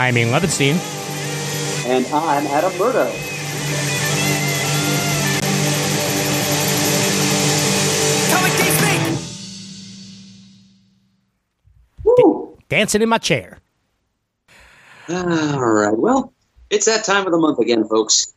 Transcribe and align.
I'm 0.00 0.16
Ian 0.16 0.30
Levinstein. 0.30 0.76
And 1.86 2.06
I'm 2.06 2.46
Adam 2.46 2.72
Murdough. 2.78 3.12
Comic 8.32 8.52
Geek 8.56 9.18
Woo! 12.02 12.56
Dancing 12.70 13.02
in 13.02 13.10
my 13.10 13.18
chair. 13.18 13.58
All 15.10 15.70
right. 15.70 15.94
Well, 15.94 16.32
it's 16.70 16.86
that 16.86 17.04
time 17.04 17.26
of 17.26 17.32
the 17.32 17.38
month 17.38 17.58
again, 17.58 17.86
folks. 17.86 18.32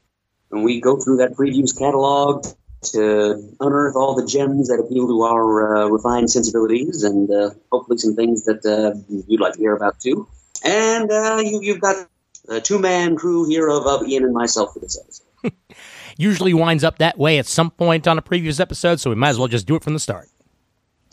And 0.51 0.65
we 0.65 0.81
go 0.81 0.97
through 0.97 1.15
that 1.17 1.31
previews 1.31 1.73
catalog 1.79 2.45
to 2.91 3.55
unearth 3.61 3.95
all 3.95 4.15
the 4.15 4.25
gems 4.25 4.67
that 4.67 4.81
appeal 4.81 5.07
to 5.07 5.21
our 5.21 5.77
uh, 5.77 5.87
refined 5.87 6.29
sensibilities 6.29 7.05
and 7.05 7.31
uh, 7.31 7.51
hopefully 7.71 7.99
some 7.99 8.17
things 8.17 8.43
that 8.43 8.65
uh, 8.65 8.99
you'd 9.29 9.39
like 9.39 9.53
to 9.53 9.59
hear 9.59 9.73
about 9.73 10.01
too. 10.01 10.27
And 10.63 11.11
uh, 11.11 11.41
you, 11.43 11.61
you've 11.61 11.81
got 11.81 12.07
a 12.49 12.61
two 12.61 12.79
man 12.79 13.15
crew 13.15 13.47
here 13.47 13.69
of, 13.69 13.85
of 13.85 14.07
Ian 14.07 14.23
and 14.23 14.33
myself 14.33 14.73
for 14.73 14.79
this 14.79 14.99
episode. 14.99 15.53
Usually 16.17 16.53
winds 16.53 16.83
up 16.83 16.99
that 16.99 17.17
way 17.17 17.37
at 17.39 17.47
some 17.47 17.71
point 17.71 18.07
on 18.07 18.17
a 18.17 18.21
previous 18.21 18.59
episode, 18.59 18.99
so 18.99 19.09
we 19.09 19.15
might 19.15 19.29
as 19.29 19.39
well 19.39 19.47
just 19.47 19.65
do 19.65 19.75
it 19.75 19.83
from 19.83 19.93
the 19.93 19.99
start. 19.99 20.29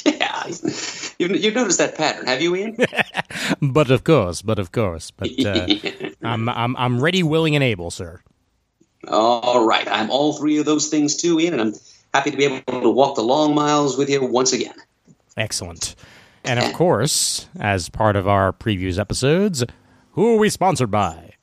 Yeah. 0.04 0.46
You've, 1.18 1.36
you've 1.36 1.54
noticed 1.54 1.78
that 1.78 1.94
pattern, 1.94 2.26
have 2.26 2.40
you, 2.40 2.56
Ian? 2.56 2.78
But 3.60 3.90
of 3.90 4.04
course, 4.04 4.40
but 4.40 4.58
of 4.58 4.72
course. 4.72 5.10
But 5.10 5.28
uh, 5.44 5.66
I'm, 6.22 6.48
I'm, 6.48 6.74
I'm 6.76 7.00
ready, 7.02 7.22
willing, 7.22 7.54
and 7.54 7.62
able, 7.62 7.90
sir. 7.90 8.22
All 9.06 9.66
right. 9.66 9.86
I'm 9.86 10.10
all 10.10 10.32
three 10.32 10.58
of 10.58 10.64
those 10.64 10.88
things 10.88 11.16
too, 11.16 11.38
Ian, 11.38 11.54
and 11.54 11.62
I'm 11.62 11.74
happy 12.14 12.30
to 12.30 12.36
be 12.38 12.44
able 12.44 12.80
to 12.80 12.90
walk 12.90 13.16
the 13.16 13.22
long 13.22 13.54
miles 13.54 13.98
with 13.98 14.08
you 14.08 14.24
once 14.24 14.54
again. 14.54 14.74
Excellent. 15.36 15.94
And 16.44 16.58
of 16.58 16.72
course, 16.72 17.48
as 17.58 17.88
part 17.88 18.16
of 18.16 18.26
our 18.26 18.52
previews 18.52 18.98
episodes, 18.98 19.64
who 20.12 20.34
are 20.34 20.38
we 20.38 20.48
sponsored 20.48 20.90
by? 20.90 21.34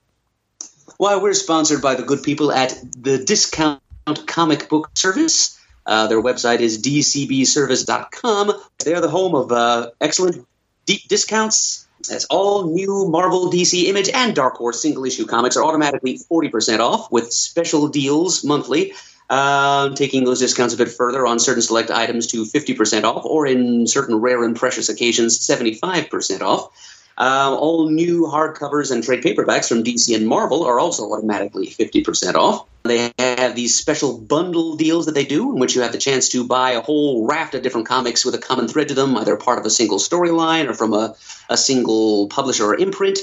Why, 0.98 1.18
we're 1.18 1.34
sponsored 1.34 1.82
by 1.82 1.96
the 1.96 2.04
good 2.04 2.24
people 2.24 2.52
at 2.52 2.74
the 2.98 3.24
Discount 3.24 3.82
Comic 4.26 4.68
Book 4.68 4.90
Service. 4.96 5.60
Uh, 5.86 6.08
their 6.08 6.22
website 6.22 6.60
is 6.60 6.82
dcbservice.com. 6.82 8.52
They're 8.84 9.02
the 9.02 9.10
home 9.10 9.36
of 9.36 9.52
uh, 9.52 9.92
excellent 10.02 10.46
deep 10.86 11.08
discounts. 11.08 11.88
As 12.12 12.26
all 12.26 12.74
new 12.74 13.08
Marvel, 13.10 13.52
DC, 13.52 13.86
Image, 13.86 14.10
and 14.10 14.36
Dark 14.36 14.56
Horse 14.56 14.82
single 14.82 15.06
issue 15.06 15.26
comics 15.26 15.58
are 15.58 15.64
automatically 15.64 16.20
40% 16.32 16.80
off 16.80 17.12
with 17.12 17.32
special 17.34 17.88
deals 17.88 18.44
monthly. 18.44 18.94
Uh, 19.30 19.90
taking 19.94 20.24
those 20.24 20.40
discounts 20.40 20.74
a 20.74 20.78
bit 20.78 20.90
further 20.90 21.28
on 21.28 21.38
certain 21.38 21.62
select 21.62 21.92
items 21.92 22.28
to 22.28 22.46
50% 22.46 23.04
off, 23.04 23.26
or 23.26 23.46
in 23.46 23.86
certain 23.86 24.16
rare 24.16 24.44
and 24.44 24.56
precious 24.56 24.88
occasions, 24.88 25.38
75% 25.40 26.42
off. 26.42 26.72
Uh, 27.18 27.58
all 27.60 27.90
new 27.90 28.26
hardcovers 28.26 28.92
and 28.92 29.04
trade 29.04 29.24
paperbacks 29.24 29.68
from 29.68 29.84
DC 29.84 30.16
and 30.16 30.28
Marvel 30.28 30.64
are 30.64 30.80
also 30.80 31.12
automatically 31.12 31.68
50% 31.68 32.36
off. 32.36 32.68
They 32.84 33.12
have 33.18 33.56
these 33.56 33.76
special 33.76 34.18
bundle 34.18 34.76
deals 34.76 35.08
that 35.08 35.16
they 35.16 35.26
do, 35.26 35.52
in 35.52 35.60
which 35.60 35.76
you 35.76 35.82
have 35.82 35.92
the 35.92 35.98
chance 35.98 36.30
to 36.30 36.46
buy 36.46 36.72
a 36.72 36.82
whole 36.82 37.26
raft 37.26 37.56
of 37.56 37.64
different 37.64 37.88
comics 37.88 38.24
with 38.24 38.36
a 38.36 38.38
common 38.38 38.68
thread 38.68 38.90
to 38.90 38.94
them, 38.94 39.18
either 39.18 39.36
part 39.36 39.60
of 39.60 39.66
a 39.66 39.70
single 39.70 39.98
storyline 39.98 40.70
or 40.70 40.74
from 40.74 40.94
a, 40.94 41.16
a 41.50 41.58
single 41.58 42.28
publisher 42.28 42.66
or 42.66 42.76
imprint. 42.76 43.20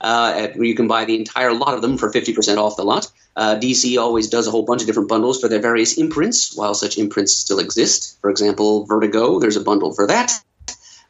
Uh, 0.00 0.48
where 0.54 0.64
you 0.64 0.74
can 0.74 0.88
buy 0.88 1.04
the 1.04 1.18
entire 1.18 1.52
lot 1.52 1.74
of 1.74 1.82
them 1.82 1.98
for 1.98 2.10
50% 2.10 2.56
off 2.56 2.76
the 2.76 2.84
lot. 2.84 3.10
Uh, 3.36 3.56
DC 3.56 4.00
always 4.00 4.28
does 4.28 4.46
a 4.46 4.50
whole 4.50 4.62
bunch 4.62 4.80
of 4.80 4.86
different 4.86 5.08
bundles 5.08 5.40
for 5.40 5.48
their 5.48 5.60
various 5.60 5.98
imprints, 5.98 6.56
while 6.56 6.74
such 6.74 6.96
imprints 6.96 7.32
still 7.32 7.58
exist. 7.58 8.18
For 8.20 8.30
example, 8.30 8.86
Vertigo, 8.86 9.38
there's 9.38 9.56
a 9.56 9.60
bundle 9.60 9.92
for 9.92 10.06
that. 10.06 10.32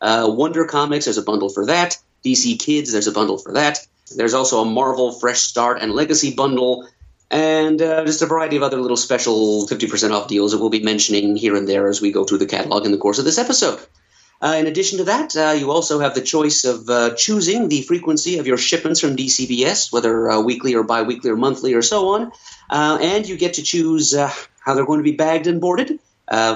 Uh, 0.01 0.27
Wonder 0.31 0.65
Comics, 0.65 1.05
there's 1.05 1.19
a 1.19 1.23
bundle 1.23 1.49
for 1.49 1.67
that. 1.67 1.97
DC 2.25 2.59
Kids, 2.59 2.93
there's 2.93 3.07
a 3.07 3.13
bundle 3.13 3.39
for 3.39 3.53
that. 3.53 3.79
There's 4.15 4.35
also 4.35 4.63
a 4.63 4.65
Marvel 4.65 5.13
Fresh 5.13 5.41
Start 5.41 5.81
and 5.81 5.93
Legacy 5.93 6.35
bundle, 6.35 6.89
and 7.31 7.81
uh, 7.81 8.05
just 8.05 8.23
a 8.23 8.27
variety 8.27 8.57
of 8.57 8.63
other 8.63 8.81
little 8.81 8.97
special 8.97 9.67
50% 9.69 10.11
off 10.11 10.27
deals 10.27 10.53
that 10.53 10.59
we'll 10.59 10.71
be 10.71 10.83
mentioning 10.83 11.37
here 11.37 11.55
and 11.55 11.69
there 11.69 11.89
as 11.89 12.01
we 12.01 12.11
go 12.11 12.25
through 12.25 12.39
the 12.39 12.47
catalog 12.47 12.85
in 12.85 12.93
the 12.93 12.99
course 12.99 13.19
of 13.19 13.25
this 13.25 13.39
episode. 13.39 13.79
Uh, 14.43 14.57
in 14.59 14.67
addition 14.67 14.99
to 14.99 15.05
that, 15.05 15.37
uh, 15.37 15.55
you 15.57 15.71
also 15.71 16.01
have 16.01 16.15
the 16.15 16.23
choice 16.23 16.65
of 16.65 16.89
uh, 16.89 17.15
choosing 17.15 17.69
the 17.69 17.83
frequency 17.83 18.39
of 18.39 18.47
your 18.47 18.57
shipments 18.57 19.01
from 19.01 19.15
DCBS, 19.15 19.93
whether 19.93 20.31
uh, 20.31 20.41
weekly 20.41 20.75
or 20.75 20.83
bi 20.83 21.03
weekly 21.03 21.31
or 21.31 21.37
monthly 21.37 21.75
or 21.75 21.83
so 21.83 22.09
on. 22.15 22.33
Uh, 22.71 22.99
and 23.03 23.29
you 23.29 23.37
get 23.37 23.55
to 23.55 23.63
choose 23.63 24.15
how 24.15 24.75
they're 24.75 24.87
going 24.87 25.01
to 25.01 25.05
be 25.05 25.17
bagged 25.17 25.47
and 25.47 25.61
boarded. 25.61 25.99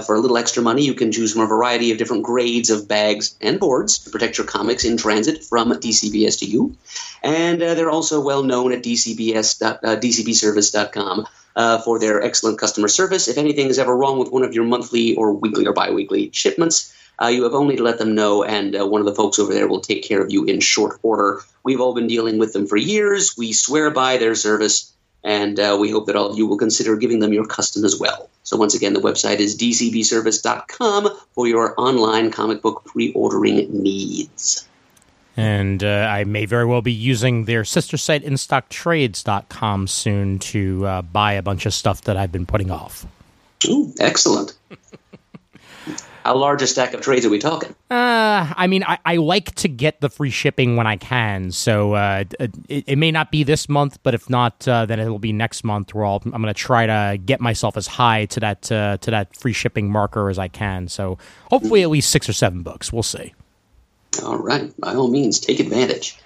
For 0.06 0.14
a 0.14 0.20
little 0.20 0.38
extra 0.38 0.62
money, 0.62 0.84
you 0.84 0.94
can 0.94 1.10
choose 1.10 1.32
from 1.32 1.42
a 1.42 1.46
variety 1.46 1.90
of 1.90 1.98
different 1.98 2.22
grades 2.22 2.70
of 2.70 2.86
bags 2.86 3.36
and 3.40 3.58
boards 3.58 3.98
to 3.98 4.10
protect 4.10 4.38
your 4.38 4.46
comics 4.46 4.84
in 4.84 4.96
transit 4.96 5.42
from 5.42 5.72
DCBS 5.72 6.38
to 6.38 6.46
you. 6.46 6.76
And 7.22 7.60
they're 7.60 7.90
also 7.90 8.20
well 8.20 8.44
known 8.44 8.72
at 8.72 8.84
DCBS, 8.84 9.80
DCBService.com 9.82 11.26
uh, 11.56 11.78
for 11.78 11.98
their 11.98 12.22
excellent 12.22 12.58
customer 12.58 12.88
service. 12.88 13.28
If 13.28 13.36
anything 13.36 13.66
is 13.66 13.78
ever 13.78 13.96
wrong 13.96 14.18
with 14.18 14.30
one 14.30 14.44
of 14.44 14.54
your 14.54 14.64
monthly 14.64 15.16
or 15.16 15.32
weekly 15.32 15.66
or 15.66 15.72
bi 15.72 15.90
weekly 15.90 16.30
shipments, 16.32 16.94
uh, 17.22 17.28
you 17.28 17.42
have 17.44 17.54
only 17.54 17.76
to 17.76 17.82
let 17.82 17.98
them 17.98 18.14
know, 18.14 18.42
and 18.42 18.74
uh, 18.74 18.86
one 18.86 19.00
of 19.00 19.06
the 19.06 19.14
folks 19.14 19.38
over 19.38 19.52
there 19.52 19.68
will 19.68 19.80
take 19.80 20.02
care 20.02 20.22
of 20.22 20.32
you 20.32 20.44
in 20.44 20.60
short 20.60 20.98
order. 21.02 21.40
We've 21.62 21.80
all 21.80 21.94
been 21.94 22.06
dealing 22.06 22.38
with 22.38 22.52
them 22.52 22.66
for 22.66 22.76
years. 22.76 23.36
We 23.36 23.52
swear 23.52 23.90
by 23.90 24.16
their 24.16 24.34
service, 24.34 24.92
and 25.22 25.58
uh, 25.58 25.76
we 25.80 25.90
hope 25.90 26.06
that 26.06 26.16
all 26.16 26.30
of 26.30 26.38
you 26.38 26.46
will 26.46 26.58
consider 26.58 26.96
giving 26.96 27.20
them 27.20 27.32
your 27.32 27.46
custom 27.46 27.84
as 27.84 27.98
well. 27.98 28.28
So, 28.42 28.56
once 28.56 28.74
again, 28.74 28.92
the 28.92 29.00
website 29.00 29.38
is 29.38 29.56
dcbservice.com 29.56 31.08
for 31.34 31.46
your 31.46 31.74
online 31.80 32.30
comic 32.30 32.62
book 32.62 32.84
pre 32.84 33.12
ordering 33.12 33.82
needs. 33.82 34.66
And 35.36 35.82
uh, 35.82 36.08
I 36.10 36.24
may 36.24 36.46
very 36.46 36.64
well 36.64 36.82
be 36.82 36.92
using 36.92 37.46
their 37.46 37.64
sister 37.64 37.96
site, 37.96 38.24
InStockTrades.com, 38.24 39.88
soon 39.88 40.38
to 40.38 40.86
uh, 40.86 41.02
buy 41.02 41.32
a 41.32 41.42
bunch 41.42 41.66
of 41.66 41.74
stuff 41.74 42.02
that 42.02 42.16
I've 42.16 42.30
been 42.30 42.46
putting 42.46 42.70
off. 42.70 43.06
Ooh, 43.66 43.92
excellent. 43.98 44.56
How 46.24 46.36
large 46.36 46.62
a 46.62 46.66
stack 46.66 46.94
of 46.94 47.02
trades 47.02 47.26
are 47.26 47.30
we 47.30 47.38
talking? 47.38 47.74
Uh, 47.90 48.50
I 48.56 48.66
mean, 48.66 48.82
I, 48.82 48.98
I 49.04 49.16
like 49.16 49.54
to 49.56 49.68
get 49.68 50.00
the 50.00 50.08
free 50.08 50.30
shipping 50.30 50.74
when 50.74 50.86
I 50.86 50.96
can, 50.96 51.50
so 51.52 51.92
uh, 51.92 52.24
it, 52.40 52.84
it 52.86 52.96
may 52.96 53.10
not 53.10 53.30
be 53.30 53.42
this 53.42 53.68
month, 53.68 53.98
but 54.02 54.14
if 54.14 54.30
not, 54.30 54.66
uh, 54.66 54.86
then 54.86 54.98
it'll 55.00 55.18
be 55.18 55.34
next 55.34 55.64
month. 55.64 55.94
Where 55.94 56.06
I'll, 56.06 56.22
I'm 56.24 56.30
going 56.30 56.46
to 56.46 56.54
try 56.54 56.86
to 56.86 57.18
get 57.18 57.42
myself 57.42 57.76
as 57.76 57.86
high 57.86 58.24
to 58.26 58.40
that 58.40 58.72
uh, 58.72 58.96
to 59.02 59.10
that 59.10 59.36
free 59.36 59.52
shipping 59.52 59.92
marker 59.92 60.30
as 60.30 60.38
I 60.38 60.48
can. 60.48 60.88
So 60.88 61.18
hopefully, 61.50 61.82
at 61.82 61.90
least 61.90 62.10
six 62.10 62.26
or 62.26 62.32
seven 62.32 62.62
books. 62.62 62.90
We'll 62.90 63.02
see. 63.02 63.34
All 64.22 64.38
right, 64.38 64.72
by 64.80 64.94
all 64.94 65.08
means, 65.08 65.38
take 65.38 65.60
advantage. 65.60 66.18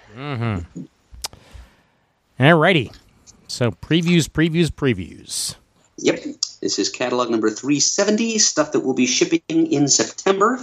All 2.39 2.53
righty. 2.53 2.91
So 3.49 3.71
previews, 3.71 4.29
previews, 4.29 4.69
previews. 4.69 5.55
Yep. 6.01 6.23
This 6.61 6.79
is 6.79 6.89
catalog 6.89 7.29
number 7.29 7.49
370, 7.49 8.37
stuff 8.39 8.71
that 8.71 8.81
will 8.81 8.93
be 8.93 9.05
shipping 9.05 9.41
in 9.49 9.87
September. 9.87 10.59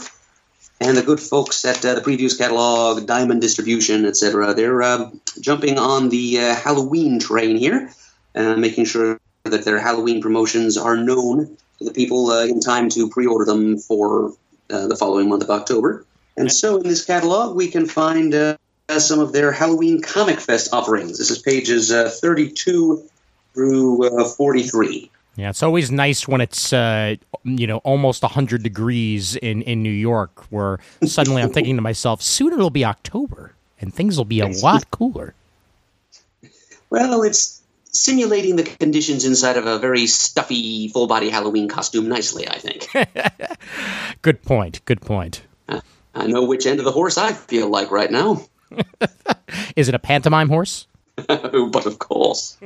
And 0.80 0.96
the 0.96 1.02
good 1.02 1.20
folks 1.20 1.64
at 1.64 1.84
uh, 1.84 1.94
the 1.94 2.00
previews 2.00 2.36
catalog, 2.36 3.06
Diamond 3.06 3.40
Distribution, 3.40 4.04
etc., 4.04 4.54
they're 4.54 4.82
uh, 4.82 5.10
jumping 5.40 5.78
on 5.78 6.10
the 6.10 6.38
uh, 6.40 6.54
Halloween 6.54 7.18
train 7.18 7.56
here, 7.56 7.90
uh, 8.34 8.56
making 8.56 8.84
sure 8.84 9.18
that 9.44 9.64
their 9.64 9.78
Halloween 9.78 10.20
promotions 10.20 10.76
are 10.76 10.96
known 10.96 11.56
to 11.78 11.84
the 11.84 11.92
people 11.92 12.30
uh, 12.30 12.44
in 12.44 12.60
time 12.60 12.90
to 12.90 13.08
pre 13.08 13.26
order 13.26 13.46
them 13.46 13.78
for 13.78 14.34
uh, 14.70 14.86
the 14.86 14.96
following 14.96 15.28
month 15.28 15.42
of 15.42 15.50
October. 15.50 16.04
And 16.36 16.52
so 16.52 16.76
in 16.76 16.88
this 16.88 17.04
catalog, 17.06 17.56
we 17.56 17.68
can 17.68 17.86
find 17.86 18.58
some 18.98 19.20
of 19.20 19.32
their 19.32 19.52
Halloween 19.52 20.02
Comic 20.02 20.40
Fest 20.40 20.72
offerings. 20.72 21.18
This 21.18 21.30
is 21.30 21.38
pages 21.38 21.90
uh, 21.90 22.10
32 22.10 23.02
through 23.54 24.20
uh, 24.20 24.24
43. 24.24 25.10
Yeah, 25.36 25.50
it's 25.50 25.62
always 25.62 25.90
nice 25.90 26.26
when 26.26 26.40
it's 26.40 26.72
uh, 26.72 27.16
you 27.44 27.66
know 27.66 27.78
almost 27.78 28.24
hundred 28.24 28.62
degrees 28.62 29.36
in 29.36 29.62
in 29.62 29.82
New 29.82 29.90
York, 29.90 30.44
where 30.50 30.78
suddenly 31.04 31.42
I'm 31.42 31.52
thinking 31.52 31.76
to 31.76 31.82
myself, 31.82 32.22
soon 32.22 32.52
it'll 32.52 32.70
be 32.70 32.84
October 32.84 33.54
and 33.80 33.92
things 33.92 34.16
will 34.16 34.24
be 34.24 34.40
a 34.40 34.48
lot 34.48 34.90
cooler. 34.90 35.34
Well, 36.90 37.22
it's 37.22 37.62
simulating 37.84 38.56
the 38.56 38.62
conditions 38.62 39.24
inside 39.24 39.56
of 39.56 39.66
a 39.66 39.78
very 39.78 40.06
stuffy 40.06 40.88
full 40.88 41.06
body 41.06 41.30
Halloween 41.30 41.68
costume 41.68 42.08
nicely, 42.08 42.48
I 42.48 42.58
think. 42.58 42.88
Good 44.22 44.42
point. 44.42 44.84
Good 44.84 45.00
point. 45.00 45.42
I 46.14 46.26
know 46.26 46.44
which 46.44 46.66
end 46.66 46.78
of 46.78 46.86
the 46.86 46.92
horse 46.92 47.18
I 47.18 47.34
feel 47.34 47.68
like 47.68 47.90
right 47.90 48.10
now. 48.10 48.42
Is 49.76 49.88
it 49.88 49.94
a 49.94 49.98
pantomime 49.98 50.48
horse? 50.48 50.86
but 51.26 51.86
of 51.86 51.98
course. 51.98 52.56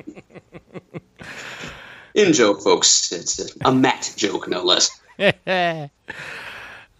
In 2.15 2.33
joke, 2.33 2.63
folks. 2.63 3.13
It's 3.13 3.39
a, 3.39 3.69
a 3.69 3.73
Matt 3.73 4.13
joke, 4.17 4.49
no 4.49 4.63
less. 4.63 4.91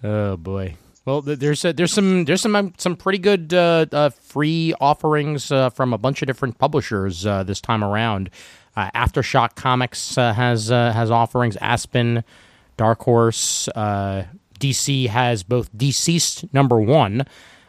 Oh 0.03 0.37
boy. 0.37 0.77
Well, 1.05 1.23
there's 1.23 1.63
there's 1.63 1.93
some 1.93 2.25
there's 2.25 2.41
some 2.41 2.55
um, 2.57 2.75
some 2.79 2.97
pretty 2.97 3.19
good 3.19 3.53
uh, 3.53 3.87
uh, 3.91 4.11
free 4.11 4.75
offerings 4.81 5.51
uh, 5.51 5.71
from 5.71 5.93
a 5.93 5.99
bunch 5.99 6.23
of 6.23 6.27
different 6.27 6.59
publishers 6.59 7.27
uh, 7.27 7.43
this 7.43 7.61
time 7.61 7.83
around. 7.83 8.31
Uh, 8.77 8.91
Aftershock 8.95 9.57
Comics 9.57 10.15
has 10.17 10.69
has 10.69 11.11
offerings. 11.11 11.57
Aspen, 11.57 12.23
Dark 12.77 13.03
Horse, 13.03 13.69
DC 13.75 15.09
has 15.09 15.43
both 15.43 15.73
DCeased 15.77 16.53
number 16.53 16.81
one 16.81 17.27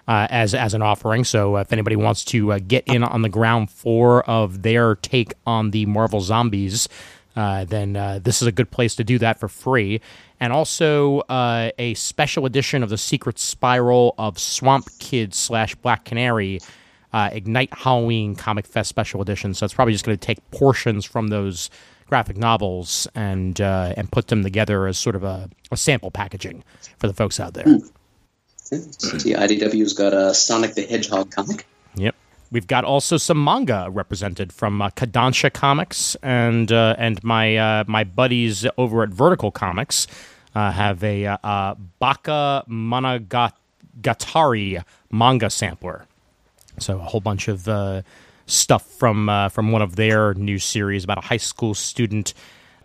as 0.08 0.54
as 0.54 0.74
an 0.74 0.82
offering. 0.82 1.24
So 1.24 1.58
if 1.58 1.74
anybody 1.74 1.96
wants 1.96 2.24
to 2.26 2.60
get 2.60 2.86
in 2.88 3.04
on 3.04 3.22
the 3.24 3.30
ground 3.30 3.72
floor 3.72 4.24
of 4.30 4.62
their 4.62 4.96
take 4.96 5.34
on 5.48 5.72
the 5.72 5.86
Marvel 5.86 6.22
zombies, 6.22 6.88
uh, 7.36 7.66
then 7.66 7.96
uh, 7.96 8.20
this 8.22 8.42
is 8.42 8.48
a 8.48 8.52
good 8.52 8.72
place 8.72 8.96
to 8.96 9.04
do 9.04 9.18
that 9.20 9.40
for 9.40 9.48
free. 9.48 10.02
And 10.40 10.52
also 10.52 11.20
uh, 11.22 11.72
a 11.78 11.94
special 11.94 12.46
edition 12.46 12.84
of 12.84 12.90
the 12.90 12.98
Secret 12.98 13.40
Spiral 13.40 14.16
of 14.18 14.40
Swamp 14.40 14.88
Kid 15.00 15.34
slash 15.34 15.76
Black 15.76 16.06
Canary. 16.06 16.60
Uh, 17.14 17.30
Ignite 17.34 17.74
Halloween 17.74 18.36
Comic 18.36 18.66
Fest 18.66 18.88
Special 18.88 19.22
Edition. 19.22 19.54
So 19.54 19.66
it's 19.66 19.74
probably 19.74 19.92
just 19.92 20.06
going 20.06 20.18
to 20.18 20.26
take 20.26 20.40
portions 20.52 21.04
from 21.04 21.28
those 21.28 21.70
graphic 22.08 22.38
novels 22.38 23.08
and 23.16 23.60
uh, 23.60 23.94
and 23.98 24.12
put 24.12 24.28
them 24.28 24.44
together 24.44 24.88
as 24.88 24.98
sort 24.98 25.16
of 25.18 25.24
a, 25.24 25.50
a 25.72 25.78
sample 25.78 26.10
packaging 26.10 26.64
for 27.00 27.08
the 27.08 27.14
folks 27.14 27.40
out 27.40 27.54
there. 27.54 27.66
See, 28.64 29.34
IDW's 29.34 29.94
got 29.94 30.14
a 30.14 30.34
Sonic 30.34 30.76
the 30.76 30.84
Hedgehog 30.84 31.32
comic. 31.32 31.66
Yep. 31.96 32.16
We've 32.52 32.68
got 32.68 32.84
also 32.84 33.16
some 33.16 33.42
manga 33.42 33.88
represented 33.90 34.52
from 34.52 34.82
uh, 34.82 34.90
Kodansha 34.90 35.54
Comics 35.54 36.18
and 36.22 36.70
uh, 36.70 36.96
and 36.98 37.24
my 37.24 37.56
uh, 37.56 37.86
my 37.88 38.04
buddies 38.04 38.68
over 38.78 39.04
at 39.04 39.10
Vertical 39.10 39.52
Comics 39.52 40.06
uh, 40.54 40.72
have 40.72 41.02
a 41.02 41.28
uh, 41.28 41.76
Bakemonogatari 42.02 44.84
manga 45.12 45.50
sampler. 45.50 46.06
So 46.78 46.98
a 46.98 47.04
whole 47.04 47.22
bunch 47.22 47.48
of 47.48 47.70
uh, 47.70 48.02
stuff 48.48 48.86
from 48.86 49.30
uh, 49.30 49.48
from 49.48 49.72
one 49.72 49.82
of 49.82 49.96
their 49.96 50.34
new 50.34 50.60
series 50.60 51.06
about 51.06 51.20
a 51.20 51.22
high 51.22 51.38
school 51.38 51.74
student, 51.74 52.34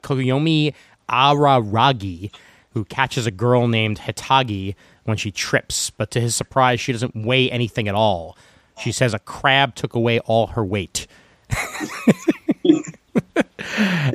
Koyomi 0.02 0.74
Araragi, 1.08 2.32
who 2.70 2.84
catches 2.84 3.26
a 3.26 3.32
girl 3.32 3.66
named 3.66 3.98
Hitagi 3.98 4.76
when 5.04 5.16
she 5.16 5.32
trips, 5.32 5.90
but 5.90 6.12
to 6.12 6.20
his 6.20 6.36
surprise, 6.36 6.80
she 6.80 6.92
doesn't 6.92 7.16
weigh 7.16 7.50
anything 7.50 7.88
at 7.88 7.94
all. 7.94 8.36
She 8.78 8.92
says 8.92 9.14
a 9.14 9.18
crab 9.18 9.74
took 9.74 9.94
away 9.94 10.18
all 10.20 10.48
her 10.48 10.64
weight. 10.64 11.06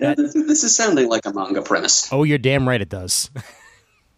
Yeah, 0.01 0.15
this, 0.15 0.63
is 0.63 0.75
sounding 0.75 1.09
like 1.09 1.25
a 1.25 1.33
manga 1.33 1.61
premise. 1.61 2.11
Oh, 2.11 2.23
you're 2.23 2.37
damn 2.37 2.67
right 2.67 2.81
it 2.81 2.89
does. 2.89 3.29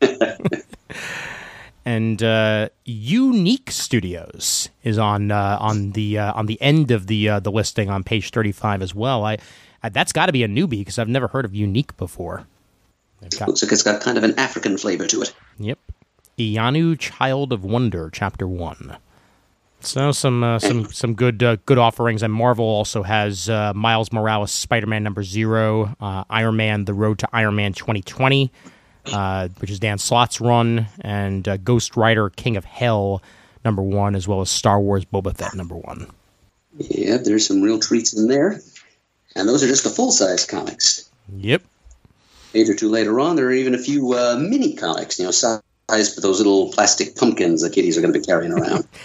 and 1.85 2.23
uh, 2.23 2.69
YouNeek 2.85 3.69
Studios 3.69 4.69
is 4.83 4.97
on 4.97 5.31
uh, 5.31 5.57
on 5.59 5.91
the 5.91 6.17
uh, 6.17 6.33
on 6.33 6.45
the 6.45 6.61
end 6.61 6.91
of 6.91 7.07
the 7.07 7.29
uh, 7.29 7.39
the 7.39 7.51
listing 7.51 7.89
on 7.89 8.03
page 8.03 8.31
35 8.31 8.81
as 8.81 8.95
well. 8.95 9.25
I, 9.25 9.37
I 9.81 9.89
that's 9.89 10.13
got 10.13 10.27
to 10.27 10.31
be 10.31 10.43
a 10.43 10.47
newbie 10.47 10.79
because 10.79 10.99
I've 10.99 11.09
never 11.09 11.27
heard 11.27 11.45
of 11.45 11.51
YouNeek 11.51 11.97
before. 11.97 12.47
Got 13.37 13.47
Looks 13.47 13.63
like 13.63 13.71
it's 13.71 13.83
got 13.83 14.01
kind 14.01 14.17
of 14.17 14.23
an 14.23 14.37
African 14.37 14.77
flavor 14.77 15.07
to 15.07 15.21
it. 15.21 15.33
Yep. 15.57 15.79
Iyanu, 16.37 16.99
Child 16.99 17.53
of 17.53 17.63
Wonder, 17.63 18.09
Chapter 18.11 18.47
One. 18.47 18.97
So 19.85 20.11
some 20.11 20.43
uh, 20.43 20.59
some 20.59 20.85
some 20.91 21.13
good 21.13 21.43
uh, 21.43 21.57
good 21.65 21.77
offerings, 21.77 22.23
and 22.23 22.33
Marvel 22.33 22.65
also 22.65 23.03
has 23.03 23.49
uh, 23.49 23.73
Miles 23.73 24.11
Morales, 24.11 24.51
Spider 24.51 24.87
Man 24.87 25.03
number 25.03 25.23
zero, 25.23 25.95
uh, 25.99 26.23
Iron 26.29 26.55
Man, 26.55 26.85
The 26.85 26.93
Road 26.93 27.19
to 27.19 27.29
Iron 27.33 27.55
Man 27.55 27.73
2020, 27.73 28.51
uh, 29.07 29.49
which 29.59 29.69
is 29.69 29.79
Dan 29.79 29.97
Slott's 29.97 30.39
run, 30.39 30.87
and 31.01 31.47
uh, 31.47 31.57
Ghost 31.57 31.97
Rider, 31.97 32.29
King 32.29 32.55
of 32.55 32.65
Hell 32.65 33.21
number 33.65 33.81
one, 33.81 34.15
as 34.15 34.27
well 34.27 34.41
as 34.41 34.49
Star 34.49 34.79
Wars 34.79 35.05
Boba 35.05 35.35
Fett 35.35 35.53
number 35.53 35.75
one. 35.75 36.07
Yeah, 36.77 37.17
there's 37.17 37.45
some 37.45 37.61
real 37.61 37.79
treats 37.79 38.13
in 38.13 38.27
there. 38.27 38.59
And 39.35 39.49
those 39.49 39.63
are 39.63 39.67
just 39.67 39.83
the 39.83 39.89
full 39.89 40.11
size 40.11 40.45
comics. 40.45 41.09
Yep. 41.35 41.63
Page 42.51 42.69
or 42.69 42.75
two 42.75 42.89
later 42.89 43.19
on, 43.19 43.35
there 43.35 43.47
are 43.47 43.51
even 43.51 43.73
a 43.73 43.79
few 43.79 44.09
mini 44.37 44.75
comics, 44.75 45.17
you 45.17 45.25
know, 45.25 45.31
size 45.31 45.61
for 46.13 46.21
those 46.21 46.37
little 46.37 46.71
plastic 46.71 47.15
pumpkins 47.15 47.61
the 47.61 47.69
kiddies 47.69 47.97
are 47.97 48.01
going 48.01 48.13
to 48.13 48.19
be 48.19 48.25
carrying 48.25 48.51
around. 48.51 48.87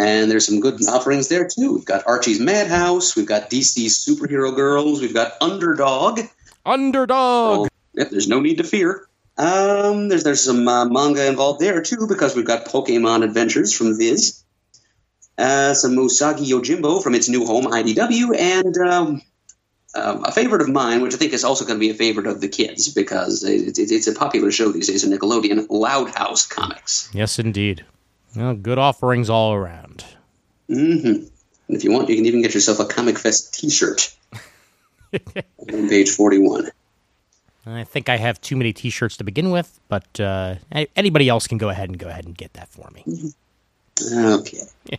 and 0.00 0.30
there's 0.30 0.46
some 0.46 0.60
good 0.60 0.80
offerings 0.88 1.28
there, 1.28 1.46
too. 1.46 1.74
We've 1.74 1.84
got 1.84 2.06
Archie's 2.06 2.40
Madhouse, 2.40 3.14
we've 3.14 3.26
got 3.26 3.50
DC's 3.50 4.04
Superhero 4.04 4.54
Girls, 4.54 5.00
we've 5.00 5.14
got 5.14 5.32
Underdog. 5.40 6.20
Underdog. 6.64 7.66
So, 7.66 7.68
yep, 7.94 8.10
there's 8.10 8.28
no 8.28 8.40
need 8.40 8.58
to 8.58 8.64
fear. 8.64 9.06
Um, 9.36 10.08
there's 10.08 10.24
there's 10.24 10.42
some 10.42 10.66
uh, 10.68 10.84
manga 10.86 11.26
involved 11.26 11.60
there 11.60 11.80
too 11.82 12.06
because 12.06 12.36
we've 12.36 12.46
got 12.46 12.66
Pokemon 12.66 13.24
Adventures 13.24 13.72
from 13.72 13.96
Viz, 13.96 14.42
uh, 15.38 15.72
some 15.74 15.92
Usagi 15.92 16.46
Yojimbo 16.46 17.02
from 17.02 17.14
its 17.14 17.28
new 17.28 17.46
home 17.46 17.64
IDW, 17.64 18.38
and 18.38 18.76
um, 18.78 19.22
um, 19.94 20.24
a 20.24 20.32
favorite 20.32 20.62
of 20.62 20.68
mine, 20.68 21.00
which 21.00 21.14
I 21.14 21.16
think 21.16 21.32
is 21.32 21.44
also 21.44 21.64
going 21.64 21.76
to 21.76 21.80
be 21.80 21.90
a 21.90 21.94
favorite 21.94 22.26
of 22.26 22.40
the 22.40 22.48
kids 22.48 22.92
because 22.92 23.42
it, 23.44 23.78
it, 23.78 23.90
it's 23.90 24.06
a 24.06 24.12
popular 24.12 24.50
show 24.50 24.70
these 24.72 24.88
days 24.88 25.04
on 25.04 25.10
Nickelodeon. 25.10 25.66
Loud 25.70 26.10
House 26.10 26.46
Comics. 26.46 27.10
Yes, 27.14 27.38
indeed. 27.38 27.84
Well, 28.36 28.54
good 28.54 28.78
offerings 28.78 29.28
all 29.28 29.52
around. 29.54 30.04
hmm 30.68 30.74
And 31.06 31.30
if 31.68 31.84
you 31.84 31.90
want, 31.90 32.08
you 32.08 32.16
can 32.16 32.26
even 32.26 32.42
get 32.42 32.54
yourself 32.54 32.78
a 32.80 32.84
Comic 32.84 33.18
Fest 33.18 33.54
T-shirt. 33.54 34.14
on 35.12 35.88
page 35.88 36.10
forty-one. 36.10 36.70
I 37.66 37.84
think 37.84 38.08
I 38.08 38.16
have 38.16 38.40
too 38.40 38.56
many 38.56 38.72
T-shirts 38.72 39.16
to 39.18 39.24
begin 39.24 39.50
with, 39.50 39.80
but 39.88 40.18
uh, 40.18 40.56
anybody 40.96 41.28
else 41.28 41.46
can 41.46 41.58
go 41.58 41.68
ahead 41.68 41.88
and 41.88 41.98
go 41.98 42.08
ahead 42.08 42.24
and 42.24 42.36
get 42.36 42.54
that 42.54 42.68
for 42.68 42.88
me. 42.90 43.32
Okay. 44.12 44.62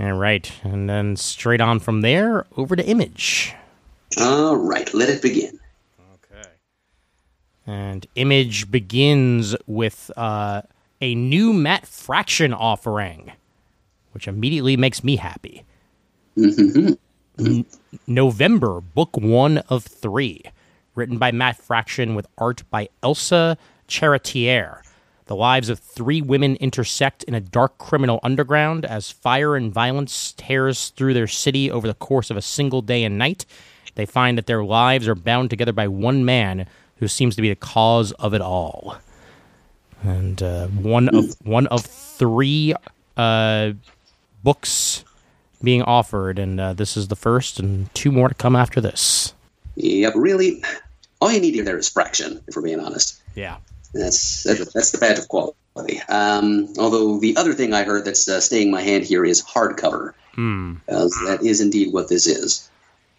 All 0.00 0.12
right, 0.12 0.52
and 0.62 0.88
then 0.88 1.16
straight 1.16 1.60
on 1.60 1.80
from 1.80 2.02
there 2.02 2.46
over 2.56 2.76
to 2.76 2.86
Image. 2.86 3.54
All 4.20 4.56
right. 4.56 4.92
Let 4.94 5.08
it 5.08 5.20
begin. 5.22 5.58
Okay. 6.14 6.48
And 7.66 8.06
Image 8.14 8.70
begins 8.70 9.56
with 9.66 10.10
uh, 10.16 10.62
a 11.00 11.14
new 11.14 11.52
Matt 11.52 11.86
Fraction 11.86 12.52
offering, 12.52 13.32
which 14.12 14.28
immediately 14.28 14.76
makes 14.76 15.04
me 15.04 15.16
happy. 15.16 15.64
Mm-hmm. 16.36 16.94
N- 17.38 17.66
November, 18.06 18.80
book 18.80 19.16
one 19.16 19.58
of 19.68 19.84
three, 19.84 20.42
written 20.94 21.18
by 21.18 21.30
Matt 21.30 21.56
Fraction 21.56 22.14
with 22.14 22.26
art 22.36 22.64
by 22.70 22.88
Elsa 23.02 23.56
Charretier. 23.88 24.82
The 25.26 25.36
lives 25.36 25.68
of 25.68 25.78
three 25.78 26.22
women 26.22 26.56
intersect 26.56 27.22
in 27.24 27.34
a 27.34 27.40
dark 27.40 27.76
criminal 27.78 28.18
underground 28.22 28.84
as 28.86 29.10
fire 29.10 29.56
and 29.56 29.72
violence 29.72 30.32
tears 30.36 30.88
through 30.90 31.14
their 31.14 31.26
city 31.26 31.70
over 31.70 31.86
the 31.86 31.94
course 31.94 32.30
of 32.30 32.36
a 32.36 32.42
single 32.42 32.80
day 32.80 33.04
and 33.04 33.18
night. 33.18 33.44
They 33.94 34.06
find 34.06 34.38
that 34.38 34.46
their 34.46 34.64
lives 34.64 35.06
are 35.06 35.14
bound 35.14 35.50
together 35.50 35.72
by 35.72 35.86
one 35.86 36.24
man 36.24 36.66
who 36.96 37.08
seems 37.08 37.36
to 37.36 37.42
be 37.42 37.50
the 37.50 37.56
cause 37.56 38.12
of 38.12 38.32
it 38.32 38.40
all. 38.40 38.96
And 40.02 40.42
uh, 40.42 40.68
one 40.68 41.08
of 41.08 41.34
one 41.42 41.66
of 41.66 41.84
three 41.84 42.74
uh, 43.16 43.72
books 44.42 45.04
being 45.62 45.82
offered, 45.82 46.38
and 46.38 46.60
uh, 46.60 46.72
this 46.72 46.96
is 46.96 47.08
the 47.08 47.16
first, 47.16 47.58
and 47.58 47.92
two 47.94 48.12
more 48.12 48.28
to 48.28 48.34
come 48.34 48.54
after 48.54 48.80
this. 48.80 49.34
Yep. 49.74 50.14
Really, 50.16 50.62
all 51.20 51.32
you 51.32 51.40
need 51.40 51.54
here 51.54 51.64
there 51.64 51.78
is 51.78 51.88
fraction. 51.88 52.42
If 52.46 52.56
we're 52.56 52.62
being 52.62 52.80
honest. 52.80 53.20
Yeah. 53.34 53.58
That's 53.92 54.44
that's, 54.44 54.72
that's 54.72 54.90
the 54.92 54.98
badge 54.98 55.18
of 55.18 55.28
quality. 55.28 56.00
Um, 56.08 56.72
although 56.78 57.18
the 57.18 57.36
other 57.36 57.54
thing 57.54 57.72
I 57.72 57.84
heard 57.84 58.04
that's 58.04 58.28
uh, 58.28 58.40
staying 58.40 58.70
my 58.70 58.82
hand 58.82 59.04
here 59.04 59.24
is 59.24 59.42
hardcover. 59.42 60.14
Uh, 60.88 61.08
that 61.26 61.40
is 61.42 61.60
indeed 61.60 61.92
what 61.92 62.08
this 62.08 62.26
is. 62.28 62.70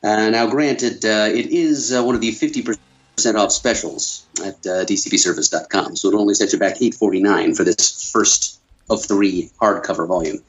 Uh, 0.01 0.29
now, 0.29 0.47
granted, 0.47 1.03
uh, 1.03 1.27
it 1.29 1.47
is 1.47 1.93
uh, 1.93 2.01
one 2.01 2.15
of 2.15 2.21
the 2.21 2.29
50% 2.29 2.77
off 3.25 3.51
specials 3.51 4.25
at 4.43 4.55
uh, 4.65 4.85
dcbservice.com, 4.85 5.95
so 5.95 6.07
it'll 6.07 6.21
only 6.21 6.33
sets 6.33 6.53
you 6.53 6.59
back 6.59 6.81
849 6.81 7.55
for 7.55 7.63
this 7.63 8.11
first 8.11 8.59
of 8.89 9.05
three 9.05 9.51
hardcover 9.61 10.07
volume. 10.07 10.43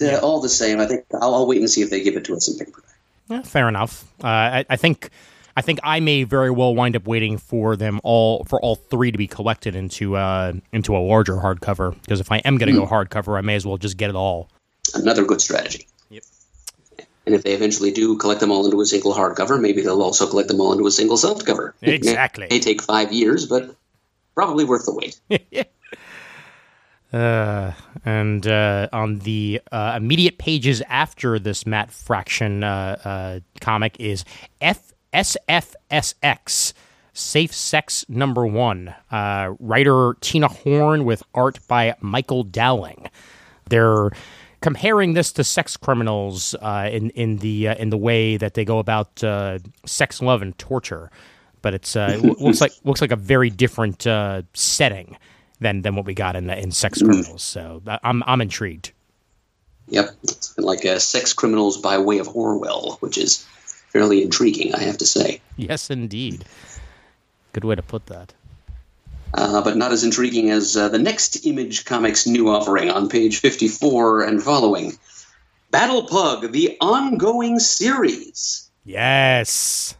Uh, 0.00 0.18
All 0.18 0.40
the 0.40 0.48
same, 0.48 0.80
I 0.80 0.86
think 0.86 1.04
I'll, 1.14 1.34
I'll 1.34 1.46
wait 1.46 1.58
and 1.58 1.70
see 1.70 1.82
if 1.82 1.90
they 1.90 2.02
give 2.02 2.16
it 2.16 2.24
to 2.24 2.34
us 2.34 2.48
in 2.48 2.58
paperback. 2.58 2.90
Yeah, 3.28 3.42
fair 3.42 3.68
enough. 3.68 4.04
Uh, 4.22 4.26
I, 4.26 4.66
I 4.68 4.76
think 4.76 5.10
I 5.56 5.62
think 5.62 5.78
I 5.82 6.00
may 6.00 6.24
very 6.24 6.50
well 6.50 6.74
wind 6.74 6.96
up 6.96 7.06
waiting 7.06 7.38
for 7.38 7.76
them 7.76 8.00
all 8.02 8.44
for 8.44 8.60
all 8.60 8.74
three 8.74 9.12
to 9.12 9.18
be 9.18 9.26
collected 9.26 9.76
into 9.76 10.16
uh, 10.16 10.52
into 10.72 10.96
a 10.96 10.98
larger 10.98 11.36
hardcover. 11.36 11.94
Because 12.02 12.20
if 12.20 12.32
I 12.32 12.38
am 12.38 12.58
going 12.58 12.72
to 12.72 12.78
go 12.78 12.86
hardcover, 12.86 13.38
I 13.38 13.40
may 13.40 13.54
as 13.54 13.64
well 13.64 13.76
just 13.76 13.96
get 13.96 14.10
it 14.10 14.16
all. 14.16 14.50
Another 14.94 15.24
good 15.24 15.40
strategy. 15.40 15.86
And 17.26 17.34
if 17.34 17.42
they 17.42 17.54
eventually 17.54 17.90
do 17.90 18.16
collect 18.16 18.40
them 18.40 18.50
all 18.50 18.64
into 18.66 18.80
a 18.80 18.86
single 18.86 19.14
hardcover, 19.14 19.58
maybe 19.60 19.80
they'll 19.80 20.02
also 20.02 20.28
collect 20.28 20.48
them 20.48 20.60
all 20.60 20.72
into 20.72 20.86
a 20.86 20.90
single 20.90 21.16
softcover. 21.16 21.72
Exactly. 21.80 22.44
It 22.44 22.50
may 22.50 22.60
take 22.60 22.82
five 22.82 23.12
years, 23.12 23.46
but 23.46 23.74
probably 24.34 24.64
worth 24.64 24.84
the 24.84 24.94
wait. 24.94 25.20
Uh, 27.12 27.72
and 28.04 28.44
uh, 28.48 28.88
on 28.92 29.20
the 29.20 29.60
uh, 29.70 29.94
immediate 29.96 30.36
pages 30.36 30.82
after 30.88 31.38
this 31.38 31.64
Matt 31.64 31.92
Fraction 31.92 32.64
uh, 32.64 32.98
uh, 33.04 33.40
comic 33.60 33.94
is 34.00 34.24
F 34.60 34.92
SFSX, 35.12 36.72
Safe 37.12 37.54
Sex 37.54 38.04
Number 38.08 38.44
One. 38.44 38.92
Uh, 39.12 39.54
writer 39.60 40.16
Tina 40.20 40.48
Horn 40.48 41.04
with 41.04 41.22
art 41.32 41.60
by 41.68 41.94
Michael 42.00 42.42
Dowling. 42.42 43.08
They're 43.68 44.10
comparing 44.64 45.12
this 45.12 45.30
to 45.30 45.44
sex 45.44 45.76
criminals 45.76 46.54
uh, 46.62 46.88
in 46.90 47.10
in 47.10 47.36
the 47.36 47.68
uh, 47.68 47.74
in 47.74 47.90
the 47.90 47.98
way 47.98 48.38
that 48.38 48.54
they 48.54 48.64
go 48.64 48.78
about 48.78 49.22
uh, 49.22 49.58
sex, 49.84 50.22
love, 50.22 50.40
and 50.40 50.58
torture. 50.58 51.10
But 51.60 51.74
it's 51.74 51.94
uh, 51.94 52.18
it 52.18 52.40
looks 52.40 52.62
like 52.62 52.72
looks 52.82 53.02
like 53.02 53.12
a 53.12 53.16
very 53.16 53.50
different 53.50 54.06
uh, 54.06 54.40
setting 54.54 55.18
than 55.60 55.82
than 55.82 55.94
what 55.96 56.06
we 56.06 56.14
got 56.14 56.34
in 56.34 56.46
the, 56.46 56.58
in 56.58 56.70
sex 56.72 57.02
criminals. 57.02 57.42
So 57.42 57.82
I'm 58.02 58.22
I'm 58.26 58.40
intrigued. 58.40 58.92
Yep. 59.88 60.16
Like 60.56 60.86
uh, 60.86 60.98
Sex 60.98 61.34
Criminals 61.34 61.76
by 61.76 61.98
Way 61.98 62.18
of 62.18 62.34
Orwell, 62.34 62.96
which 63.00 63.18
is 63.18 63.46
fairly 63.92 64.22
intriguing, 64.22 64.74
I 64.74 64.82
have 64.82 64.96
to 64.96 65.06
say. 65.06 65.42
Yes, 65.58 65.90
indeed. 65.90 66.46
Good 67.52 67.64
way 67.64 67.74
to 67.74 67.82
put 67.82 68.06
that. 68.06 68.32
Uh, 69.36 69.62
but 69.62 69.76
not 69.76 69.90
as 69.90 70.04
intriguing 70.04 70.50
as 70.50 70.76
uh, 70.76 70.88
the 70.88 70.98
next 70.98 71.44
Image 71.44 71.84
Comics 71.84 72.26
new 72.26 72.48
offering 72.48 72.88
on 72.88 73.08
page 73.08 73.40
54 73.40 74.22
and 74.22 74.40
following 74.40 74.92
Battle 75.72 76.04
Pug, 76.04 76.52
the 76.52 76.76
ongoing 76.80 77.58
series. 77.58 78.70
Yes. 78.84 79.96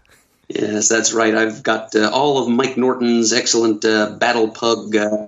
Yes, 0.49 0.89
that's 0.89 1.13
right. 1.13 1.35
I've 1.35 1.65
got 1.65 1.97
uh, 1.97 2.11
all 2.13 2.39
of 2.39 2.49
Mike 2.49 2.77
Norton's 2.77 3.33
excellent 3.33 3.85
uh, 3.85 4.11
Battle 4.21 4.49
Pug 4.49 4.95
uh, 4.95 5.27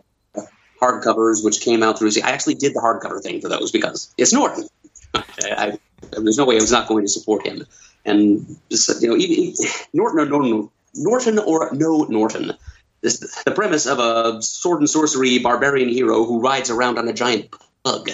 hardcovers, 0.80 1.44
which 1.44 1.60
came 1.60 1.82
out 1.82 1.98
through. 1.98 2.10
I 2.22 2.30
actually 2.30 2.54
did 2.54 2.74
the 2.74 2.80
hardcover 2.80 3.20
thing 3.20 3.40
for 3.40 3.48
those 3.48 3.72
because 3.72 4.14
it's 4.16 4.32
Norton. 4.32 4.68
I, 5.14 5.78
there's 6.12 6.38
no 6.38 6.44
way 6.44 6.56
I 6.56 6.60
was 6.60 6.72
not 6.72 6.86
going 6.86 7.04
to 7.04 7.08
support 7.08 7.46
him. 7.46 7.64
And 8.04 8.56
you 9.00 9.08
know, 9.08 9.16
even, 9.16 9.54
Norton 9.92 10.20
or 10.20 10.26
Norton, 10.26 10.70
Norton 10.94 11.38
or 11.38 11.70
no 11.72 12.04
Norton. 12.04 12.52
This, 13.06 13.20
the 13.44 13.52
premise 13.52 13.86
of 13.86 14.00
a 14.00 14.42
sword 14.42 14.80
and 14.80 14.90
sorcery 14.90 15.38
barbarian 15.38 15.88
hero 15.88 16.24
who 16.24 16.40
rides 16.40 16.70
around 16.70 16.98
on 16.98 17.06
a 17.06 17.12
giant 17.12 17.54
pug 17.84 18.10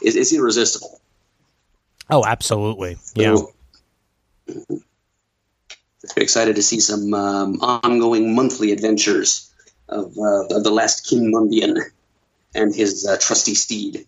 is, 0.00 0.14
is 0.14 0.32
irresistible. 0.32 1.00
Oh, 2.08 2.24
absolutely. 2.24 2.96
Yeah. 3.16 3.34
So, 3.34 4.82
excited 6.16 6.54
to 6.54 6.62
see 6.62 6.78
some 6.78 7.12
um, 7.12 7.58
ongoing 7.60 8.36
monthly 8.36 8.70
adventures 8.70 9.52
of, 9.88 10.16
uh, 10.16 10.44
of 10.54 10.62
the 10.62 10.70
last 10.70 11.10
Kinmundian 11.10 11.80
and 12.54 12.72
his 12.72 13.04
uh, 13.08 13.16
trusty 13.20 13.56
steed. 13.56 14.06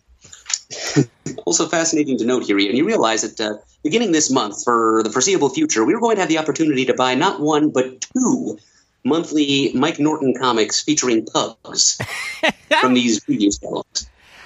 also 1.47 1.67
fascinating 1.67 2.17
to 2.19 2.25
note 2.25 2.45
here, 2.45 2.59
and 2.59 2.79
you 2.79 2.87
realize 2.87 3.23
that 3.23 3.41
uh, 3.41 3.59
beginning 3.83 4.13
this 4.13 4.31
month, 4.31 4.63
for 4.63 5.03
the 5.03 5.11
foreseeable 5.11 5.49
future, 5.49 5.85
we 5.85 5.95
are 5.95 6.01
going 6.01 6.15
to 6.15 6.21
have 6.21 6.29
the 6.29 6.39
opportunity 6.39 6.85
to 6.85 6.95
buy 6.95 7.17
not 7.17 7.41
one 7.41 7.71
but 7.71 8.07
two 8.15 8.57
monthly 9.05 9.73
Mike 9.75 9.99
Norton 9.99 10.35
comics 10.35 10.83
featuring 10.83 11.27
pugs 11.27 11.99
from 12.81 12.95
these 12.95 13.21
previous 13.21 13.59
catalog. 13.59 13.87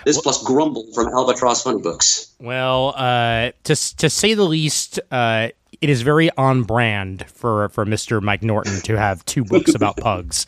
This 0.05 0.21
plus 0.21 0.43
Grumble 0.45 0.87
from 0.95 1.09
Albatross 1.09 1.65
Funny 1.65 1.83
Books. 1.83 2.33
Well, 2.41 2.95
uh, 2.97 3.51
to 3.65 3.97
to 3.97 4.09
say 4.09 4.35
the 4.35 4.45
least, 4.45 5.01
uh, 5.11 5.49
it 5.81 5.91
is 5.91 6.03
very 6.03 6.31
on 6.37 6.63
brand 6.63 7.27
for 7.29 7.69
for 7.71 7.85
Mister 7.85 8.21
Mike 8.21 8.43
Norton 8.43 8.81
to 8.83 8.97
have 8.97 9.25
two 9.25 9.45
books 9.45 9.75
about 9.75 9.97
pugs. 9.99 10.47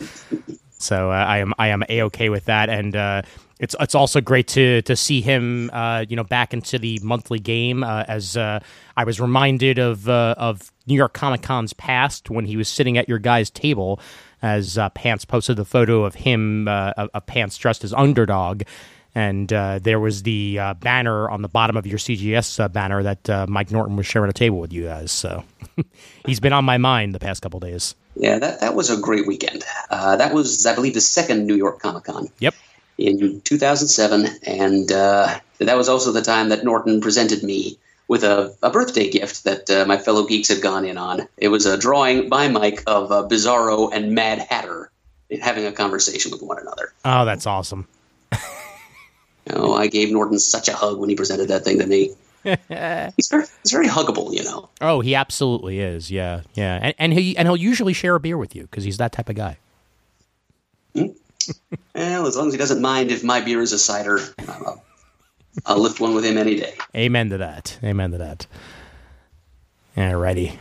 So 0.78 1.10
uh, 1.10 1.14
I 1.14 1.38
am 1.38 1.54
I 1.58 1.68
am 1.68 1.82
a 1.88 2.02
okay 2.02 2.28
with 2.28 2.44
that, 2.44 2.68
and 2.68 2.94
uh, 2.94 3.22
it's 3.58 3.74
it's 3.80 3.94
also 3.94 4.20
great 4.20 4.48
to 4.48 4.82
to 4.82 4.96
see 4.96 5.20
him 5.20 5.70
uh, 5.72 6.04
you 6.08 6.16
know 6.16 6.24
back 6.24 6.52
into 6.52 6.78
the 6.78 6.98
monthly 7.02 7.38
game 7.38 7.82
uh, 7.82 8.04
as 8.08 8.36
uh, 8.36 8.60
I 8.96 9.04
was 9.04 9.20
reminded 9.20 9.78
of 9.78 10.08
uh, 10.08 10.34
of 10.38 10.72
New 10.86 10.94
York 10.94 11.12
Comic 11.12 11.42
Con's 11.42 11.72
past 11.72 12.30
when 12.30 12.46
he 12.46 12.56
was 12.56 12.68
sitting 12.68 12.98
at 12.98 13.08
your 13.08 13.18
guys' 13.18 13.50
table 13.50 14.00
as 14.42 14.78
uh, 14.78 14.88
Pants 14.90 15.24
posted 15.24 15.56
the 15.56 15.64
photo 15.64 16.04
of 16.04 16.14
him 16.14 16.68
uh, 16.68 16.92
of, 16.96 17.26
Pants 17.26 17.56
dressed 17.56 17.84
as 17.84 17.92
underdog. 17.92 18.62
And 19.14 19.52
uh, 19.52 19.80
there 19.82 19.98
was 19.98 20.22
the 20.22 20.58
uh, 20.58 20.74
banner 20.74 21.28
on 21.28 21.42
the 21.42 21.48
bottom 21.48 21.76
of 21.76 21.86
your 21.86 21.98
CGS 21.98 22.60
uh, 22.60 22.68
banner 22.68 23.02
that 23.02 23.28
uh, 23.28 23.46
Mike 23.48 23.70
Norton 23.70 23.96
was 23.96 24.06
sharing 24.06 24.30
a 24.30 24.34
table 24.34 24.60
with 24.60 24.72
you 24.72 24.84
guys. 24.84 25.10
So 25.10 25.42
he's 26.26 26.40
been 26.40 26.52
on 26.52 26.64
my 26.64 26.78
mind 26.78 27.14
the 27.14 27.18
past 27.18 27.42
couple 27.42 27.58
days. 27.58 27.94
Yeah, 28.14 28.38
that, 28.38 28.60
that 28.60 28.74
was 28.74 28.90
a 28.90 29.00
great 29.00 29.26
weekend. 29.26 29.64
Uh, 29.90 30.16
that 30.16 30.32
was, 30.32 30.66
I 30.66 30.74
believe, 30.74 30.94
the 30.94 31.00
second 31.00 31.46
New 31.46 31.56
York 31.56 31.80
Comic 31.80 32.04
Con. 32.04 32.28
Yep. 32.38 32.54
In 32.98 33.40
2007, 33.42 34.26
and 34.42 34.90
uh, 34.90 35.38
that 35.58 35.76
was 35.76 35.88
also 35.88 36.12
the 36.12 36.22
time 36.22 36.48
that 36.50 36.64
Norton 36.64 37.00
presented 37.00 37.42
me 37.42 37.78
with 38.08 38.24
a, 38.24 38.54
a 38.62 38.70
birthday 38.70 39.08
gift 39.08 39.44
that 39.44 39.70
uh, 39.70 39.84
my 39.86 39.96
fellow 39.98 40.26
geeks 40.26 40.48
had 40.48 40.60
gone 40.60 40.84
in 40.84 40.98
on. 40.98 41.28
It 41.36 41.48
was 41.48 41.66
a 41.66 41.78
drawing 41.78 42.28
by 42.28 42.48
Mike 42.48 42.82
of 42.86 43.12
uh, 43.12 43.28
Bizarro 43.28 43.90
and 43.92 44.14
Mad 44.14 44.38
Hatter 44.38 44.90
having 45.40 45.66
a 45.66 45.72
conversation 45.72 46.32
with 46.32 46.42
one 46.42 46.58
another. 46.58 46.92
Oh, 47.04 47.24
that's 47.24 47.46
awesome. 47.46 47.86
Oh, 49.50 49.72
I 49.72 49.86
gave 49.86 50.12
Norton 50.12 50.38
such 50.38 50.68
a 50.68 50.74
hug 50.74 50.98
when 50.98 51.08
he 51.08 51.16
presented 51.16 51.48
that 51.48 51.64
thing 51.64 51.78
to 51.78 51.86
me. 51.86 52.10
he's 52.44 53.28
very, 53.28 53.44
he's 53.62 53.72
very 53.72 53.88
huggable, 53.88 54.30
you 54.30 54.44
know. 54.44 54.68
Oh, 54.82 55.00
he 55.00 55.14
absolutely 55.14 55.80
is. 55.80 56.10
Yeah, 56.10 56.42
yeah, 56.52 56.78
and, 56.82 56.94
and 56.98 57.12
he 57.14 57.34
and 57.34 57.48
he'll 57.48 57.56
usually 57.56 57.94
share 57.94 58.14
a 58.14 58.20
beer 58.20 58.36
with 58.36 58.54
you 58.54 58.64
because 58.64 58.84
he's 58.84 58.98
that 58.98 59.12
type 59.12 59.30
of 59.30 59.36
guy. 59.36 59.56
Well, 61.94 62.28
as 62.28 62.36
long 62.36 62.46
as 62.46 62.54
he 62.54 62.58
doesn't 62.58 62.80
mind 62.80 63.10
if 63.10 63.24
my 63.24 63.40
beer 63.40 63.60
is 63.60 63.72
a 63.72 63.78
cider, 63.78 64.20
I'll, 64.46 64.84
I'll 65.66 65.78
lift 65.78 65.98
one 65.98 66.14
with 66.14 66.24
him 66.24 66.38
any 66.38 66.54
day. 66.54 66.74
Amen 66.94 67.30
to 67.30 67.38
that. 67.38 67.76
Amen 67.82 68.12
to 68.12 68.18
that. 68.18 68.46
Alrighty. 69.96 70.52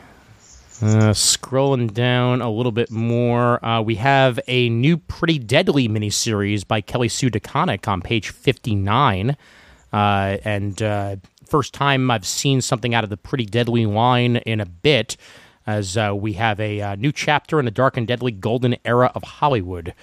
Uh, 0.81 1.11
scrolling 1.11 1.93
down 1.93 2.41
a 2.41 2.49
little 2.49 2.71
bit 2.71 2.89
more, 2.91 3.63
uh, 3.63 3.81
we 3.81 3.95
have 3.95 4.39
a 4.47 4.69
new 4.69 4.97
Pretty 4.97 5.39
Deadly 5.39 5.87
miniseries 5.87 6.67
by 6.67 6.81
Kelly 6.81 7.07
Sue 7.07 7.29
DeConnick 7.29 7.87
on 7.87 8.01
page 8.01 8.29
59. 8.29 9.37
Uh, 9.91 10.37
and 10.43 10.81
uh, 10.81 11.15
first 11.45 11.73
time 11.73 12.11
I've 12.11 12.25
seen 12.25 12.61
something 12.61 12.93
out 12.93 13.03
of 13.03 13.09
the 13.09 13.17
Pretty 13.17 13.45
Deadly 13.45 13.85
line 13.85 14.37
in 14.37 14.59
a 14.59 14.65
bit, 14.67 15.17
as 15.65 15.97
uh, 15.97 16.13
we 16.15 16.33
have 16.33 16.59
a 16.59 16.81
uh, 16.81 16.95
new 16.95 17.11
chapter 17.11 17.57
in 17.57 17.65
the 17.65 17.71
Dark 17.71 17.97
and 17.97 18.07
Deadly 18.07 18.31
Golden 18.31 18.75
Era 18.85 19.11
of 19.15 19.23
Hollywood, 19.23 19.93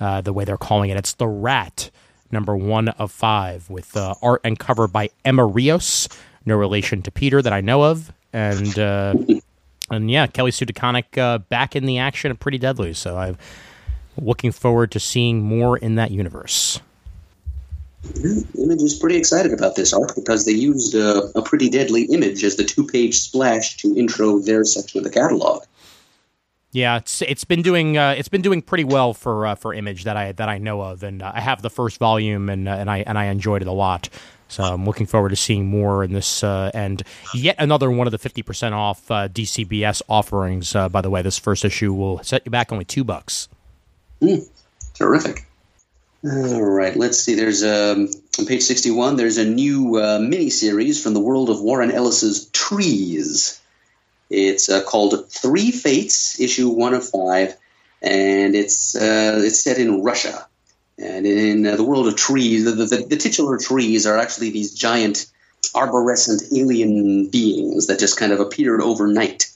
uh, 0.00 0.20
the 0.20 0.32
way 0.32 0.44
they're 0.44 0.56
calling 0.56 0.90
it. 0.90 0.96
It's 0.96 1.12
The 1.14 1.28
Rat, 1.28 1.90
number 2.32 2.56
one 2.56 2.88
of 2.88 3.12
five, 3.12 3.68
with 3.70 3.96
uh, 3.96 4.14
art 4.22 4.40
and 4.42 4.58
cover 4.58 4.88
by 4.88 5.10
Emma 5.24 5.46
Rios, 5.46 6.08
no 6.44 6.56
relation 6.56 7.02
to 7.02 7.10
Peter 7.10 7.42
that 7.42 7.52
I 7.52 7.60
know 7.60 7.84
of. 7.84 8.12
And 8.32 8.78
uh, 8.78 9.14
and 9.90 10.10
yeah, 10.10 10.26
Kelly 10.26 10.52
Sue 10.52 10.66
DeConnick 10.66 11.18
uh, 11.18 11.38
back 11.38 11.76
in 11.76 11.84
the 11.84 11.98
action 11.98 12.30
of 12.30 12.38
Pretty 12.38 12.58
Deadly. 12.58 12.94
So 12.94 13.18
I'm 13.18 13.36
looking 14.16 14.52
forward 14.52 14.92
to 14.92 15.00
seeing 15.00 15.42
more 15.42 15.76
in 15.76 15.96
that 15.96 16.10
universe. 16.10 16.80
Image 18.24 18.82
is 18.82 18.94
pretty 18.94 19.16
excited 19.16 19.52
about 19.52 19.76
this 19.76 19.92
arc 19.92 20.14
because 20.14 20.46
they 20.46 20.52
used 20.52 20.94
uh, 20.94 21.28
a 21.34 21.42
pretty 21.42 21.68
deadly 21.68 22.04
image 22.04 22.42
as 22.44 22.56
the 22.56 22.64
two-page 22.64 23.18
splash 23.18 23.76
to 23.76 23.94
intro 23.94 24.38
their 24.38 24.64
section 24.64 24.98
of 24.98 25.04
the 25.04 25.10
catalog. 25.10 25.64
Yeah, 26.72 26.98
it's 26.98 27.20
it's 27.22 27.44
been 27.44 27.62
doing 27.62 27.98
uh, 27.98 28.14
it's 28.16 28.28
been 28.28 28.42
doing 28.42 28.62
pretty 28.62 28.84
well 28.84 29.12
for 29.12 29.46
uh, 29.46 29.54
for 29.56 29.74
Image 29.74 30.04
that 30.04 30.16
I 30.16 30.32
that 30.32 30.48
I 30.48 30.58
know 30.58 30.80
of, 30.80 31.02
and 31.02 31.20
uh, 31.20 31.32
I 31.34 31.40
have 31.40 31.62
the 31.62 31.70
first 31.70 31.98
volume 31.98 32.48
and 32.48 32.68
uh, 32.68 32.72
and 32.72 32.88
I 32.88 32.98
and 32.98 33.18
I 33.18 33.26
enjoyed 33.26 33.62
it 33.62 33.68
a 33.68 33.72
lot. 33.72 34.08
So 34.46 34.62
I'm 34.62 34.84
looking 34.84 35.06
forward 35.06 35.30
to 35.30 35.36
seeing 35.36 35.66
more 35.66 36.04
in 36.04 36.12
this 36.12 36.44
uh, 36.44 36.70
and 36.72 37.02
yet 37.34 37.56
another 37.58 37.90
one 37.90 38.06
of 38.06 38.12
the 38.12 38.18
fifty 38.18 38.42
percent 38.42 38.74
off 38.74 39.10
uh, 39.10 39.28
DCBS 39.28 40.02
offerings. 40.08 40.72
By 40.72 41.00
the 41.00 41.10
way, 41.10 41.22
this 41.22 41.38
first 41.38 41.64
issue 41.64 41.92
will 41.92 42.22
set 42.22 42.42
you 42.44 42.50
back 42.50 42.70
only 42.70 42.84
two 42.84 43.02
bucks. 43.02 43.48
Terrific. 44.94 45.46
All 46.22 46.62
right, 46.62 46.94
let's 46.96 47.18
see. 47.18 47.34
There's 47.34 47.64
um, 47.64 48.10
on 48.38 48.44
page 48.44 48.62
61. 48.62 49.16
There's 49.16 49.38
a 49.38 49.44
new 49.44 49.92
mini 50.20 50.50
series 50.50 51.02
from 51.02 51.14
the 51.14 51.20
world 51.20 51.48
of 51.48 51.62
Warren 51.62 51.90
Ellis's 51.90 52.44
Trees. 52.50 53.59
It's 54.30 54.68
uh, 54.68 54.82
called 54.84 55.28
Three 55.28 55.70
Fates, 55.72 56.38
issue 56.38 56.68
one 56.68 56.94
of 56.94 57.08
five, 57.08 57.56
and 58.00 58.54
it's 58.54 58.94
uh, 58.94 59.40
it's 59.44 59.60
set 59.60 59.78
in 59.78 60.02
Russia. 60.02 60.46
And 60.98 61.26
in 61.26 61.66
uh, 61.66 61.76
the 61.76 61.84
world 61.84 62.06
of 62.06 62.16
trees, 62.16 62.64
the, 62.64 62.72
the, 62.72 63.06
the 63.08 63.16
titular 63.16 63.58
trees 63.58 64.06
are 64.06 64.18
actually 64.18 64.50
these 64.50 64.74
giant 64.74 65.26
arborescent 65.74 66.52
alien 66.56 67.28
beings 67.28 67.86
that 67.86 67.98
just 67.98 68.18
kind 68.18 68.32
of 68.32 68.40
appeared 68.40 68.82
overnight 68.82 69.50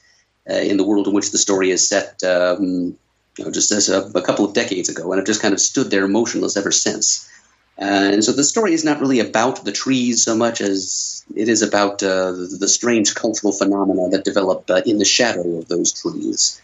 uh, 0.48 0.54
in 0.54 0.76
the 0.76 0.84
world 0.84 1.06
in 1.06 1.14
which 1.14 1.32
the 1.32 1.38
story 1.38 1.70
is 1.70 1.86
set. 1.86 2.22
Um, 2.24 2.96
you 3.38 3.44
know, 3.44 3.50
just 3.50 3.72
as 3.72 3.88
a, 3.88 4.02
a 4.14 4.22
couple 4.22 4.44
of 4.44 4.54
decades 4.54 4.88
ago, 4.88 5.10
and 5.10 5.18
have 5.18 5.26
just 5.26 5.42
kind 5.42 5.54
of 5.54 5.60
stood 5.60 5.90
there 5.90 6.06
motionless 6.06 6.56
ever 6.56 6.70
since. 6.70 7.28
And 7.76 8.24
so 8.24 8.32
the 8.32 8.44
story 8.44 8.72
is 8.72 8.84
not 8.84 9.00
really 9.00 9.20
about 9.20 9.64
the 9.64 9.72
trees 9.72 10.22
so 10.22 10.36
much 10.36 10.60
as 10.60 11.24
it 11.34 11.48
is 11.48 11.62
about 11.62 12.02
uh, 12.02 12.30
the, 12.32 12.56
the 12.60 12.68
strange 12.68 13.14
cultural 13.14 13.52
phenomena 13.52 14.08
that 14.10 14.24
develop 14.24 14.70
uh, 14.70 14.82
in 14.86 14.98
the 14.98 15.04
shadow 15.04 15.58
of 15.58 15.68
those 15.68 15.92
trees. 15.92 16.60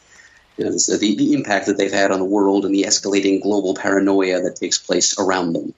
You 0.57 0.67
know, 0.67 0.76
so 0.76 0.97
the, 0.97 1.17
the 1.17 1.33
impact 1.33 1.67
that 1.67 1.79
they've 1.79 1.93
had 1.93 2.12
on 2.12 2.21
the 2.21 2.25
world 2.25 2.64
and 2.64 2.75
the 2.75 2.83
escalating 2.83 3.43
global 3.43 3.75
paranoia 3.75 4.40
that 4.43 4.57
takes 4.57 4.79
place 4.79 5.19
around 5.19 5.55
them. 5.55 5.75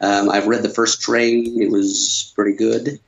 Um, 0.00 0.30
I've 0.30 0.46
read 0.46 0.62
the 0.62 0.68
first 0.68 1.00
trade; 1.00 1.48
it 1.60 1.70
was 1.70 2.32
pretty 2.36 2.56
good. 2.56 3.00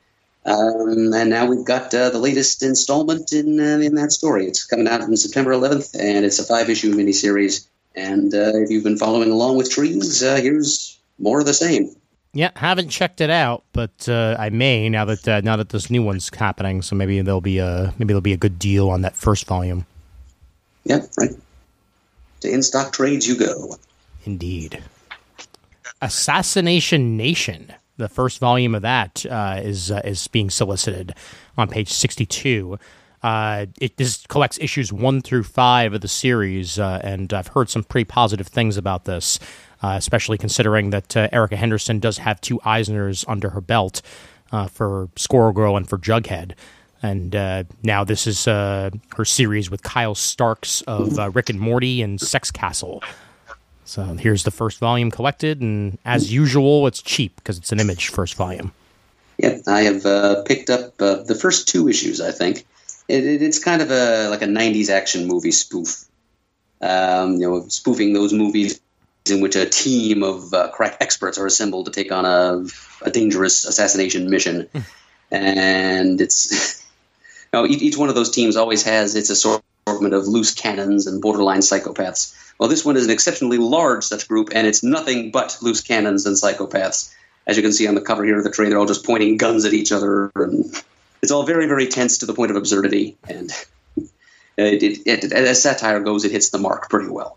Um, 0.45 1.13
and 1.13 1.29
now 1.29 1.45
we've 1.45 1.63
got 1.63 1.93
uh, 1.93 2.09
the 2.09 2.17
latest 2.17 2.63
installment 2.63 3.31
in 3.31 3.59
uh, 3.59 3.77
in 3.77 3.95
that 3.95 4.11
story. 4.11 4.47
It's 4.47 4.65
coming 4.65 4.87
out 4.87 5.01
on 5.01 5.15
September 5.15 5.51
11th, 5.51 5.95
and 5.97 6.25
it's 6.25 6.39
a 6.39 6.43
five 6.43 6.69
issue 6.69 6.93
miniseries. 6.93 7.67
And 7.95 8.33
uh, 8.33 8.53
if 8.55 8.71
you've 8.71 8.83
been 8.83 8.97
following 8.97 9.31
along 9.31 9.57
with 9.57 9.69
Trees, 9.69 10.23
uh, 10.23 10.37
here's 10.37 10.97
more 11.19 11.39
of 11.39 11.45
the 11.45 11.53
same. 11.53 11.95
Yeah, 12.33 12.51
haven't 12.55 12.89
checked 12.89 13.19
it 13.19 13.29
out, 13.29 13.65
but 13.73 14.07
uh, 14.07 14.37
I 14.39 14.49
may 14.49 14.87
now 14.87 15.03
that 15.05 15.27
uh, 15.27 15.41
now 15.41 15.57
that 15.57 15.69
this 15.69 15.89
new 15.89 16.01
one's 16.01 16.33
happening. 16.33 16.81
So 16.81 16.95
maybe 16.95 17.19
there'll 17.21 17.41
be 17.41 17.57
a 17.57 17.93
maybe 17.97 18.13
there'll 18.13 18.21
be 18.21 18.31
a 18.31 18.37
good 18.37 18.57
deal 18.57 18.89
on 18.89 19.01
that 19.01 19.15
first 19.17 19.45
volume. 19.45 19.85
Yeah, 20.85 21.05
right. 21.17 21.31
To 22.41 22.49
in 22.49 22.63
stock 22.63 22.93
trades 22.93 23.27
you 23.27 23.37
go. 23.37 23.75
Indeed. 24.23 24.81
Assassination 26.01 27.17
Nation. 27.17 27.73
The 27.97 28.07
first 28.07 28.39
volume 28.39 28.73
of 28.73 28.81
that 28.81 29.25
uh, 29.29 29.59
is 29.61 29.91
uh, 29.91 30.01
is 30.05 30.27
being 30.29 30.49
solicited 30.49 31.13
on 31.57 31.67
page 31.67 31.89
sixty 31.91 32.25
two. 32.25 32.79
Uh, 33.21 33.67
it 33.79 33.97
this 33.97 34.25
collects 34.27 34.57
issues 34.59 34.91
one 34.91 35.21
through 35.21 35.43
five 35.43 35.93
of 35.93 36.01
the 36.01 36.07
series, 36.07 36.79
uh, 36.79 36.99
and 37.03 37.31
I've 37.33 37.49
heard 37.49 37.69
some 37.69 37.83
pretty 37.83 38.05
positive 38.05 38.47
things 38.47 38.77
about 38.77 39.05
this, 39.05 39.37
uh, 39.81 39.95
especially 39.97 40.37
considering 40.37 40.91
that 40.91 41.15
uh, 41.17 41.29
Erica 41.31 41.55
Henderson 41.55 41.99
does 41.99 42.17
have 42.19 42.39
two 42.41 42.59
Eisners 42.59 43.25
under 43.27 43.49
her 43.49 43.61
belt 43.61 44.01
for 44.69 45.09
Squirrel 45.15 45.53
Girl 45.53 45.77
and 45.77 45.87
for 45.87 45.97
Jughead. 45.97 46.53
And 47.01 47.33
now 47.83 48.03
this 48.03 48.27
is 48.27 48.45
her 48.45 48.91
series 49.23 49.71
with 49.71 49.81
Kyle 49.81 50.13
Starks 50.13 50.81
of 50.81 51.35
Rick 51.35 51.49
and 51.49 51.59
Morty 51.59 52.01
and 52.01 52.19
Sex 52.19 52.51
Castle. 52.51 53.01
So 53.91 54.03
here's 54.03 54.43
the 54.43 54.51
first 54.51 54.79
volume 54.79 55.11
collected, 55.11 55.59
and 55.59 55.97
as 56.05 56.31
usual, 56.31 56.87
it's 56.87 57.01
cheap 57.01 57.35
because 57.35 57.57
it's 57.57 57.73
an 57.73 57.79
image 57.81 58.07
first 58.07 58.35
volume. 58.35 58.71
Yeah, 59.37 59.57
I 59.67 59.81
have 59.81 60.05
uh, 60.05 60.43
picked 60.43 60.69
up 60.69 60.93
uh, 61.01 61.23
the 61.23 61.35
first 61.35 61.67
two 61.67 61.89
issues. 61.89 62.21
I 62.21 62.31
think 62.31 62.65
it, 63.09 63.25
it, 63.25 63.41
it's 63.41 63.59
kind 63.61 63.81
of 63.81 63.91
a 63.91 64.29
like 64.29 64.41
a 64.41 64.45
'90s 64.45 64.89
action 64.89 65.27
movie 65.27 65.51
spoof. 65.51 66.05
Um, 66.79 67.33
you 67.33 67.49
know, 67.49 67.67
spoofing 67.67 68.13
those 68.13 68.31
movies 68.31 68.79
in 69.29 69.41
which 69.41 69.55
a 69.55 69.65
team 69.65 70.23
of 70.23 70.53
uh, 70.53 70.69
crack 70.69 70.97
experts 70.99 71.37
are 71.37 71.45
assembled 71.45 71.85
to 71.85 71.91
take 71.91 72.11
on 72.11 72.25
a, 72.25 72.65
a 73.01 73.11
dangerous 73.11 73.65
assassination 73.65 74.29
mission, 74.29 74.69
and 75.31 76.19
it's 76.21 76.83
you 77.53 77.59
know, 77.59 77.65
each, 77.65 77.81
each 77.81 77.97
one 77.97 78.09
of 78.09 78.15
those 78.15 78.31
teams 78.31 78.55
always 78.55 78.83
has 78.83 79.15
its 79.15 79.29
assortment 79.29 80.13
of 80.13 80.27
loose 80.27 80.53
cannons 80.53 81.07
and 81.07 81.21
borderline 81.21 81.59
psychopaths 81.59 82.35
well, 82.61 82.69
this 82.69 82.85
one 82.85 82.95
is 82.95 83.05
an 83.05 83.09
exceptionally 83.09 83.57
large 83.57 84.03
such 84.03 84.27
group, 84.27 84.49
and 84.53 84.67
it's 84.67 84.83
nothing 84.83 85.31
but 85.31 85.57
loose 85.63 85.81
cannons 85.81 86.27
and 86.27 86.35
psychopaths. 86.35 87.11
As 87.47 87.57
you 87.57 87.63
can 87.63 87.73
see 87.73 87.87
on 87.87 87.95
the 87.95 88.01
cover 88.01 88.23
here 88.23 88.37
of 88.37 88.43
the 88.43 88.51
trade, 88.51 88.71
they're 88.71 88.77
all 88.77 88.85
just 88.85 89.03
pointing 89.03 89.37
guns 89.37 89.65
at 89.65 89.73
each 89.73 89.91
other, 89.91 90.31
and 90.35 90.63
it's 91.23 91.31
all 91.31 91.41
very, 91.41 91.65
very 91.65 91.87
tense 91.87 92.19
to 92.19 92.27
the 92.27 92.35
point 92.35 92.51
of 92.51 92.57
absurdity. 92.57 93.17
And 93.27 93.49
it, 94.57 94.83
it, 94.83 95.07
it, 95.07 95.31
as 95.33 95.63
satire 95.63 96.01
goes, 96.01 96.23
it 96.23 96.31
hits 96.31 96.51
the 96.51 96.59
mark 96.59 96.87
pretty 96.87 97.09
well. 97.09 97.35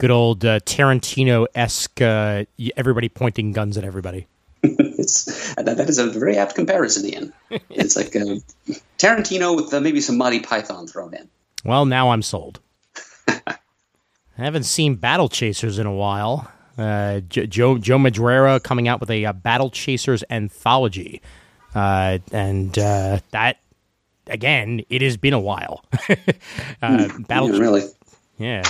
Good 0.00 0.10
old 0.10 0.46
uh, 0.46 0.60
Tarantino 0.60 1.46
esque, 1.54 2.00
uh, 2.00 2.46
everybody 2.74 3.10
pointing 3.10 3.52
guns 3.52 3.76
at 3.76 3.84
everybody. 3.84 4.26
it's, 4.62 5.54
that, 5.56 5.76
that 5.76 5.90
is 5.90 5.98
a 5.98 6.06
very 6.06 6.38
apt 6.38 6.54
comparison, 6.54 7.06
Ian. 7.06 7.32
It's 7.68 7.96
like 7.96 8.16
uh, 8.16 8.36
Tarantino 8.96 9.54
with 9.54 9.74
uh, 9.74 9.78
maybe 9.78 10.00
some 10.00 10.16
Monty 10.16 10.40
Python 10.40 10.86
thrown 10.86 11.12
in. 11.12 11.28
Well, 11.66 11.84
now 11.84 12.12
I'm 12.12 12.22
sold. 12.22 12.60
I 13.28 13.58
haven't 14.36 14.62
seen 14.62 14.94
Battle 14.94 15.28
Chasers 15.28 15.78
in 15.78 15.86
a 15.86 15.92
while. 15.92 16.50
Uh, 16.78 17.20
Joe 17.20 17.76
Joe 17.76 17.98
Madureira 17.98 18.62
coming 18.62 18.88
out 18.88 19.00
with 19.00 19.10
a, 19.10 19.24
a 19.24 19.34
Battle 19.34 19.68
Chasers 19.68 20.24
anthology, 20.30 21.20
uh, 21.74 22.20
and 22.32 22.78
uh, 22.78 23.20
that 23.32 23.58
again, 24.28 24.80
it 24.88 25.02
has 25.02 25.18
been 25.18 25.34
a 25.34 25.40
while. 25.40 25.84
Uh, 26.80 27.08
hmm. 27.08 27.22
Battle, 27.24 27.50
really, 27.50 27.82
yeah. 28.38 28.62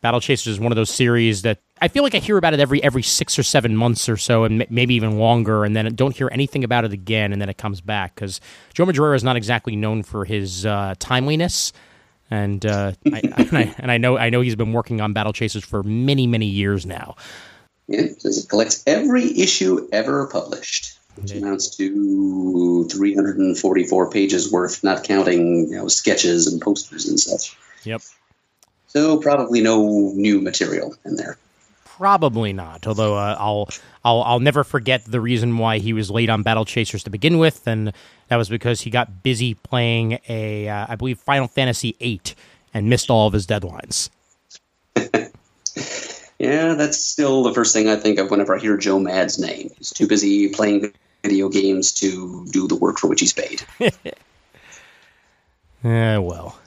Battle 0.00 0.20
Chasers 0.20 0.54
is 0.54 0.60
one 0.60 0.72
of 0.72 0.76
those 0.76 0.90
series 0.90 1.42
that 1.42 1.58
I 1.80 1.88
feel 1.88 2.02
like 2.02 2.14
I 2.14 2.18
hear 2.18 2.36
about 2.36 2.54
it 2.54 2.60
every 2.60 2.82
every 2.82 3.02
six 3.02 3.38
or 3.38 3.42
seven 3.42 3.76
months 3.76 4.08
or 4.08 4.16
so, 4.16 4.44
and 4.44 4.62
m- 4.62 4.68
maybe 4.70 4.94
even 4.94 5.18
longer, 5.18 5.64
and 5.64 5.74
then 5.74 5.94
don't 5.94 6.14
hear 6.14 6.28
anything 6.32 6.64
about 6.64 6.84
it 6.84 6.92
again, 6.92 7.32
and 7.32 7.40
then 7.40 7.48
it 7.48 7.58
comes 7.58 7.80
back 7.80 8.14
because 8.14 8.40
Joe 8.74 8.84
Madureira 8.86 9.16
is 9.16 9.24
not 9.24 9.36
exactly 9.36 9.76
known 9.76 10.02
for 10.02 10.24
his 10.24 10.64
uh, 10.64 10.94
timeliness 10.98 11.72
and 12.30 12.64
uh, 12.64 12.92
I, 13.12 13.20
and, 13.36 13.58
I, 13.58 13.74
and 13.78 13.90
I 13.90 13.98
know 13.98 14.16
I 14.16 14.30
know 14.30 14.40
he's 14.40 14.56
been 14.56 14.72
working 14.72 15.00
on 15.00 15.12
Battle 15.12 15.32
Chasers 15.32 15.64
for 15.64 15.82
many 15.82 16.26
many 16.26 16.46
years 16.46 16.86
now. 16.86 17.16
Yeah, 17.88 18.00
it 18.00 18.46
collects 18.48 18.82
every 18.86 19.38
issue 19.38 19.88
ever 19.92 20.26
published, 20.26 20.98
which 21.16 21.32
amounts 21.32 21.76
to 21.76 22.88
344 22.88 24.10
pages 24.10 24.50
worth, 24.50 24.82
not 24.82 25.04
counting 25.04 25.68
you 25.70 25.76
know 25.76 25.88
sketches 25.88 26.46
and 26.46 26.60
posters 26.60 27.06
and 27.06 27.18
such. 27.18 27.56
Yep. 27.84 28.02
So 28.88 29.18
probably 29.18 29.60
no 29.60 30.12
new 30.14 30.40
material 30.40 30.94
in 31.04 31.16
there. 31.16 31.38
Probably 31.84 32.52
not. 32.52 32.86
Although 32.86 33.16
uh, 33.16 33.36
I'll 33.38 33.68
I'll 34.04 34.22
I'll 34.22 34.40
never 34.40 34.64
forget 34.64 35.04
the 35.04 35.20
reason 35.20 35.56
why 35.56 35.78
he 35.78 35.92
was 35.92 36.10
late 36.10 36.28
on 36.28 36.42
Battle 36.42 36.64
Chasers 36.64 37.04
to 37.04 37.10
begin 37.10 37.38
with, 37.38 37.66
and 37.66 37.92
that 38.28 38.36
was 38.36 38.48
because 38.48 38.82
he 38.82 38.90
got 38.90 39.22
busy 39.22 39.54
playing 39.54 40.18
a 40.28 40.68
uh, 40.68 40.86
I 40.88 40.96
believe 40.96 41.18
Final 41.18 41.48
Fantasy 41.48 41.96
VIII 41.98 42.20
and 42.74 42.90
missed 42.90 43.10
all 43.10 43.26
of 43.26 43.32
his 43.32 43.46
deadlines. 43.46 44.10
yeah, 46.38 46.74
that's 46.74 46.98
still 46.98 47.42
the 47.42 47.54
first 47.54 47.72
thing 47.72 47.88
I 47.88 47.96
think 47.96 48.18
of 48.18 48.30
whenever 48.30 48.54
I 48.54 48.60
hear 48.60 48.76
Joe 48.76 48.98
Mad's 48.98 49.38
name. 49.38 49.70
He's 49.78 49.90
too 49.90 50.06
busy 50.06 50.50
playing 50.50 50.92
video 51.22 51.48
games 51.48 51.92
to 51.94 52.46
do 52.50 52.68
the 52.68 52.76
work 52.76 52.98
for 52.98 53.08
which 53.08 53.20
he's 53.20 53.32
paid. 53.32 53.62
Yeah, 55.84 56.18
well. 56.18 56.58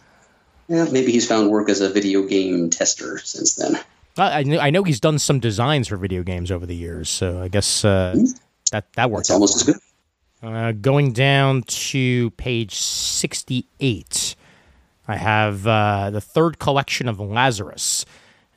Yeah, 0.69 0.85
maybe 0.91 1.11
he's 1.11 1.27
found 1.27 1.49
work 1.49 1.67
as 1.67 1.81
a 1.81 1.89
video 1.89 2.23
game 2.23 2.69
tester 2.69 3.17
since 3.17 3.55
then. 3.55 3.79
I 4.17 4.43
know, 4.43 4.59
I 4.59 4.69
know 4.69 4.83
he's 4.83 4.99
done 4.99 5.17
some 5.17 5.39
designs 5.39 5.87
for 5.87 5.97
video 5.97 6.23
games 6.23 6.51
over 6.51 6.65
the 6.65 6.75
years, 6.75 7.09
so 7.09 7.41
I 7.41 7.47
guess 7.47 7.83
uh, 7.83 8.13
mm-hmm. 8.15 8.25
that 8.71 8.91
that 8.93 9.09
works. 9.09 9.29
almost 9.29 9.55
as 9.55 9.63
good. 9.63 9.75
Uh, 10.43 10.71
going 10.73 11.11
down 11.11 11.63
to 11.63 12.29
page 12.31 12.75
sixty-eight, 12.75 14.35
I 15.07 15.15
have 15.15 15.65
uh, 15.65 16.11
the 16.11 16.21
third 16.21 16.59
collection 16.59 17.07
of 17.07 17.19
Lazarus, 17.19 18.05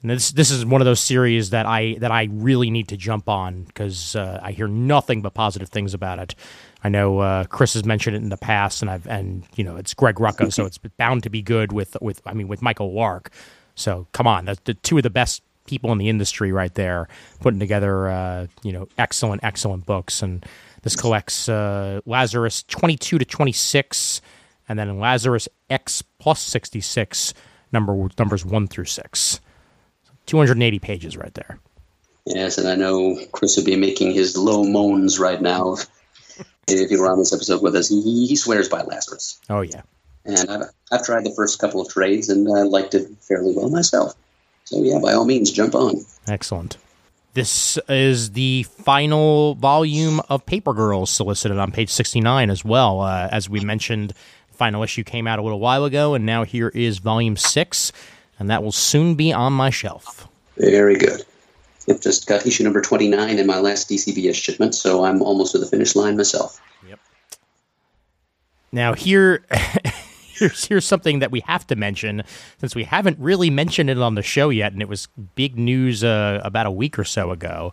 and 0.02 0.10
this 0.10 0.32
this 0.32 0.50
is 0.50 0.66
one 0.66 0.80
of 0.80 0.84
those 0.84 1.00
series 1.00 1.50
that 1.50 1.64
I 1.64 1.94
that 2.00 2.10
I 2.10 2.28
really 2.30 2.70
need 2.70 2.88
to 2.88 2.96
jump 2.96 3.28
on 3.28 3.62
because 3.62 4.16
uh, 4.16 4.40
I 4.42 4.52
hear 4.52 4.66
nothing 4.66 5.22
but 5.22 5.32
positive 5.34 5.68
things 5.68 5.94
about 5.94 6.18
it. 6.18 6.34
I 6.82 6.88
know 6.88 7.20
uh, 7.20 7.44
Chris 7.44 7.74
has 7.74 7.84
mentioned 7.84 8.16
it 8.16 8.22
in 8.22 8.28
the 8.28 8.36
past, 8.36 8.82
and 8.82 8.90
I've 8.90 9.06
and 9.06 9.44
you 9.54 9.62
know 9.62 9.76
it's 9.76 9.94
Greg 9.94 10.16
Rucka, 10.16 10.52
so 10.52 10.66
it's 10.66 10.78
bound 10.78 11.22
to 11.22 11.30
be 11.30 11.40
good 11.40 11.72
with 11.72 11.96
with 12.00 12.20
I 12.26 12.34
mean 12.34 12.48
with 12.48 12.62
Michael 12.62 12.92
Lark. 12.92 13.30
So 13.74 14.06
come 14.12 14.26
on, 14.26 14.44
the, 14.46 14.58
the 14.64 14.74
two 14.74 14.96
of 14.96 15.02
the 15.02 15.10
best 15.10 15.42
people 15.66 15.92
in 15.92 15.98
the 15.98 16.08
industry 16.08 16.52
right 16.52 16.74
there 16.74 17.08
putting 17.40 17.60
together 17.60 18.08
uh, 18.08 18.46
you 18.62 18.72
know 18.72 18.88
excellent 18.98 19.42
excellent 19.44 19.86
books 19.86 20.22
and 20.22 20.44
this 20.82 20.96
collects 20.96 21.48
uh, 21.48 22.00
lazarus 22.04 22.64
22 22.64 23.18
to 23.18 23.24
26 23.24 24.20
and 24.68 24.78
then 24.78 24.98
lazarus 24.98 25.48
x 25.70 26.02
plus 26.18 26.40
66 26.40 27.32
number 27.72 28.08
numbers 28.18 28.44
1 28.44 28.66
through 28.66 28.84
6 28.84 29.40
280 30.32 30.78
pages 30.80 31.16
right 31.16 31.34
there 31.34 31.58
yes 32.26 32.58
and 32.58 32.68
i 32.68 32.74
know 32.74 33.16
chris 33.30 33.56
would 33.56 33.66
be 33.66 33.76
making 33.76 34.12
his 34.12 34.36
low 34.36 34.64
moans 34.64 35.18
right 35.18 35.40
now 35.40 35.76
if 36.68 36.90
he 36.90 36.96
were 36.96 37.10
on 37.10 37.18
this 37.18 37.32
episode 37.32 37.62
with 37.62 37.76
us 37.76 37.88
he, 37.88 38.26
he 38.26 38.34
swears 38.34 38.68
by 38.68 38.82
lazarus 38.82 39.40
oh 39.48 39.60
yeah 39.60 39.82
and 40.24 40.50
I've, 40.50 40.62
I've 40.90 41.04
tried 41.04 41.24
the 41.24 41.34
first 41.36 41.60
couple 41.60 41.80
of 41.80 41.88
trades 41.88 42.28
and 42.28 42.48
i 42.48 42.62
liked 42.62 42.94
it 42.94 43.08
fairly 43.20 43.54
well 43.56 43.70
myself 43.70 44.16
so 44.64 44.82
yeah, 44.82 44.98
by 44.98 45.12
all 45.12 45.24
means, 45.24 45.50
jump 45.50 45.74
on. 45.74 45.96
Excellent. 46.26 46.78
This 47.34 47.78
is 47.88 48.32
the 48.32 48.62
final 48.62 49.54
volume 49.54 50.20
of 50.28 50.44
Paper 50.46 50.72
Girls 50.72 51.10
solicited 51.10 51.58
on 51.58 51.72
page 51.72 51.90
69 51.90 52.50
as 52.50 52.64
well. 52.64 53.00
Uh, 53.00 53.28
as 53.30 53.48
we 53.48 53.60
mentioned, 53.60 54.12
final 54.50 54.82
issue 54.82 55.02
came 55.02 55.26
out 55.26 55.38
a 55.38 55.42
little 55.42 55.60
while 55.60 55.84
ago, 55.84 56.14
and 56.14 56.26
now 56.26 56.44
here 56.44 56.68
is 56.68 56.98
volume 56.98 57.36
six, 57.36 57.92
and 58.38 58.50
that 58.50 58.62
will 58.62 58.72
soon 58.72 59.14
be 59.14 59.32
on 59.32 59.52
my 59.52 59.70
shelf. 59.70 60.28
Very 60.56 60.96
good. 60.96 61.24
Yep, 61.86 62.00
just 62.00 62.26
got 62.26 62.46
issue 62.46 62.64
number 62.64 62.80
29 62.80 63.38
in 63.38 63.46
my 63.46 63.58
last 63.58 63.88
DCBS 63.88 64.34
shipment, 64.34 64.74
so 64.74 65.04
I'm 65.04 65.20
almost 65.22 65.52
to 65.52 65.58
the 65.58 65.66
finish 65.66 65.96
line 65.96 66.16
myself. 66.16 66.60
Yep. 66.86 67.00
Now, 68.70 68.94
here. 68.94 69.44
here's 70.42 70.64
here's 70.64 70.84
something 70.84 71.20
that 71.20 71.30
we 71.30 71.40
have 71.40 71.66
to 71.68 71.76
mention 71.76 72.22
since 72.58 72.74
we 72.74 72.84
haven't 72.84 73.18
really 73.18 73.50
mentioned 73.50 73.90
it 73.90 73.98
on 73.98 74.14
the 74.14 74.22
show 74.22 74.50
yet, 74.50 74.72
and 74.72 74.82
it 74.82 74.88
was 74.88 75.08
big 75.34 75.58
news 75.58 76.02
uh, 76.02 76.40
about 76.42 76.66
a 76.66 76.70
week 76.70 76.98
or 76.98 77.04
so 77.04 77.30
ago. 77.30 77.72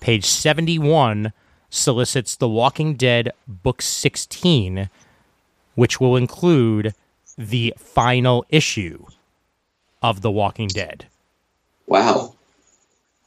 Page 0.00 0.24
71 0.24 1.32
solicits 1.68 2.36
The 2.36 2.48
Walking 2.48 2.94
Dead 2.94 3.32
Book 3.46 3.82
16, 3.82 4.88
which 5.74 6.00
will 6.00 6.16
include 6.16 6.94
the 7.36 7.74
final 7.78 8.44
issue 8.48 9.06
of 10.02 10.22
The 10.22 10.30
Walking 10.30 10.68
Dead. 10.68 11.06
Wow. 11.86 12.34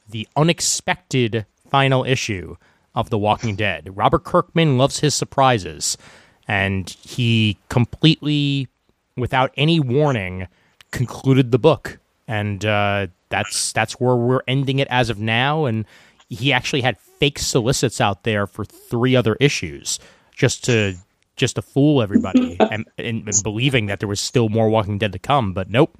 The 0.08 0.28
unexpected 0.36 1.46
final 1.68 2.04
issue 2.04 2.56
of 2.94 3.10
The 3.10 3.18
Walking 3.18 3.56
Dead. 3.56 3.96
Robert 3.96 4.24
Kirkman 4.24 4.78
loves 4.78 5.00
his 5.00 5.14
surprises, 5.14 5.96
and 6.46 6.88
he 6.88 7.58
completely, 7.68 8.68
without 9.16 9.52
any 9.56 9.80
warning, 9.80 10.46
concluded 10.90 11.50
the 11.50 11.58
book. 11.58 11.98
And 12.26 12.64
uh, 12.64 13.08
that's 13.28 13.72
that's 13.72 13.94
where 13.94 14.16
we're 14.16 14.42
ending 14.48 14.78
it 14.78 14.88
as 14.88 15.10
of 15.10 15.18
now. 15.18 15.66
And 15.66 15.84
he 16.28 16.52
actually 16.52 16.80
had 16.80 16.98
fake 16.98 17.38
solicits 17.38 18.00
out 18.00 18.22
there 18.22 18.46
for 18.46 18.64
three 18.64 19.14
other 19.14 19.36
issues 19.40 19.98
just 20.34 20.64
to 20.64 20.94
just 21.36 21.56
to 21.56 21.62
fool 21.62 22.00
everybody 22.00 22.56
and, 22.70 22.86
and, 22.96 23.26
and 23.26 23.42
believing 23.42 23.86
that 23.86 23.98
there 24.00 24.08
was 24.08 24.20
still 24.20 24.48
more 24.48 24.68
Walking 24.68 24.98
Dead 24.98 25.12
to 25.12 25.18
come. 25.18 25.52
But 25.52 25.68
nope, 25.68 25.98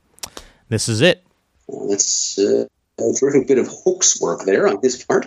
this 0.75 0.89
is 0.89 1.01
it. 1.01 1.25
Well, 1.69 1.89
that's 1.89 2.37
uh, 2.39 2.67
a 2.99 3.13
terrific 3.19 3.47
bit 3.47 3.59
of 3.59 3.69
hoax 3.69 4.21
work 4.21 4.45
there 4.45 4.67
on 4.67 4.81
his 4.83 5.03
part. 5.05 5.27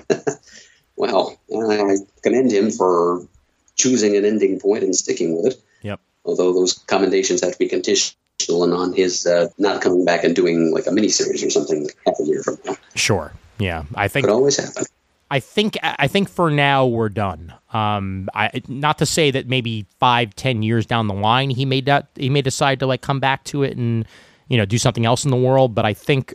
wow. 0.98 1.38
I 1.52 1.98
commend 2.22 2.52
him 2.52 2.70
for 2.70 3.26
choosing 3.76 4.18
an 4.18 4.26
ending 4.26 4.60
point 4.60 4.84
and 4.84 4.96
sticking 4.96 5.36
with 5.36 5.54
it. 5.54 5.64
Yep. 5.84 6.02
Although 6.26 6.54
those 6.54 6.74
commendations 6.74 7.42
have 7.42 7.54
to 7.54 7.58
be 7.58 7.70
conditional 7.70 8.64
and 8.64 8.74
on 8.74 8.94
his 8.94 9.26
uh, 9.26 9.48
not 9.58 9.82
coming 9.82 10.04
back 10.04 10.26
and 10.26 10.36
doing 10.36 10.72
like 10.72 10.86
a 10.86 10.90
miniseries 10.90 11.46
or 11.46 11.50
something 11.50 11.90
half 12.06 12.20
a 12.20 12.24
year 12.24 12.44
from 12.44 12.58
now. 12.66 12.76
Sure. 12.96 13.32
Yeah. 13.58 13.86
I 13.96 14.10
think 14.10 14.26
Could 14.26 14.34
always 14.34 14.58
happen. 14.58 14.84
I 15.30 15.40
think 15.42 15.78
I 15.84 16.08
think 16.08 16.30
for 16.30 16.50
now 16.50 16.86
we're 16.86 17.10
done. 17.10 17.54
Um, 17.74 18.30
I 18.34 18.62
not 18.70 19.00
to 19.00 19.06
say 19.06 19.32
that 19.32 19.48
maybe 19.48 19.86
five, 20.00 20.34
ten 20.36 20.64
years 20.64 20.86
down 20.86 21.08
the 21.08 21.14
line 21.14 21.50
he 21.50 21.66
may 21.66 21.82
that 21.82 22.08
he 22.16 22.30
may 22.30 22.42
decide 22.42 22.80
to 22.80 22.86
like 22.88 23.02
come 23.02 23.20
back 23.20 23.44
to 23.46 23.64
it 23.64 23.76
and 23.76 24.06
you 24.48 24.58
know 24.58 24.66
do 24.66 24.78
something 24.78 25.06
else 25.06 25.26
in 25.26 25.32
the 25.32 25.38
world. 25.38 25.76
But 25.76 25.86
I 25.86 25.94
think 25.94 26.34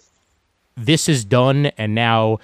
this 0.76 1.08
is 1.08 1.24
done, 1.24 1.66
and 1.78 1.94
now 1.94 2.38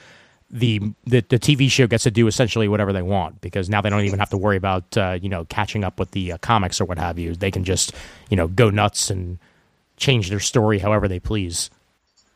the 0.50 0.80
the, 1.06 1.20
the 1.20 1.38
TV 1.38 1.70
show 1.70 1.86
gets 1.86 2.04
to 2.04 2.10
do 2.10 2.26
essentially 2.26 2.68
whatever 2.68 2.92
they 2.92 3.02
want 3.02 3.40
because 3.40 3.68
now 3.68 3.80
they 3.80 3.90
don't 3.90 4.04
even 4.04 4.18
have 4.18 4.30
to 4.30 4.38
worry 4.38 4.56
about 4.56 4.96
uh, 4.96 5.18
you 5.20 5.28
know 5.28 5.44
catching 5.46 5.84
up 5.84 5.98
with 5.98 6.10
the 6.12 6.32
uh, 6.32 6.38
comics 6.38 6.80
or 6.80 6.84
what 6.84 6.98
have 6.98 7.18
you. 7.18 7.34
They 7.34 7.50
can 7.50 7.64
just 7.64 7.92
you 8.30 8.36
know 8.36 8.48
go 8.48 8.70
nuts 8.70 9.10
and 9.10 9.38
change 9.96 10.30
their 10.30 10.40
story 10.40 10.78
however 10.78 11.08
they 11.08 11.20
please. 11.20 11.70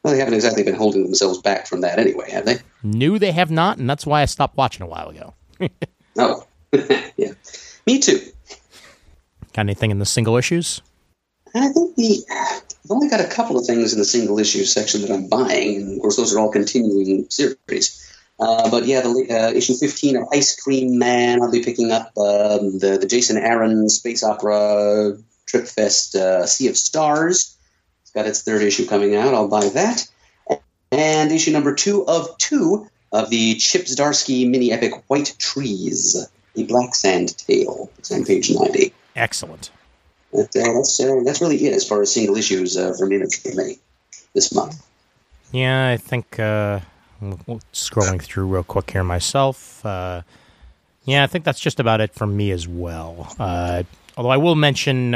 Well, 0.02 0.12
they 0.12 0.18
haven't 0.18 0.34
exactly 0.34 0.64
been 0.64 0.74
holding 0.74 1.04
themselves 1.04 1.38
back 1.38 1.68
from 1.68 1.82
that 1.82 2.00
anyway, 2.00 2.28
have 2.32 2.44
they? 2.44 2.56
New 2.82 3.20
they 3.20 3.30
have 3.30 3.52
not, 3.52 3.78
and 3.78 3.88
that's 3.88 4.04
why 4.04 4.22
I 4.22 4.24
stopped 4.24 4.56
watching 4.56 4.82
a 4.82 4.86
while 4.86 5.08
ago. 5.08 5.34
Oh, 6.18 6.46
yeah. 7.16 7.32
Me 7.86 7.98
too. 7.98 8.20
Got 9.54 9.62
anything 9.62 9.90
in 9.90 9.98
the 9.98 10.04
single 10.04 10.36
issues? 10.36 10.82
I 11.54 11.68
think 11.68 11.96
the 11.96 12.22
I've 12.84 12.90
only 12.90 13.08
got 13.08 13.20
a 13.20 13.28
couple 13.28 13.58
of 13.58 13.66
things 13.66 13.92
in 13.92 13.98
the 13.98 14.04
single 14.04 14.38
issue 14.38 14.64
section 14.64 15.02
that 15.02 15.10
I'm 15.10 15.28
buying, 15.28 15.76
and 15.76 15.96
of 15.96 16.00
course 16.00 16.16
those 16.16 16.34
are 16.34 16.40
all 16.40 16.50
continuing 16.50 17.26
series. 17.30 17.98
Uh, 18.40 18.68
but 18.70 18.86
yeah, 18.86 19.02
the 19.02 19.26
uh, 19.30 19.56
issue 19.56 19.74
15 19.74 20.16
of 20.16 20.24
Ice 20.32 20.60
Cream 20.60 20.98
Man, 20.98 21.40
I'll 21.40 21.50
be 21.50 21.62
picking 21.62 21.92
up 21.92 22.06
um, 22.18 22.78
the 22.78 22.98
the 23.00 23.06
Jason 23.06 23.36
Aaron 23.36 23.88
space 23.88 24.24
opera 24.24 25.16
Trip 25.46 25.66
Fest 25.66 26.16
uh, 26.16 26.46
Sea 26.46 26.68
of 26.68 26.76
Stars. 26.76 27.56
It's 28.02 28.10
got 28.10 28.26
its 28.26 28.42
third 28.42 28.62
issue 28.62 28.86
coming 28.86 29.14
out. 29.14 29.34
I'll 29.34 29.48
buy 29.48 29.68
that. 29.68 30.08
And 30.90 31.30
issue 31.30 31.52
number 31.52 31.74
two 31.74 32.06
of 32.06 32.36
two 32.38 32.88
of 33.12 33.30
the 33.30 33.54
Chip 33.56 33.82
Zdarsky 33.82 34.48
mini 34.48 34.72
epic 34.72 34.92
White 35.06 35.36
Trees, 35.38 36.26
the 36.54 36.64
Black 36.64 36.94
Sand 36.94 37.36
Tale. 37.38 37.90
It's 37.98 38.10
on 38.10 38.24
page 38.24 38.50
90. 38.50 38.92
Excellent. 39.14 39.70
But, 40.32 40.56
uh, 40.56 40.72
that's 40.72 40.98
uh, 40.98 41.20
that's 41.24 41.40
really 41.40 41.66
it 41.66 41.74
as 41.74 41.86
far 41.86 42.00
as 42.00 42.12
single 42.12 42.36
issues 42.36 42.76
uh, 42.76 42.94
for 42.94 43.06
me 43.06 43.18
this 44.34 44.54
month. 44.54 44.82
Yeah, 45.52 45.88
I 45.88 45.98
think 45.98 46.38
uh, 46.38 46.80
scrolling 47.74 48.22
through 48.22 48.46
real 48.46 48.62
quick 48.62 48.90
here 48.90 49.04
myself. 49.04 49.84
Uh, 49.84 50.22
yeah, 51.04 51.22
I 51.22 51.26
think 51.26 51.44
that's 51.44 51.60
just 51.60 51.80
about 51.80 52.00
it 52.00 52.14
from 52.14 52.34
me 52.36 52.50
as 52.50 52.66
well. 52.66 53.34
Uh, 53.38 53.82
although 54.16 54.30
I 54.30 54.38
will 54.38 54.54
mention 54.54 55.12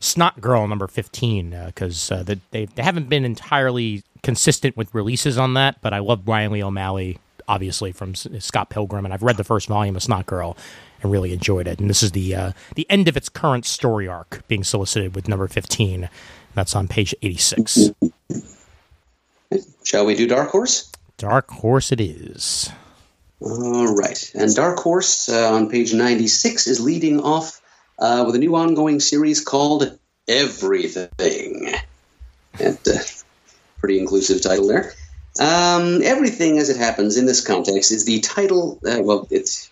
Snot 0.00 0.40
Girl 0.40 0.66
number 0.66 0.88
fifteen 0.88 1.56
because 1.66 2.10
uh, 2.10 2.24
they 2.24 2.40
they 2.50 2.82
haven't 2.82 3.08
been 3.08 3.24
entirely 3.24 4.02
consistent 4.22 4.76
with 4.76 4.92
releases 4.92 5.38
on 5.38 5.54
that. 5.54 5.80
But 5.80 5.94
I 5.94 6.00
love 6.00 6.24
Brian 6.24 6.50
Lee 6.50 6.62
O'Malley, 6.64 7.18
obviously 7.46 7.92
from 7.92 8.16
Scott 8.16 8.68
Pilgrim, 8.68 9.04
and 9.04 9.14
I've 9.14 9.22
read 9.22 9.36
the 9.36 9.44
first 9.44 9.68
volume 9.68 9.94
of 9.94 10.02
Snot 10.02 10.26
Girl 10.26 10.56
and 11.04 11.12
really 11.12 11.32
enjoyed 11.32 11.68
it. 11.68 11.78
And 11.78 11.88
this 11.88 12.02
is 12.02 12.12
the 12.12 12.34
uh, 12.34 12.52
the 12.74 12.90
end 12.90 13.06
of 13.06 13.16
its 13.16 13.28
current 13.28 13.64
story 13.64 14.08
arc 14.08 14.42
being 14.48 14.64
solicited 14.64 15.14
with 15.14 15.28
number 15.28 15.46
fifteen. 15.46 16.08
That's 16.54 16.74
on 16.74 16.88
page 16.88 17.14
eighty 17.22 17.36
six. 17.36 17.90
Shall 19.84 20.06
we 20.06 20.16
do 20.16 20.26
Dark 20.26 20.50
Horse? 20.50 20.90
Dark 21.18 21.50
Horse 21.50 21.92
it 21.92 22.00
is. 22.00 22.70
All 23.40 23.94
right. 23.94 24.32
And 24.34 24.54
Dark 24.54 24.78
Horse 24.78 25.28
uh, 25.28 25.52
on 25.52 25.68
page 25.68 25.92
96 25.92 26.66
is 26.66 26.80
leading 26.80 27.20
off 27.20 27.60
uh, 27.98 28.24
with 28.26 28.34
a 28.34 28.38
new 28.38 28.56
ongoing 28.56 29.00
series 29.00 29.44
called 29.44 29.96
Everything. 30.26 31.74
And, 32.58 32.78
uh, 32.86 32.98
pretty 33.78 33.98
inclusive 33.98 34.40
title 34.40 34.68
there. 34.68 34.94
Um, 35.38 36.00
everything 36.02 36.58
as 36.58 36.70
it 36.70 36.76
happens 36.76 37.16
in 37.16 37.26
this 37.26 37.44
context 37.44 37.92
is 37.92 38.04
the 38.04 38.20
title, 38.20 38.80
uh, 38.86 39.00
well, 39.02 39.26
it's. 39.30 39.70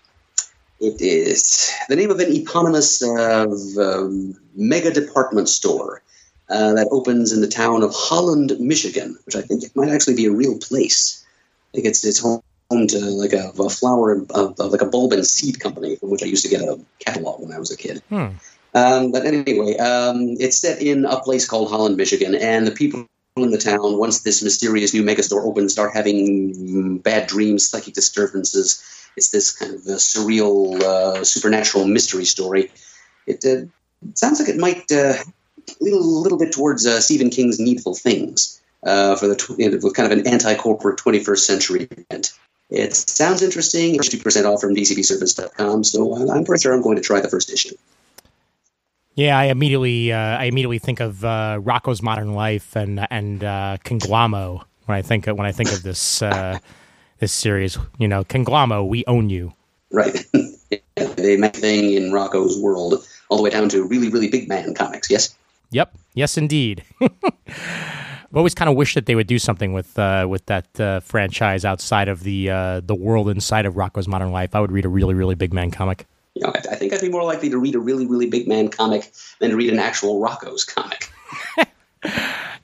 It 0.83 1.01
is 1.01 1.73
the 1.89 1.95
name 1.95 2.11
of 2.11 2.19
an 2.19 2.35
eponymous 2.35 3.03
uh, 3.05 3.47
um, 3.79 4.35
mega 4.57 4.91
department 4.91 5.49
store 5.49 6.03
uh, 6.51 6.75
that 6.75 6.89
opens 6.91 7.33
in 7.33 7.41
the 7.41 7.47
town 7.47 7.85
of 7.85 7.95
Holland, 7.95 8.59
Michigan, 8.59 9.17
which 9.25 9.37
I 9.37 9.43
think 9.43 9.63
it 9.63 9.77
might 9.77 9.91
actually 9.91 10.17
be 10.17 10.27
a 10.27 10.33
real 10.33 10.59
place. 10.59 11.25
I 11.71 11.77
think 11.77 11.87
it's 11.87 12.05
it's 12.05 12.19
home 12.19 12.43
to 12.89 12.99
like 12.99 13.33
a, 13.33 13.53
a 13.61 13.71
flower, 13.71 14.27
uh, 14.35 14.53
like 14.59 14.83
a 14.83 14.87
bulb 14.87 15.13
and 15.13 15.25
seed 15.25 15.61
company 15.61 15.95
from 15.95 16.11
which 16.11 16.25
I 16.25 16.27
used 16.27 16.45
to 16.45 16.51
get 16.51 16.63
a 16.63 16.81
catalog 16.99 17.41
when 17.41 17.53
I 17.53 17.61
was 17.61 17.71
a 17.71 17.77
kid. 17.77 18.03
Hmm. 18.09 18.29
Um, 18.75 19.13
but 19.13 19.25
anyway, 19.25 19.77
um, 19.77 20.37
it's 20.41 20.59
set 20.59 20.83
in 20.83 21.05
a 21.05 21.21
place 21.21 21.47
called 21.47 21.71
Holland, 21.71 21.97
Michigan, 21.97 22.35
and 22.35 22.67
the 22.67 22.73
people 22.73 23.07
in 23.37 23.51
the 23.51 23.59
town, 23.59 23.99
once 23.99 24.23
this 24.23 24.43
mysterious 24.43 24.93
new 24.93 25.05
megastore 25.05 25.45
opens, 25.45 25.73
start 25.73 25.95
having 25.95 26.99
bad 26.99 27.29
dreams, 27.29 27.69
psychic 27.69 27.95
disturbances. 27.95 28.83
It's 29.17 29.31
this 29.31 29.53
kind 29.53 29.75
of 29.75 29.81
surreal, 29.81 30.81
uh, 30.81 31.25
supernatural 31.25 31.87
mystery 31.87 32.25
story. 32.25 32.71
It 33.27 33.45
uh, 33.45 33.67
sounds 34.15 34.41
like 34.41 34.49
it 34.49 34.59
might 34.59 34.91
uh, 34.91 35.15
lean 35.81 35.95
a 35.95 35.99
little 35.99 36.39
bit 36.39 36.53
towards 36.53 36.87
uh, 36.87 37.01
Stephen 37.01 37.31
King's 37.31 37.61
Needful 37.61 37.95
Things 37.95 38.61
uh, 38.83 39.17
for 39.17 39.29
the 39.29 39.37
tw- 39.37 39.95
kind 39.95 40.11
of 40.11 40.19
an 40.19 40.27
anti-corporate 40.27 40.99
21st 40.99 41.39
century 41.39 41.89
event. 41.91 42.33
It 42.71 42.95
sounds 42.95 43.43
interesting. 43.43 43.99
50% 43.99 44.47
off 44.47 44.63
from 44.63 44.75
dcbservice.com, 44.75 45.85
so 45.85 46.31
I'm 46.31 46.45
pretty 46.45 46.63
sure 46.63 46.73
I'm 46.73 46.81
going 46.81 46.97
to 46.97 47.03
try 47.03 47.21
the 47.21 47.29
first 47.29 47.53
issue. 47.53 47.77
Yeah, 49.15 49.39
I 49.39 49.45
immediately 49.45 50.11
uh, 50.11 50.17
I 50.17 50.45
immediately 50.45 50.79
think 50.79 51.01
of 51.01 51.17
Rocko's 51.17 52.01
Modern 52.01 52.33
Life 52.33 52.75
and 52.75 53.07
and 53.11 53.41
Conglom-O 53.41 54.63
when 54.87 54.97
I 54.97 55.03
think 55.03 55.27
of, 55.27 55.37
when 55.37 55.47
I 55.47 55.53
think 55.53 55.71
of 55.71 55.83
this 55.83 56.23
this 57.23 57.33
series. 57.33 57.79
You 57.99 58.09
know, 58.09 58.25
Conglom-O, 58.25 58.85
we 58.85 59.05
own 59.07 59.31
you. 59.31 59.55
Right. 59.93 60.27
they 60.97 61.37
make 61.37 61.55
thing 61.55 61.93
in 61.93 62.11
Rocko's 62.11 62.61
world, 62.61 63.07
all 63.29 63.37
the 63.37 63.45
way 63.45 63.51
down 63.51 63.69
to 63.69 63.85
really, 63.85 64.09
really 64.09 64.29
big 64.29 64.49
man 64.49 64.75
comics, 64.75 65.09
yes? 65.09 65.33
Yep. 65.71 65.95
Yes, 66.15 66.37
indeed. 66.37 66.83
I've 67.01 68.37
always 68.37 68.55
kind 68.55 68.69
of 68.69 68.75
wished 68.75 68.97
that 68.97 69.07
they 69.07 69.15
would 69.15 69.29
do 69.29 69.39
something 69.39 69.73
with 69.73 69.97
uh, 69.99 70.27
with 70.29 70.47
that 70.47 70.81
uh, 70.81 71.01
franchise 71.01 71.65
outside 71.65 72.09
of 72.09 72.25
the 72.25 72.51
uh, 72.51 72.81
the 72.81 72.95
world 72.95 73.29
inside 73.29 73.67
of 73.67 73.75
Rocko's 73.75 74.09
Modern 74.09 74.33
Life. 74.33 74.55
I 74.55 74.61
would 74.61 74.73
read 74.73 74.87
a 74.87 74.89
really 74.89 75.15
really 75.15 75.35
big 75.35 75.53
man 75.53 75.71
comic. 75.71 76.07
You 76.35 76.43
know, 76.43 76.53
I, 76.55 76.59
I 76.73 76.77
think 76.77 76.95
I'd 76.95 77.01
be 77.03 77.11
more 77.11 77.25
likely 77.25 77.51
to 77.51 77.59
read 77.59 77.75
a 77.75 77.79
really, 77.79 78.07
really 78.07 78.27
big 78.27 78.49
man 78.49 78.69
comic 78.69 79.13
than 79.39 79.51
to 79.51 79.57
read 79.57 79.71
an 79.71 79.79
actual 79.79 80.21
Rocko's 80.21 80.65
comic. 80.65 81.11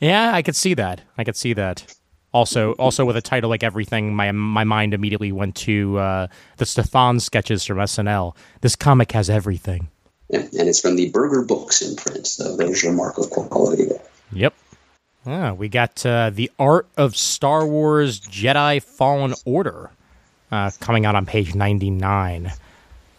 Yeah, 0.00 0.32
I 0.32 0.42
could 0.42 0.56
see 0.56 0.74
that. 0.74 1.00
I 1.16 1.24
could 1.24 1.36
see 1.36 1.52
that. 1.54 1.96
Also, 2.32 2.72
also 2.72 3.06
with 3.06 3.16
a 3.16 3.22
title 3.22 3.48
like 3.48 3.62
Everything, 3.62 4.14
my 4.14 4.30
my 4.32 4.64
mind 4.64 4.92
immediately 4.92 5.32
went 5.32 5.56
to 5.56 5.98
uh, 5.98 6.26
the 6.58 6.66
Stefon 6.66 7.20
sketches 7.20 7.64
from 7.64 7.78
SNL. 7.78 8.36
This 8.60 8.76
comic 8.76 9.12
has 9.12 9.30
everything. 9.30 9.88
Yeah, 10.28 10.40
and 10.40 10.68
it's 10.68 10.80
from 10.80 10.96
the 10.96 11.08
Berger 11.10 11.42
Books 11.42 11.80
imprint, 11.80 12.26
so 12.26 12.54
there's 12.56 12.82
your 12.82 12.92
mark 12.92 13.16
of 13.16 13.30
quality 13.30 13.86
there. 13.86 14.02
Yep. 14.32 14.54
Ah, 15.26 15.52
we 15.52 15.68
got 15.68 16.04
uh, 16.04 16.30
the 16.30 16.50
Art 16.58 16.86
of 16.96 17.16
Star 17.16 17.66
Wars 17.66 18.20
Jedi 18.20 18.82
Fallen 18.82 19.34
Order 19.46 19.90
uh, 20.52 20.70
coming 20.80 21.06
out 21.06 21.14
on 21.14 21.24
page 21.24 21.54
ninety 21.54 21.90
nine. 21.90 22.52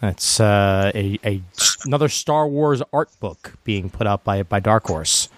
That's 0.02 0.39
uh, 0.39 0.91
a, 0.93 1.19
a 1.26 1.41
another 1.86 2.10
Star 2.10 2.48
Wars 2.48 2.82
art 2.93 3.10
book 3.19 3.54
being 3.63 3.89
put 3.89 4.08
out 4.08 4.24
by 4.24 4.43
by 4.43 4.60
Dark 4.60 4.86
Horse. 4.86 5.30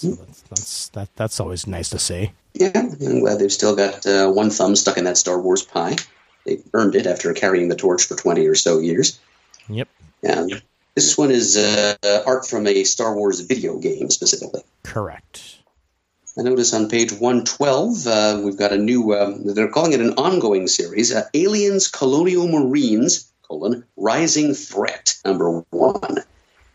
So 0.00 0.12
that's, 0.12 0.42
that's 0.42 0.88
that 0.88 1.08
that's 1.16 1.40
always 1.40 1.66
nice 1.66 1.90
to 1.90 1.98
see. 1.98 2.32
Yeah, 2.54 2.70
I'm 2.74 3.20
glad 3.20 3.38
they've 3.38 3.52
still 3.52 3.76
got 3.76 4.06
uh, 4.06 4.30
one 4.30 4.50
thumb 4.50 4.74
stuck 4.74 4.96
in 4.96 5.04
that 5.04 5.18
Star 5.18 5.38
Wars 5.38 5.62
pie. 5.62 5.96
They 6.46 6.62
earned 6.72 6.94
it 6.94 7.06
after 7.06 7.32
carrying 7.34 7.68
the 7.68 7.76
torch 7.76 8.06
for 8.06 8.16
20 8.16 8.46
or 8.46 8.54
so 8.54 8.78
years. 8.78 9.18
Yep. 9.68 9.88
Yeah. 10.22 10.46
This 10.94 11.18
one 11.18 11.30
is 11.30 11.56
uh, 11.56 11.96
art 12.26 12.46
from 12.46 12.66
a 12.66 12.84
Star 12.84 13.14
Wars 13.14 13.40
video 13.40 13.78
game 13.78 14.10
specifically. 14.10 14.62
Correct. 14.82 15.58
I 16.38 16.42
notice 16.42 16.72
on 16.72 16.88
page 16.88 17.12
112, 17.12 18.06
uh, 18.06 18.40
we've 18.42 18.56
got 18.56 18.72
a 18.72 18.78
new, 18.78 19.14
um, 19.14 19.44
they're 19.44 19.68
calling 19.68 19.92
it 19.92 20.00
an 20.00 20.14
ongoing 20.14 20.68
series, 20.68 21.12
uh, 21.12 21.24
Aliens 21.34 21.88
Colonial 21.88 22.48
Marines, 22.48 23.30
colon, 23.42 23.84
Rising 23.96 24.54
Threat, 24.54 25.18
number 25.24 25.64
one. 25.70 26.18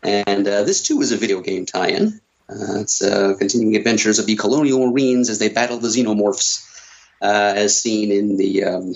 And 0.02 0.46
uh, 0.46 0.62
this 0.62 0.82
too 0.82 1.00
is 1.00 1.10
a 1.10 1.16
video 1.16 1.40
game 1.40 1.66
tie-in. 1.66 2.20
Uh, 2.48 2.80
it's 2.80 3.02
uh, 3.02 3.34
continuing 3.38 3.76
adventures 3.76 4.18
of 4.18 4.26
the 4.26 4.36
Colonial 4.36 4.90
Marines 4.90 5.28
as 5.30 5.38
they 5.38 5.48
battle 5.48 5.78
the 5.78 5.88
Xenomorphs, 5.88 6.64
uh, 7.20 7.54
as 7.56 7.80
seen 7.80 8.12
in 8.12 8.36
the 8.36 8.64
um, 8.64 8.94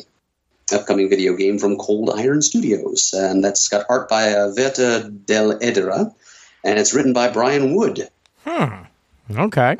upcoming 0.73 1.09
video 1.09 1.35
game 1.35 1.59
from 1.59 1.77
Cold 1.77 2.11
Iron 2.15 2.43
Studios. 2.43 3.13
And 3.13 3.45
that's 3.45 3.69
got 3.69 3.87
art 3.89 4.09
by 4.09 4.33
uh, 4.33 4.53
Werther 4.57 5.11
Dell'Edera, 5.11 6.15
and 6.63 6.79
it's 6.79 6.95
written 6.95 7.13
by 7.13 7.31
Brian 7.31 7.75
Wood. 7.75 8.09
Hmm. 8.45 8.85
Okay. 9.31 9.77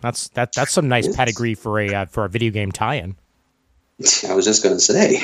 That's 0.00 0.28
that. 0.30 0.52
That's 0.52 0.72
some 0.72 0.88
nice 0.88 1.14
pedigree 1.14 1.54
for 1.54 1.80
a 1.80 1.92
uh, 1.92 2.06
for 2.06 2.24
a 2.24 2.28
video 2.28 2.52
game 2.52 2.70
tie-in. 2.70 3.16
I 4.28 4.34
was 4.34 4.44
just 4.44 4.62
going 4.62 4.76
to 4.76 4.80
say, 4.80 5.20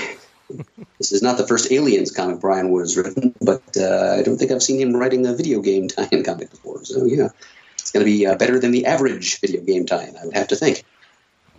this 0.99 1.13
is 1.13 1.23
not 1.23 1.39
the 1.39 1.47
first 1.47 1.73
Aliens 1.73 2.11
comic 2.11 2.41
Brian 2.41 2.71
Wood 2.71 2.81
has 2.83 2.97
written, 2.97 3.35
but 3.41 3.63
uh, 3.77 4.17
I 4.19 4.23
don't 4.23 4.37
think 4.37 4.51
I've 4.51 4.63
seen 4.63 4.81
him 4.81 4.97
writing 4.97 5.27
a 5.27 5.35
video 5.35 5.61
game 5.61 5.89
tie-in 5.89 6.23
comic 6.23 6.51
before. 6.51 6.85
So 6.85 7.05
yeah, 7.05 7.29
it's 7.75 7.91
going 7.91 8.05
to 8.05 8.11
be 8.11 8.27
uh, 8.27 8.37
better 8.37 8.59
than 8.59 8.71
the 8.71 8.87
average 8.87 9.41
video 9.41 9.61
game 9.63 9.87
tie-in, 9.87 10.17
I 10.17 10.27
would 10.27 10.35
have 10.35 10.49
to 10.49 10.57
think. 10.57 10.85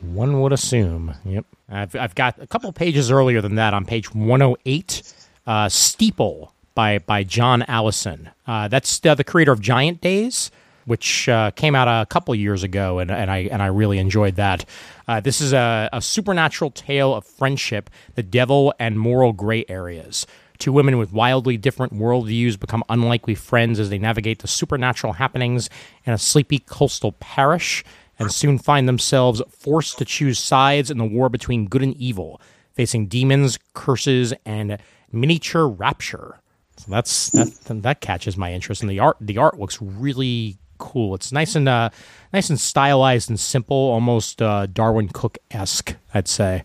One 0.02 0.42
would 0.42 0.54
assume. 0.54 1.16
Yep. 1.26 1.46
I've 1.70 1.96
I've 1.96 2.16
got 2.16 2.42
a 2.42 2.48
couple 2.48 2.72
pages 2.74 3.10
earlier 3.10 3.42
than 3.42 3.56
that 3.56 3.74
on 3.74 3.86
page 3.86 4.14
108. 4.14 5.14
Uh, 5.48 5.70
Steeple 5.70 6.54
by 6.76 7.00
by 7.00 7.24
John 7.24 7.64
Allison. 7.64 8.30
Uh, 8.46 8.68
that's 8.68 9.04
uh, 9.06 9.16
the 9.16 9.24
creator 9.24 9.52
of 9.52 9.62
Giant 9.62 10.02
Days, 10.02 10.52
which 10.86 11.28
uh, 11.28 11.52
came 11.52 11.76
out 11.76 11.88
a 11.88 12.06
couple 12.06 12.34
years 12.36 12.64
ago, 12.64 13.00
and, 13.00 13.12
and 13.12 13.30
I 13.30 13.50
and 13.52 13.62
I 13.62 13.68
really 13.68 13.98
enjoyed 13.98 14.36
that. 14.36 14.66
Uh, 15.08 15.20
this 15.20 15.42
is 15.42 15.54
a, 15.54 15.90
a 15.92 16.02
supernatural 16.02 16.72
tale 16.72 17.14
of 17.14 17.26
friendship, 17.26 17.90
the 18.16 18.24
devil, 18.24 18.74
and 18.80 19.00
moral 19.00 19.34
gray 19.34 19.66
areas. 19.68 20.26
Two 20.58 20.72
women 20.72 20.98
with 20.98 21.12
wildly 21.12 21.58
different 21.58 21.94
worldviews 21.94 22.58
become 22.60 22.84
unlikely 22.88 23.36
friends 23.36 23.80
as 23.80 23.90
they 23.90 23.98
navigate 23.98 24.40
the 24.40 24.48
supernatural 24.48 25.14
happenings 25.14 25.70
in 26.06 26.14
a 26.14 26.18
sleepy 26.18 26.60
coastal 26.60 27.12
parish 27.14 27.84
and 28.18 28.32
soon 28.32 28.58
find 28.58 28.88
themselves 28.88 29.42
forced 29.50 29.98
to 29.98 30.06
choose 30.06 30.40
sides 30.40 30.90
in 30.90 30.98
the 30.98 31.06
war 31.06 31.28
between 31.28 31.68
good 31.68 31.82
and 31.82 31.96
evil, 31.98 32.40
facing 32.74 33.08
demons, 33.08 33.60
curses, 33.74 34.34
and 34.46 34.78
miniature 35.12 35.68
rapture. 35.68 36.40
So 36.78 36.92
that's 36.92 37.30
that, 37.32 37.82
that 37.84 38.02
catches 38.02 38.38
my 38.38 38.54
interest, 38.54 38.82
and 38.82 38.90
the 38.90 39.00
art 39.00 39.18
the 39.20 39.38
art 39.38 39.60
looks 39.60 39.82
really 39.82 40.58
cool. 40.86 41.16
It's 41.16 41.32
nice 41.32 41.56
and 41.56 41.68
uh, 41.68 41.90
nice 42.32 42.50
and 42.50 42.60
stylized 42.60 43.30
and 43.30 43.40
simple, 43.40 43.76
almost 43.76 44.42
uh, 44.42 44.68
Darwyn 44.68 45.10
Cooke 45.10 45.40
esque, 45.50 45.96
I'd 46.14 46.28
say. 46.28 46.64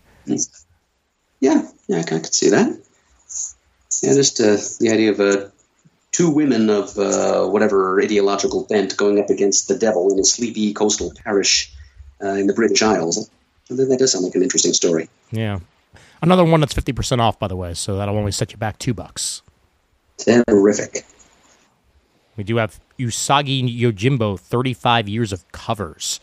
Yeah, 1.39 1.67
yeah, 1.87 1.97
I 1.97 2.03
could 2.03 2.33
see 2.33 2.49
that. 2.49 2.79
Yeah, 4.03 4.13
just 4.13 4.39
uh, 4.39 4.57
the 4.79 4.91
idea 4.91 5.11
of 5.11 5.19
uh, 5.19 5.49
two 6.11 6.29
women 6.29 6.69
of 6.69 6.97
uh, 6.97 7.45
whatever 7.47 8.01
ideological 8.01 8.65
bent 8.69 8.95
going 8.95 9.19
up 9.19 9.29
against 9.29 9.67
the 9.67 9.77
devil 9.77 10.11
in 10.13 10.19
a 10.19 10.23
sleepy 10.23 10.73
coastal 10.73 11.11
parish 11.23 11.73
uh, 12.23 12.29
in 12.29 12.47
the 12.47 12.53
British 12.53 12.81
Isles. 12.81 13.29
That 13.69 13.85
that 13.85 13.99
does 13.99 14.11
sound 14.11 14.25
like 14.25 14.35
an 14.35 14.43
interesting 14.43 14.73
story. 14.73 15.09
Yeah, 15.31 15.59
another 16.21 16.45
one 16.45 16.59
that's 16.59 16.73
fifty 16.73 16.93
percent 16.93 17.21
off, 17.21 17.39
by 17.39 17.47
the 17.47 17.55
way, 17.55 17.73
so 17.73 17.97
that'll 17.97 18.17
only 18.17 18.31
set 18.31 18.51
you 18.51 18.57
back 18.57 18.77
two 18.77 18.93
bucks. 18.93 19.41
Terrific. 20.17 21.05
We 22.37 22.43
do 22.43 22.57
have 22.57 22.79
Usagi 22.97 23.79
Yojimbo, 23.79 24.39
35 24.39 25.09
years 25.09 25.33
of 25.33 25.49
covers 25.51 26.19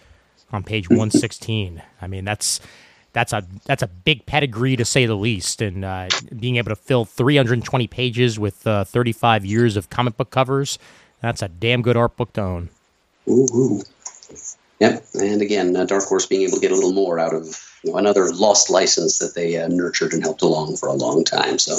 on 0.52 0.62
page 0.62 0.88
116. 0.90 1.82
I 2.00 2.06
mean, 2.06 2.24
that's 2.24 2.60
that's 3.12 3.32
a 3.32 3.44
that's 3.64 3.82
a 3.82 3.86
big 3.86 4.26
pedigree 4.26 4.76
to 4.76 4.84
say 4.84 5.06
the 5.06 5.16
least, 5.16 5.62
and 5.62 5.84
uh, 5.84 6.08
being 6.38 6.56
able 6.56 6.70
to 6.70 6.76
fill 6.76 7.04
320 7.04 7.86
pages 7.86 8.38
with 8.38 8.66
uh, 8.66 8.84
35 8.84 9.44
years 9.44 9.76
of 9.76 9.90
comic 9.90 10.16
book 10.16 10.30
covers, 10.30 10.78
that's 11.20 11.42
a 11.42 11.48
damn 11.48 11.82
good 11.82 11.96
art 11.96 12.16
book 12.16 12.32
to 12.34 12.42
own. 12.42 12.68
Ooh. 13.28 13.82
Yep, 14.80 15.04
and 15.14 15.42
again, 15.42 15.74
uh, 15.74 15.84
Dark 15.84 16.04
Horse 16.04 16.26
being 16.26 16.42
able 16.42 16.54
to 16.54 16.60
get 16.60 16.70
a 16.70 16.74
little 16.74 16.92
more 16.92 17.18
out 17.18 17.34
of 17.34 17.46
you 17.82 17.90
know, 17.90 17.98
another 17.98 18.32
lost 18.32 18.70
license 18.70 19.18
that 19.18 19.34
they 19.34 19.56
uh, 19.56 19.66
nurtured 19.66 20.12
and 20.12 20.22
helped 20.22 20.42
along 20.42 20.76
for 20.76 20.88
a 20.88 20.92
long 20.92 21.24
time. 21.24 21.58
So 21.58 21.78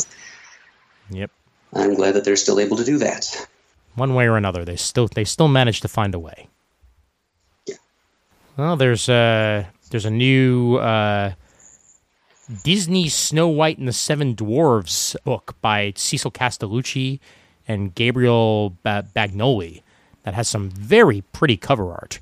Yep. 1.10 1.32
I'm 1.74 1.94
glad 1.96 2.16
that 2.16 2.26
they're 2.26 2.36
still 2.36 2.60
able 2.60 2.78
to 2.78 2.84
do 2.84 2.98
that. 3.00 3.48
One 3.96 4.14
way 4.16 4.28
or 4.28 4.38
another, 4.38 4.64
they 4.64 4.76
still 4.76 5.08
they 5.08 5.26
still 5.26 5.48
manage 5.48 5.82
to 5.82 5.88
find 5.88 6.16
a 6.16 6.20
way. 6.20 6.48
Yeah. 7.68 7.76
Well, 8.58 8.76
there's 8.78 9.10
a 9.10 9.68
there's 9.92 10.06
a 10.06 10.12
new 10.12 10.76
uh, 10.78 11.34
Disney 12.64 13.10
Snow 13.10 13.48
White 13.48 13.78
and 13.78 13.88
the 13.88 13.94
Seven 13.94 14.36
Dwarves 14.36 15.16
book 15.24 15.56
by 15.62 15.94
Cecil 15.96 16.32
Castellucci 16.32 17.20
and 17.68 17.94
Gabriel 17.94 18.76
ba- 18.84 19.08
Bagnoli 19.16 19.82
that 20.24 20.34
has 20.34 20.48
some 20.48 20.70
very 20.70 21.22
pretty 21.34 21.58
cover 21.58 21.92
art. 21.92 22.20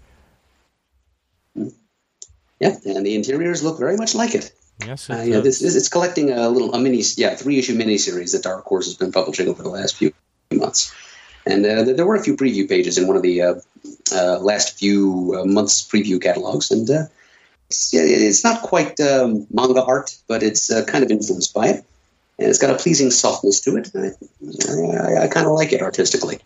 Yep, 2.60 2.82
and 2.86 3.06
the 3.06 3.16
interiors 3.16 3.64
look 3.64 3.78
very 3.80 3.98
much 3.98 4.16
like 4.16 4.34
it. 4.34 4.52
Yes, 4.86 5.10
Uh, 5.10 5.24
yeah, 5.26 5.40
this 5.40 5.62
is 5.62 5.76
it's 5.76 5.90
collecting 5.90 6.32
a 6.32 6.50
little 6.50 6.74
a 6.74 6.80
mini 6.80 7.02
yeah 7.16 7.36
three 7.36 7.58
issue 7.58 7.76
miniseries 7.78 8.32
that 8.34 8.44
Dark 8.44 8.64
Horse 8.66 8.86
has 8.86 8.96
been 8.96 9.12
publishing 9.12 9.48
over 9.48 9.64
the 9.64 9.70
last 9.70 9.96
few 9.96 10.14
months, 10.52 10.94
and 11.48 11.66
uh, 11.66 11.84
there- 11.84 12.06
were 12.06 12.16
a 12.16 12.24
few 12.24 12.36
preview 12.36 12.68
pages 12.68 12.98
in 12.98 13.08
one 13.08 13.16
of 13.16 13.24
the 13.24 13.42
uh, 13.42 13.56
uh, 14.14 14.40
last 14.40 14.78
few 14.78 15.36
uh, 15.38 15.46
months 15.46 15.82
preview 15.88 16.22
catalogs, 16.22 16.72
and 16.72 16.90
uh, 16.90 17.04
it's, 17.70 17.94
it's 17.94 18.44
not 18.44 18.62
quite 18.62 19.00
um, 19.00 19.48
manga 19.52 19.84
art, 19.84 20.18
but 20.28 20.44
it's 20.44 20.72
uh, 20.72 20.84
kind 20.86 21.04
of 21.04 21.12
influenced 21.12 21.54
by 21.54 21.68
it, 21.68 21.86
and 22.40 22.50
it's 22.50 22.60
got 22.60 22.70
a 22.70 22.76
pleasing 22.76 23.12
softness 23.12 23.62
to 23.62 23.78
it. 23.78 23.90
I, 23.96 24.12
I, 24.72 25.24
I 25.24 25.28
kind 25.28 25.46
of 25.48 25.54
like 25.54 25.74
it 25.74 25.82
artistically. 25.82 26.40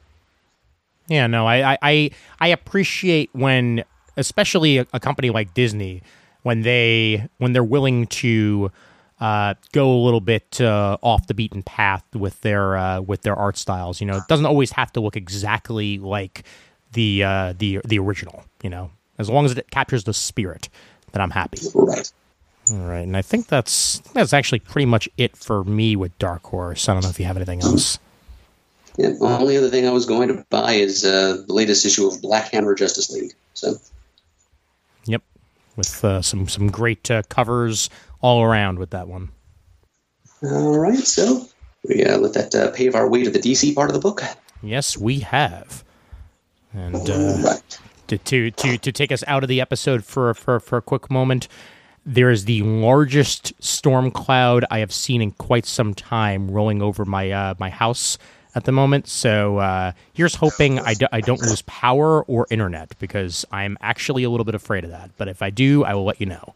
Yeah, 1.08 1.28
no, 1.28 1.46
I, 1.46 1.74
I, 1.74 1.78
I, 1.82 2.12
I 2.40 2.48
appreciate 2.50 3.30
when, 3.34 3.84
especially 4.18 4.78
a, 4.78 4.88
a 4.94 5.00
company 5.00 5.30
like 5.30 5.54
Disney, 5.54 6.04
when 6.44 6.62
they 6.62 7.28
when 7.38 7.54
they're 7.54 7.64
willing 7.64 8.08
to 8.08 8.72
uh, 9.22 9.54
go 9.72 9.94
a 9.94 10.02
little 10.04 10.20
bit 10.20 10.60
uh, 10.60 10.98
off 11.02 11.28
the 11.28 11.36
beaten 11.36 11.62
path 11.62 12.04
with 12.16 12.42
their 12.42 12.76
uh, 12.76 13.02
with 13.02 13.22
their 13.22 13.36
art 13.36 13.56
styles. 13.56 14.02
You 14.02 14.08
know, 14.08 14.18
it 14.18 14.24
doesn't 14.28 14.48
always 14.48 14.72
have 14.72 14.92
to 14.94 15.00
look 15.00 15.16
exactly 15.16 16.00
like 16.00 16.44
the 16.94 17.24
uh, 17.24 17.54
the 17.58 17.80
the 17.86 18.00
original. 18.00 18.44
You 18.64 18.72
know, 18.72 18.92
as 19.20 19.30
long 19.30 19.46
as 19.46 19.56
it 19.56 19.70
captures 19.70 20.04
the 20.04 20.14
spirit, 20.14 20.70
then 21.12 21.22
I'm 21.22 21.30
happy. 21.30 21.60
Right. 21.74 22.12
All 22.72 22.78
right, 22.78 23.02
and 23.02 23.16
I 23.18 23.22
think 23.22 23.48
that's 23.48 24.00
that's 24.14 24.34
actually 24.34 24.60
pretty 24.60 24.86
much 24.86 25.08
it 25.18 25.38
for 25.38 25.64
me 25.64 25.96
with 25.96 26.18
Dark 26.20 26.44
Horse. 26.44 26.90
I 26.90 26.94
don't 26.94 27.04
know 27.04 27.10
if 27.10 27.20
you 27.20 27.26
have 27.26 27.38
anything 27.38 27.62
else. 27.62 28.00
Yeah, 28.98 29.10
the 29.10 29.26
only 29.26 29.56
other 29.58 29.70
thing 29.70 29.88
I 29.88 29.92
was 29.92 30.06
going 30.06 30.28
to 30.30 30.46
buy 30.50 30.74
is 30.74 31.06
uh, 31.06 31.44
the 31.48 31.54
latest 31.54 31.86
issue 31.86 32.08
of 32.08 32.22
Black 32.22 32.52
Hammer 32.52 32.76
Justice 32.76 33.10
League. 33.12 33.34
So 33.54 33.76
Yep, 35.06 35.24
with 35.76 36.04
uh, 36.06 36.22
some 36.22 36.48
some 36.48 36.70
great 36.70 37.10
uh, 37.10 37.24
covers 37.30 37.90
all 38.22 38.44
around 38.44 38.80
with 38.80 38.92
that 38.92 39.08
one. 39.08 39.30
All 40.44 40.80
right, 40.80 40.98
so 40.98 41.46
we 41.88 42.04
uh, 42.04 42.18
let 42.18 42.34
that 42.34 42.56
uh, 42.56 42.72
pave 42.72 42.96
our 42.96 43.10
way 43.10 43.24
to 43.24 43.30
the 43.30 43.40
DC 43.40 43.76
part 43.76 43.90
of 43.90 43.94
the 43.94 44.00
book. 44.00 44.22
Yes, 44.64 44.98
we 44.98 45.20
have. 45.20 45.84
And 46.74 47.10
uh, 47.10 47.38
right. 47.44 47.80
to, 48.08 48.18
to 48.18 48.52
to 48.52 48.78
to 48.78 48.92
take 48.92 49.12
us 49.12 49.24
out 49.28 49.44
of 49.44 49.50
the 49.50 49.60
episode 49.60 50.06
for 50.06 50.34
for 50.34 50.60
for 50.60 50.78
a 50.78 50.82
quick 50.82 51.12
moment, 51.12 51.48
there 52.06 52.30
is 52.30 52.46
the 52.46 52.62
largest 52.62 53.54
storm 53.62 54.10
cloud 54.10 54.66
I 54.72 54.80
have 54.80 54.94
seen 54.94 55.22
in 55.22 55.32
quite 55.32 55.66
some 55.66 55.94
time 55.94 56.50
rolling 56.50 56.82
over 56.82 57.04
my 57.04 57.30
uh, 57.32 57.56
my 57.60 57.70
house 57.70 58.18
at 58.56 58.66
the 58.66 58.72
moment. 58.72 59.08
So 59.08 59.58
uh, 59.58 59.92
here's 60.14 60.36
hoping 60.36 60.80
I, 60.80 60.94
do, 60.94 61.08
I 61.12 61.22
don't 61.22 61.42
lose 61.42 61.62
power 61.64 62.24
or 62.24 62.48
internet 62.50 62.98
because 63.00 63.46
I'm 63.52 63.78
actually 63.82 64.24
a 64.24 64.30
little 64.30 64.44
bit 64.44 64.56
afraid 64.56 64.84
of 64.84 64.90
that. 64.90 65.12
But 65.18 65.28
if 65.28 65.42
I 65.42 65.50
do, 65.50 65.84
I 65.84 65.94
will 65.94 66.04
let 66.04 66.20
you 66.20 66.28
know. 66.28 66.54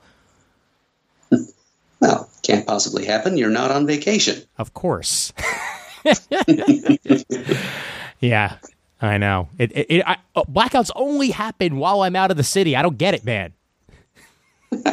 Well, 2.05 2.29
can't 2.43 2.67
possibly 2.67 3.03
happen. 3.03 3.35
You're 3.35 3.49
not 3.49 3.71
on 3.71 3.87
vacation. 3.87 4.43
Of 4.59 4.75
course. 4.75 5.33
yeah, 8.19 8.57
I 9.01 9.17
know. 9.17 9.49
It, 9.57 9.71
it, 9.75 9.87
it 9.89 10.03
I, 10.05 10.17
uh, 10.35 10.43
blackouts 10.43 10.91
only 10.95 11.31
happen 11.31 11.77
while 11.77 12.01
I'm 12.01 12.15
out 12.15 12.29
of 12.29 12.37
the 12.37 12.43
city. 12.43 12.75
I 12.75 12.83
don't 12.83 12.99
get 12.99 13.15
it, 13.15 13.25
man. 13.25 13.53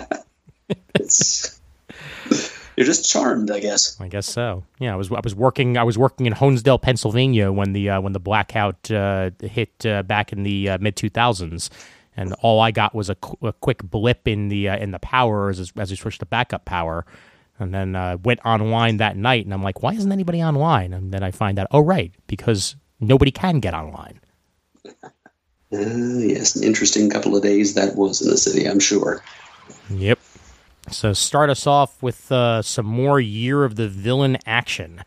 You're 2.77 2.87
just 2.87 3.11
charmed, 3.11 3.51
I 3.51 3.61
guess. 3.61 4.01
I 4.01 4.09
guess 4.09 4.27
so. 4.27 4.65
Yeah, 4.79 4.95
I 4.95 4.97
was 4.97 5.13
I 5.13 5.21
was 5.23 5.35
working 5.35 5.77
I 5.77 5.83
was 5.83 5.99
working 5.99 6.25
in 6.25 6.33
Honesdale, 6.33 6.81
Pennsylvania 6.81 7.53
when 7.53 7.75
the 7.75 7.91
uh, 7.91 8.01
when 8.01 8.15
the 8.15 8.21
blackout 8.21 8.91
uh, 8.91 9.33
hit 9.43 9.85
uh, 9.85 10.03
back 10.03 10.33
in 10.33 10.45
the 10.45 10.71
uh, 10.71 10.79
mid 10.81 10.97
2000s, 10.97 11.69
and 12.17 12.35
all 12.41 12.61
I 12.61 12.71
got 12.71 12.95
was 12.95 13.11
a, 13.11 13.15
qu- 13.15 13.47
a 13.47 13.53
quick 13.53 13.83
blip 13.83 14.29
in 14.29 14.49
the 14.49 14.69
uh, 14.69 14.77
in 14.77 14.91
the 14.91 14.99
power 14.99 15.51
as 15.51 15.73
as 15.77 15.91
we 15.91 15.97
switched 15.97 16.21
to 16.21 16.27
backup 16.27 16.65
power. 16.65 17.05
And 17.59 17.73
then 17.73 17.95
uh, 17.95 18.17
went 18.25 18.41
online 18.45 18.97
that 18.97 19.17
night, 19.17 19.45
and 19.45 19.55
I'm 19.55 19.63
like, 19.63 19.83
why 19.83 19.93
isn't 19.93 20.11
anybody 20.11 20.43
online? 20.43 20.93
And 20.93 21.13
then 21.13 21.23
I 21.23 21.31
find 21.31 21.59
out, 21.61 21.69
oh, 21.71 21.81
right, 21.81 22.13
because 22.27 22.75
nobody 22.99 23.31
can 23.31 23.61
get 23.61 23.75
online. 23.75 24.21
Uh, 25.75 26.19
yes, 26.19 26.55
an 26.55 26.65
interesting 26.65 27.09
couple 27.09 27.35
of 27.35 27.43
days 27.43 27.73
that 27.73 27.97
was 27.97 28.21
in 28.21 28.29
the 28.29 28.37
city, 28.37 28.67
I'm 28.67 28.79
sure. 28.79 29.25
Yep. 29.89 30.19
So 30.91 31.15
start 31.15 31.49
us 31.49 31.67
off 31.67 32.03
with 32.03 32.31
uh, 32.31 32.61
some 32.61 32.85
more 32.85 33.19
Year 33.21 33.65
of 33.65 33.77
the 33.77 33.89
Villain 33.89 34.37
action, 34.45 35.03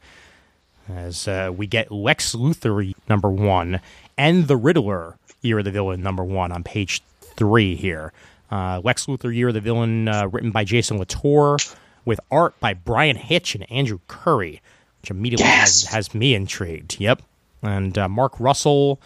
as 0.90 1.28
uh, 1.28 1.52
we 1.56 1.68
get 1.68 1.92
Lex 1.92 2.34
Luthor 2.34 2.96
number 3.08 3.30
one 3.30 3.80
and 4.18 4.48
the 4.48 4.58
Riddler 4.58 5.18
Year 5.46 5.60
of 5.60 5.66
the 5.66 5.72
Villain 5.72 6.02
number 6.02 6.24
one 6.24 6.52
on 6.52 6.64
page 6.64 7.02
three 7.22 7.76
here. 7.76 8.12
Uh, 8.52 8.82
Lex 8.84 9.06
Luthor 9.06 9.34
Year 9.36 9.48
of 9.50 9.54
the 9.54 9.62
Villain, 9.62 10.08
uh, 10.08 10.28
written 10.28 10.52
by 10.52 10.64
Jason 10.64 10.98
Latour, 10.98 11.58
with 12.06 12.20
art 12.32 12.60
by 12.60 12.74
Bryan 12.74 13.16
Hitch 13.16 13.56
and 13.56 13.70
Andrew 13.72 14.00
Currie, 14.08 14.62
which 15.02 15.10
immediately 15.12 15.46
Yes. 15.46 15.84
has, 15.86 15.94
has 16.10 16.16
me 16.16 16.36
intrigued. 16.36 17.00
Yep. 17.00 17.22
And 17.64 17.98
uh, 17.98 18.08
Mark 18.08 18.40
Russell 18.40 19.00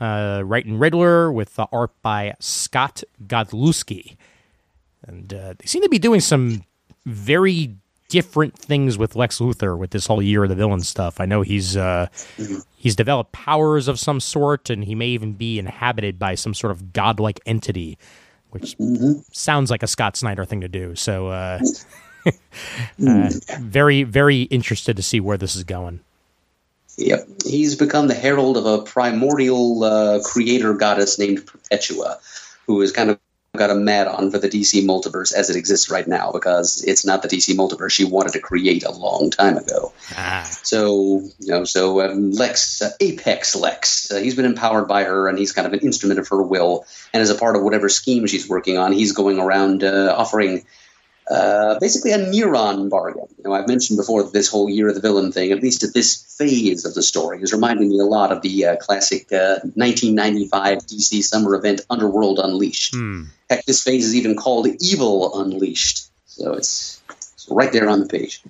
uh, 0.00 0.42
writing 0.44 0.78
Riddler 0.78 1.32
with 1.32 1.54
the 1.56 1.66
art 1.72 1.90
by 2.02 2.34
Scott 2.40 3.02
Godlewski. 3.26 4.16
And 5.06 5.32
uh, 5.34 5.54
they 5.58 5.66
seem 5.66 5.82
to 5.82 5.88
be 5.88 5.98
doing 5.98 6.20
some 6.20 6.64
very 7.06 7.74
different 8.08 8.56
things 8.56 8.98
with 8.98 9.16
Lex 9.16 9.38
Luthor 9.38 9.76
with 9.76 9.90
this 9.90 10.06
whole 10.06 10.22
Year 10.22 10.44
of 10.44 10.48
the 10.48 10.54
Villain 10.54 10.80
stuff. 10.80 11.20
I 11.20 11.26
know 11.26 11.42
he's 11.42 11.76
uh, 11.76 12.08
he's 12.76 12.96
developed 12.96 13.32
powers 13.32 13.88
of 13.88 13.98
some 13.98 14.20
sort, 14.20 14.70
and 14.70 14.84
he 14.84 14.94
may 14.94 15.08
even 15.08 15.32
be 15.32 15.58
inhabited 15.58 16.18
by 16.18 16.34
some 16.34 16.54
sort 16.54 16.70
of 16.70 16.92
godlike 16.92 17.40
entity, 17.46 17.98
which 18.50 18.76
sounds 19.32 19.70
like 19.70 19.82
a 19.82 19.86
Scott 19.86 20.16
Snyder 20.16 20.44
thing 20.44 20.60
to 20.60 20.68
do. 20.68 20.94
So, 20.94 21.28
uh, 21.28 21.60
uh, 23.06 23.30
very 23.60 24.02
very 24.02 24.42
interested 24.42 24.96
to 24.96 25.02
see 25.02 25.20
where 25.20 25.36
this 25.36 25.56
is 25.56 25.64
going. 25.64 26.00
Yep. 26.96 27.28
He's 27.44 27.74
become 27.74 28.08
the 28.08 28.14
herald 28.14 28.56
of 28.56 28.66
a 28.66 28.82
primordial 28.82 29.82
uh, 29.82 30.20
creator 30.22 30.74
goddess 30.74 31.18
named 31.18 31.44
Perpetua, 31.44 32.18
who 32.66 32.80
is 32.82 32.92
kind 32.92 33.10
of 33.10 33.18
got 33.56 33.70
a 33.70 33.74
mad 33.74 34.08
on 34.08 34.30
for 34.30 34.38
the 34.38 34.48
DC 34.48 34.84
multiverse 34.84 35.32
as 35.32 35.50
it 35.50 35.56
exists 35.56 35.90
right 35.90 36.06
now 36.06 36.32
because 36.32 36.82
it's 36.84 37.04
not 37.04 37.22
the 37.22 37.28
DC 37.28 37.54
multiverse 37.54 37.90
she 37.90 38.04
wanted 38.04 38.32
to 38.32 38.40
create 38.40 38.84
a 38.84 38.90
long 38.90 39.30
time 39.30 39.56
ago. 39.56 39.92
Ah, 40.16 40.42
So, 40.62 41.22
you 41.38 41.48
know, 41.48 41.64
so 41.64 42.00
um, 42.00 42.32
Lex, 42.32 42.82
uh, 42.82 42.90
Apex 43.00 43.54
Lex, 43.54 44.10
uh, 44.10 44.16
he's 44.16 44.34
been 44.34 44.44
empowered 44.44 44.88
by 44.88 45.04
her 45.04 45.28
and 45.28 45.38
he's 45.38 45.52
kind 45.52 45.66
of 45.66 45.72
an 45.72 45.80
instrument 45.80 46.18
of 46.18 46.28
her 46.28 46.42
will. 46.42 46.84
And 47.12 47.22
as 47.22 47.30
a 47.30 47.34
part 47.34 47.56
of 47.56 47.62
whatever 47.62 47.88
scheme 47.88 48.26
she's 48.26 48.48
working 48.48 48.78
on, 48.78 48.92
he's 48.92 49.12
going 49.12 49.38
around 49.38 49.84
uh, 49.84 50.14
offering 50.16 50.64
uh, 51.30 51.78
basically 51.78 52.12
a 52.12 52.18
Neron 52.18 52.90
bargain. 52.90 53.26
You 53.38 53.44
know, 53.44 53.52
I've 53.52 53.68
mentioned 53.68 53.96
before 53.96 54.22
that 54.22 54.32
this 54.32 54.48
whole 54.48 54.68
Year 54.68 54.88
of 54.88 54.94
the 54.94 55.00
Villain 55.00 55.32
thing, 55.32 55.52
at 55.52 55.62
least 55.62 55.82
at 55.82 55.94
this 55.94 56.36
phase 56.36 56.84
of 56.84 56.94
the 56.94 57.02
story, 57.02 57.42
is 57.42 57.52
reminding 57.52 57.88
me 57.88 57.98
a 57.98 58.04
lot 58.04 58.32
of 58.32 58.42
the 58.42 58.66
uh, 58.66 58.76
classic 58.76 59.32
uh, 59.32 59.60
1995 59.74 60.78
DC 60.86 61.24
summer 61.24 61.54
event 61.54 61.82
Underworld 61.88 62.38
Unleashed. 62.38 62.94
hmm. 62.94 63.24
Heck, 63.48 63.64
this 63.64 63.82
phase 63.82 64.06
is 64.06 64.16
even 64.16 64.36
called 64.36 64.66
Evil 64.80 65.40
Unleashed. 65.40 66.10
So 66.26 66.54
it's, 66.54 67.00
it's 67.08 67.48
right 67.50 67.72
there 67.72 67.88
on 67.88 68.00
the 68.00 68.06
page. 68.06 68.42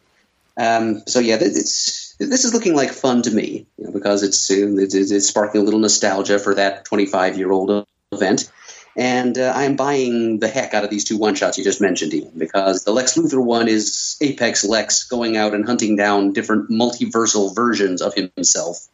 Um, 0.57 1.03
so 1.07 1.19
yeah, 1.19 1.37
it's 1.41 2.15
this 2.19 2.45
is 2.45 2.55
looking 2.55 2.75
like 2.75 2.91
fun 2.91 3.23
to 3.23 3.31
me, 3.31 3.67
you 3.77 3.85
know, 3.85 3.91
because 3.91 4.23
it's, 4.23 4.51
uh, 4.51 4.77
it's 4.79 4.95
it's 4.95 5.27
sparking 5.27 5.61
a 5.61 5.65
little 5.65 5.81
nostalgia 5.81 6.39
for 6.39 6.55
that 6.55 6.85
25 6.85 7.37
year 7.37 7.51
old 7.51 7.87
event, 8.13 8.51
and 8.97 9.37
uh, 9.39 9.53
I'm 9.55 9.77
buying 9.77 10.39
the 10.39 10.49
heck 10.49 10.75
out 10.75 10.85
of 10.85 10.91
these 10.91 11.05
two 11.05 11.19
one 11.19 11.35
shots 11.35 11.59
you 11.59 11.65
just 11.65 11.81
mentioned, 11.81 12.15
Ian, 12.15 12.33
because 12.37 12.85
the 12.85 12.93
Lex 12.93 13.17
Luthor 13.17 13.43
one 13.43 13.69
is 13.69 14.17
Apex 14.21 14.65
Lex 14.65 15.05
going 15.05 15.37
out 15.37 15.55
and 15.55 15.65
hunting 15.65 15.97
down 15.97 16.33
different 16.33 16.71
multiversal 16.71 17.55
versions 17.55 18.03
of 18.03 18.15
himself, 18.15 18.87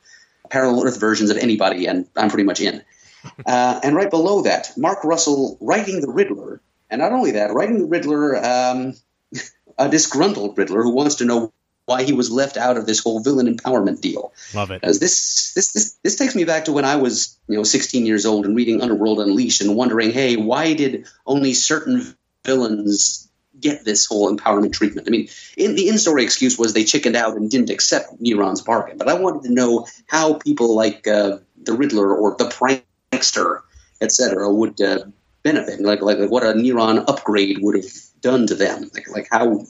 parallel 0.48 0.86
Earth 0.86 0.98
versions 0.98 1.30
of 1.30 1.36
anybody, 1.36 1.86
and 1.86 2.06
I'm 2.16 2.28
pretty 2.28 2.44
much 2.44 2.60
in. 2.60 2.82
Uh, 3.44 3.78
and 3.82 3.94
right 3.94 4.08
below 4.08 4.40
that, 4.40 4.72
Mark 4.78 5.04
Russell 5.04 5.58
writing 5.60 6.00
the 6.00 6.08
Riddler, 6.08 6.58
and 6.88 7.02
not 7.02 7.12
only 7.12 7.32
that, 7.32 7.52
writing 7.52 7.78
the 7.78 7.84
Riddler, 7.84 8.42
um, 8.42 8.94
a 9.78 9.90
disgruntled 9.90 10.56
Riddler 10.56 10.82
who 10.82 10.94
wants 10.94 11.16
to 11.16 11.26
know 11.26 11.52
why 11.90 12.04
he 12.04 12.12
was 12.12 12.30
left 12.30 12.56
out 12.56 12.76
of 12.76 12.86
this 12.86 13.00
whole 13.00 13.20
villain 13.20 13.52
empowerment 13.52 14.00
deal. 14.00 14.32
love 14.54 14.70
it. 14.70 14.78
As 14.84 15.00
this, 15.00 15.52
this 15.54 15.72
this 15.72 15.98
this 16.04 16.14
takes 16.14 16.36
me 16.36 16.44
back 16.44 16.64
to 16.66 16.72
when 16.72 16.84
I 16.84 16.96
was 16.96 17.36
you 17.48 17.56
know 17.56 17.64
16 17.64 18.06
years 18.06 18.24
old 18.24 18.46
and 18.46 18.54
reading 18.54 18.80
Underworld 18.80 19.18
Unleashed 19.18 19.60
and 19.60 19.74
wondering, 19.74 20.12
hey, 20.12 20.36
why 20.36 20.74
did 20.74 21.06
only 21.26 21.52
certain 21.52 22.16
villains 22.46 23.28
get 23.60 23.84
this 23.84 24.06
whole 24.06 24.34
empowerment 24.34 24.72
treatment? 24.72 25.08
I 25.08 25.10
mean, 25.10 25.28
in 25.56 25.74
the 25.74 25.88
in-story 25.88 26.22
excuse 26.22 26.56
was 26.56 26.72
they 26.72 26.84
chickened 26.84 27.16
out 27.16 27.36
and 27.36 27.50
didn't 27.50 27.70
accept 27.70 28.22
Neron's 28.22 28.62
bargain, 28.62 28.96
but 28.96 29.08
I 29.08 29.14
wanted 29.14 29.42
to 29.48 29.52
know 29.52 29.88
how 30.06 30.34
people 30.34 30.76
like 30.76 31.08
uh, 31.08 31.38
the 31.60 31.72
Riddler 31.72 32.14
or 32.14 32.36
the 32.38 32.44
Prankster, 32.44 33.62
etc., 34.00 34.48
would 34.48 34.80
uh, 34.80 35.00
benefit, 35.42 35.80
like, 35.80 36.02
like 36.02 36.18
like 36.18 36.30
what 36.30 36.44
a 36.44 36.52
Neuron 36.52 37.04
upgrade 37.08 37.58
would 37.60 37.74
have 37.74 37.92
done 38.20 38.46
to 38.46 38.54
them, 38.54 38.90
like 38.94 39.08
like 39.10 39.26
how 39.28 39.66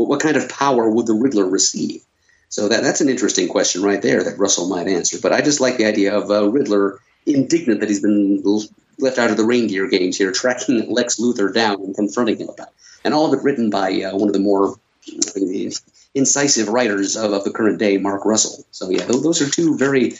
what, 0.00 0.08
what 0.08 0.20
kind 0.20 0.36
of 0.36 0.48
power 0.48 0.88
would 0.88 1.06
the 1.06 1.14
Riddler 1.14 1.44
receive? 1.44 2.02
So 2.48 2.68
that 2.68 2.82
that's 2.82 3.00
an 3.00 3.08
interesting 3.08 3.48
question 3.48 3.82
right 3.82 4.00
there 4.00 4.24
that 4.24 4.38
Russell 4.38 4.68
might 4.68 4.88
answer. 4.88 5.18
But 5.22 5.32
I 5.32 5.42
just 5.42 5.60
like 5.60 5.76
the 5.76 5.84
idea 5.84 6.16
of 6.16 6.30
uh, 6.30 6.48
Riddler 6.48 6.98
indignant 7.26 7.80
that 7.80 7.88
he's 7.88 8.00
been 8.00 8.42
left 8.98 9.18
out 9.18 9.30
of 9.30 9.36
the 9.36 9.44
reindeer 9.44 9.88
games 9.88 10.16
here, 10.16 10.32
tracking 10.32 10.90
Lex 10.90 11.20
Luthor 11.20 11.52
down 11.52 11.82
and 11.82 11.94
confronting 11.94 12.38
him 12.38 12.48
about, 12.48 12.68
it. 12.68 12.74
and 13.04 13.14
all 13.14 13.26
of 13.26 13.38
it 13.38 13.44
written 13.44 13.70
by 13.70 14.02
uh, 14.02 14.16
one 14.16 14.28
of 14.28 14.32
the 14.32 14.40
more 14.40 14.74
incisive 16.14 16.68
writers 16.68 17.16
of, 17.16 17.32
of 17.32 17.44
the 17.44 17.52
current 17.52 17.78
day, 17.78 17.98
Mark 17.98 18.24
Russell. 18.24 18.64
So 18.70 18.90
yeah, 18.90 19.04
those, 19.04 19.42
are 19.42 19.50
two 19.50 19.76
very. 19.76 20.14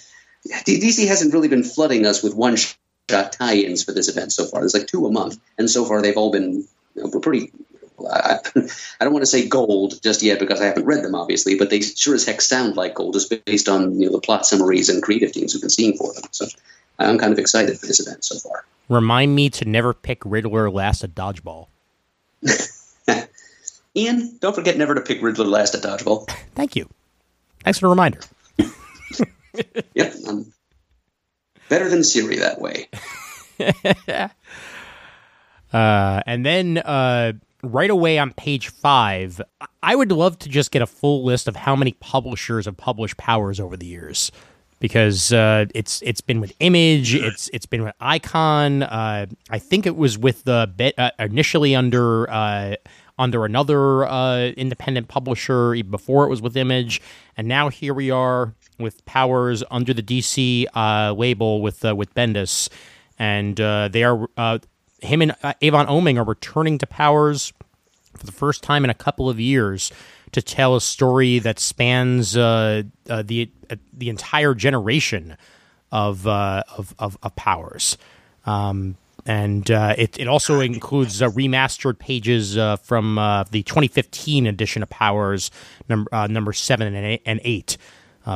DC 0.47 1.07
hasn't 1.09 1.35
really 1.35 1.49
been 1.49 1.65
flooding 1.65 2.07
us 2.07 2.23
with 2.23 2.35
one 2.35 2.57
shot 2.57 3.33
tie-ins 3.33 3.83
for 3.83 3.93
this 3.93 4.09
event 4.09 4.33
so 4.33 4.45
far. 4.45 4.61
There's 4.61 4.75
like 4.75 4.87
two 4.87 5.07
a 5.07 5.11
month, 5.11 5.39
and 5.59 5.69
so 5.69 5.85
far 5.85 6.01
they've 6.01 6.17
all 6.17 6.31
been 6.31 6.67
you 6.95 7.03
know, 7.03 7.21
pretty 7.21 7.53
I, 8.09 8.39
I 9.01 9.05
don't 9.05 9.13
want 9.13 9.23
to 9.23 9.31
say 9.31 9.49
gold 9.49 10.01
just 10.03 10.23
yet 10.23 10.39
because 10.39 10.61
I 10.61 10.67
haven't 10.67 10.85
read 10.87 11.05
them, 11.05 11.15
obviously, 11.15 11.57
but 11.57 11.71
they 11.71 11.81
sure 11.81 12.15
as 12.15 12.25
heck 12.25 12.41
sound 12.41 12.77
like 12.77 12.95
gold 12.95 13.15
just 13.15 13.33
based 13.45 13.69
on 13.69 14.01
you 14.01 14.07
know 14.07 14.13
the 14.13 14.21
plot 14.21 14.47
summaries 14.47 14.89
and 14.89 15.03
creative 15.03 15.33
teams 15.33 15.53
who've 15.53 15.63
been 15.63 15.71
seeing 15.71 15.97
for 15.97 16.13
them. 16.13 16.25
So 16.31 16.47
I'm 16.99 17.19
kind 17.19 17.33
of 17.33 17.39
excited 17.39 17.79
for 17.79 17.87
this 17.87 18.01
event 18.01 18.25
so 18.25 18.39
far. 18.39 18.65
Remind 18.89 19.35
me 19.35 19.51
to 19.51 19.65
never 19.65 19.95
pick 19.95 20.23
Riddler 20.25 20.71
last 20.71 21.05
at 21.05 21.15
dodgeball. 21.15 21.69
Ian, 23.97 24.39
don't 24.41 24.55
forget 24.55 24.77
never 24.77 24.95
to 24.95 25.01
pick 25.01 25.23
Riddler 25.23 25.47
last 25.47 25.75
at 25.75 25.83
dodgeball. 25.83 26.29
Thank 26.55 26.77
you. 26.77 26.89
Thanks 27.65 27.79
for 27.79 27.87
the 27.87 27.91
reminder. 27.91 28.21
Yep, 29.95 30.15
I'm 30.29 30.53
better 31.69 31.89
than 31.89 32.05
Siri 32.05 32.37
that 32.37 32.61
way. 32.61 32.89
Uh, 35.73 36.21
and 36.27 36.45
then 36.45 36.79
uh, 36.79 37.33
right 37.63 37.91
away 37.91 38.19
on 38.19 38.33
page 38.33 38.69
five, 38.69 39.41
I- 39.83 39.97
would 39.97 40.13
love 40.13 40.39
to 40.41 40.49
just 40.49 40.71
get 40.71 40.83
a 40.83 40.87
full 40.87 41.25
list 41.25 41.49
of 41.49 41.57
how 41.57 41.77
many 41.77 41.93
publishers 41.93 42.67
have 42.67 42.77
published 42.77 43.17
Powers 43.17 43.61
over 43.61 43.77
the 43.77 43.87
years, 43.87 44.33
because 44.79 45.33
uh, 45.33 45.67
it's 45.75 46.03
it's 46.03 46.21
been 46.21 46.41
with 46.41 46.53
Image, 46.61 47.15
it's 47.15 47.49
it's 47.53 47.67
been 47.67 47.83
with 47.83 47.95
Icon. 48.01 48.83
Uh, 48.83 49.27
I 49.51 49.59
think 49.59 49.87
it 49.87 49.97
was 49.97 50.17
with 50.19 50.45
the 50.45 50.73
bit 50.75 50.95
uh, 50.99 51.11
initially 51.19 51.75
under. 51.75 52.31
Uh, 52.31 52.77
under 53.19 53.45
another 53.45 54.07
uh, 54.07 54.47
independent 54.57 55.07
publisher 55.09 55.75
even 55.75 55.91
before 55.91 56.25
it 56.25 56.31
was 56.31 56.41
with 56.41 56.57
Image, 56.57 57.03
and 57.37 57.47
now 57.47 57.69
here 57.69 57.93
we 57.93 58.11
are 58.11 58.55
with 58.79 59.05
Powers 59.05 59.63
under 59.71 59.93
the 59.93 60.03
DC 60.03 60.65
uh, 60.75 61.13
label 61.13 61.61
with 61.61 61.85
uh, 61.85 61.95
with 61.95 62.15
Bendis, 62.15 62.71
and 63.19 63.61
uh, 63.61 63.89
they 63.89 64.05
are 64.05 64.27
uh, 64.39 64.59
him 65.03 65.23
and 65.23 65.35
uh, 65.43 65.55
Avon 65.61 65.87
Oeming 65.87 66.19
are 66.19 66.25
returning 66.25 66.79
to 66.79 66.87
Powers 66.87 67.53
for 68.17 68.27
the 68.27 68.33
first 68.33 68.63
time 68.63 68.85
in 68.85 68.91
a 68.91 68.95
couple 68.95 69.29
of 69.29 69.39
years 69.39 69.93
to 70.33 70.43
tell 70.43 70.77
a 70.77 70.81
story 70.81 71.39
that 71.41 71.59
spans 71.59 72.37
uh, 72.37 72.83
uh, 73.09 73.23
the 73.23 73.51
uh, 73.69 73.77
the 73.93 74.09
entire 74.09 74.55
generation 74.55 75.37
of 75.91 76.27
uh, 76.27 76.63
of, 76.77 76.95
of, 76.99 77.19
of 77.23 77.35
Powers. 77.37 77.99
Um, 78.47 78.97
and 79.27 79.71
uh, 79.71 79.95
it, 79.99 80.19
it 80.19 80.29
also 80.29 80.61
includes 80.61 81.21
remastered 81.21 81.99
pages 81.99 82.55
from 82.83 83.17
the 83.51 83.63
2015 83.63 84.47
edition 84.47 84.83
of 84.83 84.89
Powers, 84.89 85.51
number 85.89 86.13
uh, 86.15 86.27
number 86.27 86.53
seven 86.53 86.95
and 86.95 87.07
eight, 87.07 87.23
and 87.27 87.41
eight 87.45 87.77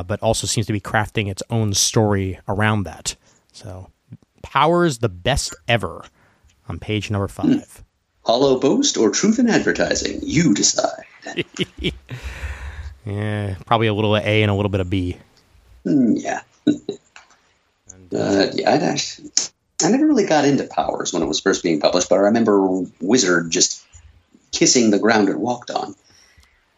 but 0.07 0.19
also 0.21 0.45
seems 0.45 0.67
to 0.67 0.73
be 0.73 0.81
crafting 0.81 1.29
its 1.29 1.41
own 1.49 1.73
story 1.73 2.37
around 2.49 2.83
that. 2.83 3.15
So, 3.53 3.89
Powers, 4.41 4.97
the 4.97 5.07
best 5.07 5.55
ever, 5.69 6.03
on 6.67 6.79
page 6.79 7.11
number 7.11 7.27
five. 7.27 7.83
Hollow 8.23 8.59
boast 8.59 8.97
or 8.97 9.11
truth 9.11 9.39
in 9.39 9.49
advertising? 9.49 10.19
You 10.23 10.53
decide. 10.53 11.05
Yeah, 13.05 13.55
probably 13.65 13.87
a 13.87 13.93
little 13.93 14.15
of 14.15 14.23
A 14.25 14.41
and 14.41 14.49
a 14.49 14.55
little 14.55 14.69
bit 14.69 14.81
of 14.81 14.89
B. 14.89 15.17
Hmm, 15.83 16.13
yeah. 16.15 16.41
uh, 16.67 16.73
yeah, 18.11 18.71
I'd 18.71 18.81
actually, 18.81 19.29
I 19.83 19.91
never 19.91 20.07
really 20.07 20.25
got 20.25 20.45
into 20.45 20.63
Powers 20.65 21.13
when 21.13 21.21
it 21.21 21.27
was 21.27 21.39
first 21.39 21.61
being 21.61 21.79
published, 21.79 22.09
but 22.09 22.15
I 22.15 22.23
remember 22.23 22.67
Wizard 22.99 23.51
just 23.51 23.85
kissing 24.51 24.89
the 24.89 24.99
ground 24.99 25.29
it 25.29 25.37
walked 25.37 25.69
on. 25.69 25.95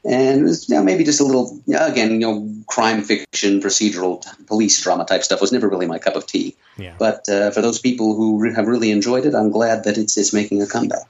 And 0.08 0.42
it 0.42 0.44
was 0.44 0.70
you 0.70 0.76
know, 0.76 0.84
maybe 0.84 1.04
just 1.04 1.20
a 1.20 1.24
little 1.24 1.62
again 1.76 2.12
you 2.12 2.20
know 2.20 2.50
crime 2.68 3.04
fiction 3.04 3.60
procedural 3.62 4.26
police 4.48 4.82
drama 4.82 5.06
type 5.06 5.24
stuff 5.24 5.42
was 5.42 5.52
never 5.52 5.68
really 5.68 5.86
my 5.86 6.00
cup 6.00 6.16
of 6.16 6.26
tea 6.26 6.56
Yeah. 6.78 6.96
but 6.98 7.28
uh, 7.30 7.52
for 7.52 7.62
those 7.62 7.80
people 7.80 8.16
who 8.16 8.40
re- 8.40 8.54
have 8.56 8.68
really 8.68 8.92
enjoyed 8.92 9.26
it 9.26 9.36
i'm 9.36 9.52
glad 9.52 9.84
that 9.84 9.98
it's, 9.98 10.18
it's 10.18 10.34
making 10.34 10.62
a 10.62 10.68
comeback 10.68 11.08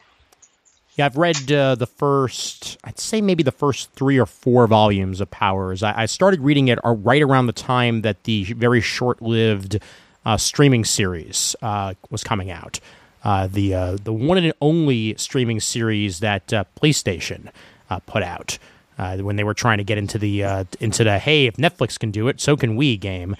Yeah, 0.98 1.06
I've 1.06 1.18
read 1.18 1.52
uh, 1.52 1.76
the 1.76 1.86
first, 1.86 2.80
I'd 2.84 2.98
say 2.98 3.22
maybe 3.22 3.44
the 3.44 3.52
first 3.52 3.92
three 3.92 4.18
or 4.18 4.26
four 4.26 4.66
volumes 4.66 5.22
of 5.22 5.30
Powers. 5.30 5.84
I, 5.84 6.02
I 6.02 6.06
started 6.08 6.42
reading 6.42 6.70
it 6.70 6.80
uh, 6.84 6.90
right 6.90 7.22
around 7.22 7.46
the 7.46 7.54
time 7.54 8.02
that 8.02 8.24
the 8.24 8.46
very 8.58 8.82
short 8.82 9.22
lived 9.22 9.78
uh, 10.26 10.38
streaming 10.38 10.84
series 10.86 11.56
uh, 11.62 11.94
was 12.10 12.24
coming 12.24 12.50
out. 12.50 12.80
Uh, 13.24 13.46
the 13.46 13.76
uh, 13.76 13.98
the 14.02 14.12
one 14.12 14.40
and 14.40 14.54
only 14.60 15.14
streaming 15.18 15.60
series 15.60 16.20
that 16.20 16.52
uh, 16.52 16.64
PlayStation 16.82 17.50
uh, 17.92 18.00
put 18.00 18.24
out 18.24 18.58
uh, 18.98 19.18
when 19.18 19.36
they 19.36 19.44
were 19.44 19.54
trying 19.54 19.78
to 19.78 19.84
get 19.84 19.98
into 19.98 20.18
the 20.18 20.44
uh, 20.44 20.64
into 20.80 21.04
the 21.04 21.20
hey 21.20 21.46
if 21.46 21.58
Netflix 21.58 22.00
can 22.00 22.12
do 22.12 22.28
it 22.28 22.40
so 22.40 22.56
can 22.56 22.76
we 22.76 22.98
game, 22.98 23.36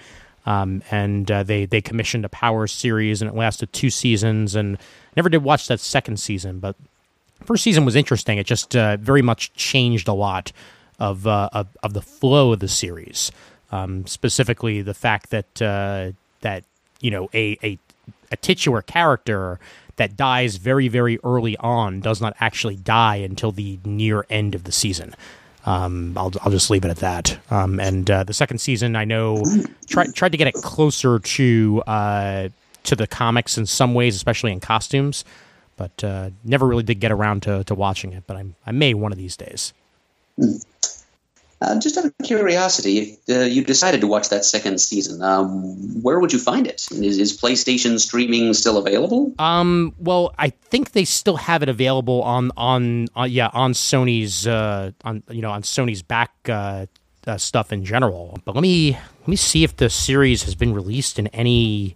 um, 0.46 0.82
and 0.90 1.30
uh, 1.30 1.42
they 1.42 1.66
they 1.66 1.80
commissioned 1.80 2.24
a 2.24 2.28
Power 2.28 2.66
series 2.66 3.22
and 3.22 3.30
it 3.30 3.36
lasted 3.36 3.72
two 3.72 3.90
seasons 3.90 4.54
and 4.54 4.78
never 5.16 5.28
did 5.28 5.42
watch 5.42 5.68
that 5.68 5.80
second 5.80 6.18
season 6.18 6.58
but 6.58 6.76
first 7.44 7.62
season 7.64 7.84
was 7.84 7.96
interesting. 7.96 8.38
It 8.38 8.46
just 8.46 8.76
uh, 8.76 8.96
very 8.96 9.22
much 9.22 9.52
changed 9.54 10.08
a 10.08 10.12
lot 10.12 10.52
of, 10.98 11.26
uh, 11.26 11.48
of 11.52 11.68
of 11.82 11.94
the 11.94 12.02
flow 12.02 12.52
of 12.52 12.60
the 12.60 12.68
series. 12.68 13.30
Um, 13.70 14.06
specifically, 14.06 14.82
the 14.82 14.94
fact 14.94 15.30
that 15.30 15.62
uh, 15.62 16.12
that 16.40 16.64
you 17.00 17.10
know 17.10 17.28
a, 17.34 17.58
a 17.62 17.78
a 18.30 18.36
titular 18.36 18.82
character 18.82 19.58
that 19.96 20.16
dies 20.16 20.56
very 20.56 20.88
very 20.88 21.18
early 21.24 21.56
on 21.58 22.00
does 22.00 22.20
not 22.20 22.34
actually 22.40 22.76
die 22.76 23.16
until 23.16 23.52
the 23.52 23.78
near 23.84 24.26
end 24.30 24.54
of 24.54 24.64
the 24.64 24.72
season. 24.72 25.14
Um, 25.66 26.16
I'll 26.16 26.32
I'll 26.42 26.52
just 26.52 26.70
leave 26.70 26.84
it 26.84 26.90
at 26.90 26.98
that. 26.98 27.38
Um, 27.50 27.80
and 27.80 28.10
uh, 28.10 28.24
the 28.24 28.34
second 28.34 28.58
season, 28.58 28.96
I 28.96 29.04
know 29.04 29.42
tried 29.88 30.14
tried 30.14 30.32
to 30.32 30.38
get 30.38 30.46
it 30.46 30.54
closer 30.54 31.18
to 31.18 31.82
uh, 31.86 32.48
to 32.84 32.96
the 32.96 33.06
comics 33.06 33.58
in 33.58 33.66
some 33.66 33.94
ways, 33.94 34.16
especially 34.16 34.52
in 34.52 34.60
costumes 34.60 35.24
but 35.78 36.04
uh, 36.04 36.30
never 36.44 36.66
really 36.66 36.82
did 36.82 37.00
get 37.00 37.10
around 37.10 37.44
to, 37.44 37.64
to 37.64 37.74
watching 37.74 38.12
it. 38.12 38.24
But 38.26 38.36
I, 38.36 38.44
I 38.66 38.72
may 38.72 38.92
one 38.92 39.12
of 39.12 39.16
these 39.16 39.36
days. 39.36 39.72
Uh, 41.60 41.78
just 41.78 41.96
out 41.96 42.04
of 42.04 42.12
curiosity 42.22 42.98
if 42.98 43.36
uh, 43.36 43.44
you 43.44 43.64
decided 43.64 44.00
to 44.00 44.06
watch 44.06 44.28
that 44.28 44.44
second 44.44 44.80
season 44.80 45.22
um, 45.22 46.02
where 46.02 46.20
would 46.20 46.32
you 46.32 46.38
find 46.38 46.66
it 46.66 46.86
is, 46.92 47.18
is 47.18 47.36
playstation 47.36 47.98
streaming 47.98 48.54
still 48.54 48.78
available 48.78 49.32
Um, 49.38 49.94
well, 49.98 50.34
I 50.38 50.50
think 50.50 50.92
they 50.92 51.04
still 51.04 51.36
have 51.36 51.62
it 51.62 51.68
available 51.68 52.22
on 52.22 52.50
on 52.56 53.06
uh, 53.16 53.24
yeah 53.24 53.50
on 53.52 53.72
Sony's 53.72 54.46
uh, 54.46 54.92
on 55.04 55.22
you 55.30 55.42
know 55.42 55.50
on 55.50 55.62
Sony's 55.62 56.02
back 56.02 56.30
uh, 56.48 56.86
uh, 57.26 57.36
stuff 57.38 57.72
in 57.72 57.84
general. 57.84 58.38
But 58.44 58.54
let 58.54 58.62
me 58.62 58.92
let 58.92 59.28
me 59.28 59.36
see 59.36 59.64
if 59.64 59.76
the 59.76 59.90
series 59.90 60.44
has 60.44 60.54
been 60.54 60.74
released 60.74 61.18
in 61.18 61.26
any 61.28 61.94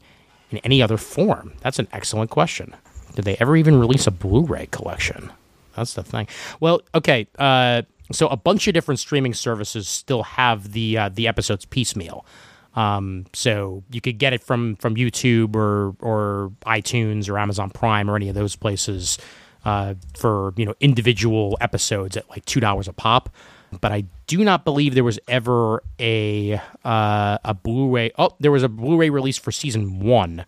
in 0.50 0.58
any 0.58 0.82
other 0.82 0.96
form. 0.96 1.52
That's 1.60 1.78
an 1.78 1.88
excellent 1.92 2.30
question. 2.30 2.74
Did 3.14 3.24
they 3.24 3.36
ever 3.40 3.56
even 3.56 3.78
release 3.78 4.06
a 4.06 4.10
Blu-ray 4.10 4.68
collection? 4.70 5.30
That's 5.76 5.94
the 5.94 6.02
thing. 6.02 6.28
Well, 6.60 6.82
okay. 6.94 7.26
Uh, 7.38 7.82
so 8.12 8.28
a 8.28 8.36
bunch 8.36 8.68
of 8.68 8.74
different 8.74 9.00
streaming 9.00 9.34
services 9.34 9.88
still 9.88 10.22
have 10.22 10.72
the 10.72 10.98
uh, 10.98 11.08
the 11.08 11.28
episodes 11.28 11.64
piecemeal. 11.64 12.24
Um, 12.74 13.26
so 13.34 13.82
you 13.90 14.00
could 14.00 14.18
get 14.18 14.32
it 14.32 14.42
from 14.42 14.76
from 14.76 14.94
YouTube 14.94 15.54
or 15.56 15.94
or 16.00 16.52
iTunes 16.64 17.28
or 17.28 17.38
Amazon 17.38 17.70
Prime 17.70 18.10
or 18.10 18.16
any 18.16 18.28
of 18.28 18.34
those 18.34 18.56
places 18.56 19.18
uh, 19.64 19.94
for 20.16 20.54
you 20.56 20.64
know 20.64 20.74
individual 20.80 21.58
episodes 21.60 22.16
at 22.16 22.28
like 22.30 22.44
two 22.44 22.60
dollars 22.60 22.88
a 22.88 22.92
pop. 22.92 23.28
But 23.80 23.90
I 23.90 24.04
do 24.26 24.44
not 24.44 24.64
believe 24.66 24.94
there 24.94 25.04
was 25.04 25.18
ever 25.28 25.82
a 25.98 26.60
uh, 26.84 27.38
a 27.44 27.54
Blu-ray. 27.54 28.12
Oh, 28.18 28.34
there 28.40 28.52
was 28.52 28.62
a 28.62 28.68
Blu-ray 28.68 29.10
release 29.10 29.38
for 29.38 29.50
season 29.50 30.00
one, 30.00 30.44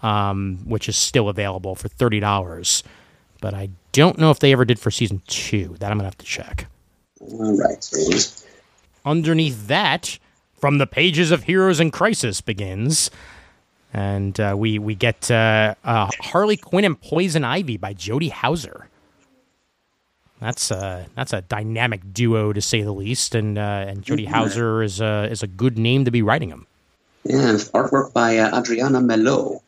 um, 0.00 0.58
which 0.64 0.88
is 0.88 0.96
still 0.96 1.28
available 1.28 1.74
for 1.74 1.88
thirty 1.88 2.20
dollars. 2.20 2.82
But 3.40 3.54
I 3.54 3.70
don't 3.90 4.18
know 4.18 4.30
if 4.30 4.38
they 4.38 4.52
ever 4.52 4.64
did 4.64 4.78
for 4.78 4.90
season 4.90 5.22
two. 5.26 5.76
That 5.80 5.90
I'm 5.90 5.98
gonna 5.98 6.06
have 6.06 6.18
to 6.18 6.26
check. 6.26 6.66
All 7.30 7.56
right 7.56 7.82
so 7.82 8.44
Underneath 9.04 9.66
that, 9.66 10.18
from 10.58 10.78
the 10.78 10.86
pages 10.86 11.30
of 11.30 11.44
Heroes 11.44 11.80
in 11.80 11.90
Crisis 11.90 12.40
begins, 12.40 13.10
and 13.92 14.38
uh, 14.38 14.54
we 14.56 14.78
we 14.78 14.94
get 14.94 15.30
uh, 15.30 15.74
uh, 15.84 16.08
Harley 16.20 16.56
Quinn 16.56 16.84
and 16.84 17.00
Poison 17.00 17.44
Ivy 17.44 17.76
by 17.76 17.94
Jody 17.94 18.28
Houser. 18.28 18.88
That's 20.40 20.70
a 20.70 21.06
that's 21.16 21.32
a 21.32 21.42
dynamic 21.42 22.12
duo 22.12 22.52
to 22.52 22.60
say 22.60 22.82
the 22.82 22.92
least, 22.92 23.34
and 23.34 23.58
uh, 23.58 23.86
and 23.88 24.02
Jody 24.02 24.24
Houser 24.24 24.82
is 24.82 25.00
a 25.00 25.28
is 25.30 25.42
a 25.42 25.46
good 25.48 25.78
name 25.78 26.04
to 26.04 26.10
be 26.10 26.22
writing 26.22 26.50
them. 26.50 26.66
yeah 27.24 27.52
artwork 27.74 28.12
by 28.12 28.38
uh, 28.38 28.58
adriana 28.58 29.00
Melo. 29.00 29.62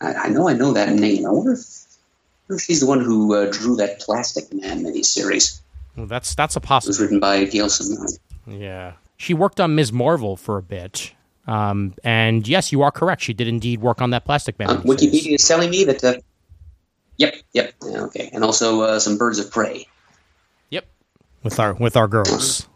I, 0.00 0.14
I 0.14 0.28
know 0.28 0.48
i 0.48 0.52
know 0.52 0.72
that 0.72 0.90
name 0.92 1.26
i 1.26 1.30
wonder 1.30 1.52
if, 1.54 1.58
I 1.60 2.52
wonder 2.52 2.58
if 2.58 2.62
she's 2.62 2.80
the 2.80 2.86
one 2.86 3.00
who 3.00 3.34
uh, 3.34 3.50
drew 3.50 3.74
that 3.76 3.98
plastic 4.00 4.52
man 4.52 4.84
miniseries 4.84 5.60
Well, 5.96 6.06
that's 6.06 6.34
that's 6.34 6.56
a 6.56 6.58
it 6.58 6.62
was 6.62 6.68
possibility. 6.68 7.02
written 7.04 7.20
by 7.20 7.44
gail 7.44 7.68
simone 7.68 8.08
Yeah, 8.46 8.92
she 9.16 9.34
worked 9.34 9.60
on 9.60 9.74
Ms. 9.74 9.92
Marvel 9.92 10.36
for 10.36 10.58
a 10.58 10.62
bit, 10.62 11.12
um, 11.46 11.94
and 12.04 12.46
yes, 12.46 12.70
you 12.72 12.82
are 12.82 12.90
correct. 12.90 13.22
She 13.22 13.32
did 13.32 13.48
indeed 13.48 13.80
work 13.80 14.00
on 14.02 14.10
that 14.10 14.24
Plastic 14.24 14.58
Man. 14.58 14.68
miniseries. 14.68 14.84
wikipedia 14.84 15.34
is 15.34 15.48
telling 15.48 15.70
me 15.70 15.84
that 15.84 16.04
uh, 16.04 16.14
yep 17.16 17.34
yep 17.54 17.72
yeah, 17.84 18.02
okay 18.02 18.28
and 18.32 18.44
also 18.44 18.82
uh, 18.82 18.98
some 18.98 19.16
birds 19.16 19.38
of 19.38 19.50
prey 19.50 19.86
Yep, 20.70 20.86
with 21.42 21.58
our 21.58 21.72
with 21.74 21.96
our 21.96 22.08
girls. 22.08 22.68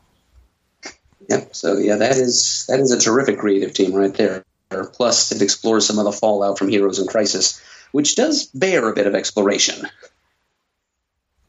Yep. 1.29 1.55
So 1.55 1.79
yeah, 1.79 1.97
that 1.97 2.17
is 2.17 2.65
that 2.69 2.81
is 2.81 2.91
a 2.91 2.99
terrific 2.99 3.39
creative 3.39 3.73
team 3.75 3.93
right 3.93 4.13
there. 4.15 4.45
Plus, 4.93 5.33
it 5.33 5.43
explores 5.43 5.85
some 5.87 5.99
of 5.99 6.05
the 6.05 6.13
fallout 6.13 6.57
from 6.59 6.69
Heroes 6.69 6.99
in 7.01 7.07
Crisis, 7.09 7.61
which 7.93 8.15
does 8.15 8.47
bear 8.47 8.89
a 8.89 8.95
bit 8.95 9.07
of 9.07 9.15
exploration. 9.17 9.87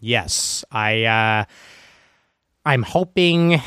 Yes, 0.02 0.66
I. 0.72 1.06
Uh, 1.06 1.46
I'm 2.66 2.84
hoping 2.84 3.62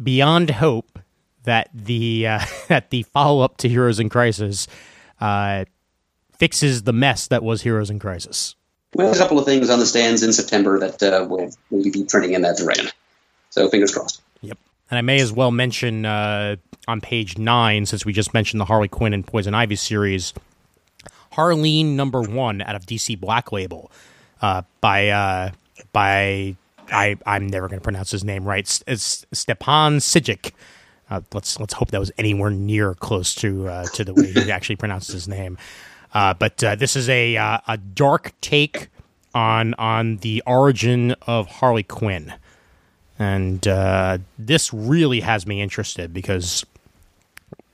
beyond 0.00 0.50
hope 0.50 0.98
that 1.44 1.68
the 1.74 2.26
uh, 2.26 2.40
that 2.68 2.90
the 2.90 3.02
follow 3.02 3.44
up 3.44 3.58
to 3.58 3.68
Heroes 3.68 4.00
in 4.00 4.08
Crisis 4.08 4.68
uh, 5.20 5.64
fixes 6.32 6.84
the 6.84 6.92
mess 6.92 7.28
that 7.28 7.42
was 7.42 7.62
Heroes 7.62 7.90
in 7.90 7.98
Crisis. 7.98 8.54
Well, 8.94 9.06
there's 9.06 9.18
a 9.18 9.22
couple 9.22 9.38
of 9.38 9.44
things 9.44 9.70
on 9.70 9.78
the 9.78 9.86
stands 9.86 10.22
in 10.22 10.32
September 10.32 10.78
that 10.78 11.02
uh, 11.02 11.26
will 11.28 11.50
will 11.70 11.82
be 11.82 12.04
trending 12.04 12.34
in 12.34 12.42
that 12.42 12.56
direction. 12.56 12.88
So 13.50 13.68
fingers 13.68 13.92
crossed. 13.92 14.22
Yep. 14.40 14.58
And 14.90 14.98
I 14.98 15.02
may 15.02 15.20
as 15.20 15.32
well 15.32 15.50
mention 15.50 16.06
uh, 16.06 16.56
on 16.88 17.00
page 17.00 17.38
nine, 17.38 17.86
since 17.86 18.04
we 18.04 18.12
just 18.12 18.34
mentioned 18.34 18.60
the 18.60 18.64
Harley 18.64 18.88
Quinn 18.88 19.14
and 19.14 19.26
Poison 19.26 19.54
Ivy 19.54 19.76
series, 19.76 20.32
Harleen 21.32 21.94
number 21.94 22.22
one 22.22 22.60
out 22.62 22.74
of 22.74 22.86
DC 22.86 23.18
Black 23.18 23.52
Label 23.52 23.90
uh, 24.40 24.62
by 24.80 25.08
uh, 25.08 25.50
by 25.92 26.56
I 26.90 27.16
I'm 27.26 27.46
never 27.46 27.68
going 27.68 27.80
to 27.80 27.84
pronounce 27.84 28.10
his 28.10 28.24
name 28.24 28.44
right. 28.44 28.82
It's 28.86 29.26
Stepan 29.32 29.98
Sijic. 29.98 30.52
Uh, 31.10 31.20
let's 31.34 31.58
let's 31.60 31.74
hope 31.74 31.90
that 31.90 32.00
was 32.00 32.12
anywhere 32.18 32.50
near 32.50 32.94
close 32.94 33.34
to 33.36 33.68
uh, 33.68 33.84
to 33.86 34.04
the 34.04 34.14
way 34.14 34.32
he 34.32 34.50
actually 34.50 34.76
pronounced 34.76 35.12
his 35.12 35.28
name. 35.28 35.58
Uh, 36.14 36.34
but 36.34 36.62
uh, 36.62 36.74
this 36.74 36.96
is 36.96 37.08
a 37.08 37.36
uh, 37.36 37.58
a 37.68 37.76
dark 37.76 38.32
take 38.40 38.88
on 39.34 39.74
on 39.74 40.18
the 40.18 40.42
origin 40.46 41.14
of 41.26 41.46
Harley 41.48 41.82
Quinn 41.82 42.34
and 43.22 43.68
uh, 43.68 44.18
this 44.38 44.72
really 44.72 45.20
has 45.20 45.46
me 45.46 45.60
interested 45.60 46.12
because 46.12 46.64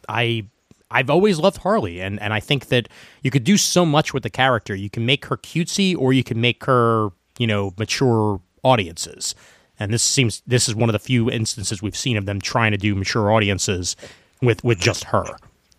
I 0.09 0.45
I've 0.91 1.11
always 1.11 1.39
loved 1.39 1.59
Harley, 1.59 2.01
and 2.01 2.21
and 2.21 2.33
I 2.35 2.41
think 2.41 2.67
that 2.67 2.89
you 3.23 3.31
could 3.31 3.45
do 3.45 3.57
so 3.57 3.87
much 3.87 4.13
with 4.13 4.23
the 4.23 4.31
character. 4.31 4.75
You 4.75 4.91
can 4.91 5.07
make 5.07 5.27
her 5.27 5.37
cutesy, 5.37 5.97
or 5.97 6.13
you 6.13 6.25
can 6.25 6.41
make 6.41 6.65
her 6.65 7.11
you 7.39 7.47
know 7.47 7.73
mature 7.79 8.41
audiences. 8.63 9.35
And 9.81 9.93
this 9.93 10.03
seems 10.03 10.43
this 10.47 10.69
is 10.69 10.75
one 10.75 10.89
of 10.89 10.93
the 10.93 10.99
few 10.99 11.31
instances 11.31 11.81
we've 11.81 11.97
seen 11.97 12.17
of 12.17 12.27
them 12.27 12.41
trying 12.41 12.73
to 12.73 12.79
do 12.79 12.95
mature 12.95 13.33
audiences 13.33 13.97
with 14.43 14.63
with 14.65 14.79
just 14.79 15.05
her. 15.05 15.25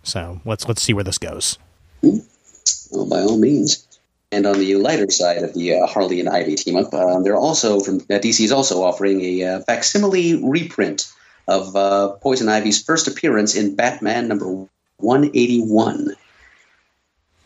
So 0.03 0.41
let's 0.45 0.67
let's 0.67 0.81
see 0.81 0.93
where 0.93 1.03
this 1.03 1.17
goes. 1.17 1.57
Well, 2.01 3.07
by 3.09 3.21
all 3.21 3.37
means. 3.37 3.85
And 4.31 4.45
on 4.45 4.59
the 4.59 4.75
lighter 4.75 5.09
side 5.09 5.39
of 5.39 5.55
the 5.55 5.79
uh, 5.79 5.87
Harley 5.87 6.19
and 6.19 6.29
Ivy 6.29 6.55
team 6.55 6.75
up, 6.75 6.93
uh, 6.93 7.19
they're 7.21 7.35
also 7.35 7.79
from 7.79 7.97
uh, 7.97 8.19
DC 8.19 8.45
is 8.45 8.51
also 8.51 8.83
offering 8.83 9.21
a 9.21 9.43
uh, 9.43 9.59
facsimile 9.61 10.35
reprint 10.35 11.11
of 11.47 11.75
uh, 11.75 12.09
Poison 12.21 12.47
Ivy's 12.47 12.83
first 12.83 13.07
appearance 13.07 13.55
in 13.55 13.75
Batman 13.75 14.27
number 14.27 14.67
181, 14.97 16.15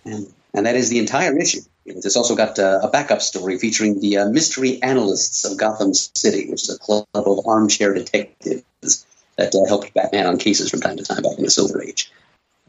and 0.03 0.27
and 0.53 0.65
that 0.65 0.75
is 0.75 0.89
the 0.89 0.99
entire 0.99 1.37
issue. 1.37 1.61
It's 1.85 2.15
also 2.15 2.35
got 2.35 2.57
uh, 2.59 2.79
a 2.81 2.89
backup 2.89 3.21
story 3.21 3.57
featuring 3.57 3.99
the 3.99 4.17
uh, 4.17 4.29
mystery 4.29 4.81
analysts 4.81 5.43
of 5.43 5.57
Gotham 5.57 5.93
City, 5.93 6.49
which 6.49 6.63
is 6.63 6.69
a 6.69 6.79
club 6.79 7.05
of 7.13 7.45
armchair 7.45 7.93
detectives 7.93 9.05
that 9.37 9.53
uh, 9.53 9.65
helped 9.67 9.93
Batman 9.93 10.25
on 10.25 10.37
cases 10.37 10.69
from 10.69 10.79
time 10.79 10.97
to 10.97 11.03
time 11.03 11.21
back 11.21 11.37
in 11.37 11.43
the 11.43 11.49
Silver 11.49 11.81
Age. 11.83 12.11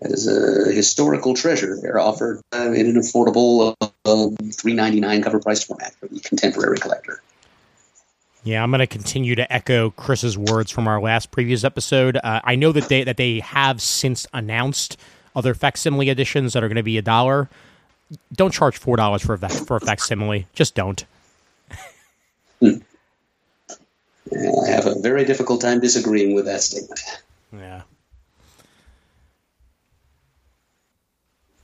That 0.00 0.10
is 0.10 0.26
a 0.26 0.72
historical 0.72 1.34
treasure. 1.34 1.78
They're 1.80 2.00
offered 2.00 2.40
uh, 2.52 2.72
in 2.72 2.86
an 2.86 2.96
affordable 2.96 3.74
uh, 3.80 4.30
three 4.52 4.74
ninety 4.74 4.98
nine 5.00 5.22
cover 5.22 5.38
price 5.38 5.62
format 5.62 5.94
for 5.94 6.08
the 6.08 6.18
contemporary 6.20 6.78
collector. 6.78 7.22
Yeah, 8.42 8.62
I'm 8.62 8.70
going 8.70 8.80
to 8.80 8.86
continue 8.86 9.36
to 9.36 9.50
echo 9.50 9.90
Chris's 9.90 10.36
words 10.36 10.70
from 10.70 10.86
our 10.88 11.00
last 11.00 11.30
previous 11.30 11.64
episode. 11.64 12.18
Uh, 12.22 12.40
I 12.44 12.56
know 12.56 12.72
that 12.72 12.88
they 12.88 13.04
that 13.04 13.16
they 13.16 13.40
have 13.40 13.80
since 13.80 14.26
announced 14.34 14.98
other 15.36 15.54
facsimile 15.54 16.10
editions 16.10 16.52
that 16.52 16.64
are 16.64 16.68
going 16.68 16.76
to 16.76 16.82
be 16.82 16.98
a 16.98 17.02
dollar. 17.02 17.48
Don't 18.32 18.52
charge 18.52 18.76
four 18.76 18.96
dollars 18.96 19.22
for 19.22 19.34
a 19.34 19.38
fac- 19.38 19.66
for 19.66 19.76
a 19.76 19.80
facsimile. 19.80 20.46
Just 20.52 20.74
don't. 20.74 21.04
I 22.62 22.80
have 24.68 24.86
a 24.86 24.98
very 25.00 25.24
difficult 25.24 25.60
time 25.60 25.80
disagreeing 25.80 26.34
with 26.34 26.46
that 26.46 26.62
statement. 26.62 27.00
Yeah. 27.52 27.82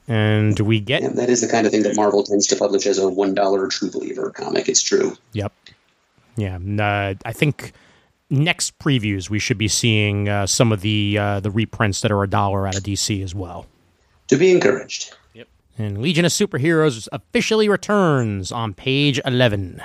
And 0.08 0.58
we 0.58 0.80
get 0.80 1.02
Yeah, 1.02 1.08
that 1.10 1.30
is 1.30 1.40
the 1.40 1.48
kind 1.48 1.66
of 1.66 1.72
thing 1.72 1.84
that 1.84 1.94
Marvel 1.94 2.24
tends 2.24 2.46
to 2.48 2.56
publish 2.56 2.86
as 2.86 2.98
a 2.98 3.08
one 3.08 3.34
dollar 3.34 3.68
True 3.68 3.90
Believer 3.90 4.30
comic. 4.30 4.68
It's 4.68 4.82
true. 4.82 5.16
Yep. 5.32 5.52
Yeah. 6.36 6.56
Uh, 6.56 7.14
I 7.24 7.32
think 7.32 7.72
next 8.28 8.78
previews 8.78 9.30
we 9.30 9.38
should 9.38 9.58
be 9.58 9.68
seeing 9.68 10.28
uh, 10.28 10.46
some 10.46 10.72
of 10.72 10.80
the 10.80 11.16
uh, 11.18 11.40
the 11.40 11.50
reprints 11.50 12.00
that 12.00 12.10
are 12.10 12.22
a 12.22 12.28
dollar 12.28 12.66
out 12.66 12.76
of 12.76 12.82
DC 12.82 13.22
as 13.22 13.34
well. 13.34 13.66
To 14.28 14.36
be 14.36 14.50
encouraged. 14.50 15.14
And 15.80 16.02
Legion 16.02 16.26
of 16.26 16.30
Superheroes 16.30 17.08
officially 17.10 17.66
returns 17.66 18.52
on 18.52 18.74
page 18.74 19.18
eleven. 19.24 19.82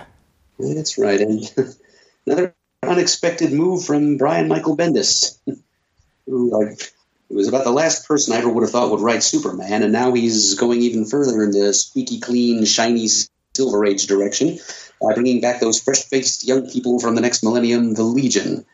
That's 0.59 0.97
right. 0.97 1.21
And 1.21 1.49
another 2.25 2.53
unexpected 2.83 3.53
move 3.53 3.85
from 3.85 4.17
Brian 4.17 4.49
Michael 4.49 4.75
Bendis, 4.75 5.37
who 6.25 6.53
uh, 6.53 6.65
like, 6.65 6.91
it 7.29 7.33
was 7.33 7.47
about 7.47 7.63
the 7.63 7.71
last 7.71 8.05
person 8.09 8.33
I 8.33 8.39
ever 8.39 8.49
would 8.49 8.63
have 8.63 8.71
thought 8.71 8.91
would 8.91 8.99
write 8.99 9.23
Superman, 9.23 9.83
and 9.83 9.93
now 9.93 10.13
he's 10.13 10.55
going 10.55 10.81
even 10.81 11.05
further 11.05 11.41
in 11.41 11.51
the 11.51 11.73
squeaky 11.73 12.19
clean, 12.19 12.65
shiny 12.65 13.07
Silver 13.55 13.85
Age 13.85 14.05
direction 14.07 14.59
by 15.01 15.13
bringing 15.13 15.39
back 15.39 15.61
those 15.61 15.81
fresh-faced 15.81 16.45
young 16.45 16.69
people 16.69 16.99
from 16.99 17.15
the 17.15 17.21
next 17.21 17.41
millennium, 17.41 17.93
the 17.93 18.03
Legion. 18.03 18.65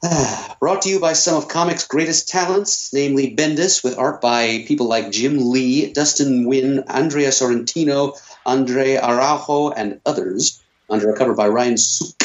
Brought 0.60 0.82
to 0.82 0.88
you 0.88 1.00
by 1.00 1.14
some 1.14 1.36
of 1.36 1.48
comics' 1.48 1.86
greatest 1.86 2.28
talents, 2.28 2.92
namely 2.92 3.34
Bendis, 3.34 3.82
with 3.82 3.98
art 3.98 4.20
by 4.20 4.64
people 4.68 4.86
like 4.86 5.10
Jim 5.10 5.50
Lee, 5.50 5.92
Dustin 5.92 6.44
Nguyen, 6.44 6.84
Andrea 6.86 7.30
Sorrentino, 7.30 8.16
Andre 8.46 8.94
Araujo, 8.96 9.70
and 9.70 10.00
others, 10.06 10.60
under 10.88 11.10
a 11.10 11.16
cover 11.16 11.34
by 11.34 11.48
Ryan 11.48 11.76
Sook. 11.76 12.22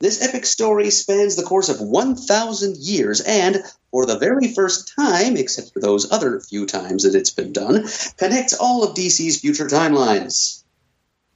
This 0.00 0.20
epic 0.20 0.44
story 0.44 0.90
spans 0.90 1.34
the 1.34 1.44
course 1.44 1.70
of 1.70 1.80
1,000 1.80 2.76
years 2.76 3.22
and, 3.22 3.62
for 3.90 4.04
the 4.04 4.18
very 4.18 4.52
first 4.52 4.92
time, 4.94 5.38
except 5.38 5.72
for 5.72 5.80
those 5.80 6.12
other 6.12 6.40
few 6.40 6.66
times 6.66 7.04
that 7.04 7.14
it's 7.14 7.30
been 7.30 7.54
done, 7.54 7.88
connects 8.18 8.52
all 8.52 8.84
of 8.84 8.94
DC's 8.94 9.40
future 9.40 9.66
timelines. 9.66 10.62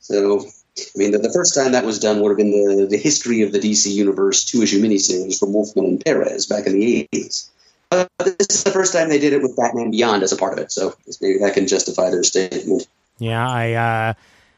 So, 0.01 0.47
I 0.79 0.99
mean, 0.99 1.11
the, 1.13 1.19
the 1.19 1.33
first 1.33 1.55
time 1.55 1.73
that 1.73 1.85
was 1.85 1.99
done 1.99 2.21
would 2.21 2.31
have 2.31 2.39
been 2.39 2.51
the, 2.51 2.87
the 2.87 2.97
history 2.97 3.43
of 3.43 3.53
the 3.53 3.59
DC 3.59 3.91
Universe 3.91 4.45
two 4.45 4.63
issue 4.63 4.81
miniseries 4.81 5.39
from 5.39 5.53
Wolfman 5.53 5.85
and 5.85 6.05
Perez 6.05 6.47
back 6.47 6.67
in 6.67 6.73
the 6.73 7.09
80s. 7.13 7.51
But 7.91 8.09
this 8.19 8.47
is 8.51 8.65
the 8.65 8.71
first 8.71 8.95
time 8.95 9.11
they 9.11 9.19
did 9.19 9.35
it 9.35 9.43
with 9.43 9.55
Batman 9.55 9.91
Beyond 9.91 10.23
as 10.23 10.33
a 10.33 10.37
part 10.37 10.55
of 10.55 10.59
it, 10.61 10.73
so 10.73 10.95
maybe 11.21 11.39
that 11.39 11.53
can 11.53 11.67
justify 11.67 12.09
their 12.09 12.23
statement. 12.23 12.87
Yeah, 13.19 13.47
I 13.47 13.73
uh, 13.73 14.15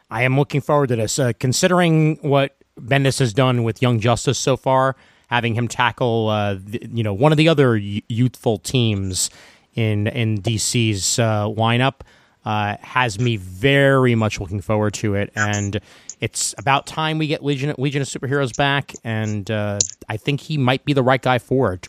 I 0.09 0.23
am 0.23 0.39
looking 0.39 0.61
forward 0.61 0.89
to 0.89 0.97
this. 0.97 1.19
Uh, 1.19 1.33
considering 1.41 2.17
what 2.23 2.57
Bendis 2.81 3.19
has 3.19 3.33
done 3.33 3.65
with 3.65 3.83
Young 3.83 3.99
Justice 3.99 4.39
so 4.39 4.57
far, 4.57 4.95
having 5.29 5.55
him 5.55 5.67
tackle 5.67 6.29
uh, 6.29 6.55
the, 6.55 6.89
you 6.93 7.03
know 7.03 7.13
one 7.13 7.33
of 7.33 7.39
the 7.39 7.49
other 7.49 7.77
youthful 7.77 8.59
teams 8.59 9.31
in 9.75 10.07
in 10.07 10.41
DC's 10.41 11.19
uh, 11.19 11.47
lineup 11.47 12.03
uh, 12.45 12.77
has 12.81 13.19
me 13.19 13.37
very 13.37 14.15
much 14.15 14.41
looking 14.41 14.61
forward 14.61 14.95
to 14.95 15.15
it. 15.15 15.33
And 15.35 15.81
it's 16.21 16.55
about 16.59 16.87
time 16.87 17.19
we 17.19 17.27
get 17.27 17.45
Legion 17.45 17.75
Legion 17.79 18.03
of 18.03 18.09
Superheroes 18.09 18.57
back, 18.57 18.95
and 19.05 19.51
uh, 19.51 19.79
I 20.09 20.17
think 20.17 20.41
he 20.41 20.59
might 20.59 20.85
be 20.85 20.93
the 20.93 21.03
right 21.03 21.21
guy 21.21 21.39
for 21.39 21.73
it. 21.73 21.89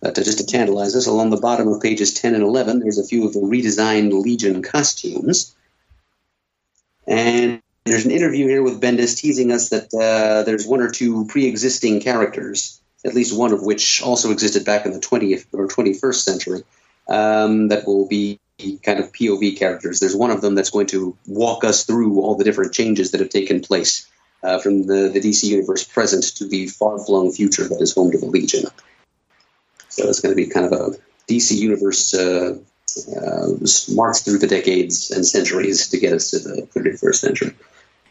But 0.00 0.18
uh, 0.18 0.24
just 0.24 0.38
to 0.38 0.46
tantalize 0.46 0.96
us, 0.96 1.06
along 1.06 1.30
the 1.30 1.36
bottom 1.36 1.68
of 1.68 1.80
pages 1.80 2.12
10 2.14 2.34
and 2.34 2.42
11, 2.42 2.80
there's 2.80 2.98
a 2.98 3.04
few 3.04 3.26
of 3.26 3.32
the 3.32 3.40
redesigned 3.40 4.12
Legion 4.12 4.60
costumes. 4.62 5.54
And 7.06 7.62
there's 7.84 8.04
an 8.04 8.10
interview 8.10 8.46
here 8.48 8.62
with 8.62 8.80
Bendis 8.80 9.16
teasing 9.16 9.52
us 9.52 9.70
that 9.70 9.92
uh, 9.94 10.42
there's 10.44 10.66
one 10.66 10.80
or 10.80 10.90
two 10.90 11.26
pre 11.26 11.46
existing 11.46 12.00
characters, 12.00 12.80
at 13.04 13.14
least 13.14 13.36
one 13.36 13.52
of 13.52 13.62
which 13.62 14.02
also 14.02 14.30
existed 14.30 14.64
back 14.64 14.86
in 14.86 14.92
the 14.92 15.00
20th 15.00 15.46
or 15.52 15.68
21st 15.68 16.14
century, 16.14 16.62
um, 17.08 17.68
that 17.68 17.86
will 17.86 18.06
be 18.06 18.40
kind 18.84 18.98
of 18.98 19.12
POV 19.12 19.58
characters. 19.58 20.00
There's 20.00 20.16
one 20.16 20.30
of 20.30 20.40
them 20.40 20.54
that's 20.54 20.70
going 20.70 20.86
to 20.88 21.16
walk 21.26 21.64
us 21.64 21.84
through 21.84 22.20
all 22.20 22.34
the 22.34 22.44
different 22.44 22.72
changes 22.72 23.10
that 23.10 23.20
have 23.20 23.30
taken 23.30 23.60
place 23.60 24.08
uh, 24.42 24.58
from 24.58 24.86
the, 24.86 25.08
the 25.08 25.20
DC 25.20 25.44
Universe 25.44 25.84
present 25.84 26.24
to 26.36 26.46
the 26.46 26.66
far 26.66 26.98
flung 26.98 27.32
future 27.32 27.68
that 27.68 27.80
is 27.80 27.94
home 27.94 28.10
to 28.10 28.18
the 28.18 28.26
Legion. 28.26 28.64
So 29.88 30.08
it's 30.08 30.20
going 30.20 30.32
to 30.32 30.36
be 30.36 30.46
kind 30.46 30.66
of 30.66 30.72
a 30.72 30.96
DC 31.28 31.56
Universe 31.56 32.14
uh, 32.14 32.58
uh, 33.16 33.48
march 33.94 34.18
through 34.18 34.38
the 34.38 34.46
decades 34.46 35.10
and 35.10 35.26
centuries 35.26 35.88
to 35.88 35.98
get 35.98 36.12
us 36.12 36.30
to 36.30 36.38
the 36.38 36.68
31st 36.74 37.14
century. 37.14 37.54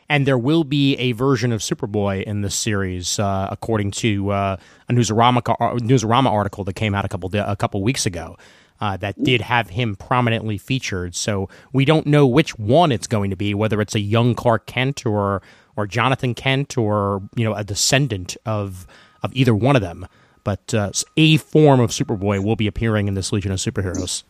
and 0.09 0.25
there 0.25 0.37
will 0.37 0.63
be 0.63 0.95
a 0.95 1.13
version 1.13 1.51
of 1.51 1.61
Superboy 1.61 2.23
in 2.23 2.41
this 2.41 2.55
series, 2.55 3.17
uh, 3.17 3.47
according 3.51 3.91
to 3.91 4.29
uh, 4.31 4.57
a 4.89 4.93
Newsarama 4.93 5.37
uh, 5.37 5.75
Newsarama 5.79 6.31
article 6.31 6.63
that 6.65 6.73
came 6.73 6.93
out 6.93 7.05
a 7.05 7.07
couple 7.07 7.29
a 7.33 7.55
couple 7.55 7.81
weeks 7.81 8.05
ago. 8.05 8.37
Uh, 8.81 8.97
that 8.97 9.23
did 9.23 9.41
have 9.41 9.69
him 9.69 9.95
prominently 9.95 10.57
featured, 10.57 11.13
so 11.13 11.47
we 11.71 11.85
don't 11.85 12.07
know 12.07 12.25
which 12.25 12.57
one 12.57 12.91
it's 12.91 13.05
going 13.05 13.29
to 13.29 13.35
be. 13.35 13.53
Whether 13.53 13.79
it's 13.79 13.93
a 13.93 13.99
young 13.99 14.33
Clark 14.33 14.65
Kent 14.65 15.05
or 15.05 15.43
or 15.75 15.85
Jonathan 15.85 16.33
Kent 16.33 16.77
or 16.79 17.21
you 17.35 17.43
know 17.43 17.53
a 17.53 17.63
descendant 17.63 18.35
of 18.45 18.87
of 19.21 19.33
either 19.35 19.53
one 19.53 19.75
of 19.75 19.83
them, 19.83 20.07
but 20.43 20.73
uh, 20.73 20.91
a 21.15 21.37
form 21.37 21.79
of 21.79 21.91
Superboy 21.91 22.43
will 22.43 22.55
be 22.55 22.67
appearing 22.67 23.07
in 23.07 23.13
this 23.13 23.31
Legion 23.31 23.51
of 23.51 23.59
Superheroes. 23.59 24.23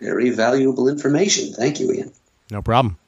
Very 0.00 0.30
valuable 0.30 0.88
information. 0.88 1.52
Thank 1.52 1.80
you, 1.80 1.92
Ian. 1.92 2.12
No 2.50 2.62
problem. 2.62 2.98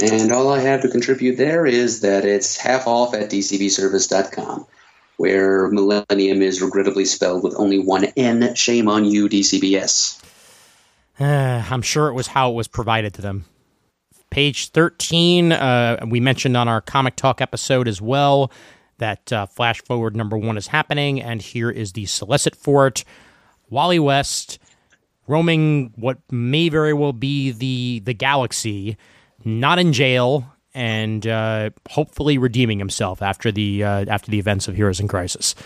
And 0.00 0.32
all 0.32 0.52
I 0.52 0.60
have 0.60 0.82
to 0.82 0.88
contribute 0.88 1.36
there 1.36 1.66
is 1.66 2.00
that 2.00 2.24
it's 2.24 2.56
half 2.56 2.86
off 2.86 3.14
at 3.14 3.30
dcbservice.com, 3.30 4.66
where 5.18 5.68
Millennium 5.68 6.40
is 6.40 6.62
regrettably 6.62 7.04
spelled 7.04 7.42
with 7.42 7.54
only 7.58 7.78
one 7.78 8.04
N. 8.16 8.54
Shame 8.54 8.88
on 8.88 9.04
you, 9.04 9.28
DCBS. 9.28 10.22
Uh, 11.20 11.64
I'm 11.68 11.82
sure 11.82 12.08
it 12.08 12.14
was 12.14 12.28
how 12.28 12.52
it 12.52 12.54
was 12.54 12.68
provided 12.68 13.14
to 13.14 13.22
them. 13.22 13.44
Page 14.30 14.68
13, 14.70 15.52
uh, 15.52 16.06
we 16.08 16.20
mentioned 16.20 16.56
on 16.56 16.68
our 16.68 16.80
Comic 16.80 17.16
Talk 17.16 17.40
episode 17.40 17.88
as 17.88 18.00
well 18.00 18.52
that 18.98 19.32
uh, 19.32 19.46
Flash 19.46 19.82
Forward 19.82 20.14
number 20.14 20.38
one 20.38 20.56
is 20.56 20.68
happening, 20.68 21.20
and 21.20 21.42
here 21.42 21.70
is 21.70 21.92
the 21.92 22.06
solicit 22.06 22.54
for 22.54 22.86
it. 22.86 23.04
Wally 23.70 23.98
West 23.98 24.58
roaming 25.26 25.92
what 25.96 26.18
may 26.30 26.68
very 26.68 26.92
well 26.92 27.12
be 27.12 27.50
the 27.50 28.02
the 28.04 28.14
galaxy, 28.14 28.96
not 29.44 29.78
in 29.78 29.92
jail, 29.92 30.52
and 30.78 31.26
uh, 31.26 31.70
hopefully 31.90 32.38
redeeming 32.38 32.78
himself 32.78 33.20
after 33.20 33.50
the 33.50 33.82
uh, 33.82 34.04
after 34.06 34.30
the 34.30 34.38
events 34.38 34.68
of 34.68 34.76
Heroes 34.76 35.00
in 35.00 35.08
Crisis. 35.08 35.56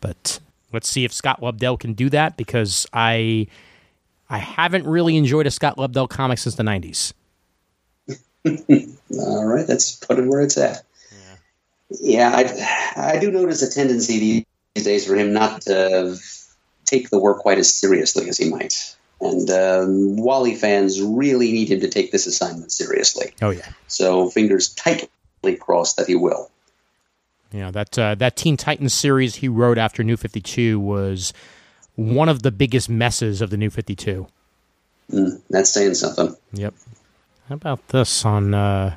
But 0.00 0.40
let's 0.72 0.88
see 0.88 1.04
if 1.04 1.12
Scott 1.12 1.42
Lobdell 1.42 1.78
can 1.78 1.92
do 1.92 2.08
that 2.08 2.38
because 2.38 2.86
I 2.90 3.48
I 4.30 4.38
haven't 4.38 4.86
really 4.86 5.18
enjoyed 5.18 5.46
a 5.46 5.50
Scott 5.50 5.76
Lobdell 5.76 6.08
comic 6.08 6.38
since 6.38 6.54
the 6.54 6.62
'90s. 6.62 7.12
All 9.18 9.44
right, 9.44 9.66
that's 9.66 9.96
put 9.96 10.18
it 10.18 10.26
where 10.26 10.40
it's 10.40 10.56
at. 10.56 10.84
Yeah, 11.90 12.32
I, 12.34 13.14
I 13.14 13.18
do 13.18 13.30
notice 13.30 13.60
a 13.60 13.70
tendency 13.70 14.46
these 14.74 14.84
days 14.84 15.06
for 15.06 15.14
him 15.14 15.34
not 15.34 15.60
to 15.62 16.16
take 16.86 17.10
the 17.10 17.18
work 17.18 17.40
quite 17.40 17.58
as 17.58 17.72
seriously 17.72 18.30
as 18.30 18.38
he 18.38 18.48
might. 18.48 18.96
And 19.22 19.48
um, 19.50 20.16
Wally 20.16 20.54
fans 20.56 21.00
really 21.00 21.52
need 21.52 21.70
him 21.70 21.80
to 21.80 21.88
take 21.88 22.10
this 22.10 22.26
assignment 22.26 22.72
seriously. 22.72 23.32
Oh 23.40 23.50
yeah, 23.50 23.68
So 23.86 24.28
fingers 24.28 24.74
tightly 24.74 25.56
crossed 25.58 25.96
that 25.96 26.06
he 26.08 26.16
will. 26.16 26.50
yeah. 27.52 27.70
That 27.70 27.98
uh, 27.98 28.14
that 28.16 28.36
Teen 28.36 28.56
Titans 28.56 28.92
series 28.92 29.36
he 29.36 29.48
wrote 29.48 29.78
after 29.78 30.02
New 30.02 30.16
Fifty 30.16 30.40
Two 30.40 30.80
was 30.80 31.32
one 31.94 32.28
of 32.28 32.42
the 32.42 32.50
biggest 32.50 32.88
messes 32.88 33.40
of 33.40 33.50
the 33.50 33.56
New 33.56 33.70
Fifty 33.70 33.94
Two. 33.94 34.26
Mm, 35.12 35.40
that's 35.50 35.70
saying 35.70 35.94
something. 35.94 36.34
Yep. 36.54 36.74
How 37.48 37.54
about 37.54 37.88
this 37.88 38.24
on 38.24 38.54
uh, 38.54 38.96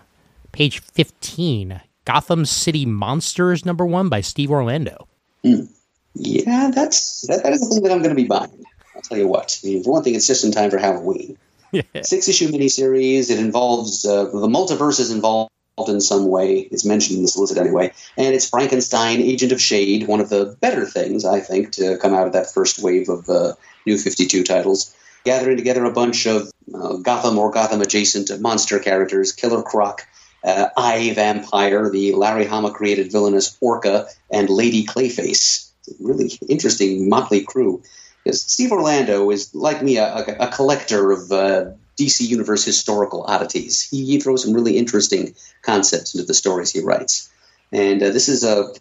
page 0.53 0.79
15? 0.79 1.81
Gotham 2.05 2.45
City 2.45 2.85
Monsters 2.85 3.65
number 3.65 3.85
one 3.85 4.07
by 4.07 4.21
Steve 4.21 4.49
Orlando. 4.51 5.07
Yeah, 5.43 6.71
that's 6.73 7.21
that, 7.27 7.43
that 7.43 7.53
is 7.53 7.61
the 7.61 7.75
thing 7.75 7.83
that 7.83 7.91
I'm 7.91 8.01
going 8.01 8.15
to 8.15 8.21
be 8.21 8.27
buying. 8.27 8.63
I'll 8.95 9.01
tell 9.01 9.17
you 9.17 9.27
what. 9.27 9.59
I 9.63 9.67
mean, 9.67 9.83
for 9.83 9.91
one 9.91 10.03
thing, 10.03 10.15
it's 10.15 10.27
just 10.27 10.43
in 10.43 10.51
time 10.51 10.71
for 10.71 10.77
Halloween. 10.77 11.37
Yeah. 11.71 12.03
Six 12.03 12.29
issue 12.29 12.47
miniseries. 12.47 13.29
It 13.29 13.37
involves 13.37 14.05
uh, 14.05 14.25
the 14.25 14.47
multiverse 14.47 15.01
is 15.01 15.11
involved 15.11 15.51
in 15.89 15.99
some 15.99 16.25
way. 16.27 16.59
It's 16.59 16.85
mentioned 16.85 17.17
in 17.17 17.23
the 17.23 17.27
solicit 17.27 17.57
anyway, 17.57 17.91
and 18.15 18.33
it's 18.33 18.49
Frankenstein, 18.49 19.19
Agent 19.19 19.51
of 19.51 19.59
Shade, 19.59 20.07
one 20.07 20.21
of 20.21 20.29
the 20.29 20.55
better 20.61 20.85
things 20.85 21.25
I 21.25 21.41
think 21.41 21.73
to 21.73 21.97
come 21.97 22.13
out 22.13 22.27
of 22.27 22.33
that 22.33 22.53
first 22.53 22.81
wave 22.81 23.09
of 23.09 23.27
uh, 23.27 23.53
New 23.85 23.97
Fifty 23.97 24.25
Two 24.25 24.45
titles. 24.45 24.95
Gathering 25.25 25.57
together 25.57 25.83
a 25.83 25.91
bunch 25.91 26.27
of 26.27 26.49
uh, 26.73 26.93
Gotham 26.97 27.37
or 27.37 27.51
Gotham 27.51 27.81
adjacent 27.81 28.39
monster 28.39 28.79
characters, 28.79 29.33
Killer 29.33 29.61
Croc, 29.61 30.07
uh, 30.45 30.69
I 30.77 31.11
Vampire, 31.13 31.89
the 31.89 32.13
Larry 32.13 32.45
Hama 32.45 32.71
created 32.71 33.11
villainous 33.11 33.57
Orca, 33.59 34.07
and 34.31 34.49
Lady 34.49 34.85
Clayface. 34.85 35.71
Really 35.99 36.31
interesting 36.47 37.09
motley 37.09 37.43
crew. 37.43 37.83
Steve 38.31 38.71
Orlando 38.71 39.29
is, 39.31 39.53
like 39.53 39.83
me, 39.83 39.97
a, 39.97 40.15
a, 40.39 40.47
collector 40.47 41.11
of 41.11 41.31
uh, 41.31 41.65
DC 41.97 42.27
Universe 42.27 42.65
historical 42.65 43.23
oddities. 43.23 43.81
He, 43.83 44.05
he, 44.05 44.19
throws 44.19 44.43
some 44.43 44.53
really 44.53 44.77
interesting 44.77 45.35
concepts 45.61 46.15
into 46.15 46.25
the 46.25 46.33
stories 46.33 46.71
he 46.71 46.81
writes. 46.81 47.29
And 47.71 48.01
uh, 48.01 48.09
this 48.09 48.27
is 48.27 48.43
a, 48.43 48.73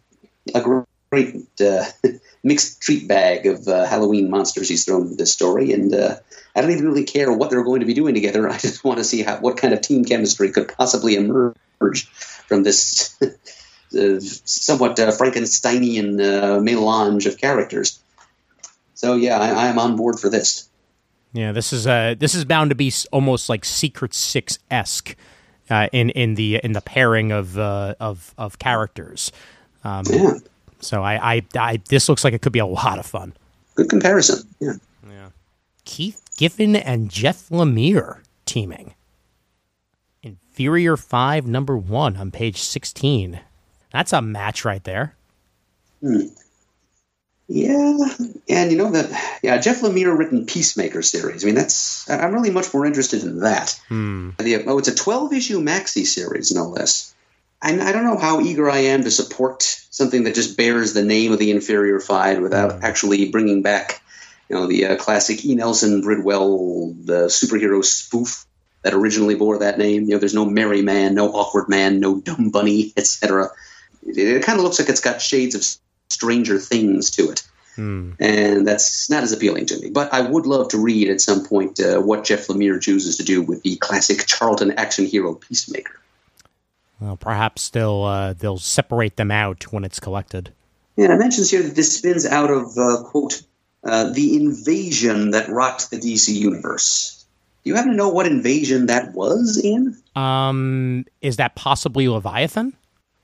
a 0.54 0.62
great 1.10 1.46
uh, 1.60 1.84
mixed 2.42 2.80
treat 2.80 3.06
bag 3.06 3.46
of 3.46 3.68
uh, 3.68 3.86
Halloween 3.86 4.30
monsters 4.30 4.68
he's 4.68 4.84
thrown 4.84 5.02
into 5.02 5.16
this 5.16 5.32
story. 5.32 5.72
And 5.72 5.94
uh, 5.94 6.16
I 6.56 6.60
don't 6.60 6.70
even 6.70 6.86
really 6.86 7.04
care 7.04 7.32
what 7.32 7.50
they're 7.50 7.64
going 7.64 7.80
to 7.80 7.86
be 7.86 7.94
doing 7.94 8.14
together. 8.14 8.48
I 8.50 8.58
just 8.58 8.82
want 8.82 8.98
to 8.98 9.04
see 9.04 9.22
how, 9.22 9.38
what 9.38 9.58
kind 9.58 9.74
of 9.74 9.80
team 9.80 10.04
chemistry 10.04 10.50
could 10.50 10.68
possibly 10.68 11.16
emerge 11.16 12.06
from 12.48 12.62
this 12.62 13.18
uh, 13.22 14.20
somewhat 14.20 14.96
Frankensteinian 14.96 16.62
melange 16.62 17.26
of 17.26 17.36
characters. 17.36 18.00
So 19.04 19.16
yeah, 19.16 19.38
I, 19.38 19.50
I 19.50 19.66
am 19.66 19.78
on 19.78 19.96
board 19.96 20.18
for 20.18 20.30
this. 20.30 20.66
Yeah, 21.34 21.52
this 21.52 21.74
is 21.74 21.86
uh, 21.86 22.14
this 22.18 22.34
is 22.34 22.46
bound 22.46 22.70
to 22.70 22.74
be 22.74 22.90
almost 23.12 23.50
like 23.50 23.62
Secret 23.66 24.14
Six 24.14 24.58
esque 24.70 25.14
uh, 25.68 25.88
in 25.92 26.08
in 26.08 26.36
the 26.36 26.58
in 26.64 26.72
the 26.72 26.80
pairing 26.80 27.30
of 27.30 27.58
uh, 27.58 27.96
of 28.00 28.32
of 28.38 28.58
characters. 28.58 29.30
Um, 29.84 30.06
yeah. 30.08 30.38
So 30.80 31.02
I, 31.02 31.34
I, 31.34 31.42
I 31.58 31.82
this 31.90 32.08
looks 32.08 32.24
like 32.24 32.32
it 32.32 32.40
could 32.40 32.54
be 32.54 32.60
a 32.60 32.66
lot 32.66 32.98
of 32.98 33.04
fun. 33.04 33.34
Good 33.74 33.90
comparison. 33.90 34.48
Yeah. 34.58 34.72
Yeah. 35.06 35.28
Keith 35.84 36.22
Giffen 36.38 36.74
and 36.74 37.10
Jeff 37.10 37.50
Lemire 37.50 38.20
teaming. 38.46 38.94
Inferior 40.22 40.96
Five, 40.96 41.46
number 41.46 41.76
one 41.76 42.16
on 42.16 42.30
page 42.30 42.62
sixteen. 42.62 43.40
That's 43.92 44.14
a 44.14 44.22
match 44.22 44.64
right 44.64 44.82
there. 44.82 45.14
Hmm. 46.00 46.28
Yeah, 47.46 47.98
and 48.48 48.72
you 48.72 48.78
know 48.78 48.92
that 48.92 49.38
yeah, 49.42 49.58
Jeff 49.58 49.82
Lemire 49.82 50.16
written 50.16 50.46
Peacemaker 50.46 51.02
series. 51.02 51.44
I 51.44 51.46
mean, 51.46 51.54
that's 51.54 52.08
I'm 52.08 52.32
really 52.32 52.50
much 52.50 52.72
more 52.72 52.86
interested 52.86 53.22
in 53.22 53.40
that. 53.40 53.78
Hmm. 53.88 54.30
The, 54.38 54.64
oh, 54.66 54.78
it's 54.78 54.88
a 54.88 54.94
12 54.94 55.32
issue 55.34 55.60
maxi 55.60 56.06
series, 56.06 56.52
no 56.52 56.68
less. 56.68 57.14
And 57.62 57.82
I 57.82 57.92
don't 57.92 58.04
know 58.04 58.18
how 58.18 58.40
eager 58.40 58.70
I 58.70 58.78
am 58.78 59.04
to 59.04 59.10
support 59.10 59.62
something 59.62 60.24
that 60.24 60.34
just 60.34 60.56
bears 60.56 60.92
the 60.94 61.04
name 61.04 61.32
of 61.32 61.38
the 61.38 61.50
Inferior 61.50 62.00
Five 62.00 62.40
without 62.40 62.72
Hmm. 62.76 62.84
actually 62.84 63.30
bringing 63.30 63.60
back, 63.62 64.00
you 64.48 64.56
know, 64.56 64.66
the 64.66 64.86
uh, 64.86 64.96
classic 64.96 65.44
E. 65.44 65.54
Nelson 65.54 66.00
Bridwell 66.02 66.94
the 67.04 67.26
superhero 67.26 67.84
spoof 67.84 68.46
that 68.82 68.94
originally 68.94 69.34
bore 69.34 69.58
that 69.58 69.78
name. 69.78 70.04
You 70.04 70.10
know, 70.12 70.18
there's 70.18 70.34
no 70.34 70.46
Merryman, 70.46 71.14
no 71.14 71.30
Awkwardman, 71.30 72.00
no 72.00 72.20
dumb 72.20 72.50
bunny, 72.50 72.92
etc. 72.96 73.50
It, 74.06 74.18
it 74.18 74.42
kind 74.44 74.58
of 74.58 74.64
looks 74.64 74.78
like 74.78 74.88
it's 74.88 75.00
got 75.00 75.20
shades 75.20 75.54
of 75.54 75.64
Stranger 76.10 76.58
Things 76.58 77.10
to 77.12 77.30
it 77.30 77.42
Hmm. 77.76 78.12
and 78.20 78.66
that's 78.66 79.10
not 79.10 79.24
as 79.24 79.32
appealing 79.32 79.66
to 79.66 79.78
me. 79.80 79.90
But 79.90 80.12
I 80.14 80.20
would 80.20 80.46
love 80.46 80.68
to 80.68 80.78
read 80.78 81.10
at 81.10 81.20
some 81.20 81.44
point 81.44 81.80
uh, 81.80 82.00
what 82.00 82.24
Jeff 82.24 82.46
Lemire 82.46 82.80
chooses 82.80 83.16
to 83.16 83.24
do 83.24 83.42
with 83.42 83.62
the 83.62 83.76
classic 83.76 84.26
Charlton 84.26 84.72
action 84.72 85.06
hero 85.06 85.34
Peacemaker. 85.34 86.00
Well, 87.00 87.16
perhaps 87.16 87.70
they'll 87.70 88.02
uh, 88.02 88.34
they'll 88.34 88.58
separate 88.58 89.16
them 89.16 89.32
out 89.32 89.72
when 89.72 89.84
it's 89.84 89.98
collected. 89.98 90.52
Yeah, 90.96 91.12
it 91.12 91.18
mentions 91.18 91.50
here 91.50 91.62
that 91.62 91.74
this 91.74 91.98
spins 91.98 92.24
out 92.24 92.50
of 92.50 92.78
uh, 92.78 93.02
quote 93.04 93.42
uh, 93.82 94.12
the 94.12 94.36
invasion 94.36 95.32
that 95.32 95.48
rocked 95.48 95.90
the 95.90 95.96
DC 95.96 96.32
universe. 96.32 97.26
Do 97.64 97.70
you 97.70 97.74
happen 97.74 97.90
to 97.90 97.96
know 97.96 98.10
what 98.10 98.26
invasion 98.26 98.86
that 98.86 99.14
was, 99.14 99.60
Ian? 99.64 100.00
Um, 100.14 101.06
is 101.20 101.38
that 101.38 101.56
possibly 101.56 102.08
Leviathan? 102.08 102.74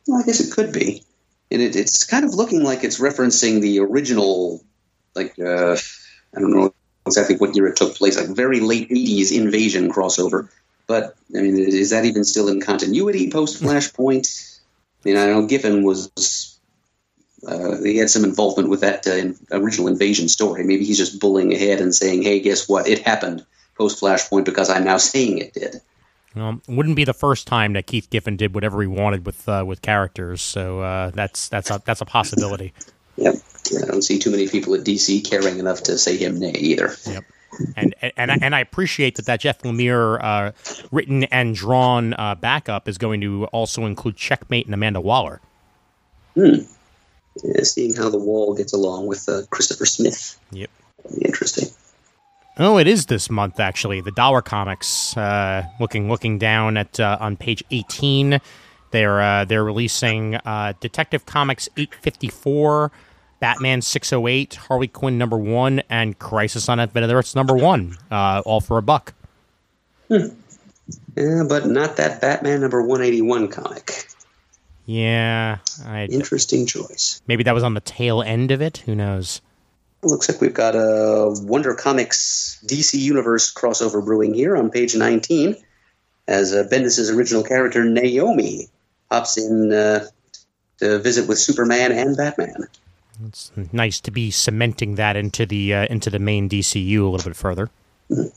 Well, 0.08 0.20
I 0.20 0.24
guess 0.24 0.40
it 0.40 0.52
could 0.52 0.72
be. 0.72 1.04
And 1.50 1.60
it, 1.60 1.76
it's 1.76 2.04
kind 2.04 2.24
of 2.24 2.34
looking 2.34 2.62
like 2.62 2.84
it's 2.84 3.00
referencing 3.00 3.60
the 3.60 3.80
original, 3.80 4.62
like, 5.14 5.38
uh, 5.38 5.76
I 6.34 6.40
don't 6.40 6.52
know 6.52 6.74
exactly 7.06 7.36
what 7.36 7.56
year 7.56 7.66
it 7.66 7.76
took 7.76 7.96
place, 7.96 8.16
like 8.16 8.28
very 8.28 8.60
late 8.60 8.90
80s 8.90 9.32
invasion 9.36 9.90
crossover. 9.90 10.48
But, 10.86 11.16
I 11.36 11.40
mean, 11.40 11.58
is 11.58 11.90
that 11.90 12.04
even 12.04 12.24
still 12.24 12.48
in 12.48 12.60
continuity 12.60 13.30
post 13.30 13.62
Flashpoint? 13.62 14.60
I 15.04 15.08
mean, 15.08 15.16
I 15.16 15.26
know 15.26 15.46
Giffen 15.46 15.82
was, 15.82 16.58
uh, 17.46 17.76
he 17.82 17.96
had 17.96 18.10
some 18.10 18.24
involvement 18.24 18.68
with 18.68 18.80
that 18.80 19.06
uh, 19.06 19.56
original 19.56 19.88
invasion 19.88 20.28
story. 20.28 20.64
Maybe 20.64 20.84
he's 20.84 20.98
just 20.98 21.20
bullying 21.20 21.52
ahead 21.52 21.80
and 21.80 21.94
saying, 21.94 22.22
hey, 22.22 22.40
guess 22.40 22.68
what? 22.68 22.86
It 22.86 23.00
happened 23.00 23.44
post 23.76 24.00
Flashpoint 24.00 24.44
because 24.44 24.68
I'm 24.68 24.84
now 24.84 24.98
saying 24.98 25.38
it 25.38 25.54
did. 25.54 25.80
Um, 26.36 26.62
wouldn't 26.68 26.94
be 26.94 27.04
the 27.04 27.14
first 27.14 27.46
time 27.46 27.72
that 27.72 27.86
Keith 27.86 28.08
Giffen 28.08 28.36
did 28.36 28.54
whatever 28.54 28.80
he 28.80 28.86
wanted 28.86 29.26
with 29.26 29.48
uh, 29.48 29.64
with 29.66 29.82
characters. 29.82 30.42
So 30.42 30.80
uh, 30.80 31.10
that's 31.10 31.48
that's 31.48 31.70
a 31.70 31.82
that's 31.84 32.00
a 32.00 32.06
possibility. 32.06 32.72
Yep. 33.16 33.34
I 33.82 33.86
don't 33.86 34.00
see 34.00 34.18
too 34.18 34.30
many 34.30 34.48
people 34.48 34.74
at 34.74 34.80
DC 34.80 35.28
caring 35.28 35.58
enough 35.58 35.82
to 35.82 35.98
say 35.98 36.16
him 36.16 36.38
nay 36.38 36.52
either. 36.52 36.94
Yep. 37.06 37.24
And 37.76 37.94
and 38.16 38.30
I, 38.30 38.38
and 38.40 38.54
I 38.54 38.60
appreciate 38.60 39.16
that 39.16 39.26
that 39.26 39.40
Jeff 39.40 39.60
Lemire 39.62 40.22
uh, 40.22 40.52
written 40.90 41.24
and 41.24 41.54
drawn 41.54 42.14
uh, 42.14 42.34
backup 42.36 42.88
is 42.88 42.96
going 42.96 43.20
to 43.20 43.44
also 43.46 43.84
include 43.84 44.16
Checkmate 44.16 44.64
and 44.64 44.74
Amanda 44.74 45.00
Waller. 45.00 45.42
Yeah, 46.34 47.62
seeing 47.62 47.94
how 47.94 48.08
the 48.08 48.18
wall 48.18 48.54
gets 48.54 48.72
along 48.72 49.06
with 49.06 49.28
uh, 49.28 49.42
Christopher 49.50 49.84
Smith. 49.84 50.38
Yep. 50.52 50.70
Interesting. 51.20 51.68
Oh, 52.62 52.76
it 52.76 52.86
is 52.86 53.06
this 53.06 53.30
month 53.30 53.58
actually. 53.58 54.02
The 54.02 54.10
Dollar 54.10 54.42
Comics. 54.42 55.16
Uh, 55.16 55.64
looking 55.80 56.10
looking 56.10 56.38
down 56.38 56.76
at 56.76 57.00
uh, 57.00 57.16
on 57.18 57.38
page 57.38 57.64
eighteen, 57.70 58.38
they're 58.90 59.20
uh, 59.20 59.46
they're 59.46 59.64
releasing 59.64 60.34
uh, 60.34 60.74
Detective 60.78 61.24
Comics 61.24 61.70
eight 61.78 61.94
fifty 61.94 62.28
four, 62.28 62.92
Batman 63.40 63.80
six 63.80 64.12
oh 64.12 64.28
eight, 64.28 64.56
Harley 64.56 64.88
Quinn 64.88 65.16
number 65.16 65.38
one, 65.38 65.80
and 65.88 66.18
Crisis 66.18 66.68
on 66.68 66.78
Infinite 66.78 67.10
Earths 67.10 67.34
number 67.34 67.54
one. 67.54 67.96
Uh, 68.10 68.42
all 68.44 68.60
for 68.60 68.76
a 68.76 68.82
buck. 68.82 69.14
Hmm. 70.08 70.26
Yeah, 71.16 71.44
but 71.48 71.66
not 71.66 71.96
that 71.96 72.20
Batman 72.20 72.60
number 72.60 72.82
181 72.82 73.48
comic. 73.48 74.06
Yeah, 74.86 75.58
I, 75.86 76.06
Interesting 76.06 76.66
choice. 76.66 77.22
maybe 77.28 77.44
that 77.44 77.54
was 77.54 77.62
on 77.62 77.74
the 77.74 77.80
tail 77.80 78.22
end 78.22 78.50
of 78.50 78.60
it. 78.60 78.78
Who 78.78 78.94
knows? 78.96 79.40
Looks 80.02 80.30
like 80.30 80.40
we've 80.40 80.54
got 80.54 80.74
a 80.74 81.34
Wonder 81.42 81.74
Comics 81.74 82.62
DC 82.66 82.98
Universe 82.98 83.52
crossover 83.52 84.02
brewing 84.02 84.32
here 84.32 84.56
on 84.56 84.70
page 84.70 84.96
19 84.96 85.56
as 86.26 86.54
uh, 86.54 86.64
Bendis' 86.70 87.14
original 87.14 87.42
character 87.42 87.84
Naomi 87.84 88.68
pops 89.10 89.36
in 89.36 89.72
uh, 89.72 90.06
to 90.78 90.98
visit 91.00 91.28
with 91.28 91.38
Superman 91.38 91.92
and 91.92 92.16
Batman. 92.16 92.68
It's 93.26 93.52
nice 93.72 94.00
to 94.00 94.10
be 94.10 94.30
cementing 94.30 94.94
that 94.94 95.16
into 95.16 95.44
the 95.44 95.74
uh, 95.74 95.86
into 95.86 96.08
the 96.08 96.18
main 96.18 96.48
DCU 96.48 97.02
a 97.02 97.08
little 97.08 97.30
bit 97.30 97.36
further. 97.36 97.68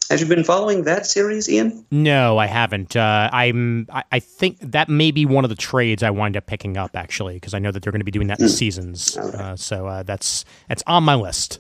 Have 0.10 0.20
you 0.20 0.28
been 0.28 0.44
following 0.44 0.84
that 0.84 1.06
series, 1.06 1.50
Ian? 1.50 1.86
No, 1.90 2.38
I 2.38 2.46
haven't. 2.46 2.96
Uh, 2.96 3.30
I'm. 3.34 3.88
I, 3.92 4.04
I 4.12 4.20
think 4.20 4.60
that 4.60 4.90
may 4.90 5.12
be 5.12 5.26
one 5.26 5.44
of 5.44 5.50
the 5.50 5.56
trades 5.56 6.04
I 6.04 6.12
wind 6.12 6.38
up 6.38 6.46
picking 6.46 6.78
up 6.78 6.96
actually, 6.96 7.36
because 7.36 7.54
I 7.54 7.60
know 7.60 7.72
that 7.72 7.82
they're 7.82 7.92
going 7.92 8.02
to 8.02 8.06
be 8.06 8.12
doing 8.12 8.28
that 8.28 8.40
in 8.40 8.50
seasons. 8.50 9.18
Uh, 9.18 9.56
so 9.56 9.88
uh, 9.88 10.04
that's 10.04 10.46
that's 10.68 10.84
on 10.86 11.04
my 11.04 11.16
list. 11.16 11.60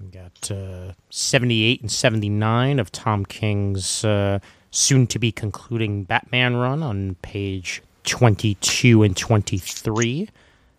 We 0.00 0.08
got 0.08 0.50
uh, 0.50 0.92
78 1.10 1.80
and 1.80 1.90
79 1.90 2.78
of 2.78 2.92
Tom 2.92 3.24
King's 3.24 4.04
uh, 4.04 4.40
soon 4.70 5.06
to 5.06 5.18
be 5.18 5.32
concluding 5.32 6.04
Batman 6.04 6.56
run 6.56 6.82
on 6.82 7.14
page 7.22 7.80
22 8.04 9.02
and 9.02 9.16
23. 9.16 10.28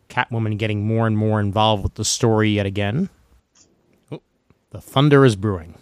Catwoman 0.09 0.57
getting 0.57 0.85
more 0.85 1.07
and 1.07 1.17
more 1.17 1.39
involved 1.39 1.83
with 1.83 1.95
the 1.95 2.05
story 2.05 2.51
yet 2.51 2.65
again. 2.65 3.09
Oh, 4.11 4.21
the 4.69 4.81
thunder 4.81 5.25
is 5.25 5.35
brewing. 5.35 5.75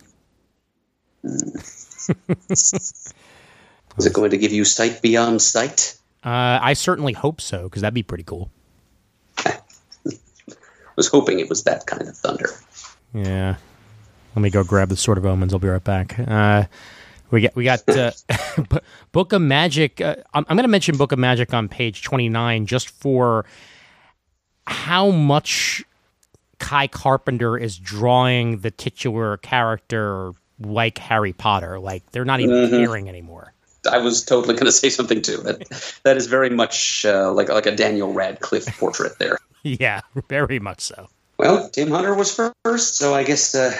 Is 3.98 4.06
it 4.06 4.14
going 4.14 4.32
to 4.32 4.38
give 4.38 4.52
you 4.52 4.66
sight 4.66 5.02
beyond 5.02 5.42
sight? 5.42 5.98
Uh, 6.24 6.60
I 6.62 6.74
certainly 6.74 7.14
hope 7.14 7.42
so, 7.42 7.64
because 7.64 7.82
that'd 7.82 7.94
be 7.94 8.04
pretty 8.04 8.24
cool. 8.24 8.50
was 10.96 11.08
hoping 11.08 11.40
it 11.40 11.50
was 11.50 11.64
that 11.64 11.86
kind 11.86 12.08
of 12.08 12.16
thunder. 12.16 12.50
Yeah. 13.14 13.56
Let 14.36 14.42
me 14.42 14.50
go 14.50 14.64
grab 14.64 14.90
the 14.90 14.98
Sword 14.98 15.18
of 15.18 15.26
Omens. 15.26 15.54
I'll 15.54 15.60
be 15.60 15.68
right 15.68 15.84
back. 15.84 16.18
Uh, 16.18 16.66
we 17.30 17.42
got 17.42 17.56
we 17.56 17.64
got 17.64 17.88
uh, 17.90 18.12
Book 19.12 19.34
of 19.34 19.42
Magic. 19.42 20.02
Uh, 20.02 20.16
I'm, 20.34 20.46
I'm 20.50 20.56
going 20.56 20.64
to 20.64 20.70
mention 20.70 20.98
Book 20.98 21.12
of 21.12 21.20
Magic 21.20 21.54
on 21.54 21.68
page 21.68 22.04
29 22.04 22.66
just 22.66 22.90
for 22.90 23.46
how 24.66 25.12
much 25.12 25.84
Kai 26.60 26.88
Carpenter 26.88 27.58
is 27.58 27.78
drawing 27.78 28.60
the 28.60 28.72
titular 28.72 29.38
character 29.38 30.32
like 30.60 30.98
Harry 30.98 31.34
Potter. 31.34 31.80
Like 31.80 32.10
they're 32.12 32.26
not 32.26 32.40
even 32.40 32.70
caring 32.70 33.10
anymore. 33.10 33.54
I 33.90 33.98
was 33.98 34.24
totally 34.24 34.54
going 34.56 34.66
to 34.68 34.72
say 34.72 34.90
something 34.90 35.22
too. 35.22 35.38
That 35.38 36.00
that 36.04 36.18
is 36.18 36.28
very 36.28 36.50
much 36.50 37.06
uh, 37.06 37.32
like 37.32 37.50
like 37.50 37.66
a 37.66 37.76
Daniel 37.76 38.14
Radcliffe 38.14 38.78
portrait 38.78 39.20
there. 39.20 39.38
Yeah, 39.66 40.02
very 40.28 40.60
much 40.60 40.82
so. 40.82 41.08
Well, 41.38 41.70
Tim 41.70 41.90
Hunter 41.90 42.14
was 42.14 42.36
first, 42.36 42.98
so 42.98 43.14
I 43.14 43.24
guess 43.24 43.56
uh, 43.56 43.74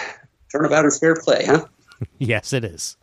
turnabout 0.50 0.86
is 0.86 0.98
fair 0.98 1.14
play, 1.14 1.44
huh? 1.44 1.66
Yes, 2.18 2.54
it 2.54 2.64
is. 2.64 2.96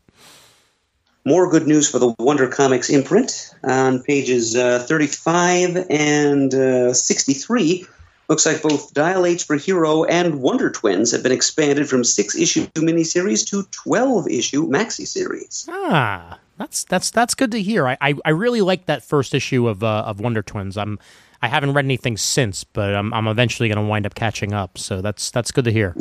More 1.23 1.47
good 1.51 1.67
news 1.67 1.87
for 1.91 1.99
the 1.99 2.15
Wonder 2.17 2.47
Comics 2.47 2.89
imprint 2.89 3.53
on 3.63 4.01
pages 4.01 4.55
uh, 4.55 4.79
35 4.79 5.85
and 5.91 6.51
uh, 6.55 6.91
63. 6.91 7.85
Looks 8.31 8.45
like 8.45 8.61
both 8.61 8.93
Dial 8.93 9.25
H 9.25 9.43
for 9.43 9.57
Hero 9.57 10.05
and 10.05 10.41
Wonder 10.41 10.69
Twins 10.69 11.11
have 11.11 11.21
been 11.21 11.33
expanded 11.33 11.89
from 11.89 12.05
six 12.05 12.33
issue 12.33 12.65
miniseries 12.75 13.45
to 13.49 13.63
12 13.71 14.29
issue 14.29 14.69
maxi 14.69 15.05
series. 15.05 15.67
Ah, 15.69 16.39
that's 16.57 16.85
that's 16.85 17.11
that's 17.11 17.35
good 17.35 17.51
to 17.51 17.61
hear. 17.61 17.89
I 17.89 17.97
I, 17.99 18.13
I 18.23 18.29
really 18.29 18.61
like 18.61 18.85
that 18.85 19.03
first 19.03 19.33
issue 19.33 19.67
of 19.67 19.83
uh, 19.83 20.03
of 20.07 20.21
Wonder 20.21 20.41
Twins. 20.41 20.77
I'm 20.77 20.97
I 21.41 21.49
haven't 21.49 21.73
read 21.73 21.83
anything 21.83 22.15
since, 22.15 22.63
but 22.63 22.95
I'm 22.95 23.13
I'm 23.13 23.27
eventually 23.27 23.67
going 23.67 23.83
to 23.83 23.89
wind 23.89 24.05
up 24.05 24.15
catching 24.15 24.53
up. 24.53 24.77
So 24.77 25.01
that's 25.01 25.29
that's 25.29 25.51
good 25.51 25.65
to 25.65 25.71
hear. 25.73 25.93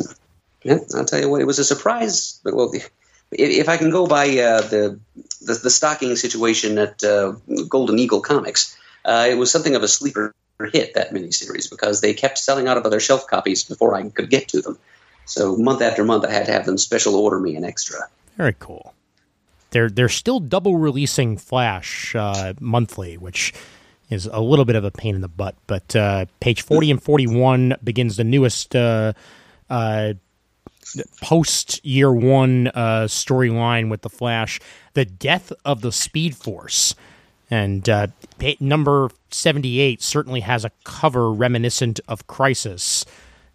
Yeah, 0.62 0.78
I'll 0.94 1.04
tell 1.04 1.20
you 1.20 1.28
what, 1.28 1.40
it 1.40 1.48
was 1.48 1.58
a 1.58 1.64
surprise. 1.64 2.40
But 2.44 2.54
well, 2.54 2.70
if, 2.72 2.90
if 3.32 3.68
I 3.68 3.76
can 3.76 3.90
go 3.90 4.06
by 4.06 4.28
uh, 4.38 4.60
the, 4.60 5.00
the 5.40 5.54
the 5.54 5.70
stocking 5.70 6.14
situation 6.14 6.78
at 6.78 7.02
uh, 7.02 7.32
Golden 7.68 7.98
Eagle 7.98 8.20
Comics, 8.20 8.78
uh, 9.04 9.26
it 9.28 9.34
was 9.34 9.50
something 9.50 9.74
of 9.74 9.82
a 9.82 9.88
sleeper 9.88 10.32
hit 10.66 10.94
that 10.94 11.10
miniseries 11.10 11.70
because 11.70 12.00
they 12.00 12.12
kept 12.12 12.38
selling 12.38 12.68
out 12.68 12.76
of 12.76 12.84
other 12.84 13.00
shelf 13.00 13.26
copies 13.26 13.64
before 13.64 13.94
I 13.94 14.08
could 14.08 14.30
get 14.30 14.48
to 14.48 14.60
them. 14.60 14.78
So 15.26 15.56
month 15.56 15.80
after 15.80 16.04
month, 16.04 16.24
I 16.24 16.32
had 16.32 16.46
to 16.46 16.52
have 16.52 16.66
them 16.66 16.76
special 16.76 17.14
order 17.14 17.38
me 17.38 17.56
an 17.56 17.64
extra. 17.64 18.00
Very 18.36 18.56
cool. 18.58 18.94
They're 19.70 19.88
they're 19.88 20.08
still 20.08 20.40
double 20.40 20.78
releasing 20.78 21.36
Flash 21.36 22.14
uh, 22.16 22.54
monthly, 22.60 23.16
which 23.16 23.54
is 24.08 24.26
a 24.26 24.40
little 24.40 24.64
bit 24.64 24.74
of 24.76 24.84
a 24.84 24.90
pain 24.90 25.14
in 25.14 25.20
the 25.20 25.28
butt. 25.28 25.54
But 25.66 25.94
uh, 25.94 26.26
page 26.40 26.62
forty 26.62 26.90
and 26.90 27.00
forty 27.00 27.28
one 27.28 27.76
begins 27.82 28.16
the 28.16 28.24
newest 28.24 28.74
uh, 28.74 29.12
uh, 29.68 30.14
post 31.22 31.84
year 31.84 32.12
one 32.12 32.68
uh, 32.68 33.06
storyline 33.06 33.90
with 33.90 34.02
the 34.02 34.10
Flash, 34.10 34.60
the 34.94 35.04
death 35.04 35.52
of 35.64 35.82
the 35.82 35.92
Speed 35.92 36.36
Force. 36.36 36.96
And 37.50 37.88
uh, 37.88 38.06
number 38.60 39.10
78 39.30 40.02
certainly 40.02 40.40
has 40.40 40.64
a 40.64 40.70
cover 40.84 41.32
reminiscent 41.32 41.98
of 42.06 42.26
Crisis, 42.26 43.04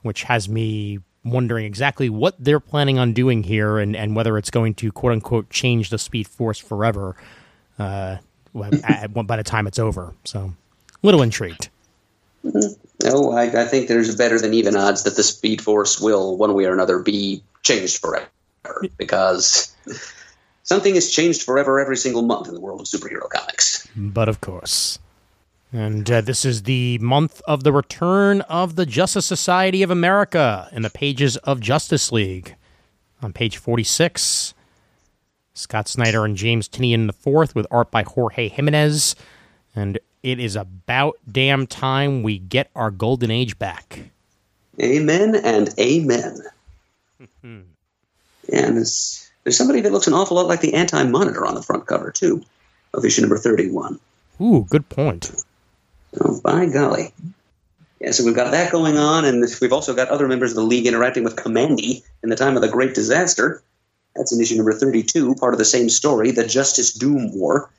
which 0.01 0.23
has 0.23 0.49
me 0.49 0.99
wondering 1.23 1.65
exactly 1.65 2.09
what 2.09 2.35
they're 2.37 2.59
planning 2.59 2.99
on 2.99 3.13
doing 3.13 3.43
here 3.43 3.79
and, 3.79 3.95
and 3.95 4.15
whether 4.15 4.37
it's 4.37 4.51
going 4.51 4.75
to 4.75 4.91
quote 4.91 5.13
unquote 5.13 5.49
change 5.49 5.89
the 5.89 5.97
Speed 5.97 6.27
Force 6.27 6.59
forever 6.59 7.15
uh, 7.79 8.17
by 8.53 8.69
the 9.35 9.43
time 9.43 9.67
it's 9.67 9.79
over. 9.79 10.13
So, 10.23 10.53
a 10.91 11.05
little 11.05 11.21
intrigued. 11.21 11.69
No, 12.43 13.31
I, 13.31 13.63
I 13.63 13.65
think 13.65 13.87
there's 13.87 14.15
better 14.15 14.39
than 14.39 14.53
even 14.53 14.75
odds 14.75 15.03
that 15.03 15.15
the 15.15 15.23
Speed 15.23 15.61
Force 15.61 15.99
will, 15.99 16.37
one 16.37 16.53
way 16.53 16.65
or 16.65 16.73
another, 16.73 16.99
be 16.99 17.43
changed 17.63 17.97
forever 17.97 18.29
because 18.97 19.75
something 20.65 20.95
has 20.95 21.09
changed 21.09 21.43
forever 21.43 21.79
every 21.79 21.95
single 21.95 22.23
month 22.23 22.49
in 22.49 22.53
the 22.53 22.59
world 22.59 22.81
of 22.81 22.87
superhero 22.87 23.29
comics. 23.29 23.87
But 23.95 24.27
of 24.27 24.41
course. 24.41 24.99
And 25.71 26.09
uh, 26.09 26.21
this 26.21 26.45
is 26.45 26.63
the 26.63 26.97
month 26.99 27.41
of 27.47 27.63
the 27.63 27.71
return 27.71 28.41
of 28.41 28.75
the 28.75 28.85
Justice 28.85 29.25
Society 29.25 29.81
of 29.83 29.91
America 29.91 30.69
in 30.71 30.81
the 30.81 30.89
pages 30.89 31.37
of 31.37 31.59
Justice 31.59 32.11
League. 32.11 32.55
On 33.21 33.33
page 33.33 33.57
46, 33.57 34.53
Scott 35.53 35.87
Snyder 35.87 36.25
and 36.25 36.35
James 36.35 36.67
Tynion 36.67 37.09
IV 37.09 37.55
with 37.55 37.65
art 37.71 37.89
by 37.89 38.03
Jorge 38.03 38.49
Jimenez. 38.49 39.15
And 39.75 39.99
it 40.21 40.39
is 40.39 40.55
about 40.55 41.17
damn 41.29 41.67
time 41.67 42.23
we 42.23 42.37
get 42.39 42.69
our 42.75 42.91
golden 42.91 43.31
age 43.31 43.57
back. 43.57 44.11
Amen 44.81 45.35
and 45.35 45.69
amen. 45.79 46.39
and 47.43 47.65
there's, 48.49 49.24
there's 49.45 49.55
somebody 49.55 49.81
that 49.81 49.93
looks 49.93 50.07
an 50.07 50.13
awful 50.13 50.35
lot 50.35 50.47
like 50.47 50.59
the 50.59 50.73
Anti 50.73 51.03
Monitor 51.03 51.45
on 51.45 51.55
the 51.55 51.63
front 51.63 51.85
cover, 51.85 52.11
too, 52.11 52.43
of 52.93 53.05
issue 53.05 53.21
number 53.21 53.37
31. 53.37 53.99
Ooh, 54.41 54.65
good 54.69 54.89
point. 54.89 55.31
Oh, 56.19 56.41
by 56.41 56.65
golly. 56.65 57.13
Yeah, 58.01 58.11
so 58.11 58.25
we've 58.25 58.35
got 58.35 58.51
that 58.51 58.71
going 58.71 58.97
on, 58.97 59.23
and 59.23 59.45
we've 59.61 59.71
also 59.71 59.95
got 59.95 60.09
other 60.09 60.27
members 60.27 60.51
of 60.51 60.55
the 60.55 60.63
League 60.63 60.87
interacting 60.87 61.23
with 61.23 61.35
Kamandi 61.35 62.03
in 62.23 62.29
the 62.29 62.35
time 62.35 62.55
of 62.55 62.61
the 62.61 62.67
Great 62.67 62.95
Disaster. 62.95 63.61
That's 64.15 64.33
in 64.33 64.41
issue 64.41 64.55
number 64.55 64.73
32, 64.73 65.35
part 65.35 65.53
of 65.53 65.59
the 65.59 65.65
same 65.65 65.89
story, 65.89 66.31
the 66.31 66.47
Justice 66.47 66.93
Doom 66.93 67.37
War. 67.37 67.69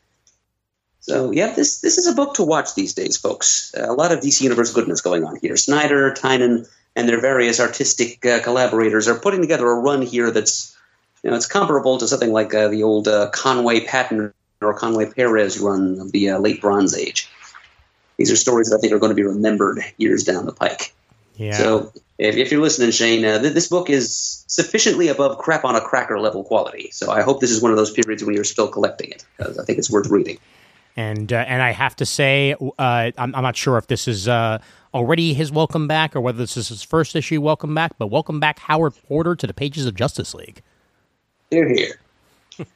So, 1.01 1.31
yeah, 1.31 1.53
this 1.53 1.81
this 1.81 1.99
is 1.99 2.07
a 2.07 2.15
book 2.15 2.35
to 2.35 2.43
watch 2.43 2.75
these 2.75 2.95
days, 2.95 3.17
folks. 3.17 3.75
Uh, 3.77 3.87
a 3.89 3.93
lot 3.93 4.13
of 4.13 4.21
DC 4.21 4.41
Universe 4.41 4.73
goodness 4.73 5.01
going 5.01 5.25
on 5.25 5.37
here. 5.37 5.57
Snyder, 5.57 6.13
Tynion, 6.13 6.69
and 6.97 7.09
their 7.09 7.21
various 7.21 7.61
artistic 7.61 8.25
uh, 8.25 8.41
collaborators 8.41 9.09
are 9.09 9.19
putting 9.19 9.41
together 9.41 9.69
a 9.69 9.75
run 9.75 10.03
here 10.03 10.31
that's, 10.31 10.76
you 11.27 11.33
know, 11.33 11.37
it's 11.37 11.49
comparable 11.49 11.99
to 11.99 12.07
something 12.07 12.31
like 12.31 12.55
uh, 12.55 12.69
the 12.69 12.85
old 12.85 13.09
uh, 13.09 13.29
Conway 13.31 13.81
Patton 13.81 14.33
or 14.63 14.75
Conway 14.75 15.07
Perez 15.07 15.59
run 15.59 15.99
of 15.99 16.13
the 16.13 16.31
uh, 16.31 16.39
late 16.39 16.61
Bronze 16.61 16.97
Age. 16.97 17.29
These 18.17 18.31
are 18.31 18.37
stories 18.37 18.71
that 18.71 18.77
I 18.77 18.79
think 18.79 18.93
are 18.93 19.01
going 19.01 19.11
to 19.11 19.17
be 19.17 19.25
remembered 19.25 19.81
years 19.99 20.23
down 20.23 20.47
the 20.47 20.53
pike. 20.53 20.95
Yeah. 21.35 21.55
So, 21.55 21.93
if, 22.17 22.37
if 22.37 22.53
you're 22.53 22.61
listening, 22.61 22.93
Shane, 22.93 23.25
uh, 23.25 23.41
th- 23.41 23.55
this 23.55 23.67
book 23.67 23.91
is 23.91 24.45
sufficiently 24.47 25.09
above 25.09 25.39
crap 25.39 25.65
on 25.65 25.75
a 25.75 25.81
cracker 25.81 26.21
level 26.21 26.45
quality. 26.45 26.91
So, 26.93 27.11
I 27.11 27.23
hope 27.23 27.41
this 27.41 27.51
is 27.51 27.61
one 27.61 27.73
of 27.73 27.77
those 27.77 27.91
periods 27.91 28.23
when 28.23 28.37
you're 28.37 28.45
still 28.45 28.69
collecting 28.69 29.11
it 29.11 29.25
because 29.37 29.59
I 29.59 29.65
think 29.65 29.81
it's 29.81 29.91
worth 29.91 30.07
reading. 30.07 30.39
and 30.97 31.33
uh, 31.33 31.39
and 31.39 31.61
I 31.61 31.73
have 31.73 31.97
to 31.97 32.07
say, 32.07 32.55
uh, 32.55 33.11
I'm, 33.19 33.35
I'm 33.35 33.43
not 33.43 33.57
sure 33.57 33.79
if 33.79 33.89
this 33.89 34.07
is 34.07 34.29
uh, 34.29 34.61
already 34.95 35.35
his 35.35 35.51
welcome 35.51 35.89
back 35.89 36.15
or 36.15 36.21
whether 36.21 36.39
this 36.39 36.57
is 36.57 36.69
his 36.69 36.85
first 36.85 37.17
issue 37.17 37.41
welcome 37.41 37.75
back, 37.75 37.99
but 37.99 38.13
welcome 38.13 38.39
back 38.39 38.61
Howard 38.61 38.95
Porter 39.09 39.35
to 39.35 39.47
the 39.49 39.53
pages 39.53 39.87
of 39.87 39.97
Justice 39.97 40.33
League. 40.33 40.63
Here, 41.51 41.69
here. 41.69 42.67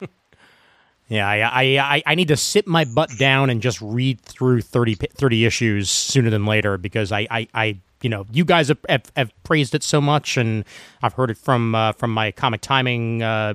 Yeah, 1.10 1.28
I, 1.28 1.40
I, 1.40 1.96
I, 1.96 2.02
I 2.06 2.14
need 2.14 2.28
to 2.28 2.36
sit 2.36 2.68
my 2.68 2.84
butt 2.84 3.10
down 3.18 3.50
and 3.50 3.60
just 3.60 3.80
read 3.80 4.20
through 4.20 4.62
30, 4.62 4.94
30 4.94 5.44
issues 5.44 5.90
sooner 5.90 6.30
than 6.30 6.46
later 6.46 6.78
because 6.78 7.10
I, 7.10 7.26
I, 7.28 7.48
I 7.52 7.78
you 8.00 8.08
know, 8.08 8.26
you 8.30 8.44
guys 8.44 8.68
have, 8.68 8.78
have, 8.88 9.10
have 9.16 9.32
praised 9.42 9.74
it 9.74 9.82
so 9.82 10.00
much, 10.00 10.36
and 10.36 10.64
I've 11.02 11.14
heard 11.14 11.30
it 11.30 11.36
from 11.36 11.74
uh, 11.74 11.92
from 11.92 12.14
my 12.14 12.30
comic 12.30 12.60
timing 12.60 13.22
uh, 13.22 13.54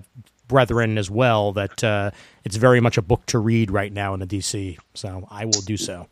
brethren 0.49 0.97
as 0.97 1.09
well 1.09 1.53
that 1.53 1.82
uh, 1.82 2.11
it's 2.43 2.57
very 2.57 2.82
much 2.82 2.97
a 2.97 3.01
book 3.01 3.26
to 3.28 3.39
read 3.39 3.72
right 3.72 3.91
now 3.91 4.13
in 4.13 4.20
the 4.20 4.28
DC. 4.28 4.78
So 4.93 5.26
I 5.32 5.45
will 5.45 5.61
do 5.61 5.78
so. 5.78 6.07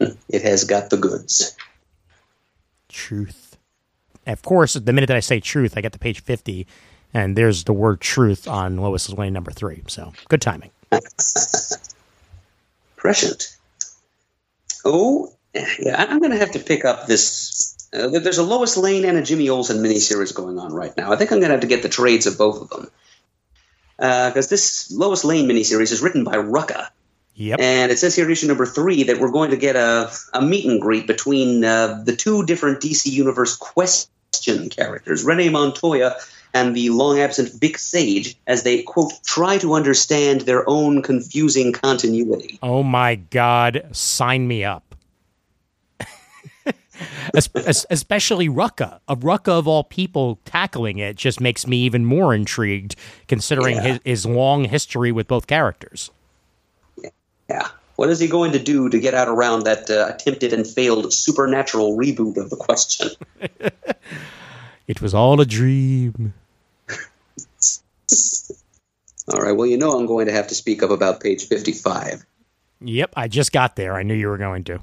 It 0.00 0.42
has 0.42 0.64
got 0.64 0.90
the 0.90 0.98
goods. 0.98 1.56
Truth. 2.88 3.56
Of 4.26 4.42
course, 4.42 4.74
the 4.74 4.92
minute 4.92 5.06
that 5.06 5.16
I 5.16 5.20
say 5.20 5.40
truth, 5.40 5.76
I 5.76 5.80
get 5.80 5.92
to 5.94 5.98
page 5.98 6.20
50, 6.20 6.66
and 7.14 7.36
there's 7.36 7.64
the 7.64 7.72
word 7.72 8.00
truth 8.00 8.46
on 8.46 8.76
Lois 8.76 9.08
Lane 9.10 9.32
number 9.32 9.50
three. 9.50 9.82
So 9.86 10.12
good 10.28 10.42
timing. 10.42 10.70
Prescient. 12.96 13.56
Oh, 14.84 15.32
yeah, 15.54 16.06
I'm 16.08 16.18
going 16.18 16.32
to 16.32 16.38
have 16.38 16.52
to 16.52 16.58
pick 16.58 16.84
up 16.84 17.06
this. 17.06 17.88
Uh, 17.92 18.08
there's 18.08 18.38
a 18.38 18.42
Lois 18.42 18.76
Lane 18.76 19.04
and 19.04 19.16
a 19.16 19.22
Jimmy 19.22 19.48
Olsen 19.48 19.78
miniseries 19.78 20.34
going 20.34 20.58
on 20.58 20.72
right 20.72 20.96
now. 20.96 21.12
I 21.12 21.16
think 21.16 21.32
I'm 21.32 21.38
going 21.38 21.48
to 21.48 21.54
have 21.54 21.62
to 21.62 21.66
get 21.66 21.82
the 21.82 21.88
trades 21.88 22.26
of 22.26 22.36
both 22.36 22.60
of 22.60 22.68
them. 22.70 22.90
Because 23.96 24.48
this 24.48 24.90
Lois 24.92 25.24
Lane 25.24 25.48
miniseries 25.48 25.90
is 25.92 26.00
written 26.02 26.22
by 26.22 26.34
Rucka. 26.34 26.88
Yep. 27.34 27.60
And 27.60 27.92
it 27.92 27.98
says 27.98 28.16
here, 28.16 28.28
issue 28.30 28.48
number 28.48 28.66
three, 28.66 29.04
that 29.04 29.18
we're 29.18 29.30
going 29.30 29.50
to 29.50 29.56
get 29.56 29.76
a, 29.76 30.10
a 30.34 30.42
meet 30.42 30.66
and 30.66 30.80
greet 30.80 31.06
between 31.06 31.64
uh, 31.64 32.02
the 32.04 32.14
two 32.14 32.44
different 32.44 32.80
DC 32.80 33.06
Universe 33.06 33.56
question 33.56 34.68
characters, 34.70 35.24
Renee 35.24 35.48
Montoya 35.48 36.16
and 36.54 36.74
the 36.74 36.90
long 36.90 37.18
absent 37.20 37.50
Vic 37.60 37.78
Sage, 37.78 38.36
as 38.46 38.62
they, 38.62 38.82
quote, 38.82 39.12
try 39.24 39.58
to 39.58 39.74
understand 39.74 40.42
their 40.42 40.68
own 40.68 41.02
confusing 41.02 41.72
continuity. 41.72 42.58
Oh 42.62 42.82
my 42.82 43.16
God, 43.16 43.86
sign 43.92 44.48
me 44.48 44.64
up. 44.64 44.94
Es- 47.34 47.48
es- 47.54 47.86
Especially 47.90 48.48
Rucka. 48.48 48.98
A 49.06 49.14
Rucka 49.14 49.52
of 49.58 49.68
all 49.68 49.84
people 49.84 50.40
tackling 50.44 50.98
it 50.98 51.16
just 51.16 51.40
makes 51.40 51.66
me 51.66 51.76
even 51.78 52.04
more 52.04 52.34
intrigued, 52.34 52.96
considering 53.28 53.76
Yeah. 53.76 53.82
his, 53.82 54.00
his 54.04 54.26
long 54.26 54.64
history 54.64 55.12
with 55.12 55.28
both 55.28 55.46
characters. 55.46 56.10
Yeah. 57.48 57.68
What 57.96 58.08
is 58.10 58.18
he 58.20 58.26
going 58.28 58.52
to 58.52 58.58
do 58.58 58.88
to 58.88 58.98
get 58.98 59.14
out 59.14 59.28
around 59.28 59.64
that 59.64 59.88
uh, 59.90 60.12
attempted 60.14 60.52
and 60.52 60.66
failed 60.66 61.12
supernatural 61.12 61.96
reboot 61.96 62.36
of 62.36 62.50
the 62.50 62.56
question? 62.56 63.10
It 64.88 65.02
was 65.02 65.14
all 65.14 65.40
a 65.40 65.46
dream. 65.46 66.32
All 69.30 69.42
right, 69.42 69.52
well, 69.52 69.66
you 69.66 69.76
know 69.76 69.90
I'm 69.90 70.06
going 70.06 70.26
to 70.26 70.32
have 70.32 70.46
to 70.48 70.54
speak 70.54 70.82
up 70.82 70.90
about 70.90 71.20
page 71.20 71.46
55. 71.46 72.24
Yep, 72.80 73.12
I 73.14 73.28
just 73.28 73.52
got 73.52 73.76
there. 73.76 73.94
I 73.94 74.02
knew 74.02 74.14
you 74.14 74.28
were 74.28 74.38
going 74.38 74.64
to. 74.64 74.76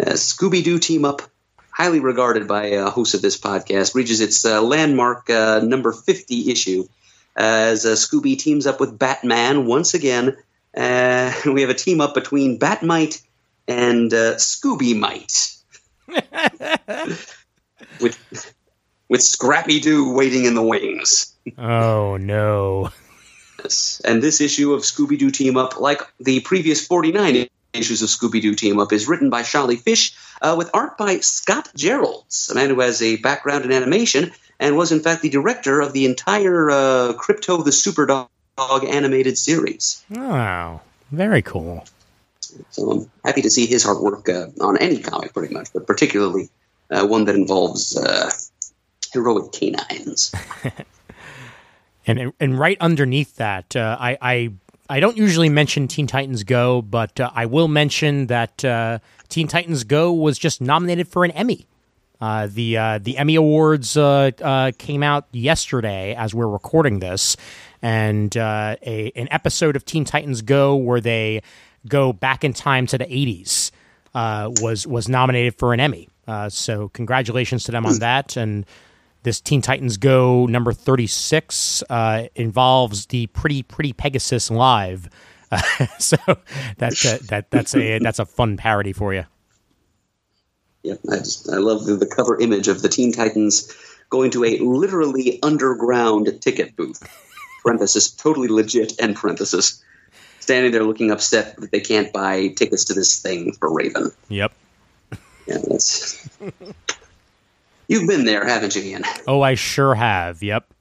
Uh, 0.00 0.14
Scooby 0.14 0.64
Doo 0.64 0.80
team 0.80 1.04
up, 1.04 1.22
highly 1.70 2.00
regarded 2.00 2.48
by 2.48 2.72
uh, 2.72 2.90
hosts 2.90 3.14
of 3.14 3.22
this 3.22 3.38
podcast, 3.38 3.94
reaches 3.94 4.20
its 4.20 4.44
uh, 4.44 4.60
landmark 4.60 5.30
uh, 5.30 5.60
number 5.62 5.92
50 5.92 6.50
issue 6.50 6.88
as 7.36 7.86
uh, 7.86 7.90
Scooby 7.90 8.36
teams 8.36 8.66
up 8.66 8.80
with 8.80 8.98
Batman 8.98 9.66
once 9.66 9.94
again. 9.94 10.36
Uh, 10.76 11.32
we 11.46 11.60
have 11.60 11.70
a 11.70 11.74
team 11.74 12.00
up 12.00 12.14
between 12.14 12.58
Batmite 12.58 13.22
and 13.68 14.12
uh, 14.12 14.34
Scooby 14.34 14.98
Mite. 14.98 15.56
with, 18.00 18.54
with 19.08 19.22
Scrappy 19.22 19.80
Doo 19.80 20.12
waiting 20.14 20.44
in 20.44 20.54
the 20.54 20.62
wings. 20.62 21.34
Oh 21.58 22.16
no. 22.16 22.90
Yes. 23.62 24.00
And 24.04 24.22
this 24.22 24.40
issue 24.40 24.72
of 24.72 24.82
Scooby 24.82 25.18
Doo 25.18 25.30
Team 25.30 25.56
Up, 25.56 25.80
like 25.80 26.02
the 26.18 26.40
previous 26.40 26.86
49 26.86 27.48
issues 27.72 28.02
of 28.02 28.08
Scooby 28.08 28.40
Doo 28.42 28.54
Team 28.54 28.78
Up, 28.78 28.92
is 28.92 29.08
written 29.08 29.30
by 29.30 29.42
Sholly 29.42 29.76
Fisch 29.76 30.14
uh, 30.42 30.54
with 30.56 30.70
art 30.74 30.98
by 30.98 31.18
Scott 31.20 31.68
Jeralds, 31.74 32.50
a 32.50 32.54
man 32.54 32.70
who 32.70 32.80
has 32.80 33.02
a 33.02 33.16
background 33.16 33.64
in 33.64 33.72
animation 33.72 34.32
and 34.60 34.76
was, 34.76 34.92
in 34.92 35.00
fact, 35.00 35.22
the 35.22 35.30
director 35.30 35.80
of 35.80 35.92
the 35.92 36.06
entire 36.06 36.70
uh, 36.70 37.12
Krypto 37.14 37.64
the 37.64 37.70
Superdog 37.70 38.28
animated 38.58 39.36
series. 39.36 40.04
Wow, 40.10 40.82
very 41.10 41.42
cool. 41.42 41.84
So 42.70 42.90
I'm 42.90 43.10
happy 43.24 43.42
to 43.42 43.50
see 43.50 43.66
his 43.66 43.84
artwork 43.84 44.28
uh, 44.28 44.64
on 44.64 44.78
any 44.78 45.00
comic, 45.00 45.32
pretty 45.32 45.52
much, 45.52 45.72
but 45.72 45.86
particularly 45.86 46.50
uh, 46.90 47.06
one 47.06 47.24
that 47.24 47.34
involves 47.34 47.96
heroic 49.14 49.52
canines. 49.52 50.34
And 52.06 52.34
and 52.38 52.58
right 52.58 52.76
underneath 52.80 53.36
that, 53.36 53.74
uh, 53.74 53.96
I, 53.98 54.18
I 54.20 54.50
I 54.90 55.00
don't 55.00 55.16
usually 55.16 55.48
mention 55.48 55.88
Teen 55.88 56.06
Titans 56.06 56.44
Go, 56.44 56.82
but 56.82 57.18
uh, 57.18 57.30
I 57.34 57.46
will 57.46 57.68
mention 57.68 58.26
that 58.26 58.62
uh, 58.62 58.98
Teen 59.28 59.48
Titans 59.48 59.84
Go 59.84 60.12
was 60.12 60.38
just 60.38 60.60
nominated 60.60 61.08
for 61.08 61.24
an 61.24 61.30
Emmy. 61.30 61.66
Uh, 62.20 62.46
the 62.50 62.76
uh, 62.76 62.98
the 62.98 63.16
Emmy 63.16 63.36
Awards 63.36 63.96
uh, 63.96 64.30
uh, 64.42 64.72
came 64.76 65.02
out 65.02 65.28
yesterday 65.32 66.14
as 66.14 66.34
we're 66.34 66.46
recording 66.46 66.98
this, 66.98 67.36
and 67.80 68.36
uh, 68.36 68.76
a 68.82 69.10
an 69.16 69.28
episode 69.30 69.74
of 69.74 69.86
Teen 69.86 70.04
Titans 70.04 70.42
Go 70.42 70.76
where 70.76 71.00
they 71.00 71.42
go 71.88 72.12
back 72.12 72.44
in 72.44 72.52
time 72.52 72.86
to 72.88 72.98
the 72.98 73.06
'80s 73.06 73.70
uh, 74.14 74.50
was 74.60 74.86
was 74.86 75.08
nominated 75.08 75.54
for 75.56 75.72
an 75.72 75.80
Emmy. 75.80 76.08
Uh, 76.26 76.48
so 76.48 76.88
congratulations 76.90 77.64
to 77.64 77.72
them 77.72 77.84
on 77.84 77.98
that. 77.98 78.36
And 78.36 78.64
this 79.24 79.40
Teen 79.40 79.60
Titans 79.60 79.96
Go 79.96 80.46
number 80.46 80.72
36 80.72 81.82
uh, 81.90 82.28
involves 82.34 83.06
the 83.06 83.26
Pretty 83.28 83.62
Pretty 83.62 83.92
Pegasus 83.92 84.50
live. 84.50 85.08
Uh, 85.50 85.60
so 85.98 86.16
that's 86.78 87.04
a, 87.04 87.18
that 87.24 87.50
that's 87.50 87.74
a 87.74 87.98
that's 87.98 88.18
a 88.18 88.26
fun 88.26 88.56
parody 88.56 88.92
for 88.92 89.12
you. 89.12 89.24
Yep, 90.84 91.00
I 91.10 91.16
just 91.16 91.50
I 91.50 91.56
love 91.56 91.84
the, 91.86 91.96
the 91.96 92.06
cover 92.06 92.40
image 92.40 92.68
of 92.68 92.82
the 92.82 92.88
Teen 92.88 93.12
Titans 93.12 93.74
going 94.10 94.30
to 94.30 94.44
a 94.44 94.58
literally 94.58 95.42
underground 95.42 96.40
ticket 96.40 96.76
booth. 96.76 97.02
parenthesis, 97.64 98.10
totally 98.10 98.48
legit, 98.48 99.00
end 99.02 99.16
parenthesis. 99.16 99.82
Standing 100.40 100.72
there 100.72 100.84
looking 100.84 101.10
upset 101.10 101.56
that 101.56 101.72
they 101.72 101.80
can't 101.80 102.12
buy 102.12 102.48
tickets 102.48 102.84
to 102.84 102.94
this 102.94 103.20
thing 103.20 103.54
for 103.54 103.72
Raven. 103.72 104.12
Yep. 104.28 104.52
Yeah, 105.46 105.58
that's. 105.66 106.28
You've 107.88 108.08
been 108.08 108.24
there, 108.24 108.46
haven't 108.46 108.74
you, 108.74 108.82
Ian? 108.82 109.04
Oh, 109.26 109.42
I 109.42 109.54
sure 109.54 109.94
have. 109.94 110.42
Yep. 110.42 110.72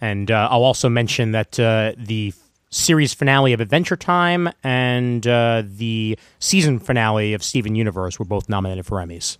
And 0.00 0.30
uh, 0.30 0.48
I'll 0.50 0.64
also 0.64 0.88
mention 0.88 1.32
that 1.32 1.60
uh, 1.60 1.92
the 1.96 2.32
series 2.70 3.12
finale 3.12 3.52
of 3.52 3.60
Adventure 3.60 3.96
Time 3.96 4.48
and 4.62 5.26
uh, 5.26 5.62
the 5.66 6.18
season 6.38 6.78
finale 6.78 7.34
of 7.34 7.42
Steven 7.42 7.74
Universe 7.74 8.18
were 8.18 8.24
both 8.24 8.48
nominated 8.48 8.86
for 8.86 8.98
Emmys. 8.98 9.36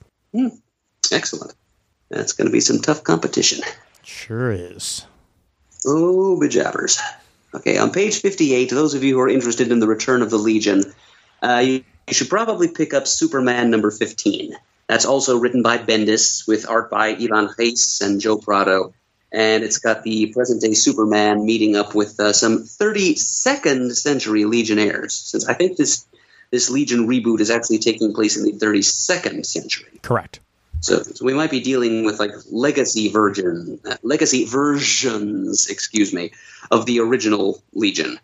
Excellent. 1.12 1.54
That's 2.10 2.32
going 2.32 2.46
to 2.46 2.52
be 2.52 2.60
some 2.60 2.80
tough 2.80 3.04
competition. 3.04 3.64
Sure 4.02 4.52
is. 4.52 5.06
Oh, 5.86 6.38
bejabbers. 6.38 7.00
Okay, 7.54 7.78
on 7.78 7.90
page 7.90 8.20
58, 8.20 8.70
those 8.70 8.94
of 8.94 9.02
you 9.02 9.14
who 9.14 9.20
are 9.20 9.28
interested 9.28 9.72
in 9.72 9.80
the 9.80 9.86
return 9.86 10.22
of 10.22 10.30
the 10.30 10.36
Legion, 10.36 10.84
uh, 11.42 11.62
you, 11.64 11.84
you 12.06 12.14
should 12.14 12.28
probably 12.28 12.68
pick 12.68 12.94
up 12.94 13.06
Superman 13.06 13.70
number 13.70 13.90
15. 13.90 14.54
That's 14.90 15.04
also 15.04 15.38
written 15.38 15.62
by 15.62 15.78
Bendis 15.78 16.48
with 16.48 16.68
art 16.68 16.90
by 16.90 17.10
Ivan 17.10 17.48
Reis 17.56 18.00
and 18.00 18.20
Joe 18.20 18.38
Prado. 18.38 18.92
And 19.30 19.62
it's 19.62 19.78
got 19.78 20.02
the 20.02 20.32
present 20.32 20.62
day 20.62 20.74
Superman 20.74 21.46
meeting 21.46 21.76
up 21.76 21.94
with 21.94 22.18
uh, 22.18 22.32
some 22.32 22.64
32nd 22.64 23.94
century 23.94 24.46
Legionnaires. 24.46 25.14
Since 25.14 25.48
I 25.48 25.54
think 25.54 25.76
this 25.76 26.04
this 26.50 26.70
Legion 26.70 27.06
reboot 27.06 27.38
is 27.38 27.50
actually 27.50 27.78
taking 27.78 28.12
place 28.12 28.36
in 28.36 28.42
the 28.42 28.50
32nd 28.50 29.46
century. 29.46 30.00
Correct. 30.02 30.40
So, 30.80 31.04
so 31.04 31.24
we 31.24 31.34
might 31.34 31.52
be 31.52 31.60
dealing 31.60 32.04
with 32.04 32.18
like 32.18 32.32
legacy 32.50 33.10
version, 33.10 33.78
uh, 33.88 33.96
legacy 34.02 34.44
versions, 34.44 35.68
excuse 35.68 36.12
me, 36.12 36.32
of 36.72 36.86
the 36.86 36.98
original 36.98 37.62
Legion. 37.74 38.18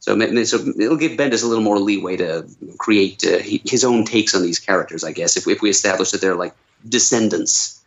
So, 0.00 0.18
so 0.44 0.56
it'll 0.78 0.96
give 0.96 1.12
Bendis 1.12 1.44
a 1.44 1.46
little 1.46 1.62
more 1.62 1.78
leeway 1.78 2.16
to 2.16 2.48
create 2.78 3.24
uh, 3.24 3.38
his 3.38 3.84
own 3.84 4.04
takes 4.04 4.34
on 4.34 4.42
these 4.42 4.58
characters, 4.58 5.04
I 5.04 5.12
guess. 5.12 5.36
If, 5.36 5.46
if 5.46 5.60
we 5.60 5.68
establish 5.70 6.10
that 6.12 6.20
they're 6.22 6.34
like 6.34 6.54
descendants 6.88 7.82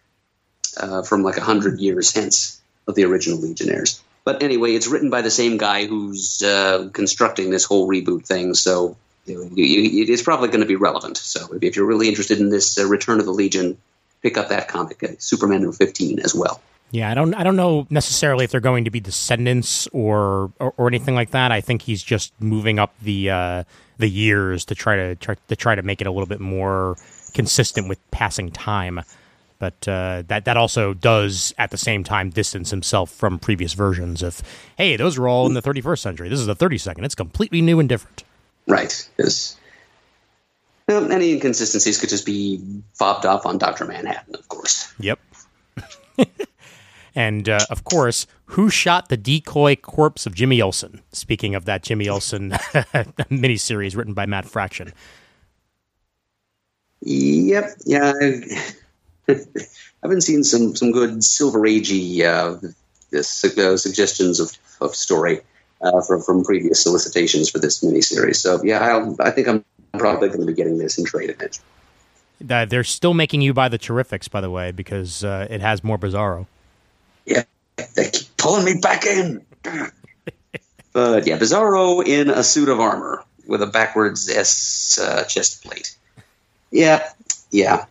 uh, 0.78 1.02
from 1.04 1.24
like 1.24 1.38
a 1.38 1.42
hundred 1.42 1.80
years 1.80 2.14
hence 2.14 2.62
of 2.88 2.96
the 2.96 3.06
original 3.06 3.40
Legionnaires. 3.40 4.02
But 4.26 4.42
anyway, 4.44 4.74
it's 4.74 4.88
written 4.88 5.10
by 5.10 5.22
the 5.22 5.32
same 5.32 5.58
guy 5.58 5.86
who's 5.86 6.42
uh, 6.44 6.90
constructing 6.94 7.50
this 7.50 7.66
whole 7.66 7.88
reboot 7.90 8.26
thing, 8.26 8.54
so 8.54 8.96
it's 9.26 10.22
probably 10.22 10.48
going 10.50 10.62
to 10.62 10.66
be 10.66 10.76
relevant. 10.76 11.18
So 11.18 11.54
if- 11.54 11.64
if 11.64 11.76
you're 11.76 11.86
really 11.86 12.10
interested 12.10 12.40
in 12.40 12.50
this 12.50 12.78
uh, 12.78 12.86
Return 12.88 13.20
of 13.20 13.26
the 13.26 13.34
Legion, 13.34 13.78
pick 14.22 14.38
up 14.38 14.50
that 14.50 14.68
comic, 14.68 15.04
uh, 15.04 15.08
Superman 15.18 15.62
number 15.62 15.76
15, 15.76 16.20
as 16.20 16.34
well. 16.36 16.62
Yeah, 16.94 17.10
I 17.10 17.16
don't 17.16 17.34
I 17.34 17.42
don't 17.42 17.56
know 17.56 17.88
necessarily 17.90 18.46
if 18.46 18.52
they're 18.52 18.62
going 18.62 18.84
to 18.84 18.92
be 18.92 19.00
descendants 19.00 19.88
or 19.88 20.54
or, 20.60 20.76
or 20.78 20.88
anything 20.88 21.16
like 21.16 21.32
that. 21.32 21.52
I 21.52 21.60
think 21.60 21.82
he's 21.82 22.04
just 22.04 22.40
moving 22.40 22.78
up 22.78 22.94
the 23.02 23.32
uh, 23.32 23.64
the 23.98 24.08
years 24.08 24.64
to 24.66 24.76
try 24.76 24.96
to 24.98 25.16
try 25.16 25.36
to 25.48 25.56
try 25.56 25.74
to 25.74 25.82
make 25.82 26.02
it 26.02 26.08
a 26.08 26.12
little 26.12 26.28
bit 26.28 26.40
more 26.40 26.96
consistent 27.34 27.90
with 27.90 28.00
passing 28.12 28.52
time. 28.52 29.02
But 29.58 29.88
uh, 29.88 30.22
that 30.28 30.46
that 30.46 30.56
also 30.56 30.94
does 30.94 31.52
at 31.58 31.72
the 31.72 31.80
same 31.80 32.04
time 32.04 32.30
distance 32.30 32.70
himself 32.70 33.10
from 33.10 33.40
previous 33.40 33.74
versions 33.74 34.22
of 34.22 34.44
hey, 34.78 34.96
those 34.96 35.18
were 35.18 35.28
all 35.28 35.48
in 35.48 35.56
the 35.56 35.64
31st 35.64 35.98
century. 35.98 36.30
This 36.30 36.40
is 36.40 36.46
the 36.46 36.56
32nd. 36.56 37.04
It's 37.04 37.16
completely 37.16 37.62
new 37.64 37.80
and 37.80 37.90
different. 37.90 38.24
Right. 38.68 39.10
Well, 40.88 41.12
any 41.12 41.32
inconsistencies 41.32 42.00
could 42.00 42.10
just 42.10 42.28
be 42.28 42.62
fobbed 42.94 43.26
off 43.26 43.48
on 43.48 43.58
Dr. 43.58 43.86
Manhattan, 43.86 44.36
of 44.36 44.48
course. 44.48 44.94
Yep. 45.00 45.20
and 47.16 47.48
uh, 47.48 47.60
of 47.70 47.84
course, 47.84 48.26
who 48.46 48.70
shot 48.70 49.10
the 49.10 49.18
decoy 49.18 49.76
corpse 49.76 50.26
of 50.26 50.34
Jimmy 50.34 50.62
Olsen? 50.62 51.02
Speaking 51.12 51.56
of 51.56 51.66
that 51.66 51.84
Jimmy 51.84 52.10
Olsen 52.10 52.52
miniseries 53.32 53.96
written 53.96 54.14
by 54.14 54.26
Matt 54.26 54.46
Fraction. 54.46 54.94
Yep. 57.02 57.66
Yeah. 57.86 58.14
I've, 58.20 58.78
I've 60.04 60.10
been 60.10 60.22
seeing 60.22 60.44
some, 60.44 60.76
some 60.76 60.92
good 60.92 61.24
Silver 61.24 61.62
Agey 61.62 62.24
uh, 62.26 62.60
this, 63.12 63.44
uh, 63.44 63.78
suggestions 63.78 64.40
of, 64.40 64.52
of 64.82 64.96
story 64.96 65.42
uh, 65.82 66.02
from, 66.02 66.22
from 66.22 66.44
previous 66.44 66.82
solicitations 66.82 67.50
for 67.50 67.60
this 67.60 67.84
miniseries. 67.84 68.38
So, 68.38 68.62
yeah, 68.64 68.80
I'll, 68.80 69.16
I 69.20 69.32
think 69.32 69.48
I'm 69.48 69.64
probably 69.98 70.30
going 70.30 70.42
to 70.42 70.46
be 70.46 70.54
getting 70.54 70.78
this 70.78 70.98
in 70.98 71.06
trade 71.06 71.30
eventually. 71.30 71.66
Uh, 72.50 72.66
they're 72.66 72.84
still 72.84 73.14
making 73.14 73.42
you 73.42 73.54
buy 73.54 73.70
the 73.70 73.80
Terrifics, 73.80 74.30
by 74.30 74.42
the 74.42 74.50
way, 74.50 74.72
because 74.72 75.24
uh, 75.24 75.48
it 75.50 75.62
has 75.62 75.84
more 75.84 75.98
Bizarro. 75.98 76.48
Yeah, 77.26 77.44
they 77.96 78.10
keep 78.10 78.38
pulling 78.38 78.66
me 78.66 78.80
back 78.82 79.06
in. 79.06 79.46
but 80.94 81.28
yeah, 81.28 81.38
Bizarro 81.38 82.06
in 82.06 82.30
a 82.30 82.44
suit 82.44 82.70
of 82.70 82.80
armor 82.80 83.24
with 83.48 83.62
a 83.62 83.68
backwards 83.68 84.30
S 84.30 85.00
uh, 85.02 85.24
chest 85.24 85.64
plate. 85.64 85.96
Yeah, 86.72 87.08
yeah. 87.52 87.86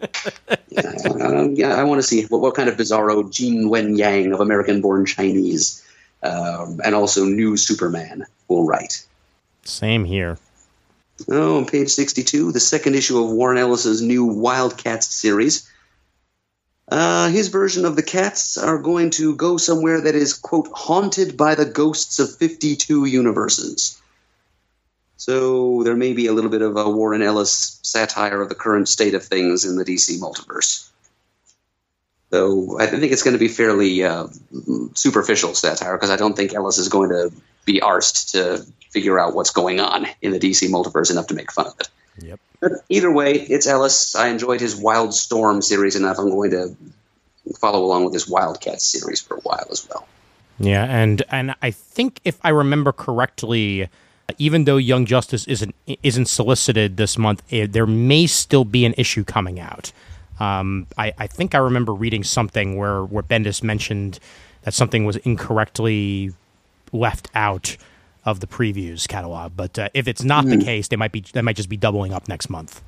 yeah, 0.68 0.94
um, 1.20 1.54
yeah, 1.54 1.74
I 1.74 1.84
want 1.84 2.00
to 2.00 2.02
see 2.02 2.24
what, 2.24 2.40
what 2.40 2.54
kind 2.54 2.68
of 2.68 2.76
Bizarro 2.76 3.30
Gene 3.30 3.68
Luen 3.68 3.96
Yang 3.96 4.32
of 4.32 4.40
American-born 4.40 5.06
Chinese, 5.06 5.86
um, 6.22 6.80
and 6.84 6.94
also 6.94 7.24
new 7.24 7.56
Superman 7.56 8.26
will 8.48 8.66
write. 8.66 9.06
Same 9.64 10.04
here. 10.04 10.38
Oh, 11.28 11.58
on 11.58 11.66
page 11.66 11.90
62, 11.90 12.52
the 12.52 12.60
second 12.60 12.94
issue 12.94 13.22
of 13.22 13.30
Warren 13.30 13.58
Ellis's 13.58 14.02
new 14.02 14.24
Wildcats 14.24 15.06
series. 15.06 15.70
Uh, 16.92 17.30
his 17.30 17.48
version 17.48 17.86
of 17.86 17.96
the 17.96 18.02
cats 18.02 18.58
are 18.58 18.76
going 18.76 19.08
to 19.08 19.34
go 19.34 19.56
somewhere 19.56 20.02
that 20.02 20.14
is, 20.14 20.34
quote, 20.34 20.68
haunted 20.74 21.38
by 21.38 21.54
the 21.54 21.64
ghosts 21.64 22.18
of 22.18 22.36
52 22.36 23.06
universes. 23.06 23.98
So 25.16 25.84
there 25.84 25.96
may 25.96 26.12
be 26.12 26.26
a 26.26 26.34
little 26.34 26.50
bit 26.50 26.60
of 26.60 26.76
a 26.76 26.90
Warren 26.90 27.22
Ellis 27.22 27.80
satire 27.82 28.42
of 28.42 28.50
the 28.50 28.54
current 28.54 28.90
state 28.90 29.14
of 29.14 29.24
things 29.24 29.64
in 29.64 29.76
the 29.76 29.86
DC 29.86 30.20
multiverse. 30.20 30.86
Though 32.28 32.78
I 32.78 32.84
think 32.84 33.10
it's 33.10 33.22
going 33.22 33.38
to 33.38 33.38
be 33.38 33.48
fairly 33.48 34.04
uh, 34.04 34.26
superficial 34.92 35.54
satire 35.54 35.96
because 35.96 36.10
I 36.10 36.16
don't 36.16 36.36
think 36.36 36.52
Ellis 36.52 36.76
is 36.76 36.90
going 36.90 37.08
to 37.08 37.32
be 37.64 37.80
arsed 37.80 38.32
to 38.32 38.66
figure 38.90 39.18
out 39.18 39.34
what's 39.34 39.50
going 39.50 39.80
on 39.80 40.08
in 40.20 40.32
the 40.32 40.38
DC 40.38 40.68
multiverse 40.68 41.10
enough 41.10 41.28
to 41.28 41.34
make 41.34 41.52
fun 41.52 41.68
of 41.68 41.80
it. 41.80 41.88
Yep. 42.18 42.40
Either 42.88 43.10
way, 43.10 43.32
it's 43.34 43.66
Ellis. 43.66 44.14
I 44.14 44.28
enjoyed 44.28 44.60
his 44.60 44.76
Wild 44.76 45.14
Storm 45.14 45.62
series 45.62 45.96
enough. 45.96 46.18
I'm 46.18 46.30
going 46.30 46.50
to 46.52 46.76
follow 47.58 47.84
along 47.84 48.04
with 48.04 48.14
his 48.14 48.28
Wildcat 48.28 48.80
series 48.80 49.20
for 49.20 49.36
a 49.36 49.40
while 49.40 49.66
as 49.70 49.86
well. 49.88 50.06
Yeah, 50.58 50.84
and 50.84 51.22
and 51.30 51.54
I 51.62 51.70
think 51.70 52.20
if 52.24 52.38
I 52.44 52.50
remember 52.50 52.92
correctly, 52.92 53.88
even 54.38 54.64
though 54.64 54.76
Young 54.76 55.06
Justice 55.06 55.46
isn't 55.46 55.74
isn't 56.02 56.26
solicited 56.26 56.96
this 56.96 57.18
month, 57.18 57.42
eh, 57.50 57.66
there 57.68 57.86
may 57.86 58.26
still 58.26 58.64
be 58.64 58.84
an 58.84 58.94
issue 58.96 59.24
coming 59.24 59.58
out. 59.58 59.92
Um, 60.38 60.86
I, 60.96 61.12
I 61.18 61.26
think 61.26 61.54
I 61.54 61.58
remember 61.58 61.92
reading 61.92 62.22
something 62.22 62.76
where 62.76 63.02
where 63.04 63.22
Bendis 63.22 63.62
mentioned 63.62 64.18
that 64.62 64.74
something 64.74 65.04
was 65.04 65.16
incorrectly 65.18 66.32
left 66.92 67.28
out 67.34 67.76
of 68.24 68.40
the 68.40 68.46
previews 68.46 69.08
catalog. 69.08 69.52
But 69.56 69.78
uh, 69.78 69.88
if 69.94 70.08
it's 70.08 70.22
not 70.22 70.46
the 70.46 70.58
case, 70.58 70.88
they 70.88 70.96
might 70.96 71.12
be 71.12 71.24
they 71.32 71.42
might 71.42 71.56
just 71.56 71.68
be 71.68 71.76
doubling 71.76 72.12
up 72.12 72.28
next 72.28 72.50
month. 72.50 72.82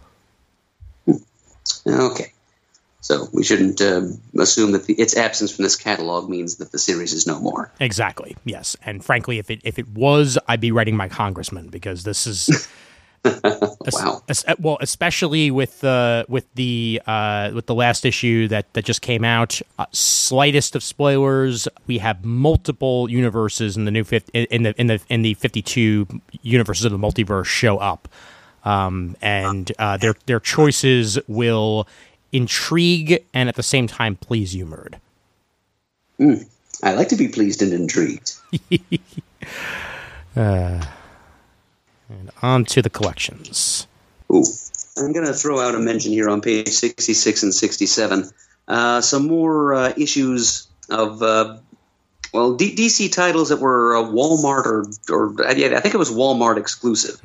Okay. 1.86 2.32
So 3.00 3.28
we 3.34 3.44
shouldn't 3.44 3.82
um, 3.82 4.18
assume 4.38 4.72
that 4.72 4.86
the, 4.86 4.94
its 4.94 5.14
absence 5.14 5.54
from 5.54 5.64
this 5.64 5.76
catalog 5.76 6.30
means 6.30 6.56
that 6.56 6.72
the 6.72 6.78
series 6.78 7.12
is 7.12 7.26
no 7.26 7.38
more. 7.38 7.70
Exactly. 7.78 8.34
Yes. 8.46 8.76
And 8.82 9.04
frankly, 9.04 9.38
if 9.38 9.50
it 9.50 9.60
if 9.62 9.78
it 9.78 9.88
was, 9.88 10.38
I'd 10.48 10.60
be 10.60 10.72
writing 10.72 10.96
my 10.96 11.08
congressman 11.08 11.68
because 11.68 12.04
this 12.04 12.26
is. 12.26 12.68
Wow. 13.92 14.22
es- 14.28 14.44
well, 14.58 14.78
especially 14.80 15.50
with 15.50 15.80
the 15.80 16.24
with 16.28 16.46
the 16.54 17.02
uh, 17.06 17.50
with 17.54 17.66
the 17.66 17.74
last 17.74 18.06
issue 18.06 18.48
that 18.48 18.72
that 18.72 18.84
just 18.84 19.02
came 19.02 19.24
out. 19.24 19.60
Uh, 19.78 19.84
slightest 19.92 20.74
of 20.74 20.82
spoilers. 20.82 21.68
We 21.86 21.98
have 21.98 22.24
multiple 22.24 23.10
universes 23.10 23.76
in 23.76 23.84
the 23.84 23.90
new 23.90 24.04
fifth 24.04 24.30
in 24.32 24.62
the 24.62 24.74
in 24.80 24.86
the 24.86 25.00
in 25.10 25.22
the 25.22 25.34
fifty 25.34 25.60
two 25.60 26.06
universes 26.42 26.86
of 26.86 26.92
the 26.92 26.98
multiverse 26.98 27.44
show 27.44 27.76
up, 27.76 28.08
um, 28.64 29.16
and 29.20 29.70
uh, 29.78 29.98
their 29.98 30.14
their 30.26 30.40
choices 30.40 31.18
will 31.28 31.86
intrigue 32.32 33.22
and 33.34 33.48
at 33.48 33.54
the 33.54 33.62
same 33.62 33.86
time 33.86 34.16
please 34.16 34.54
you, 34.54 34.64
Murd. 34.64 34.94
I 36.82 36.94
like 36.94 37.08
to 37.08 37.16
be 37.16 37.28
pleased 37.28 37.60
and 37.60 37.72
intrigued. 37.72 38.32
And 42.08 42.30
on 42.42 42.64
to 42.66 42.82
the 42.82 42.90
collections. 42.90 43.86
Ooh. 44.32 44.44
I'm 44.96 45.12
going 45.12 45.26
to 45.26 45.32
throw 45.32 45.60
out 45.60 45.74
a 45.74 45.78
mention 45.78 46.12
here 46.12 46.28
on 46.28 46.40
page 46.40 46.68
66 46.68 47.42
and 47.42 47.54
67. 47.54 48.30
Uh, 48.68 49.00
some 49.00 49.26
more 49.26 49.74
uh, 49.74 49.92
issues 49.96 50.68
of, 50.88 51.22
uh, 51.22 51.58
well, 52.32 52.54
D- 52.54 52.76
DC 52.76 53.12
titles 53.12 53.48
that 53.48 53.58
were 53.58 53.96
uh, 53.96 54.02
Walmart 54.02 54.66
or, 54.66 54.84
or 55.10 55.34
yeah, 55.54 55.76
I 55.76 55.80
think 55.80 55.94
it 55.94 55.98
was 55.98 56.10
Walmart 56.10 56.58
exclusive. 56.58 57.20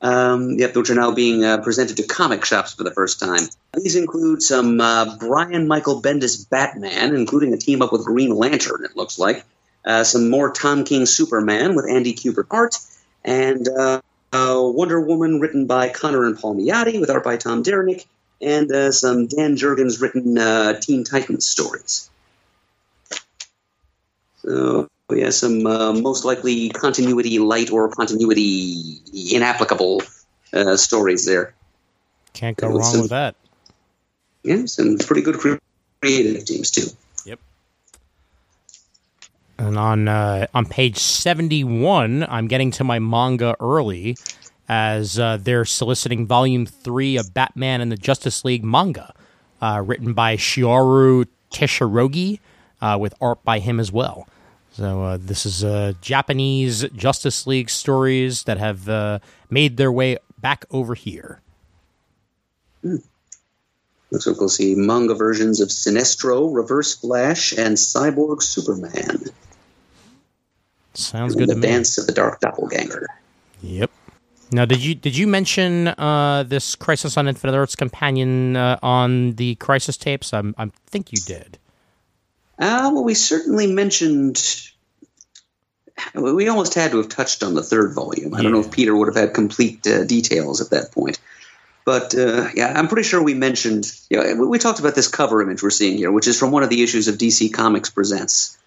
Um, 0.00 0.52
yep, 0.58 0.76
which 0.76 0.90
are 0.90 0.94
now 0.94 1.10
being 1.12 1.44
uh, 1.44 1.58
presented 1.58 1.96
to 1.96 2.04
comic 2.04 2.44
shops 2.44 2.74
for 2.74 2.84
the 2.84 2.92
first 2.92 3.18
time. 3.18 3.48
These 3.74 3.96
include 3.96 4.42
some 4.42 4.80
uh, 4.80 5.16
Brian 5.18 5.66
Michael 5.66 6.00
Bendis 6.00 6.48
Batman, 6.48 7.16
including 7.16 7.52
a 7.52 7.56
team 7.56 7.82
up 7.82 7.90
with 7.92 8.04
Green 8.04 8.34
Lantern, 8.34 8.84
it 8.84 8.96
looks 8.96 9.18
like. 9.18 9.44
Uh, 9.84 10.04
some 10.04 10.30
more 10.30 10.52
Tom 10.52 10.84
King 10.84 11.04
Superman 11.06 11.74
with 11.74 11.88
Andy 11.88 12.14
Kubert 12.14 12.46
art, 12.50 12.76
and 13.24 13.68
uh, 13.68 14.00
uh, 14.32 14.60
Wonder 14.62 15.00
Woman 15.00 15.40
written 15.40 15.66
by 15.66 15.88
Conner 15.88 16.24
and 16.24 16.38
Paul 16.38 16.56
Palmiotti 16.56 17.00
with 17.00 17.10
art 17.10 17.24
by 17.24 17.36
Tom 17.36 17.62
Derenick, 17.62 18.06
and 18.40 18.70
uh, 18.70 18.92
some 18.92 19.26
Dan 19.26 19.56
Jurgens 19.56 20.00
written 20.00 20.38
uh, 20.38 20.78
Teen 20.80 21.04
Titans 21.04 21.46
stories. 21.46 22.10
So, 24.42 24.88
yeah, 25.10 25.30
some 25.30 25.66
uh, 25.66 25.92
most 25.92 26.24
likely 26.24 26.68
continuity 26.68 27.38
light 27.38 27.70
or 27.70 27.88
continuity 27.88 29.00
inapplicable 29.32 30.02
uh, 30.52 30.76
stories 30.76 31.26
there. 31.26 31.54
Can't 32.34 32.56
go 32.56 32.68
wrong 32.68 32.82
some- 32.82 33.00
with 33.02 33.10
that. 33.10 33.34
Yeah, 34.44 34.66
some 34.66 34.98
pretty 34.98 35.22
good 35.22 35.36
creative 36.00 36.44
teams, 36.44 36.70
too. 36.70 36.86
And 39.58 39.76
on 39.76 40.06
uh, 40.06 40.46
on 40.54 40.66
page 40.66 40.98
seventy 40.98 41.64
one, 41.64 42.24
I'm 42.28 42.46
getting 42.46 42.70
to 42.72 42.84
my 42.84 43.00
manga 43.00 43.56
early, 43.58 44.16
as 44.68 45.18
uh, 45.18 45.36
they're 45.40 45.64
soliciting 45.64 46.26
volume 46.26 46.64
three 46.64 47.16
of 47.16 47.34
Batman 47.34 47.80
and 47.80 47.90
the 47.90 47.96
Justice 47.96 48.44
League 48.44 48.62
manga, 48.62 49.12
uh, 49.60 49.82
written 49.84 50.12
by 50.12 50.36
Shiori 50.36 51.26
Teshirogi, 51.50 52.38
uh, 52.80 52.98
with 53.00 53.14
art 53.20 53.42
by 53.42 53.58
him 53.58 53.80
as 53.80 53.90
well. 53.90 54.28
So 54.70 55.02
uh, 55.02 55.18
this 55.20 55.44
is 55.44 55.64
uh, 55.64 55.94
Japanese 56.00 56.88
Justice 56.90 57.44
League 57.44 57.68
stories 57.68 58.44
that 58.44 58.58
have 58.58 59.20
made 59.50 59.76
their 59.76 59.90
way 59.90 60.18
back 60.40 60.66
over 60.70 60.94
here. 60.94 61.40
Looks 62.84 64.26
like 64.26 64.38
we'll 64.38 64.48
see 64.48 64.76
manga 64.76 65.16
versions 65.16 65.60
of 65.60 65.68
Sinestro, 65.70 66.54
Reverse 66.54 66.94
Flash, 66.94 67.52
and 67.52 67.76
Cyborg 67.76 68.40
Superman. 68.40 69.24
Sounds 70.98 71.34
good 71.34 71.48
the 71.48 71.54
to 71.54 71.60
me. 71.60 71.66
Dance 71.66 71.96
of 71.98 72.06
the 72.06 72.12
Dark 72.12 72.40
Doppelganger. 72.40 73.06
Yep. 73.62 73.90
Now, 74.50 74.64
did 74.64 74.82
you 74.82 74.94
did 74.94 75.16
you 75.16 75.26
mention 75.26 75.88
uh, 75.88 76.44
this 76.46 76.74
Crisis 76.74 77.16
on 77.16 77.28
Infinite 77.28 77.56
Earths 77.56 77.76
companion 77.76 78.56
uh, 78.56 78.78
on 78.82 79.32
the 79.32 79.54
Crisis 79.56 79.96
tapes? 79.96 80.32
I'm, 80.32 80.54
I 80.56 80.70
think 80.86 81.12
you 81.12 81.18
did. 81.18 81.58
Uh, 82.58 82.90
well, 82.92 83.04
we 83.04 83.14
certainly 83.14 83.66
mentioned. 83.66 84.70
We 86.14 86.48
almost 86.48 86.74
had 86.74 86.92
to 86.92 86.98
have 86.98 87.08
touched 87.08 87.42
on 87.42 87.54
the 87.54 87.62
third 87.62 87.92
volume. 87.92 88.34
I 88.34 88.42
don't 88.42 88.52
know 88.52 88.60
if 88.60 88.70
Peter 88.70 88.94
would 88.94 89.08
have 89.08 89.16
had 89.16 89.34
complete 89.34 89.86
uh, 89.86 90.04
details 90.04 90.60
at 90.60 90.70
that 90.70 90.92
point. 90.92 91.18
But 91.84 92.14
uh, 92.14 92.48
yeah, 92.54 92.72
I'm 92.76 92.88
pretty 92.88 93.08
sure 93.08 93.22
we 93.22 93.34
mentioned. 93.34 93.90
You 94.10 94.34
know, 94.34 94.46
we 94.46 94.58
talked 94.58 94.78
about 94.78 94.94
this 94.94 95.08
cover 95.08 95.42
image 95.42 95.62
we're 95.62 95.70
seeing 95.70 95.96
here, 95.96 96.12
which 96.12 96.28
is 96.28 96.38
from 96.38 96.50
one 96.50 96.62
of 96.62 96.70
the 96.70 96.82
issues 96.82 97.08
of 97.08 97.16
DC 97.16 97.52
Comics 97.52 97.90
Presents, 97.90 98.57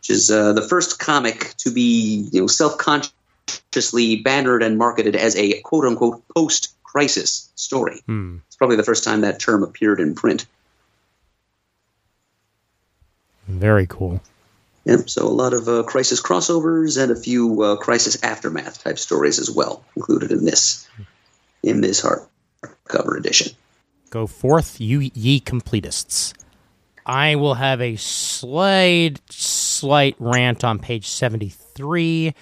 which 0.00 0.10
is 0.10 0.30
uh, 0.30 0.54
the 0.54 0.62
first 0.62 0.98
comic 0.98 1.54
to 1.58 1.70
be 1.70 2.28
you 2.32 2.40
know 2.40 2.46
self-consciously 2.46 4.16
bannered 4.16 4.62
and 4.62 4.78
marketed 4.78 5.14
as 5.14 5.36
a 5.36 5.60
quote 5.60 5.84
unquote 5.84 6.22
post-crisis 6.34 7.50
story. 7.54 8.00
Hmm. 8.06 8.38
It's 8.46 8.56
probably 8.56 8.76
the 8.76 8.82
first 8.82 9.04
time 9.04 9.20
that 9.20 9.38
term 9.38 9.62
appeared 9.62 10.00
in 10.00 10.14
print. 10.14 10.46
Very 13.46 13.86
cool. 13.86 14.22
Yep. 14.86 15.10
So 15.10 15.26
a 15.26 15.28
lot 15.28 15.52
of 15.52 15.68
uh, 15.68 15.82
crisis 15.82 16.22
crossovers 16.22 17.00
and 17.00 17.12
a 17.12 17.16
few 17.16 17.62
uh, 17.62 17.76
crisis 17.76 18.22
aftermath 18.22 18.82
type 18.82 18.98
stories 18.98 19.38
as 19.38 19.50
well 19.50 19.84
included 19.96 20.32
in 20.32 20.46
this 20.46 20.88
in 21.62 21.82
this 21.82 22.00
hardcover 22.00 23.18
edition. 23.18 23.52
Go 24.08 24.26
forth, 24.26 24.80
you 24.80 25.10
ye 25.14 25.40
completists. 25.40 26.32
I 27.06 27.34
will 27.34 27.54
have 27.54 27.80
a 27.80 27.96
slight, 27.96 29.20
slight 29.80 30.14
rant 30.18 30.62
on 30.62 30.78
page 30.78 31.08
73. 31.08 32.34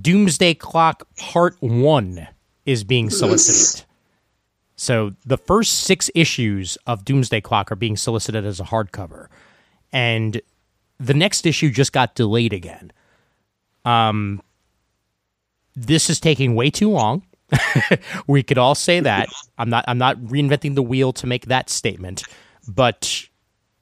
Doomsday 0.00 0.54
Clock 0.54 1.06
Part 1.16 1.56
1 1.60 2.26
is 2.64 2.84
being 2.84 3.10
solicited. 3.10 3.84
So 4.76 5.14
the 5.24 5.36
first 5.38 5.80
six 5.80 6.10
issues 6.14 6.76
of 6.86 7.04
Doomsday 7.04 7.40
Clock 7.42 7.70
are 7.70 7.76
being 7.76 7.96
solicited 7.96 8.44
as 8.44 8.60
a 8.60 8.64
hardcover. 8.64 9.28
And 9.92 10.40
the 10.98 11.14
next 11.14 11.46
issue 11.46 11.70
just 11.70 11.92
got 11.92 12.14
delayed 12.14 12.52
again. 12.52 12.92
Um, 13.84 14.42
this 15.74 16.08
is 16.08 16.18
taking 16.18 16.54
way 16.54 16.70
too 16.70 16.90
long. 16.90 17.22
we 18.26 18.42
could 18.42 18.58
all 18.58 18.74
say 18.74 19.00
that. 19.00 19.28
I'm 19.58 19.70
not 19.70 19.84
I'm 19.86 19.98
not 19.98 20.16
reinventing 20.18 20.74
the 20.74 20.82
wheel 20.82 21.12
to 21.12 21.26
make 21.26 21.46
that 21.46 21.70
statement, 21.70 22.24
but 22.66 23.28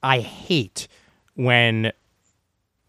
I 0.03 0.19
hate 0.19 0.87
when 1.35 1.93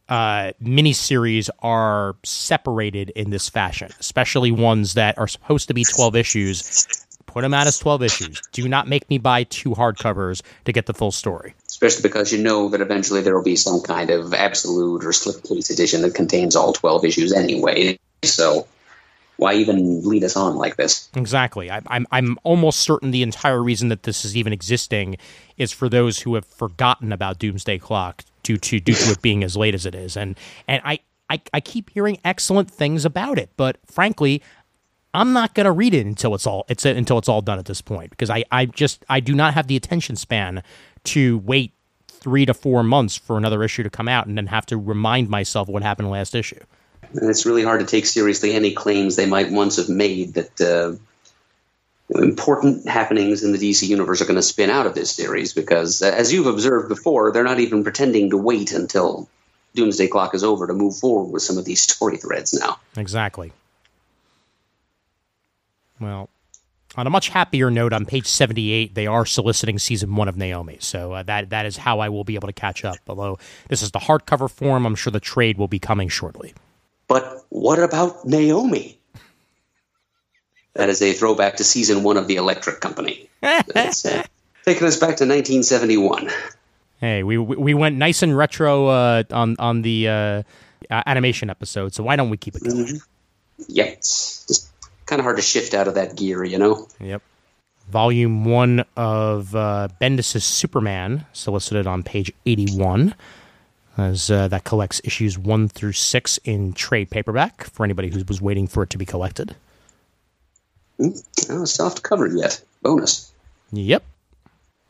uh, 0.10 0.52
miniseries 0.62 1.50
are 1.60 2.16
separated 2.24 3.12
in 3.12 3.30
this 3.30 3.50
fashion, 3.50 3.90
especially 4.00 4.52
ones 4.52 4.94
that 4.94 5.18
are 5.18 5.28
supposed 5.28 5.68
to 5.68 5.74
be 5.74 5.84
12 5.84 6.16
issues. 6.16 6.88
Put 7.26 7.42
them 7.42 7.54
out 7.54 7.68
as 7.68 7.80
12 7.80 8.04
issues. 8.04 8.42
Do 8.54 8.68
not 8.70 8.88
make 8.88 9.10
me 9.10 9.18
buy 9.18 9.44
two 9.44 9.72
hardcovers 9.72 10.42
to 10.66 10.72
get 10.72 10.86
the 10.86 10.94
full 10.94 11.12
story. 11.12 11.54
Especially 11.66 12.04
because 12.04 12.32
you 12.32 12.42
know 12.42 12.70
that 12.70 12.80
eventually 12.80 13.22
there 13.22 13.36
will 13.36 13.44
be 13.44 13.58
some 13.58 13.82
kind 13.82 14.10
of 14.10 14.34
absolute 14.34 15.04
or 15.04 15.10
slipcase 15.10 15.70
edition 15.70 16.02
that 16.04 16.16
contains 16.16 16.56
all 16.56 16.72
12 16.72 17.04
issues 17.04 17.34
anyway. 17.34 18.00
So 18.24 18.68
why 19.38 19.54
even 19.54 20.08
lead 20.08 20.24
us 20.24 20.36
on 20.36 20.56
like 20.56 20.76
this? 20.78 21.10
Exactly. 21.16 21.70
I, 21.72 21.82
I'm 21.88 22.08
I'm 22.12 22.38
almost 22.44 22.80
certain 22.82 23.12
the 23.12 23.24
entire 23.24 23.62
reason 23.62 23.90
that 23.90 24.04
this 24.04 24.26
is 24.26 24.36
even 24.36 24.54
existing 24.54 25.18
is 25.58 25.72
for 25.72 25.90
those 25.90 26.20
who 26.20 26.36
have 26.36 26.46
forgotten 26.46 27.12
about 27.12 27.40
Doomsday 27.40 27.80
Clock 27.80 28.24
due 28.44 28.58
to 28.58 28.80
due 28.80 28.94
to 28.94 29.12
it 29.12 29.22
being 29.22 29.44
as 29.44 29.58
late 29.58 29.76
as 29.76 29.86
it 29.86 29.96
is, 29.96 30.18
and 30.18 30.38
and 30.68 30.82
I. 30.86 31.00
I, 31.28 31.42
I 31.56 31.60
keep 31.60 31.90
hearing 31.90 32.20
excellent 32.24 32.70
things 32.70 33.04
about 33.04 33.40
it, 33.40 33.50
but 33.58 33.78
frankly, 33.88 34.44
I'm 35.16 35.34
not 35.34 35.56
going 35.56 35.66
to 35.66 35.72
read 35.72 35.94
it 35.94 36.06
until 36.06 36.36
it's 36.36 36.46
all 36.46 36.66
it's 36.68 36.86
until 36.86 37.18
it's 37.18 37.28
all 37.28 37.42
done 37.42 37.58
at 37.58 37.66
this 37.66 37.82
point 37.82 38.12
because 38.12 38.30
I, 38.30 38.44
I 38.52 38.66
just 38.68 39.04
I 39.10 39.22
do 39.22 39.34
not 39.34 39.56
have 39.56 39.66
the 39.66 39.76
attention 39.76 40.18
span 40.18 40.62
to 41.06 41.40
wait 41.40 41.74
three 42.08 42.46
to 42.46 42.54
four 42.54 42.84
months 42.84 43.16
for 43.16 43.38
another 43.38 43.64
issue 43.64 43.82
to 43.84 43.90
come 43.90 44.08
out 44.08 44.28
and 44.28 44.38
then 44.38 44.48
have 44.48 44.66
to 44.68 44.78
remind 44.78 45.30
myself 45.30 45.68
what 45.68 45.84
happened 45.84 46.10
last 46.10 46.36
issue. 46.36 46.60
And 47.18 47.30
it's 47.30 47.46
really 47.46 47.64
hard 47.64 47.80
to 47.80 47.86
take 47.86 48.06
seriously 48.06 48.54
any 48.54 48.74
claims 48.74 49.16
they 49.16 49.26
might 49.26 49.52
once 49.52 49.78
have 49.78 49.90
made 49.90 50.34
that 50.34 50.62
uh, 50.62 50.96
important 52.22 52.88
happenings 52.88 53.44
in 53.44 53.52
the 53.52 53.58
DC 53.58 53.88
universe 53.88 54.22
are 54.22 54.26
going 54.26 54.36
to 54.36 54.42
spin 54.42 54.70
out 54.70 54.86
of 54.86 54.96
this 54.96 55.12
series 55.12 55.54
because, 55.54 56.02
uh, 56.02 56.08
as 56.08 56.32
you've 56.32 56.48
observed 56.48 56.90
before, 56.90 57.32
they're 57.32 57.44
not 57.44 57.60
even 57.60 57.84
pretending 57.84 58.30
to 58.30 58.38
wait 58.38 58.72
until 58.72 59.28
Doomsday 59.76 60.08
Clock 60.08 60.36
is 60.36 60.44
over 60.44 60.68
to 60.68 60.74
move 60.74 60.98
forward 60.98 61.32
with 61.32 61.44
some 61.44 61.58
of 61.58 61.66
these 61.66 61.82
story 61.82 62.18
threads 62.18 62.54
now. 62.54 62.80
Exactly. 62.98 63.52
Well, 66.00 66.30
on 66.98 67.08
a 67.08 67.10
much 67.10 67.30
happier 67.30 67.70
note, 67.70 67.94
on 67.94 68.06
page 68.06 68.28
78, 68.28 68.96
they 68.96 69.08
are 69.08 69.26
soliciting 69.26 69.80
season 69.80 70.16
one 70.16 70.28
of 70.28 70.38
Naomi. 70.38 70.78
So 70.80 71.14
uh, 71.14 71.24
that 71.24 71.50
that 71.50 71.66
is 71.66 71.78
how 71.78 72.00
I 72.00 72.10
will 72.10 72.24
be 72.24 72.36
able 72.36 72.48
to 72.48 72.54
catch 72.54 72.86
up. 72.86 72.98
Although 73.08 73.38
this 73.68 73.82
is 73.82 73.92
the 73.92 74.00
hardcover 74.00 74.50
form, 74.50 74.86
I'm 74.86 74.96
sure 74.96 75.12
the 75.12 75.20
trade 75.20 75.58
will 75.58 75.68
be 75.68 75.80
coming 75.80 76.08
shortly. 76.08 76.54
But 77.08 77.46
what 77.50 77.80
about 77.80 78.26
Naomi? 78.26 79.00
That 80.74 80.90
is 80.90 81.02
a 81.02 81.14
throwback 81.14 81.58
to 81.58 81.64
season 81.64 82.04
one 82.04 82.18
of 82.18 82.28
The 82.28 82.36
Electric 82.36 82.82
Company. 82.82 83.30
That's 83.42 84.06
uh, 84.06 84.24
taking 84.66 84.88
us 84.88 84.98
back 84.98 85.18
to 85.18 85.26
1971. 85.26 86.30
Hey, 87.00 87.24
we 87.24 87.38
we 87.38 87.56
we 87.56 87.74
went 87.74 87.98
nice 87.98 88.24
and 88.24 88.36
retro 88.36 88.88
uh, 88.88 89.24
on 89.32 89.56
on 89.60 89.84
the 89.84 90.08
uh, 90.08 90.14
uh, 90.14 90.44
animation 91.06 91.50
episode, 91.50 91.94
so 91.94 92.04
why 92.04 92.16
don't 92.16 92.30
we 92.30 92.38
keep 92.38 92.56
it 92.56 92.64
going? 92.64 93.00
Yep, 93.68 93.88
it's 93.88 94.46
just 94.48 94.70
kind 95.06 95.20
of 95.20 95.24
hard 95.24 95.38
to 95.38 95.42
shift 95.42 95.74
out 95.74 95.88
of 95.88 95.96
that 95.96 96.16
gear, 96.16 96.44
you 96.44 96.58
know? 96.58 96.88
Yep. 97.00 97.22
Volume 97.90 98.46
one 98.46 98.84
of 98.98 99.56
uh, 99.56 99.88
Bendis' 100.02 100.42
Superman, 100.42 101.26
solicited 101.34 101.86
on 101.86 102.02
page 102.02 102.32
81, 102.46 103.14
as 103.98 104.30
uh, 104.30 104.48
that 104.48 104.64
collects 104.64 105.02
issues 105.04 105.38
one 105.38 105.68
through 105.68 105.94
six 105.94 106.38
in 106.44 106.74
trade 106.74 107.10
paperback 107.10 107.64
for 107.66 107.84
anybody 107.84 108.10
who 108.10 108.24
was 108.28 108.42
waiting 108.42 108.68
for 108.68 108.84
it 108.84 108.90
to 108.92 108.98
be 108.98 109.06
collected. 109.06 109.56
Oh, 111.00 111.66
soft 111.66 112.04
cover 112.04 112.28
yet. 112.28 112.62
Bonus. 112.82 113.32
Yep. 113.72 114.04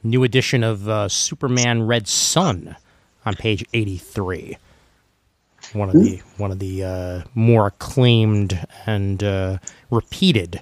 New 0.03 0.23
edition 0.23 0.63
of 0.63 0.87
uh, 0.87 1.09
Superman 1.09 1.83
Red 1.87 2.07
Sun 2.07 2.75
on 3.25 3.33
page 3.35 3.65
83. 3.73 4.57
One 5.73 5.89
of 5.89 5.95
the 5.95 6.21
one 6.37 6.51
of 6.51 6.59
the 6.59 6.83
uh, 6.83 7.21
more 7.33 7.67
acclaimed 7.67 8.67
and 8.85 9.23
uh, 9.23 9.57
repeated 9.89 10.61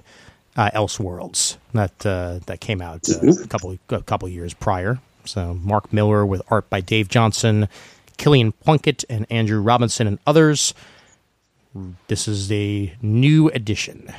uh, 0.56 0.70
Elseworlds 0.70 1.58
that 1.74 2.06
uh, 2.06 2.38
that 2.46 2.60
came 2.60 2.80
out 2.80 3.06
uh, 3.10 3.26
a 3.42 3.46
couple 3.46 3.76
a 3.90 4.02
couple 4.02 4.28
years 4.28 4.54
prior. 4.54 4.98
So 5.26 5.54
Mark 5.54 5.92
Millar 5.92 6.24
with 6.24 6.40
art 6.48 6.70
by 6.70 6.80
Dave 6.80 7.08
Johnson, 7.08 7.68
Killian 8.16 8.52
Plunkett, 8.52 9.04
and 9.08 9.26
Andrew 9.30 9.60
Robinson 9.60 10.06
and 10.06 10.18
others. 10.26 10.74
This 12.08 12.28
is 12.28 12.50
a 12.52 12.94
new 13.02 13.48
edition. 13.48 14.12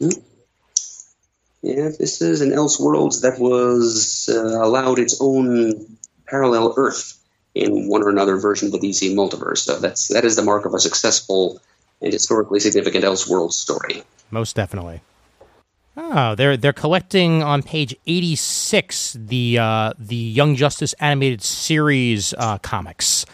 Yeah, 0.00 1.90
this 1.98 2.20
is 2.20 2.40
an 2.40 2.50
Elseworlds 2.50 3.22
that 3.22 3.38
was 3.38 4.28
uh, 4.32 4.64
allowed 4.64 4.98
its 4.98 5.18
own 5.20 5.96
parallel 6.26 6.74
Earth 6.76 7.18
in 7.54 7.88
one 7.88 8.02
or 8.02 8.08
another 8.08 8.36
version 8.36 8.66
of 8.66 8.72
the 8.72 8.88
DC 8.88 9.14
multiverse. 9.14 9.58
So 9.58 9.78
that's 9.78 10.08
that 10.08 10.24
is 10.24 10.36
the 10.36 10.42
mark 10.42 10.64
of 10.64 10.74
a 10.74 10.80
successful 10.80 11.60
and 12.00 12.12
historically 12.12 12.60
significant 12.60 13.04
Elseworlds 13.04 13.52
story. 13.52 14.02
Most 14.30 14.56
definitely. 14.56 15.02
Oh, 15.96 16.34
they're 16.34 16.56
they're 16.56 16.72
collecting 16.72 17.42
on 17.42 17.62
page 17.62 17.94
eighty 18.06 18.34
six 18.34 19.12
the 19.12 19.58
uh, 19.58 19.92
the 19.98 20.16
Young 20.16 20.56
Justice 20.56 20.94
animated 21.00 21.42
series 21.42 22.32
uh, 22.38 22.56
comics 22.58 23.26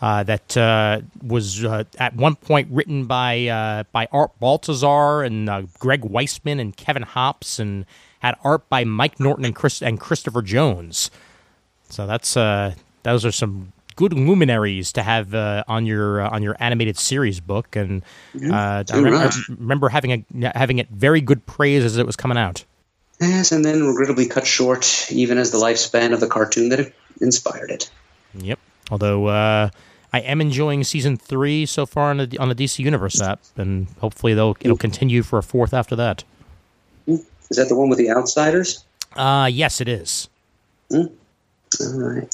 uh, 0.00 0.22
that 0.22 0.56
uh, 0.56 1.00
was 1.22 1.64
uh, 1.64 1.84
at 1.98 2.16
one 2.16 2.36
point 2.36 2.68
written 2.70 3.04
by 3.04 3.46
uh, 3.48 3.84
by 3.92 4.08
Art 4.10 4.30
Baltazar 4.40 5.22
and 5.22 5.70
Greg 5.78 6.02
Weisman 6.02 6.60
and 6.60 6.76
Kevin 6.76 7.02
Hopps 7.02 7.58
and 7.58 7.84
had 8.20 8.36
art 8.42 8.68
by 8.68 8.84
Mike 8.84 9.20
Norton 9.20 9.44
and 9.44 9.54
Chris 9.54 9.82
and 9.82 10.00
Christopher 10.00 10.42
Jones. 10.42 11.10
So 11.90 12.06
that's 12.06 12.36
uh, 12.36 12.74
those 13.02 13.26
are 13.26 13.32
some 13.32 13.72
good 13.98 14.12
luminaries 14.12 14.92
to 14.92 15.02
have 15.02 15.34
uh, 15.34 15.64
on 15.66 15.84
your 15.84 16.20
uh, 16.20 16.30
on 16.30 16.40
your 16.40 16.56
animated 16.60 16.96
series 16.96 17.40
book, 17.40 17.74
and 17.74 18.04
uh, 18.36 18.84
I, 18.88 18.96
remember, 18.96 19.16
I 19.16 19.30
remember 19.48 19.88
having 19.88 20.12
a 20.12 20.52
having 20.56 20.78
it 20.78 20.88
very 20.88 21.20
good 21.20 21.44
praise 21.46 21.84
as 21.84 21.96
it 21.96 22.06
was 22.06 22.14
coming 22.14 22.38
out. 22.38 22.64
Yes, 23.20 23.50
and 23.50 23.64
then 23.64 23.84
regrettably 23.84 24.26
cut 24.26 24.46
short, 24.46 25.10
even 25.10 25.36
as 25.36 25.50
the 25.50 25.58
lifespan 25.58 26.12
of 26.14 26.20
the 26.20 26.28
cartoon 26.28 26.68
that 26.68 26.92
inspired 27.20 27.72
it. 27.72 27.90
Yep. 28.34 28.60
Although 28.92 29.26
uh, 29.26 29.70
I 30.12 30.20
am 30.20 30.40
enjoying 30.40 30.84
season 30.84 31.16
three 31.16 31.66
so 31.66 31.84
far 31.84 32.10
on 32.10 32.18
the 32.18 32.38
on 32.38 32.48
the 32.48 32.54
DC 32.54 32.78
Universe 32.78 33.20
app, 33.20 33.40
and 33.56 33.88
hopefully 34.00 34.32
they'll 34.32 34.56
it'll 34.60 34.76
continue 34.76 35.24
for 35.24 35.40
a 35.40 35.42
fourth 35.42 35.74
after 35.74 35.96
that. 35.96 36.22
Is 37.08 37.56
that 37.56 37.68
the 37.68 37.74
one 37.74 37.88
with 37.88 37.98
the 37.98 38.10
outsiders? 38.10 38.84
Uh 39.16 39.50
yes, 39.52 39.80
it 39.80 39.88
is, 39.88 40.28
All 40.92 41.08
right. 41.80 42.32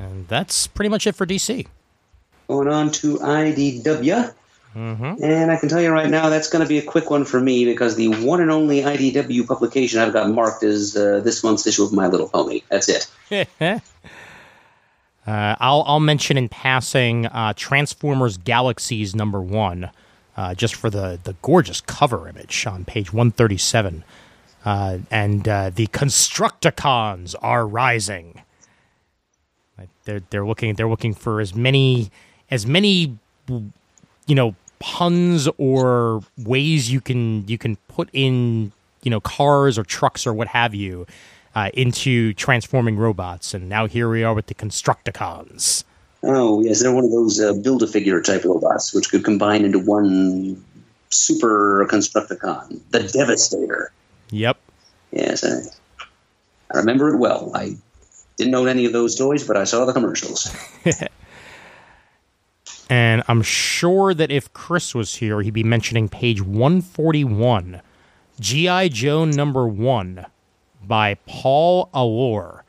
And 0.00 0.26
that's 0.28 0.66
pretty 0.66 0.88
much 0.88 1.06
it 1.06 1.14
for 1.14 1.26
DC. 1.26 1.66
Going 2.48 2.68
on 2.68 2.90
to 2.92 3.18
IDW. 3.18 4.34
Mm-hmm. 4.74 5.22
And 5.22 5.50
I 5.50 5.56
can 5.56 5.68
tell 5.68 5.80
you 5.80 5.90
right 5.90 6.08
now, 6.08 6.28
that's 6.28 6.48
going 6.48 6.62
to 6.62 6.68
be 6.68 6.78
a 6.78 6.82
quick 6.82 7.10
one 7.10 7.24
for 7.24 7.40
me 7.40 7.64
because 7.64 7.96
the 7.96 8.08
one 8.24 8.40
and 8.40 8.50
only 8.50 8.82
IDW 8.82 9.46
publication 9.46 9.98
I've 10.00 10.12
got 10.12 10.30
marked 10.30 10.62
is 10.62 10.96
uh, 10.96 11.20
this 11.20 11.42
month's 11.42 11.66
issue 11.66 11.82
of 11.84 11.92
My 11.92 12.06
Little 12.06 12.28
Pony. 12.28 12.62
That's 12.68 12.88
it. 12.88 13.48
Uh, 15.26 15.54
I'll 15.60 15.84
I'll 15.86 16.00
mention 16.00 16.38
in 16.38 16.48
passing 16.48 17.26
uh, 17.26 17.52
Transformers 17.54 18.38
Galaxies 18.38 19.14
number 19.14 19.40
one, 19.40 19.90
uh, 20.36 20.54
just 20.54 20.74
for 20.74 20.88
the 20.88 21.20
the 21.22 21.36
gorgeous 21.42 21.82
cover 21.82 22.26
image 22.26 22.66
on 22.66 22.86
page 22.86 23.12
one 23.12 23.30
thirty 23.30 23.58
seven, 23.58 24.02
uh, 24.64 24.98
and 25.10 25.46
uh, 25.46 25.70
the 25.70 25.86
Constructicons 25.88 27.34
are 27.42 27.66
rising. 27.66 28.42
They're 30.04 30.22
they're 30.30 30.46
looking 30.46 30.74
they're 30.74 30.88
looking 30.88 31.14
for 31.14 31.40
as 31.40 31.54
many 31.54 32.10
as 32.50 32.66
many 32.66 33.18
you 33.48 34.34
know 34.34 34.54
puns 34.78 35.48
or 35.58 36.22
ways 36.38 36.90
you 36.90 37.00
can 37.00 37.46
you 37.46 37.58
can 37.58 37.76
put 37.88 38.08
in 38.12 38.72
you 39.02 39.10
know 39.10 39.20
cars 39.20 39.78
or 39.78 39.84
trucks 39.84 40.26
or 40.26 40.32
what 40.32 40.48
have 40.48 40.74
you 40.74 41.06
uh, 41.54 41.70
into 41.74 42.32
transforming 42.34 42.96
robots 42.96 43.52
and 43.52 43.68
now 43.68 43.86
here 43.86 44.08
we 44.08 44.24
are 44.24 44.34
with 44.34 44.46
the 44.46 44.54
constructicons 44.54 45.84
Oh, 46.22 46.60
yes, 46.62 46.82
they're 46.82 46.94
one 46.94 47.04
of 47.04 47.10
those 47.10 47.40
uh, 47.40 47.54
build 47.54 47.82
a 47.82 47.86
figure 47.86 48.20
type 48.20 48.44
robots, 48.44 48.92
which 48.92 49.10
could 49.10 49.24
combine 49.24 49.64
into 49.64 49.78
one 49.78 50.62
super 51.08 51.86
Constructicon, 51.90 52.80
the 52.90 53.02
Devastator. 53.02 53.90
yep 54.30 54.58
Yes, 55.12 55.44
I, 55.44 55.62
I 56.72 56.78
remember 56.78 57.12
it 57.14 57.18
well. 57.18 57.50
I 57.54 57.76
didn't 58.40 58.54
own 58.54 58.68
any 58.68 58.86
of 58.86 58.92
those 58.92 59.14
toys, 59.14 59.46
but 59.46 59.56
I 59.56 59.64
saw 59.64 59.84
the 59.84 59.92
commercials. 59.92 60.54
and 62.90 63.22
i'm 63.28 63.40
sure 63.40 64.12
that 64.12 64.32
if 64.32 64.52
chris 64.52 64.96
was 64.96 65.14
here 65.14 65.42
he'd 65.42 65.54
be 65.54 65.62
mentioning 65.62 66.08
page 66.08 66.42
141 66.42 67.80
gi 68.40 68.88
joe 68.88 69.24
number 69.24 69.68
one 69.68 70.26
by 70.82 71.14
Paul 71.26 71.88
Allor 71.94 72.62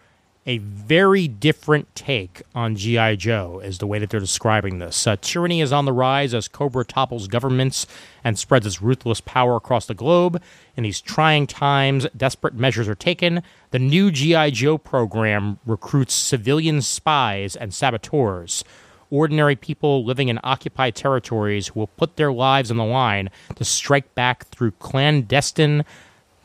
a 0.46 0.58
very 0.58 1.28
different 1.28 1.94
take 1.94 2.42
on 2.56 2.76
G.I. 2.76 3.16
Joe, 3.16 3.62
is 3.64 3.78
the 3.78 3.86
way 3.86 4.00
that 4.00 4.10
they're 4.10 4.20
describing 4.20 4.80
this. 4.80 5.06
Uh, 5.06 5.16
tyranny 5.22 5.62
is 5.62 5.72
on 5.72 5.86
the 5.86 5.94
rise 5.94 6.34
as 6.34 6.48
Cobra 6.48 6.84
topples 6.84 7.28
governments 7.28 7.86
and 8.24 8.40
spreads 8.40 8.66
its 8.66 8.82
ruthless 8.82 9.22
power 9.22 9.56
across 9.56 9.86
the 9.86 9.94
globe. 9.94 10.42
In 10.76 10.84
these 10.84 11.00
trying 11.00 11.46
times, 11.46 12.08
desperate 12.18 12.56
measures 12.56 12.90
are 12.90 12.96
taken. 12.96 13.44
The 13.70 13.80
new 13.80 14.10
G.I. 14.10 14.50
Joe 14.52 14.80
program 14.80 15.60
recruits 15.66 16.16
civilian 16.16 16.82
spies 16.82 17.56
and 17.56 17.72
saboteurs. 17.72 18.64
Ordinary 19.12 19.56
people 19.56 20.04
living 20.06 20.30
in 20.30 20.40
occupied 20.44 20.96
territories 20.96 21.68
who 21.68 21.82
will 21.82 21.88
put 21.88 22.16
their 22.16 22.32
lives 22.32 22.72
on 22.72 22.78
the 22.78 22.86
line 22.86 23.30
to 23.56 23.64
strike 23.64 24.16
back 24.16 24.48
through 24.48 24.72
clandestine 24.72 25.86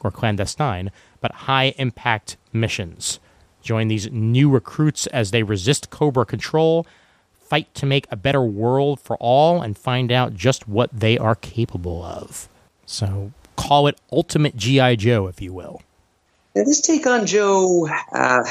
or 0.01 0.11
clandestine, 0.11 0.91
but 1.21 1.33
high 1.33 1.75
impact 1.79 2.37
missions. 2.53 3.21
Join 3.67 3.89
these 3.89 4.09
new 4.13 4.49
recruits 4.49 5.09
as 5.09 5.33
they 5.33 5.43
resist 5.43 5.91
Cobra 5.91 6.25
control, 6.25 6.87
fight 7.33 7.75
to 7.75 7.85
make 7.85 8.07
a 8.13 8.17
better 8.17 8.43
world 8.43 9.01
for 9.01 9.17
all, 9.17 9.61
and 9.61 9.77
find 9.77 10.13
out 10.13 10.35
just 10.35 10.69
what 10.69 10.89
they 10.93 11.19
are 11.19 11.35
capable 11.35 12.01
of. 12.05 12.49
So 12.87 13.33
call 13.57 13.89
it 13.89 14.01
Ultimate 14.13 14.55
G.I. 14.55 14.95
Joe, 14.95 15.27
if 15.27 15.43
you 15.43 15.53
will. 15.53 15.83
Now, 16.55 16.63
this 16.63 16.81
take 16.81 17.09
on 17.09 17.27
Joe 17.27 17.89
uh, 18.13 18.45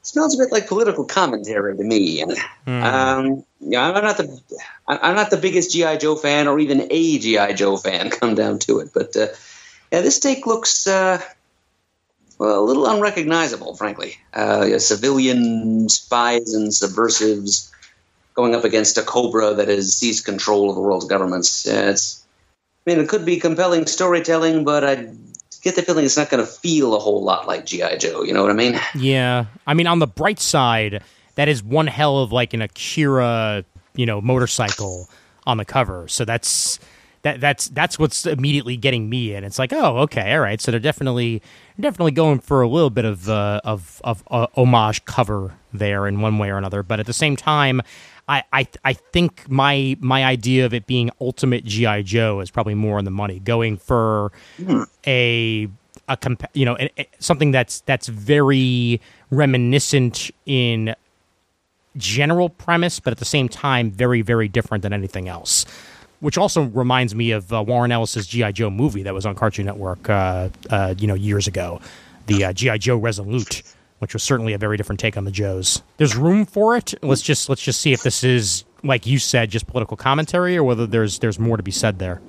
smells 0.00 0.34
a 0.34 0.38
bit 0.38 0.50
like 0.50 0.66
political 0.66 1.04
commentary 1.04 1.76
to 1.76 1.84
me. 1.84 2.24
Um, 2.66 3.44
yeah, 3.60 3.92
I'm 3.92 4.02
not 4.02 4.16
the 4.16 4.42
I'm 4.88 5.14
not 5.14 5.30
the 5.30 5.36
biggest 5.36 5.72
GI 5.72 5.98
Joe 5.98 6.16
fan, 6.16 6.48
or 6.48 6.58
even 6.58 6.88
a 6.90 7.18
GI 7.18 7.52
Joe 7.52 7.76
fan. 7.76 8.08
Come 8.20 8.34
down 8.34 8.60
to 8.60 8.78
it, 8.78 8.92
but 8.94 9.14
uh, 9.14 9.26
yeah, 9.92 10.00
this 10.00 10.18
take 10.20 10.46
looks 10.46 10.86
uh, 10.86 11.20
well 12.42 12.60
a 12.60 12.64
little 12.64 12.86
unrecognizable, 12.86 13.76
frankly. 13.76 14.16
Uh, 14.34 14.78
civilian 14.78 15.88
spies 15.88 16.52
and 16.52 16.74
subversives 16.74 17.72
going 18.34 18.54
up 18.54 18.64
against 18.64 18.98
a 18.98 19.02
Cobra 19.02 19.54
that 19.54 19.68
has 19.68 19.96
seized 19.96 20.24
control 20.24 20.68
of 20.68 20.74
the 20.74 20.80
world's 20.80 21.06
governments. 21.06 21.66
Yeah, 21.66 21.90
it's 21.90 22.24
I 22.84 22.90
mean, 22.90 23.00
it 23.00 23.08
could 23.08 23.24
be 23.24 23.38
compelling 23.38 23.86
storytelling, 23.86 24.64
but 24.64 24.82
I 24.82 25.08
get 25.62 25.76
the 25.76 25.82
feeling 25.82 26.04
it's 26.04 26.16
not 26.16 26.30
going 26.30 26.44
to 26.44 26.50
feel 26.50 26.96
a 26.96 26.98
whole 26.98 27.22
lot 27.22 27.46
like 27.46 27.64
GI 27.64 27.98
Joe. 27.98 28.24
You 28.24 28.34
know 28.34 28.42
what 28.42 28.50
I 28.50 28.54
mean? 28.54 28.80
Yeah. 28.96 29.46
I 29.66 29.74
mean, 29.74 29.86
on 29.86 30.00
the 30.00 30.08
bright 30.08 30.40
side, 30.40 31.02
that 31.36 31.48
is 31.48 31.62
one 31.62 31.86
hell 31.86 32.18
of 32.18 32.32
like 32.32 32.54
an 32.54 32.62
Akira, 32.62 33.64
you 33.94 34.04
know, 34.04 34.20
motorcycle 34.20 35.08
on 35.46 35.58
the 35.58 35.64
cover. 35.64 36.08
So 36.08 36.24
that's 36.24 36.80
that 37.22 37.40
that's 37.40 37.68
that's 37.68 37.98
what's 37.98 38.26
immediately 38.26 38.76
getting 38.76 39.08
me 39.08 39.34
in. 39.34 39.44
It's 39.44 39.58
like, 39.58 39.72
oh, 39.72 39.98
okay, 39.98 40.34
all 40.34 40.40
right. 40.40 40.60
So 40.60 40.70
they're 40.70 40.80
definitely 40.80 41.42
definitely 41.80 42.12
going 42.12 42.40
for 42.40 42.62
a 42.62 42.68
little 42.68 42.90
bit 42.90 43.04
of 43.04 43.28
uh, 43.28 43.60
of 43.64 44.00
of 44.04 44.24
uh, 44.30 44.48
homage 44.56 45.04
cover 45.04 45.54
there 45.72 46.06
in 46.06 46.20
one 46.20 46.38
way 46.38 46.50
or 46.50 46.58
another. 46.58 46.82
But 46.82 47.00
at 47.00 47.06
the 47.06 47.12
same 47.12 47.36
time, 47.36 47.80
I, 48.28 48.42
I 48.52 48.66
I 48.84 48.92
think 48.94 49.48
my 49.48 49.96
my 50.00 50.24
idea 50.24 50.66
of 50.66 50.74
it 50.74 50.86
being 50.86 51.10
ultimate 51.20 51.64
GI 51.64 52.02
Joe 52.02 52.40
is 52.40 52.50
probably 52.50 52.74
more 52.74 52.98
on 52.98 53.04
the 53.04 53.10
money. 53.12 53.38
Going 53.38 53.76
for 53.76 54.32
a 55.06 55.68
a 56.08 56.16
compa- 56.16 56.48
you 56.54 56.64
know 56.64 56.76
a, 56.78 56.90
a- 56.98 57.08
something 57.20 57.52
that's 57.52 57.80
that's 57.82 58.08
very 58.08 59.00
reminiscent 59.30 60.30
in 60.46 60.94
general 61.96 62.48
premise, 62.48 62.98
but 63.00 63.12
at 63.12 63.18
the 63.18 63.24
same 63.24 63.48
time 63.48 63.90
very 63.90 64.22
very 64.22 64.48
different 64.48 64.82
than 64.82 64.92
anything 64.92 65.28
else. 65.28 65.64
Which 66.22 66.38
also 66.38 66.62
reminds 66.62 67.16
me 67.16 67.32
of 67.32 67.52
uh, 67.52 67.64
Warren 67.64 67.90
Ellis's 67.90 68.28
GI 68.28 68.52
Joe 68.52 68.70
movie 68.70 69.02
that 69.02 69.12
was 69.12 69.26
on 69.26 69.34
Cartoon 69.34 69.66
Network, 69.66 70.08
uh, 70.08 70.50
uh, 70.70 70.94
you 70.96 71.08
know, 71.08 71.14
years 71.14 71.48
ago, 71.48 71.80
the 72.26 72.44
uh, 72.44 72.52
GI 72.52 72.78
Joe 72.78 72.96
Resolute, 72.96 73.62
which 73.98 74.14
was 74.14 74.22
certainly 74.22 74.52
a 74.52 74.58
very 74.58 74.76
different 74.76 75.00
take 75.00 75.16
on 75.16 75.24
the 75.24 75.32
Joes. 75.32 75.82
There's 75.96 76.16
room 76.16 76.46
for 76.46 76.76
it. 76.76 76.94
Let's 77.02 77.22
just 77.22 77.48
let's 77.48 77.60
just 77.60 77.80
see 77.80 77.92
if 77.92 78.04
this 78.04 78.22
is 78.22 78.64
like 78.84 79.06
you 79.06 79.18
said, 79.18 79.50
just 79.50 79.66
political 79.66 79.96
commentary, 79.96 80.56
or 80.56 80.64
whether 80.64 80.86
there's 80.86 81.18
there's 81.18 81.38
more 81.38 81.56
to 81.56 81.62
be 81.62 81.70
said 81.70 81.98
there. 81.98 82.20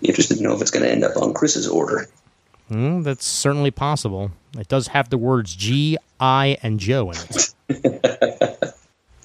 Be 0.00 0.08
interested 0.08 0.36
to 0.36 0.42
know 0.42 0.54
if 0.54 0.62
it's 0.62 0.70
going 0.70 0.84
to 0.84 0.90
end 0.90 1.04
up 1.04 1.16
on 1.16 1.34
Chris's 1.34 1.68
order. 1.68 2.06
Mm, 2.70 3.02
that's 3.02 3.26
certainly 3.26 3.70
possible. 3.70 4.30
It 4.56 4.68
does 4.68 4.88
have 4.88 5.10
the 5.10 5.18
words 5.18 5.54
G, 5.56 5.98
I, 6.18 6.56
and 6.62 6.78
Joe 6.78 7.10
in 7.10 7.16
it. 7.18 8.64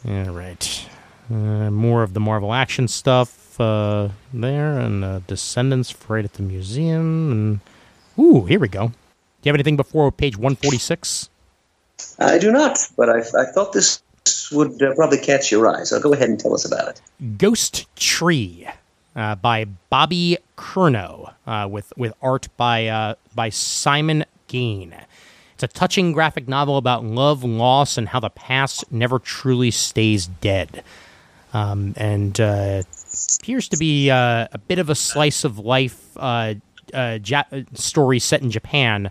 All 0.08 0.34
right. 0.34 0.90
Uh, 1.28 1.72
more 1.72 2.04
of 2.04 2.14
the 2.14 2.20
Marvel 2.20 2.54
action 2.54 2.88
stuff 2.88 3.60
uh, 3.60 4.10
there, 4.32 4.78
and 4.78 5.04
uh, 5.04 5.20
Descendants 5.26 5.96
right 6.08 6.24
at 6.24 6.34
the 6.34 6.44
museum. 6.44 7.32
And 7.32 8.24
ooh, 8.24 8.46
here 8.46 8.60
we 8.60 8.68
go. 8.68 8.90
Do 8.90 8.94
you 9.42 9.50
have 9.50 9.56
anything 9.56 9.76
before 9.76 10.12
page 10.12 10.38
one 10.38 10.56
forty 10.56 10.78
six? 10.78 11.30
I 12.20 12.38
do 12.38 12.52
not, 12.52 12.78
but 12.96 13.10
I, 13.10 13.20
I 13.20 13.46
thought 13.46 13.74
this 13.74 14.04
would 14.52 14.80
uh, 14.84 14.94
probably 14.94 15.18
catch 15.18 15.52
your 15.52 15.68
eye, 15.68 15.84
so 15.84 16.00
go 16.00 16.14
ahead 16.14 16.30
and 16.30 16.40
tell 16.40 16.54
us 16.54 16.64
about 16.64 16.90
it. 16.90 17.02
Ghost 17.40 17.88
Tree 17.96 18.68
uh, 19.16 19.34
by 19.34 19.66
Bobby 19.90 20.38
Curnow 20.58 21.34
uh, 21.48 21.68
with 21.72 21.92
with 21.98 22.14
art 22.22 22.50
by 22.56 22.86
uh, 22.86 23.16
by 23.34 23.50
Simon 23.50 24.26
Gane. 24.48 24.96
It's 25.56 25.64
a 25.64 25.68
touching 25.68 26.12
graphic 26.12 26.48
novel 26.48 26.78
about 26.78 27.04
love, 27.04 27.44
loss, 27.44 27.98
and 27.98 28.10
how 28.10 28.20
the 28.20 28.30
past 28.30 28.92
never 28.92 29.18
truly 29.18 29.72
stays 29.72 30.28
dead. 30.28 30.84
Um, 31.56 31.94
and 31.96 32.38
uh, 32.42 32.84
appears 33.40 33.70
to 33.70 33.78
be 33.78 34.12
uh, 34.12 34.48
a 34.52 34.58
bit 34.58 34.78
of 34.78 34.90
a 34.90 34.96
slice 34.96 35.46
of 35.46 35.58
life 35.58 36.18
uh, 36.18 36.56
uh, 36.94 37.20
ja- 37.24 37.46
story 37.74 38.20
set 38.20 38.42
in 38.42 38.52
Japan 38.52 39.10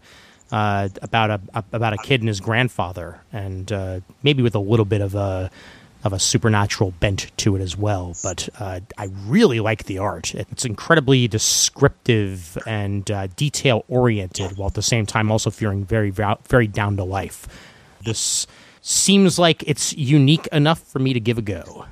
uh, 0.53 0.91
about 1.01 1.31
a 1.31 1.65
about 1.73 1.95
a 1.95 1.97
kid 1.97 2.21
and 2.21 2.29
his 2.29 2.41
grandfather, 2.41 3.19
and 3.33 3.73
uh, 3.73 4.01
maybe 4.23 4.43
with 4.43 4.55
a 4.55 4.59
little 4.59 4.85
bit 4.85 5.01
of 5.01 5.15
a 5.15 5.51
of 6.05 6.13
a 6.13 6.19
supernatural 6.19 6.91
bent 7.01 7.35
to 7.39 7.57
it 7.57 7.63
as 7.63 7.79
well. 7.79 8.15
But 8.23 8.51
I 8.61 9.09
really 9.25 9.61
like 9.61 9.85
the 9.85 9.97
art. 9.97 10.35
It's 10.35 10.67
incredibly 10.67 11.27
descriptive 11.29 12.59
and 12.67 13.11
detail 13.37 13.87
oriented, 13.89 14.59
while 14.59 14.69
at 14.69 14.75
the 14.75 14.83
same 14.83 15.07
time 15.07 15.33
also 15.33 15.51
feeling 15.51 15.87
very 15.87 16.11
very 16.11 16.67
down 16.67 16.99
to 16.99 17.05
life. 17.05 17.49
This 18.05 18.47
seems 18.83 19.39
like 19.39 19.65
it's 19.67 19.95
unique 19.95 20.47
enough 20.53 20.81
for 20.81 20.99
me 20.99 21.15
to 21.15 21.21
give 21.21 21.39
a 21.39 21.43
go. 21.43 21.87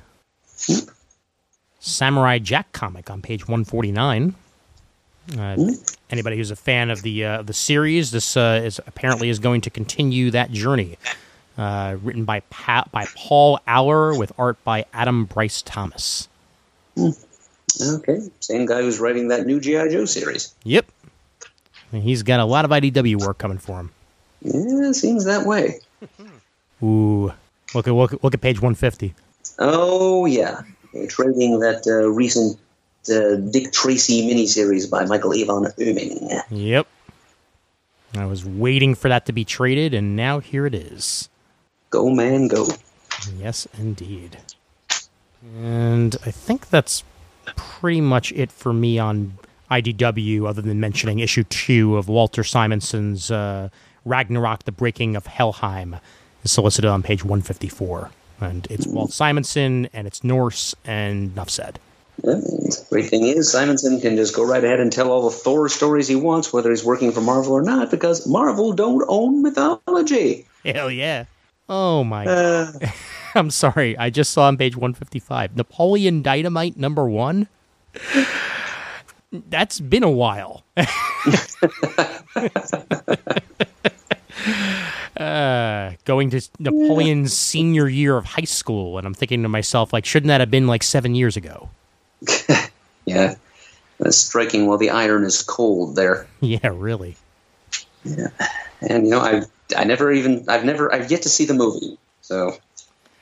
Samurai 1.79 2.39
Jack 2.39 2.71
comic 2.71 3.09
on 3.09 3.21
page 3.21 3.47
149. 3.47 4.35
Uh, 5.37 5.57
anybody 6.09 6.35
who's 6.37 6.51
a 6.51 6.55
fan 6.55 6.89
of 6.89 7.01
the 7.01 7.23
uh, 7.25 7.41
the 7.41 7.53
series, 7.53 8.11
this 8.11 8.35
uh, 8.35 8.61
is 8.63 8.79
apparently 8.87 9.29
is 9.29 9.39
going 9.39 9.61
to 9.61 9.69
continue 9.69 10.31
that 10.31 10.51
journey. 10.51 10.97
Uh, 11.57 11.97
written 12.01 12.25
by 12.25 12.39
pa- 12.49 12.85
by 12.91 13.05
Paul 13.15 13.59
Allor 13.67 14.17
with 14.17 14.31
art 14.37 14.61
by 14.63 14.85
Adam 14.93 15.25
Bryce 15.25 15.61
Thomas. 15.61 16.27
Okay, 16.97 18.19
same 18.39 18.65
guy 18.65 18.81
who's 18.81 18.99
writing 18.99 19.29
that 19.29 19.45
new 19.45 19.59
GI 19.59 19.89
Joe 19.89 20.05
series. 20.05 20.53
Yep, 20.63 20.85
and 21.91 22.03
he's 22.03 22.23
got 22.23 22.39
a 22.39 22.45
lot 22.45 22.65
of 22.65 22.71
IDW 22.71 23.23
work 23.25 23.37
coming 23.37 23.57
for 23.59 23.79
him. 23.79 23.91
Yeah, 24.41 24.91
seems 24.91 25.25
that 25.25 25.45
way. 25.45 25.79
Ooh, 26.83 27.31
look 27.73 27.87
at 27.87 27.93
look, 27.93 28.13
at- 28.13 28.23
look 28.23 28.33
at 28.33 28.41
page 28.41 28.57
150. 28.57 29.13
Oh 29.59 30.25
yeah, 30.25 30.61
trading 31.07 31.59
that 31.59 31.85
uh, 31.87 32.09
recent 32.09 32.59
uh, 33.09 33.35
Dick 33.51 33.71
Tracy 33.71 34.27
miniseries 34.27 34.89
by 34.89 35.05
Michael 35.05 35.33
Avon 35.33 35.65
Oeming. 35.77 36.41
Yep, 36.49 36.87
I 38.15 38.25
was 38.25 38.45
waiting 38.45 38.95
for 38.95 39.09
that 39.09 39.25
to 39.25 39.33
be 39.33 39.45
traded, 39.45 39.93
and 39.93 40.15
now 40.15 40.39
here 40.39 40.65
it 40.65 40.75
is. 40.75 41.29
Go 41.89 42.09
man, 42.09 42.47
go. 42.47 42.67
Yes, 43.37 43.67
indeed. 43.77 44.37
And 45.57 46.15
I 46.25 46.31
think 46.31 46.69
that's 46.69 47.03
pretty 47.55 48.01
much 48.01 48.31
it 48.31 48.51
for 48.51 48.73
me 48.73 48.97
on 48.97 49.37
IDW, 49.69 50.47
other 50.47 50.61
than 50.61 50.79
mentioning 50.79 51.19
issue 51.19 51.43
two 51.43 51.97
of 51.97 52.07
Walter 52.07 52.43
Simonson's 52.43 53.29
uh, 53.29 53.69
Ragnarok: 54.05 54.63
The 54.63 54.71
Breaking 54.71 55.15
of 55.15 55.27
Helheim, 55.27 55.97
is 56.43 56.51
solicited 56.51 56.89
on 56.89 57.03
page 57.03 57.23
154. 57.23 58.11
And 58.43 58.67
it's 58.69 58.85
Walt 58.85 59.11
Simonson, 59.11 59.89
and 59.93 60.05
it's 60.05 60.23
Norse, 60.23 60.75
and 60.85 61.31
enough 61.31 61.49
said. 61.49 61.79
Yeah, 62.23 62.39
great 62.89 63.09
thing 63.09 63.25
is, 63.25 63.51
Simonson 63.51 63.99
can 63.99 64.15
just 64.15 64.35
go 64.35 64.45
right 64.45 64.63
ahead 64.63 64.79
and 64.79 64.91
tell 64.91 65.11
all 65.11 65.27
the 65.29 65.35
Thor 65.35 65.67
stories 65.67 66.07
he 66.07 66.15
wants, 66.15 66.53
whether 66.53 66.69
he's 66.69 66.83
working 66.83 67.11
for 67.11 67.21
Marvel 67.21 67.53
or 67.53 67.63
not, 67.63 67.89
because 67.89 68.27
Marvel 68.27 68.73
don't 68.73 69.03
own 69.07 69.41
mythology. 69.41 70.45
Hell 70.63 70.91
yeah. 70.91 71.25
Oh 71.67 72.03
my 72.03 72.25
Uh, 72.25 72.71
I'm 73.35 73.49
sorry. 73.49 73.97
I 73.97 74.11
just 74.11 74.31
saw 74.31 74.47
on 74.47 74.57
page 74.57 74.75
155. 74.75 75.57
Napoleon 75.57 76.21
Dynamite 76.21 76.77
number 76.77 77.05
one? 77.05 77.47
That's 79.31 79.79
been 79.79 80.03
a 80.03 80.11
while. 80.11 80.63
uh, 85.17 85.91
going 86.05 86.29
to 86.31 86.41
Napoleon's 86.59 87.33
senior 87.33 87.87
year 87.87 88.17
of 88.17 88.25
high 88.25 88.45
school, 88.45 88.97
and 88.97 89.05
I'm 89.05 89.13
thinking 89.13 89.43
to 89.43 89.49
myself, 89.49 89.93
like, 89.93 90.05
shouldn't 90.05 90.29
that 90.29 90.39
have 90.39 90.51
been 90.51 90.67
like 90.67 90.83
seven 90.83 91.15
years 91.15 91.37
ago? 91.37 91.69
yeah, 93.05 93.35
that's 93.99 94.17
striking 94.17 94.67
while 94.67 94.77
the 94.77 94.89
iron 94.89 95.23
is 95.23 95.41
cold 95.41 95.95
there. 95.95 96.27
Yeah, 96.41 96.71
really. 96.73 97.15
Yeah, 98.03 98.27
and 98.81 99.05
you 99.05 99.11
know, 99.11 99.19
I've 99.19 99.45
I 99.75 99.83
never 99.83 100.11
even 100.11 100.45
I've 100.47 100.65
never 100.65 100.93
I've 100.93 101.09
yet 101.11 101.21
to 101.23 101.29
see 101.29 101.45
the 101.45 101.53
movie. 101.53 101.97
So 102.21 102.57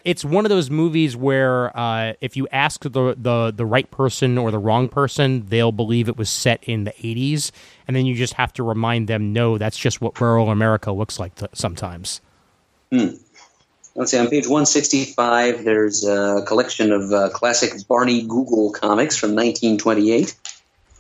it's 0.04 0.26
one 0.26 0.46
of 0.46 0.50
those 0.50 0.70
movies 0.70 1.16
where 1.16 1.76
uh, 1.78 2.14
if 2.22 2.36
you 2.36 2.48
ask 2.52 2.82
the, 2.84 3.16
the 3.18 3.54
the 3.56 3.66
right 3.66 3.90
person 3.90 4.38
or 4.38 4.52
the 4.52 4.60
wrong 4.60 4.90
person, 4.90 5.46
they'll 5.48 5.72
believe 5.72 6.10
it 6.10 6.18
was 6.18 6.30
set 6.30 6.64
in 6.64 6.84
the 6.84 6.92
'80s, 6.92 7.52
and 7.92 7.96
then 7.98 8.06
you 8.06 8.16
just 8.16 8.36
have 8.36 8.54
to 8.54 8.64
remind 8.64 9.10
them, 9.10 9.34
no, 9.34 9.58
that's 9.58 9.78
just 9.78 10.00
what 10.00 10.22
rural 10.22 10.50
America 10.50 10.94
looks 10.94 11.20
like 11.20 11.36
t- 11.36 11.46
sometimes. 11.52 12.22
let's 13.96 14.12
see 14.12 14.18
on 14.18 14.30
page 14.30 14.46
165. 14.46 15.66
There's 15.66 16.06
a 16.06 16.42
collection 16.48 16.94
of 16.94 17.12
uh, 17.12 17.32
classic 17.32 17.86
Barney 17.90 18.22
Google 18.22 18.72
comics 18.72 19.18
from 19.18 19.32
1928, 19.32 20.34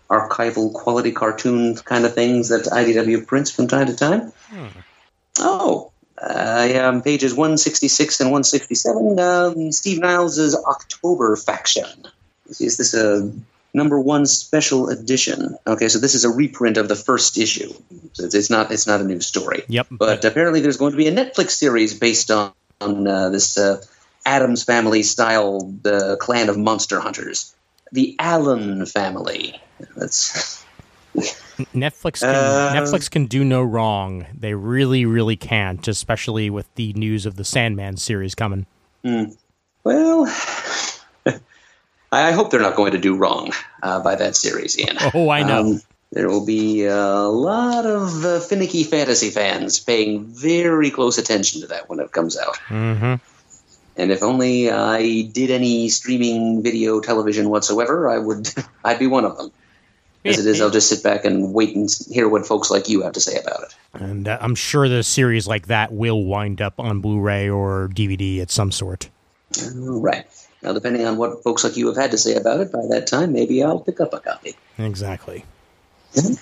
archival 0.09 0.73
quality 0.73 1.13
cartoon 1.13 1.77
kind 1.77 2.03
of 2.03 2.13
things 2.13 2.49
that 2.49 2.65
IDW 2.65 3.25
prints 3.25 3.51
from 3.51 3.69
time 3.69 3.87
to 3.87 3.95
time. 3.95 4.33
Oh. 5.39 5.93
Uh, 6.21 6.67
yeah, 6.69 6.89
on 6.89 7.01
pages 7.01 7.33
166 7.33 8.19
and 8.19 8.31
167, 8.31 9.17
um, 9.17 9.71
Steve 9.71 10.01
Niles' 10.01 10.55
October 10.65 11.37
Faction. 11.37 11.87
Is 12.59 12.75
this 12.75 12.93
a 12.93 13.31
number 13.73 13.99
one 13.99 14.25
special 14.25 14.89
edition? 14.89 15.57
Okay, 15.65 15.87
so 15.87 15.99
this 15.99 16.15
is 16.15 16.25
a 16.25 16.29
reprint 16.29 16.77
of 16.77 16.87
the 16.87 16.95
first 16.95 17.37
issue. 17.37 17.73
So 18.13 18.25
it's, 18.25 18.35
it's 18.35 18.49
not 18.49 18.71
it's 18.71 18.87
not 18.87 19.01
a 19.01 19.03
new 19.03 19.19
story. 19.21 19.63
Yep. 19.67 19.87
But 19.91 20.25
apparently, 20.25 20.61
there's 20.61 20.77
going 20.77 20.91
to 20.91 20.97
be 20.97 21.07
a 21.07 21.11
Netflix 21.11 21.51
series 21.51 21.97
based 21.97 22.31
on, 22.31 22.53
on 22.79 23.07
uh, 23.07 23.29
this 23.29 23.57
uh, 23.57 23.81
Addams 24.25 24.63
Family 24.63 25.03
style 25.03 25.73
uh, 25.85 26.15
clan 26.19 26.49
of 26.49 26.57
monster 26.57 26.99
hunters, 26.99 27.53
the 27.91 28.15
Allen 28.19 28.85
family. 28.85 29.59
That's 29.95 30.63
Netflix 31.73 32.21
can, 32.21 32.35
Uh, 32.35 32.73
Netflix 32.73 33.09
can 33.09 33.25
do 33.25 33.43
no 33.43 33.61
wrong. 33.61 34.25
They 34.33 34.53
really, 34.53 35.05
really 35.05 35.35
can't, 35.35 35.85
especially 35.87 36.49
with 36.49 36.73
the 36.75 36.93
news 36.93 37.25
of 37.25 37.35
the 37.35 37.43
Sandman 37.43 37.97
series 37.97 38.35
coming. 38.35 38.65
well. 39.83 40.25
I 42.11 42.31
hope 42.31 42.51
they're 42.51 42.59
not 42.59 42.75
going 42.75 42.91
to 42.91 42.97
do 42.97 43.15
wrong 43.15 43.51
uh, 43.81 44.01
by 44.01 44.15
that 44.15 44.35
series, 44.35 44.77
Ian. 44.77 44.97
Oh, 45.13 45.29
I 45.29 45.43
know. 45.43 45.59
Um, 45.59 45.81
there 46.11 46.27
will 46.27 46.45
be 46.45 46.83
a 46.85 46.95
lot 46.95 47.85
of 47.85 48.25
uh, 48.25 48.39
finicky 48.41 48.83
fantasy 48.83 49.29
fans 49.29 49.79
paying 49.79 50.25
very 50.25 50.91
close 50.91 51.17
attention 51.17 51.61
to 51.61 51.67
that 51.67 51.89
when 51.89 51.99
it 51.99 52.11
comes 52.11 52.37
out. 52.37 52.57
hmm 52.57 53.15
And 53.95 54.11
if 54.11 54.21
only 54.21 54.69
I 54.69 55.21
did 55.21 55.51
any 55.51 55.87
streaming 55.87 56.63
video 56.63 56.99
television 56.99 57.49
whatsoever, 57.49 58.09
I 58.09 58.17
would 58.17 58.53
I'd 58.83 58.99
be 58.99 59.07
one 59.07 59.23
of 59.23 59.37
them. 59.37 59.51
As 60.23 60.37
it 60.37 60.45
is, 60.45 60.61
I'll 60.61 60.69
just 60.69 60.87
sit 60.87 61.01
back 61.01 61.25
and 61.25 61.51
wait 61.51 61.75
and 61.75 61.89
hear 62.11 62.29
what 62.29 62.45
folks 62.45 62.69
like 62.69 62.87
you 62.89 63.01
have 63.01 63.13
to 63.13 63.19
say 63.19 63.39
about 63.39 63.63
it. 63.63 63.75
And 63.93 64.27
uh, 64.27 64.37
I'm 64.39 64.53
sure 64.53 64.87
the 64.87 65.01
series 65.01 65.47
like 65.47 65.65
that 65.67 65.91
will 65.91 66.23
wind 66.23 66.61
up 66.61 66.79
on 66.79 67.01
Blu-ray 67.01 67.49
or 67.49 67.89
DVD 67.91 68.39
at 68.39 68.51
some 68.51 68.71
sort. 68.71 69.09
Right. 69.73 70.27
Now, 70.63 70.73
depending 70.73 71.05
on 71.05 71.17
what 71.17 71.43
folks 71.43 71.63
like 71.63 71.77
you 71.77 71.87
have 71.87 71.97
had 71.97 72.11
to 72.11 72.17
say 72.17 72.35
about 72.35 72.59
it, 72.59 72.71
by 72.71 72.85
that 72.89 73.07
time, 73.07 73.33
maybe 73.33 73.63
I'll 73.63 73.79
pick 73.79 73.99
up 73.99 74.13
a 74.13 74.19
copy. 74.19 74.55
Exactly. 74.77 75.43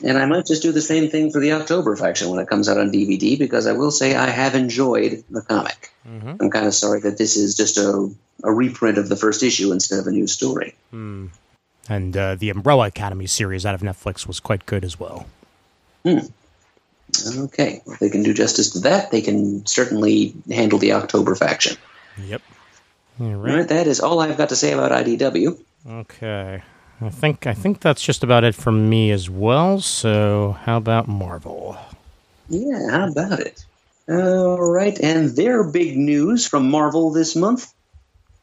And 0.04 0.18
I 0.18 0.26
might 0.26 0.48
just 0.48 0.64
do 0.64 0.72
the 0.72 0.82
same 0.82 1.10
thing 1.10 1.32
for 1.32 1.40
the 1.40 1.52
October 1.54 1.96
faction 1.96 2.30
when 2.30 2.40
it 2.40 2.48
comes 2.48 2.68
out 2.68 2.80
on 2.80 2.92
DVD, 2.92 3.38
because 3.38 3.68
I 3.68 3.74
will 3.74 3.92
say 3.92 4.16
I 4.16 4.30
have 4.30 4.56
enjoyed 4.56 5.24
the 5.30 5.42
comic. 5.42 5.92
Mm-hmm. 6.08 6.42
I'm 6.42 6.50
kind 6.50 6.66
of 6.66 6.74
sorry 6.74 7.02
that 7.02 7.18
this 7.18 7.38
is 7.38 7.56
just 7.56 7.78
a, 7.78 8.10
a 8.44 8.52
reprint 8.52 8.98
of 8.98 9.10
the 9.10 9.16
first 9.16 9.44
issue 9.44 9.72
instead 9.72 10.00
of 10.00 10.08
a 10.08 10.12
new 10.12 10.26
story. 10.26 10.74
Hmm. 10.90 11.28
And 11.88 12.18
uh, 12.18 12.36
the 12.36 12.50
Umbrella 12.50 12.88
Academy 12.88 13.28
series 13.28 13.66
out 13.66 13.76
of 13.76 13.82
Netflix 13.82 14.28
was 14.28 14.40
quite 14.40 14.66
good 14.66 14.84
as 14.84 15.00
well. 15.00 15.28
Hmm. 16.04 16.20
Okay, 17.38 17.82
if 17.86 18.00
they 18.00 18.10
can 18.10 18.24
do 18.24 18.34
justice 18.34 18.72
to 18.72 18.80
that, 18.80 19.12
they 19.12 19.22
can 19.22 19.66
certainly 19.66 20.34
handle 20.50 20.80
the 20.80 20.94
October 20.94 21.36
faction. 21.36 21.78
Yep. 22.18 22.42
Right. 23.20 23.56
right, 23.56 23.68
that 23.68 23.88
is 23.88 24.00
all 24.00 24.20
I've 24.22 24.38
got 24.38 24.50
to 24.50 24.56
say 24.56 24.72
about 24.72 24.92
IDW. 24.92 25.60
Okay. 25.88 26.64
I 27.02 27.10
think 27.10 27.48
I 27.48 27.54
think 27.54 27.80
that's 27.80 28.02
just 28.02 28.24
about 28.24 28.44
it 28.44 28.56
from 28.56 28.90
me 28.90 29.12
as 29.12 29.30
well. 29.30 29.80
So 29.80 30.58
how 30.64 30.78
about 30.78 31.08
Marvel? 31.08 31.78
Yeah, 32.50 32.90
how 32.92 33.08
about 33.10 33.40
it? 33.40 33.66
All 34.10 34.72
right, 34.72 35.00
and 35.00 35.36
their 35.36 35.64
big 35.64 35.96
news 35.98 36.48
from 36.48 36.70
Marvel 36.70 37.12
this 37.12 37.36
month 37.36 37.72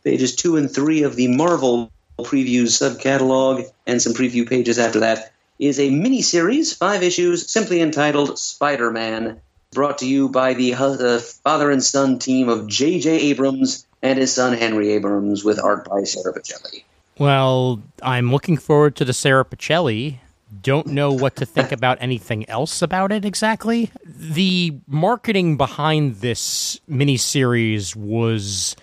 pages 0.05 0.37
two 0.37 0.57
and 0.57 0.71
three 0.71 1.03
of 1.03 1.17
the 1.17 1.27
Marvel 1.27 1.91
previews 2.21 2.79
subcatalog, 2.81 3.69
and 3.87 4.01
some 4.01 4.15
preview 4.15 4.49
pages 4.49 4.79
after 4.79 5.01
that, 5.01 5.33
is 5.59 5.81
a 5.81 5.91
mini 5.91 6.23
series, 6.23 6.73
five 6.73 7.03
issues, 7.03 7.51
simply 7.51 7.81
entitled 7.81 8.39
Spider 8.39 8.91
Man, 8.91 9.41
brought 9.73 9.99
to 9.99 10.07
you 10.07 10.29
by 10.29 10.55
the 10.55 10.75
uh, 10.75 11.19
father 11.19 11.71
and 11.71 11.83
son 11.83 12.19
team 12.21 12.49
of 12.49 12.69
J.J. 12.69 13.11
Abrams 13.11 13.86
and 14.03 14.19
his 14.19 14.33
son 14.33 14.57
Henry 14.57 14.91
Abrams, 14.91 15.45
with 15.45 15.59
art 15.59 15.89
by 15.89 16.05
Sara 16.05 16.33
Pichelli. 16.33 16.85
Well, 17.19 17.83
I'm 18.03 18.31
looking 18.31 18.57
forward 18.57 18.97
to 18.97 19.05
the 19.05 19.13
Sara 19.13 19.45
Pichelli. 19.45 20.19
Don't 20.63 20.89
know 20.89 21.13
what 21.13 21.37
to 21.37 21.47
think 21.47 21.73
about 21.79 21.99
anything 22.01 22.49
else 22.49 22.83
about 22.83 23.11
it 23.13 23.25
exactly. 23.25 23.91
The 24.05 24.75
marketing 24.87 25.57
behind 25.57 26.17
this 26.17 26.81
miniseries 26.89 27.97
was, 27.97 28.77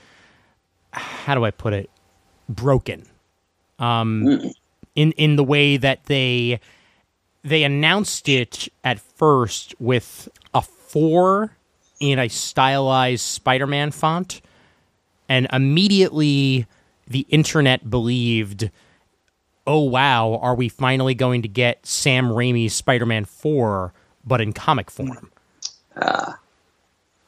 how 0.91 1.35
do 1.35 1.45
I 1.45 1.51
put 1.51 1.73
it, 1.73 1.89
broken. 2.49 3.05
Um, 3.79 4.51
in 4.95 5.11
in 5.13 5.35
the 5.35 5.43
way 5.43 5.77
that 5.77 6.05
they 6.05 6.59
they 7.43 7.63
announced 7.63 8.29
it 8.29 8.69
at 8.83 8.99
first 8.99 9.75
with 9.79 10.29
a 10.53 10.61
four 10.61 11.57
in 11.99 12.19
a 12.19 12.27
stylized 12.29 13.25
Spider-Man 13.25 13.91
font, 13.91 14.41
and 15.33 15.47
immediately 15.51 16.67
the 17.07 17.25
internet 17.29 17.89
believed, 17.89 18.69
"Oh 19.65 19.81
wow, 19.81 20.35
are 20.43 20.53
we 20.53 20.69
finally 20.69 21.15
going 21.15 21.41
to 21.41 21.47
get 21.47 21.87
Sam 21.87 22.27
Raimi's 22.27 22.75
Spider-Man 22.75 23.25
4 23.25 23.93
but 24.23 24.41
in 24.41 24.53
comic 24.53 24.91
form?" 24.91 25.31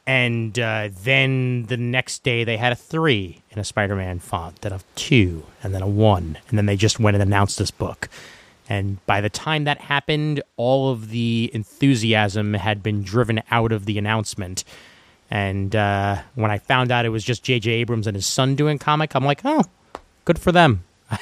And 0.05 0.59
uh, 0.59 0.89
then 1.03 1.63
the 1.63 1.77
next 1.77 2.21
day 2.21 2.43
they 2.43 2.57
had 2.57 2.71
a 2.71 2.75
3 2.75 3.41
in 3.49 3.57
a 3.57 3.63
Spider-Man 3.63 4.19
font, 4.19 4.61
then 4.61 4.71
a 4.71 4.81
2, 4.93 5.43
and 5.63 5.73
then 5.73 5.81
a 5.81 5.87
1, 5.87 6.37
and 6.47 6.57
then 6.59 6.67
they 6.67 6.77
just 6.77 6.99
went 6.99 7.15
and 7.15 7.23
announced 7.23 7.57
this 7.57 7.71
book. 7.71 8.07
And 8.69 9.03
by 9.07 9.19
the 9.19 9.31
time 9.31 9.63
that 9.63 9.81
happened, 9.81 10.43
all 10.57 10.91
of 10.91 11.09
the 11.09 11.49
enthusiasm 11.55 12.53
had 12.53 12.83
been 12.83 13.01
driven 13.01 13.41
out 13.49 13.71
of 13.71 13.85
the 13.85 13.97
announcement. 13.97 14.63
And 15.29 15.75
uh, 15.75 16.21
when 16.35 16.51
I 16.51 16.59
found 16.59 16.91
out 16.91 17.05
it 17.05 17.09
was 17.09 17.23
just 17.23 17.43
J.J. 17.43 17.71
Abrams 17.71 18.07
and 18.07 18.15
his 18.15 18.25
son 18.25 18.55
doing 18.55 18.77
comic, 18.77 19.15
I'm 19.15 19.25
like, 19.25 19.41
oh, 19.43 19.63
good 20.23 20.39
for 20.39 20.51
them. 20.51 20.83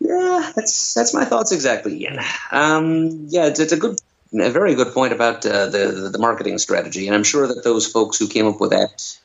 Yeah, 0.00 0.52
that's 0.54 0.94
that's 0.94 1.14
my 1.14 1.24
thoughts 1.24 1.52
exactly, 1.52 2.02
Ian. 2.02 2.18
Um, 2.50 3.26
yeah, 3.28 3.46
it's, 3.46 3.60
it's 3.60 3.72
a 3.72 3.76
good, 3.76 3.98
a 4.38 4.50
very 4.50 4.74
good 4.74 4.92
point 4.92 5.12
about 5.12 5.44
uh, 5.46 5.66
the, 5.66 6.10
the 6.12 6.18
marketing 6.18 6.58
strategy, 6.58 7.06
and 7.06 7.14
I'm 7.14 7.24
sure 7.24 7.46
that 7.46 7.64
those 7.64 7.86
folks 7.86 8.18
who 8.18 8.28
came 8.28 8.46
up 8.46 8.60
with 8.60 8.70
that 8.70 9.18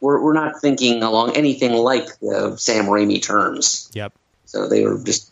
were, 0.00 0.20
were 0.20 0.32
not 0.32 0.60
thinking 0.60 1.02
along 1.02 1.36
anything 1.36 1.72
like 1.72 2.06
the 2.20 2.56
Sam 2.56 2.86
Raimi 2.86 3.22
terms. 3.22 3.90
Yep. 3.94 4.12
So 4.46 4.68
they 4.68 4.84
were 4.84 5.02
just 5.02 5.30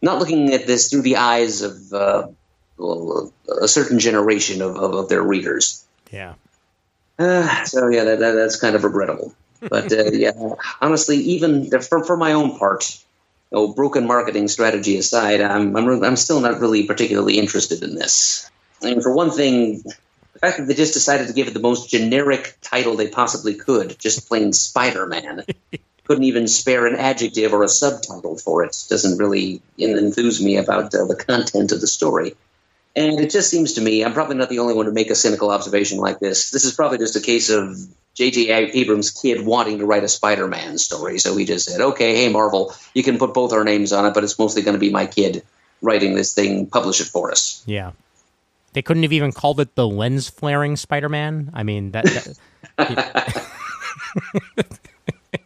not 0.00 0.18
looking 0.18 0.52
at 0.52 0.66
this 0.66 0.88
through 0.88 1.02
the 1.02 1.16
eyes 1.16 1.62
of 1.62 1.92
uh, 1.92 2.28
well, 2.76 3.32
a 3.60 3.68
certain 3.68 3.98
generation 3.98 4.62
of, 4.62 4.76
of, 4.76 4.94
of 4.94 5.08
their 5.08 5.22
readers. 5.22 5.84
Yeah. 6.10 6.34
Uh, 7.18 7.64
so 7.64 7.88
yeah, 7.88 8.04
that, 8.04 8.18
that, 8.18 8.32
that's 8.32 8.60
kind 8.60 8.74
of 8.74 8.84
regrettable. 8.84 9.34
But 9.60 9.92
uh, 9.92 10.04
yeah, 10.12 10.32
honestly, 10.80 11.16
even 11.18 11.70
for, 11.70 12.04
for 12.04 12.16
my 12.16 12.32
own 12.32 12.58
part, 12.58 12.98
oh, 13.52 13.72
broken 13.72 14.06
marketing 14.06 14.48
strategy 14.48 14.96
aside, 14.96 15.40
I'm, 15.40 15.76
I'm 15.76 16.04
I'm 16.04 16.16
still 16.16 16.40
not 16.40 16.60
really 16.60 16.86
particularly 16.86 17.38
interested 17.38 17.82
in 17.82 17.94
this. 17.94 18.50
I 18.82 18.86
mean, 18.86 19.00
for 19.00 19.14
one 19.14 19.30
thing, 19.30 19.82
the 20.34 20.38
fact 20.40 20.58
that 20.58 20.64
they 20.66 20.74
just 20.74 20.94
decided 20.94 21.28
to 21.28 21.32
give 21.32 21.48
it 21.48 21.54
the 21.54 21.60
most 21.60 21.88
generic 21.90 22.56
title 22.60 22.96
they 22.96 23.08
possibly 23.08 23.54
could, 23.54 23.98
just 23.98 24.28
plain 24.28 24.52
Spider-Man, 24.52 25.44
couldn't 26.04 26.24
even 26.24 26.48
spare 26.48 26.86
an 26.86 26.96
adjective 26.96 27.54
or 27.54 27.62
a 27.62 27.68
subtitle 27.68 28.36
for 28.36 28.64
it, 28.64 28.76
doesn't 28.90 29.18
really 29.18 29.62
enthuse 29.78 30.42
me 30.42 30.56
about 30.56 30.94
uh, 30.94 31.06
the 31.06 31.16
content 31.16 31.72
of 31.72 31.80
the 31.80 31.86
story. 31.86 32.34
And 32.96 33.18
it 33.18 33.30
just 33.30 33.50
seems 33.50 33.72
to 33.74 33.80
me, 33.80 34.04
I'm 34.04 34.12
probably 34.12 34.36
not 34.36 34.48
the 34.48 34.60
only 34.60 34.74
one 34.74 34.86
to 34.86 34.92
make 34.92 35.10
a 35.10 35.14
cynical 35.14 35.50
observation 35.50 35.98
like 35.98 36.20
this. 36.20 36.50
This 36.50 36.64
is 36.64 36.72
probably 36.72 36.98
just 36.98 37.16
a 37.16 37.20
case 37.20 37.50
of 37.50 37.76
J.J. 38.14 38.48
Abrams' 38.50 39.10
kid 39.10 39.44
wanting 39.44 39.78
to 39.78 39.86
write 39.86 40.04
a 40.04 40.08
Spider 40.08 40.46
Man 40.46 40.78
story. 40.78 41.18
So 41.18 41.36
he 41.36 41.44
just 41.44 41.68
said, 41.68 41.80
okay, 41.80 42.14
hey, 42.14 42.28
Marvel, 42.30 42.72
you 42.94 43.02
can 43.02 43.18
put 43.18 43.34
both 43.34 43.52
our 43.52 43.64
names 43.64 43.92
on 43.92 44.06
it, 44.06 44.14
but 44.14 44.22
it's 44.22 44.38
mostly 44.38 44.62
going 44.62 44.74
to 44.74 44.80
be 44.80 44.90
my 44.90 45.06
kid 45.06 45.42
writing 45.82 46.14
this 46.14 46.34
thing, 46.34 46.66
publish 46.66 47.00
it 47.00 47.06
for 47.06 47.32
us. 47.32 47.62
Yeah. 47.66 47.92
They 48.74 48.82
couldn't 48.82 49.02
have 49.02 49.12
even 49.12 49.32
called 49.32 49.58
it 49.60 49.74
the 49.74 49.86
lens 49.88 50.28
flaring 50.28 50.76
Spider 50.76 51.08
Man. 51.08 51.50
I 51.52 51.64
mean, 51.64 51.90
that, 51.92 52.04
that 52.76 53.48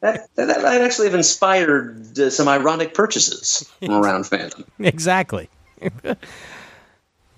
That, 0.00 0.28
that, 0.36 0.46
that 0.46 0.82
actually 0.82 1.06
have 1.06 1.14
inspired 1.14 2.18
uh, 2.18 2.30
some 2.30 2.46
ironic 2.46 2.94
purchases 2.94 3.68
around 3.82 4.24
fandom. 4.24 4.64
exactly. 4.78 5.48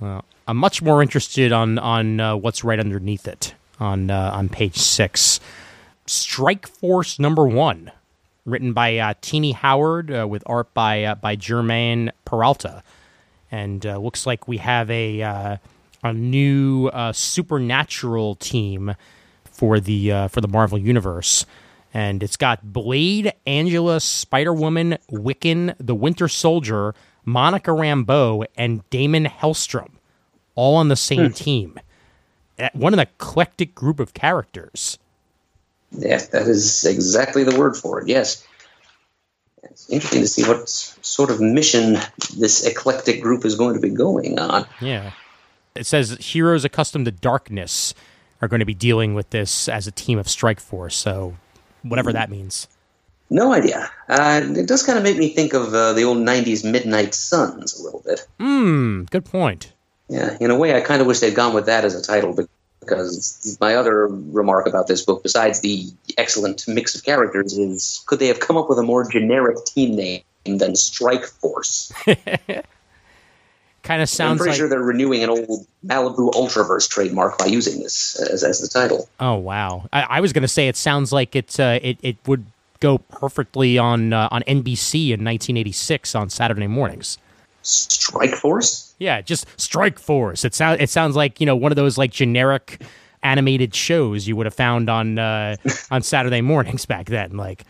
well, 0.01 0.25
I'm 0.49 0.57
much 0.57 0.83
more 0.83 1.03
interested 1.03 1.53
on 1.53 1.79
on 1.79 2.21
uh, 2.21 2.37
what's 2.37 2.65
right 2.65 2.81
underneath 2.81 3.29
it 3.29 3.55
on 3.79 4.11
uh, 4.11 4.31
on 4.35 4.49
page 4.49 4.77
six. 4.77 5.41
Strike 6.07 6.67
Force 6.67 7.19
number 7.19 7.47
one, 7.47 7.93
written 8.45 8.73
by 8.73 8.99
uh, 8.99 9.15
Tini 9.21 9.53
Howard 9.53 10.11
uh, 10.11 10.27
with 10.27 10.43
art 10.47 10.73
by 10.75 11.05
uh, 11.05 11.15
by 11.15 11.37
Germán 11.37 12.11
Peralta, 12.25 12.83
and 13.51 13.85
uh, 13.87 13.99
looks 13.99 14.27
like 14.27 14.49
we 14.49 14.57
have 14.57 14.91
a 14.91 15.23
uh, 15.23 15.57
a 16.03 16.13
new 16.13 16.89
uh, 16.89 17.13
supernatural 17.13 18.35
team 18.37 18.95
for 19.45 19.79
the 19.81 20.11
uh, 20.11 20.29
for 20.29 20.41
the 20.41 20.49
Marvel 20.49 20.79
universe, 20.79 21.45
and 21.93 22.23
it's 22.23 22.37
got 22.37 22.73
Blade, 22.73 23.33
Angela, 23.47 24.01
Spider 24.01 24.55
Woman, 24.55 24.97
Wiccan, 25.11 25.75
the 25.79 25.95
Winter 25.95 26.29
Soldier, 26.29 26.95
Monica 27.25 27.71
Rambeau, 27.71 28.45
and 28.57 28.89
Daimon 28.91 29.27
Hellstrom, 29.27 29.91
all 30.55 30.77
on 30.77 30.89
the 30.89 30.97
same 30.97 31.33
team. 31.33 31.79
Uh, 32.59 32.69
What 32.75 32.93
an 32.93 32.99
eclectic 32.99 33.75
group 33.75 34.01
of 34.01 34.15
characters. 34.15 34.99
Yeah, 35.93 36.19
that 36.33 36.47
is 36.47 36.85
exactly 36.85 37.43
the 37.45 37.59
word 37.59 37.77
for 37.77 38.01
it. 38.01 38.09
Yes. 38.09 38.47
It's 39.63 39.91
interesting 39.91 40.23
to 40.23 40.29
see 40.29 40.45
what 40.45 40.69
sort 40.69 41.31
of 41.31 41.41
mission 41.41 41.99
this 42.37 42.67
eclectic 42.67 43.21
group 43.21 43.45
is 43.45 43.55
going 43.55 43.75
to 43.75 43.81
be 43.81 43.91
going 43.91 44.39
on. 44.39 44.67
Yeah. 44.81 45.13
It 45.75 45.87
says 45.87 46.17
heroes 46.21 46.65
accustomed 46.65 47.05
to 47.07 47.11
darkness 47.13 47.95
are 48.43 48.49
going 48.49 48.61
to 48.61 48.67
be 48.67 48.75
dealing 48.75 49.15
with 49.15 49.31
this 49.31 49.69
as 49.69 49.87
a 49.87 49.93
team 49.93 50.19
of 50.19 50.29
Strike 50.29 50.61
Force. 50.61 50.97
So, 50.97 51.37
whatever 51.83 52.13
that 52.13 52.31
means. 52.31 52.69
No 53.31 53.53
idea. 53.53 53.91
Uh, 54.09 54.43
it 54.57 54.67
does 54.67 54.83
kind 54.83 54.99
of 54.99 55.05
make 55.05 55.17
me 55.17 55.29
think 55.29 55.55
of 55.55 55.73
uh, 55.73 55.93
the 55.93 56.03
old 56.03 56.19
90s 56.19 56.69
Midnight 56.69 57.15
Suns 57.15 57.79
a 57.79 57.83
little 57.83 58.03
bit. 58.05 58.27
Hmm. 58.41 59.05
Good 59.05 59.25
point. 59.25 59.73
Yeah, 60.09 60.37
in 60.41 60.51
a 60.51 60.57
way, 60.57 60.75
I 60.77 60.81
kind 60.81 61.01
of 61.01 61.07
wish 61.07 61.21
they'd 61.21 61.37
gone 61.37 61.55
with 61.55 61.67
that 61.67 61.85
as 61.85 61.95
a 61.95 62.03
title 62.03 62.37
because 62.81 63.57
my 63.61 63.77
other 63.77 64.09
remark 64.09 64.67
about 64.67 64.89
this 64.89 65.05
book, 65.05 65.23
besides 65.23 65.61
the 65.61 65.87
excellent 66.19 66.67
mix 66.67 66.97
of 66.97 67.05
characters, 67.05 67.57
is 67.57 68.03
could 68.07 68.19
they 68.19 68.27
have 68.27 68.41
come 68.41 68.57
up 68.57 68.69
with 68.69 68.79
a 68.79 68.83
more 68.83 69.09
generic 69.09 69.65
team 69.65 69.95
name 69.95 70.23
than 70.45 70.75
Strike 70.75 71.25
Force? 71.25 71.93
Kind 73.83 74.03
of 74.03 74.09
sounds. 74.09 74.33
I'm 74.33 74.37
pretty 74.39 74.51
like. 74.51 74.59
sure 74.59 74.69
they're 74.69 74.83
renewing 74.83 75.23
an 75.23 75.31
old 75.31 75.67
Malibu 75.87 76.33
Ultraverse 76.33 76.89
trademark 76.89 77.39
by 77.39 77.47
using 77.47 77.81
this 77.81 78.21
as, 78.21 78.45
as 78.45 78.61
the 78.61 78.69
title. 78.69 79.09
oh 79.21 79.37
wow! 79.37 79.89
I, 79.93 80.03
I 80.03 80.21
was 80.21 80.35
going 80.35 80.43
to 80.43 80.49
say 80.49 80.69
it 80.69 80.77
sounds 80.77 81.13
like 81.13 81.35
it's 81.35 81.59
uh, 81.59 81.79
it 81.81 81.99
it 82.03 82.17
would 82.27 82.45
go 82.81 82.99
perfectly 82.99 83.79
on 83.79 84.13
uh, 84.13 84.29
on 84.31 84.43
NBC 84.43 85.07
in 85.07 85.25
1986 85.25 86.15
on 86.15 86.31
Saturday 86.31 86.67
mornings. 86.67 87.19
Strike 87.63 88.35
Force? 88.35 88.95
Yeah, 88.99 89.21
just 89.21 89.47
Strike 89.61 89.99
Force. 89.99 90.45
It 90.45 90.55
sounds 90.55 90.81
it 90.81 90.91
sounds 90.91 91.15
like 91.17 91.41
you 91.41 91.47
know 91.47 91.57
one 91.57 91.73
of 91.73 91.77
those 91.77 91.99
like 91.99 92.11
generic 92.11 92.83
animated 93.23 93.75
shows 93.75 94.27
you 94.27 94.35
would 94.37 94.47
have 94.47 94.55
found 94.55 94.89
on 94.89 95.19
uh, 95.19 95.57
on 95.91 96.03
Saturday 96.03 96.41
mornings 96.41 96.87
back 96.87 97.07
then. 97.07 97.37
Like, 97.37 97.65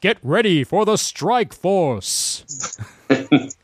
get 0.00 0.18
ready 0.22 0.64
for 0.64 0.84
the 0.84 0.96
Strike 0.96 1.52
Force. 1.52 2.44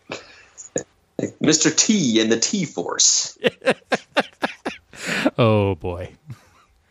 Mr. 1.43 1.77
T 1.77 2.21
and 2.21 2.31
the 2.31 2.39
T 2.39 2.65
Force. 2.65 3.37
Oh 5.39 5.77
boy, 5.77 6.11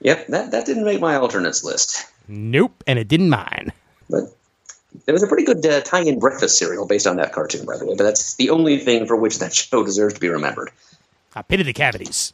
Yep, 0.01 0.27
that, 0.27 0.51
that 0.51 0.65
didn't 0.65 0.85
make 0.85 1.01
my 1.01 1.15
alternates 1.15 1.63
list. 1.63 2.05
Nope, 2.27 2.83
and 2.87 2.99
it 2.99 3.07
didn't 3.07 3.29
mine. 3.29 3.71
But 4.09 4.35
there 5.05 5.13
was 5.13 5.23
a 5.23 5.27
pretty 5.27 5.43
good 5.43 5.65
uh, 5.65 5.81
tie-in 5.81 6.19
breakfast 6.19 6.57
cereal 6.57 6.85
based 6.87 7.07
on 7.07 7.17
that 7.17 7.33
cartoon, 7.33 7.65
by 7.65 7.77
the 7.77 7.85
way. 7.85 7.95
But 7.95 8.03
that's 8.03 8.35
the 8.35 8.49
only 8.49 8.79
thing 8.79 9.05
for 9.05 9.15
which 9.15 9.39
that 9.39 9.53
show 9.55 9.83
deserves 9.83 10.15
to 10.15 10.19
be 10.19 10.29
remembered. 10.29 10.71
I 11.35 11.41
pity 11.41 11.63
the 11.63 11.73
cavities. 11.73 12.33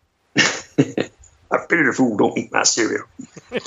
I 0.36 0.46
pity 0.76 1.84
the 1.84 1.94
fool 1.96 2.16
don't 2.16 2.36
eat 2.36 2.52
my 2.52 2.64
cereal. 2.64 3.06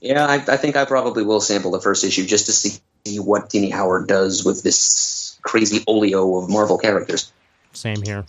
yeah, 0.00 0.26
I, 0.26 0.34
I 0.34 0.56
think 0.56 0.76
I 0.76 0.84
probably 0.84 1.24
will 1.24 1.40
sample 1.40 1.70
the 1.70 1.80
first 1.80 2.04
issue 2.04 2.26
just 2.26 2.46
to 2.46 2.52
see 2.52 2.80
what 3.18 3.50
Tini 3.50 3.70
Howard 3.70 4.08
does 4.08 4.44
with 4.44 4.62
this 4.62 5.38
crazy 5.42 5.84
oleo 5.86 6.38
of 6.38 6.50
Marvel 6.50 6.78
characters. 6.78 7.32
Same 7.72 8.02
here. 8.02 8.24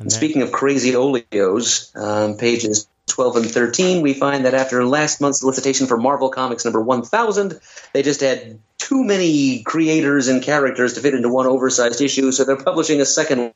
And 0.00 0.12
Speaking 0.12 0.42
of 0.42 0.50
crazy 0.50 0.92
oleos, 0.92 1.94
um, 1.96 2.36
pages 2.36 2.88
12 3.06 3.36
and 3.36 3.50
13, 3.50 4.02
we 4.02 4.14
find 4.14 4.44
that 4.44 4.54
after 4.54 4.84
last 4.84 5.20
month's 5.20 5.40
solicitation 5.40 5.86
for 5.86 5.96
Marvel 5.96 6.30
Comics 6.30 6.64
number 6.64 6.80
1000, 6.80 7.60
they 7.92 8.02
just 8.02 8.20
had 8.20 8.58
too 8.78 9.04
many 9.04 9.62
creators 9.62 10.28
and 10.28 10.42
characters 10.42 10.94
to 10.94 11.00
fit 11.00 11.14
into 11.14 11.28
one 11.28 11.46
oversized 11.46 12.00
issue, 12.00 12.32
so 12.32 12.44
they're 12.44 12.56
publishing 12.56 13.00
a 13.00 13.06
second 13.06 13.52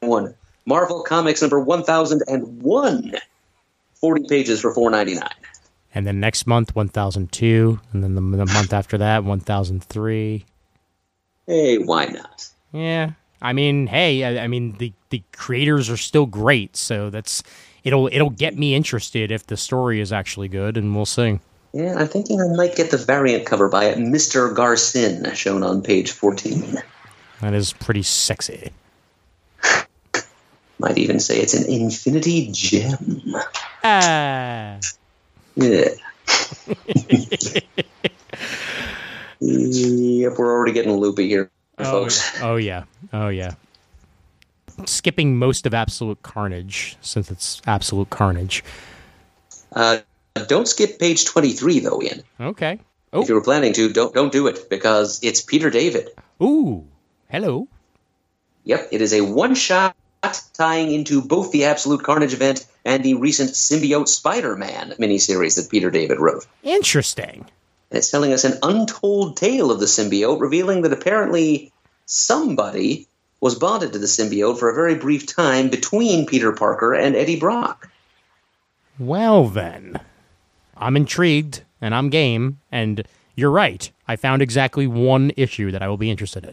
one. 0.00 0.34
Marvel 0.64 1.02
Comics 1.02 1.42
number 1.42 1.60
1001. 1.60 3.14
40 4.00 4.28
pages 4.28 4.60
for 4.60 4.74
4.99. 4.74 5.28
and 5.94 6.06
then 6.06 6.20
next 6.20 6.46
month 6.46 6.74
1002, 6.74 7.80
and 7.92 8.02
then 8.02 8.14
the, 8.14 8.20
the 8.20 8.46
month 8.46 8.72
after 8.72 8.98
that 8.98 9.24
1003. 9.24 10.44
Hey, 11.46 11.78
why 11.78 12.06
not? 12.06 12.48
Yeah, 12.72 13.12
I 13.40 13.52
mean, 13.52 13.86
hey, 13.86 14.24
I, 14.24 14.44
I 14.44 14.46
mean 14.48 14.76
the 14.78 14.92
the 15.10 15.22
creators 15.32 15.90
are 15.90 15.96
still 15.96 16.26
great, 16.26 16.76
so 16.76 17.10
that's 17.10 17.42
it'll 17.84 18.08
it'll 18.08 18.30
get 18.30 18.56
me 18.56 18.74
interested 18.74 19.30
if 19.30 19.46
the 19.46 19.56
story 19.56 20.00
is 20.00 20.12
actually 20.12 20.48
good, 20.48 20.76
and 20.76 20.94
we'll 20.94 21.06
see. 21.06 21.38
Yeah, 21.72 21.94
I'm 21.96 22.08
thinking 22.08 22.40
I 22.40 22.48
might 22.54 22.76
get 22.76 22.90
the 22.90 22.98
variant 22.98 23.46
cover 23.46 23.68
by 23.68 23.94
Mr. 23.94 24.54
Garcin, 24.54 25.34
shown 25.34 25.62
on 25.62 25.80
page 25.82 26.10
14. 26.10 26.82
That 27.40 27.54
is 27.54 27.72
pretty 27.72 28.02
sexy. 28.02 28.72
Might 30.78 30.98
even 30.98 31.18
say 31.18 31.38
it's 31.40 31.54
an 31.54 31.66
infinity 31.66 32.50
gem. 32.52 33.22
Ah, 33.82 34.78
Yeah. 35.54 35.88
yep, 39.40 40.38
we're 40.38 40.52
already 40.52 40.72
getting 40.72 40.92
loopy 40.92 41.28
here, 41.28 41.50
oh, 41.78 41.84
folks. 41.84 42.40
oh 42.42 42.56
yeah, 42.56 42.84
oh 43.12 43.28
yeah. 43.28 43.54
Skipping 44.86 45.36
most 45.36 45.66
of 45.66 45.74
Absolute 45.74 46.22
Carnage 46.22 46.96
since 47.00 47.30
it's 47.30 47.60
Absolute 47.66 48.10
Carnage. 48.10 48.64
Uh, 49.72 49.98
don't 50.48 50.66
skip 50.68 50.98
page 50.98 51.24
23, 51.24 51.80
though, 51.80 52.00
Ian. 52.02 52.22
Okay. 52.40 52.78
Oh, 53.12 53.22
If 53.22 53.28
you 53.28 53.34
were 53.34 53.42
planning 53.42 53.72
to, 53.74 53.92
don't 53.92 54.14
don't 54.14 54.32
do 54.32 54.46
it 54.46 54.70
because 54.70 55.20
it's 55.22 55.42
Peter 55.42 55.68
David. 55.70 56.08
ooh, 56.42 56.86
hello. 57.30 57.68
Yep, 58.64 58.88
it 58.92 59.02
is 59.02 59.12
a 59.12 59.20
one 59.20 59.54
shot 59.54 59.94
tying 60.54 60.92
into 60.92 61.20
both 61.20 61.50
the 61.52 61.64
Absolute 61.64 62.02
Carnage 62.04 62.32
event 62.32 62.64
and 62.84 63.02
the 63.04 63.14
recent 63.14 63.50
Symbiote 63.50 64.08
Spider 64.08 64.56
Man 64.56 64.94
miniseries 64.98 65.56
that 65.56 65.70
Peter 65.70 65.90
David 65.90 66.18
wrote. 66.20 66.46
Interesting. 66.62 67.44
And 67.90 67.98
it's 67.98 68.10
telling 68.10 68.32
us 68.32 68.44
an 68.44 68.58
untold 68.62 69.36
tale 69.36 69.70
of 69.70 69.80
the 69.80 69.86
symbiote, 69.86 70.40
revealing 70.40 70.82
that 70.82 70.92
apparently 70.92 71.72
somebody 72.06 73.08
was 73.42 73.56
bonded 73.56 73.92
to 73.92 73.98
the 73.98 74.06
symbiote 74.06 74.58
for 74.58 74.70
a 74.70 74.74
very 74.74 74.94
brief 74.94 75.26
time 75.26 75.68
between 75.68 76.24
Peter 76.24 76.52
Parker 76.52 76.94
and 76.94 77.16
Eddie 77.16 77.38
Brock. 77.38 77.90
Well 78.98 79.48
then, 79.48 80.00
I'm 80.76 80.96
intrigued 80.96 81.62
and 81.80 81.94
I'm 81.94 82.08
game, 82.08 82.60
and 82.70 83.02
you're 83.34 83.50
right. 83.50 83.90
I 84.06 84.14
found 84.14 84.42
exactly 84.42 84.86
one 84.86 85.32
issue 85.36 85.72
that 85.72 85.82
I 85.82 85.88
will 85.88 85.96
be 85.96 86.10
interested 86.10 86.44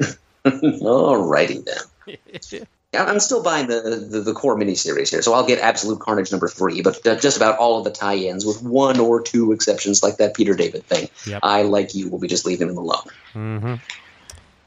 in. 0.00 0.08
Alrighty 0.44 1.64
then. 1.64 2.66
I'm 2.94 3.20
still 3.20 3.42
buying 3.42 3.68
the, 3.68 4.06
the, 4.10 4.20
the 4.20 4.32
core 4.34 4.56
miniseries 4.56 5.08
here, 5.08 5.22
so 5.22 5.32
I'll 5.32 5.46
get 5.46 5.60
Absolute 5.60 6.00
Carnage 6.00 6.30
number 6.30 6.48
three, 6.48 6.82
but 6.82 7.02
just 7.20 7.36
about 7.38 7.58
all 7.58 7.78
of 7.78 7.84
the 7.84 7.90
tie-ins, 7.90 8.44
with 8.44 8.62
one 8.62 9.00
or 9.00 9.22
two 9.22 9.52
exceptions, 9.52 10.02
like 10.02 10.18
that 10.18 10.34
Peter 10.34 10.54
David 10.54 10.84
thing. 10.84 11.08
Yep. 11.26 11.40
I, 11.42 11.62
like 11.62 11.94
you, 11.94 12.08
will 12.08 12.18
be 12.18 12.28
just 12.28 12.44
leaving 12.44 12.68
them 12.68 12.76
alone. 12.76 13.06
Mm-hmm. 13.34 13.74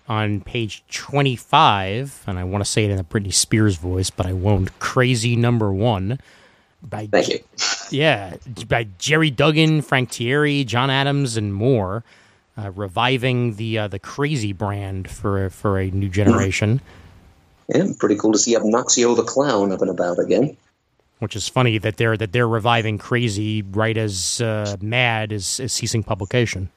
On 0.08 0.42
page 0.42 0.84
25, 0.92 2.26
and 2.28 2.38
I 2.38 2.44
want 2.44 2.64
to 2.64 2.70
say 2.70 2.86
it 2.86 2.92
in 2.92 3.00
a 3.00 3.04
Britney 3.04 3.34
Spears 3.34 3.78
voice, 3.78 4.12
but 4.12 4.28
I 4.28 4.34
won't. 4.34 4.78
Crazy 4.78 5.36
number 5.36 5.74
one. 5.74 6.20
By 6.84 7.08
Thank 7.08 7.30
you. 7.30 7.40
Yeah, 7.92 8.38
by 8.68 8.88
Gerry 8.98 9.30
Duggan, 9.30 9.84
Frank 9.84 10.10
Tieri, 10.10 10.66
John 10.66 10.90
Adams, 10.90 11.38
and 11.38 11.54
more, 11.54 12.04
uh, 12.58 12.72
reviving 12.72 13.56
the 13.56 13.78
uh, 13.78 13.88
the 13.88 14.00
Crazy 14.00 14.54
brand 14.54 15.10
for 15.10 15.52
for 15.52 15.80
a 15.80 15.92
new 15.92 16.10
generation. 16.10 16.82
Yeah, 17.68 17.86
pretty 17.98 18.16
cool 18.16 18.32
to 18.32 18.40
see 18.40 18.56
Obnoxio 18.56 19.16
the 19.16 19.24
Clown 19.24 19.72
up 19.72 19.82
and 19.82 19.90
about 19.90 20.20
again. 20.20 20.56
Which 21.20 21.36
is 21.36 21.48
funny 21.48 21.78
that 21.78 21.98
they're 21.98 22.18
that 22.18 22.32
they're 22.32 22.48
reviving 22.48 22.98
Crazy 22.98 23.62
right 23.62 23.98
as 23.98 24.42
uh, 24.42 24.76
Mad 24.82 25.32
is, 25.32 25.60
is 25.60 25.74
ceasing 25.74 26.04
publication. 26.04 26.70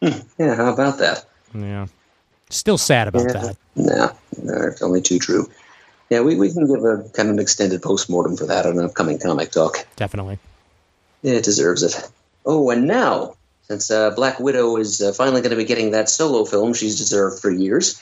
Yeah, 0.00 0.54
how 0.54 0.72
about 0.72 0.98
that? 0.98 1.24
Yeah, 1.54 1.86
still 2.50 2.78
sad 2.78 3.08
about 3.08 3.26
Yeah. 3.26 3.32
that. 3.32 3.56
No, 3.76 4.12
no, 4.42 4.66
it's 4.68 4.82
only 4.82 5.00
too 5.02 5.18
true. 5.18 5.50
Yeah, 6.10 6.20
we, 6.20 6.36
we 6.36 6.52
can 6.52 6.66
give 6.66 6.84
a 6.84 6.98
kind 7.14 7.28
of 7.28 7.34
an 7.34 7.38
extended 7.40 7.82
postmortem 7.82 8.36
for 8.36 8.46
that 8.46 8.64
on 8.64 8.78
an 8.78 8.84
upcoming 8.84 9.18
comic 9.18 9.50
talk. 9.50 9.86
Definitely. 9.96 10.38
Yeah, 11.22 11.34
it 11.34 11.44
deserves 11.44 11.82
it. 11.82 12.08
Oh, 12.44 12.70
and 12.70 12.86
now, 12.86 13.34
since 13.62 13.90
uh, 13.90 14.10
Black 14.10 14.38
Widow 14.38 14.76
is 14.76 15.00
uh, 15.02 15.12
finally 15.12 15.40
going 15.40 15.50
to 15.50 15.56
be 15.56 15.64
getting 15.64 15.90
that 15.90 16.08
solo 16.08 16.44
film 16.44 16.74
she's 16.74 16.96
deserved 16.96 17.40
for 17.42 17.50
years, 17.50 18.00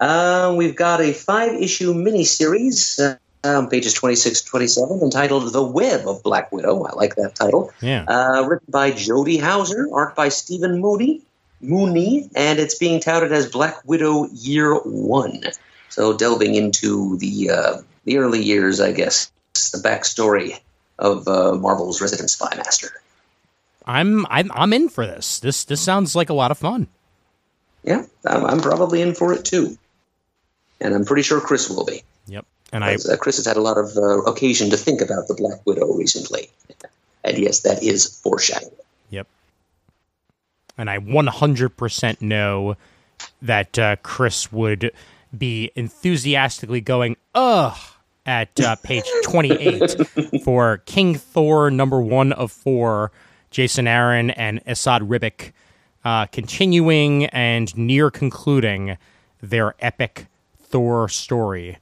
uh, 0.00 0.52
we've 0.58 0.74
got 0.74 1.00
a 1.00 1.12
five 1.12 1.52
issue 1.54 1.94
miniseries 1.94 2.98
uh, 3.00 3.16
on 3.48 3.68
pages 3.68 3.94
26 3.94 4.42
27 4.42 5.00
entitled 5.02 5.52
The 5.52 5.62
Web 5.62 6.08
of 6.08 6.22
Black 6.24 6.50
Widow. 6.50 6.82
I 6.84 6.94
like 6.94 7.14
that 7.14 7.36
title. 7.36 7.72
Yeah. 7.80 8.04
Uh, 8.08 8.44
written 8.48 8.66
by 8.68 8.90
Jody 8.90 9.36
Houser, 9.36 9.88
art 9.94 10.16
by 10.16 10.28
Stephen 10.30 10.80
Mooney, 10.80 11.22
Mooney, 11.64 12.30
and 12.34 12.58
it's 12.58 12.76
being 12.76 13.00
touted 13.00 13.32
as 13.32 13.50
Black 13.50 13.76
Widow 13.84 14.28
Year 14.32 14.74
One. 14.74 15.42
So 15.88 16.16
delving 16.16 16.54
into 16.54 17.16
the 17.18 17.50
uh, 17.50 17.78
the 18.04 18.18
early 18.18 18.42
years, 18.42 18.80
I 18.80 18.92
guess, 18.92 19.30
the 19.72 19.78
backstory 19.78 20.60
of 20.98 21.26
uh, 21.28 21.54
Marvel's 21.54 22.00
resident 22.00 22.30
spy 22.30 22.54
master. 22.56 22.90
I'm 23.86 24.26
I'm 24.30 24.50
I'm 24.52 24.72
in 24.72 24.88
for 24.88 25.06
this. 25.06 25.40
This 25.40 25.64
this 25.64 25.80
sounds 25.80 26.16
like 26.16 26.30
a 26.30 26.34
lot 26.34 26.50
of 26.50 26.58
fun. 26.58 26.88
Yeah, 27.82 28.04
I'm, 28.26 28.44
I'm 28.44 28.60
probably 28.60 29.02
in 29.02 29.14
for 29.14 29.32
it 29.34 29.44
too, 29.44 29.76
and 30.80 30.94
I'm 30.94 31.04
pretty 31.04 31.22
sure 31.22 31.40
Chris 31.40 31.68
will 31.68 31.84
be. 31.84 32.02
Yep. 32.26 32.46
And 32.72 32.82
I 32.82 32.94
Uh, 32.94 33.16
Chris 33.16 33.36
has 33.36 33.46
had 33.46 33.56
a 33.56 33.60
lot 33.60 33.76
of 33.76 33.96
uh, 33.96 34.22
occasion 34.22 34.70
to 34.70 34.76
think 34.76 35.00
about 35.00 35.28
the 35.28 35.34
Black 35.34 35.64
Widow 35.66 35.92
recently, 35.94 36.50
and 37.22 37.38
yes, 37.38 37.60
that 37.60 37.82
is 37.82 38.18
foreshadowing. 38.20 38.72
And 40.76 40.90
I 40.90 40.98
100% 40.98 42.20
know 42.20 42.76
that 43.40 43.78
uh, 43.78 43.96
Chris 44.02 44.52
would 44.52 44.90
be 45.36 45.70
enthusiastically 45.76 46.80
going, 46.80 47.16
ugh, 47.34 47.76
at 48.26 48.58
uh, 48.60 48.76
page 48.76 49.04
28 49.24 49.96
for 50.44 50.78
King 50.78 51.14
Thor 51.14 51.70
number 51.70 52.00
one 52.00 52.32
of 52.32 52.50
four, 52.50 53.12
Jason 53.50 53.86
Aaron 53.86 54.30
and 54.30 54.64
Esad 54.66 55.02
Ribic, 55.02 55.52
uh, 56.04 56.26
continuing 56.26 57.26
and 57.26 57.76
near 57.76 58.10
concluding 58.10 58.96
their 59.40 59.74
epic 59.80 60.26
Thor 60.58 61.08
story, 61.08 61.78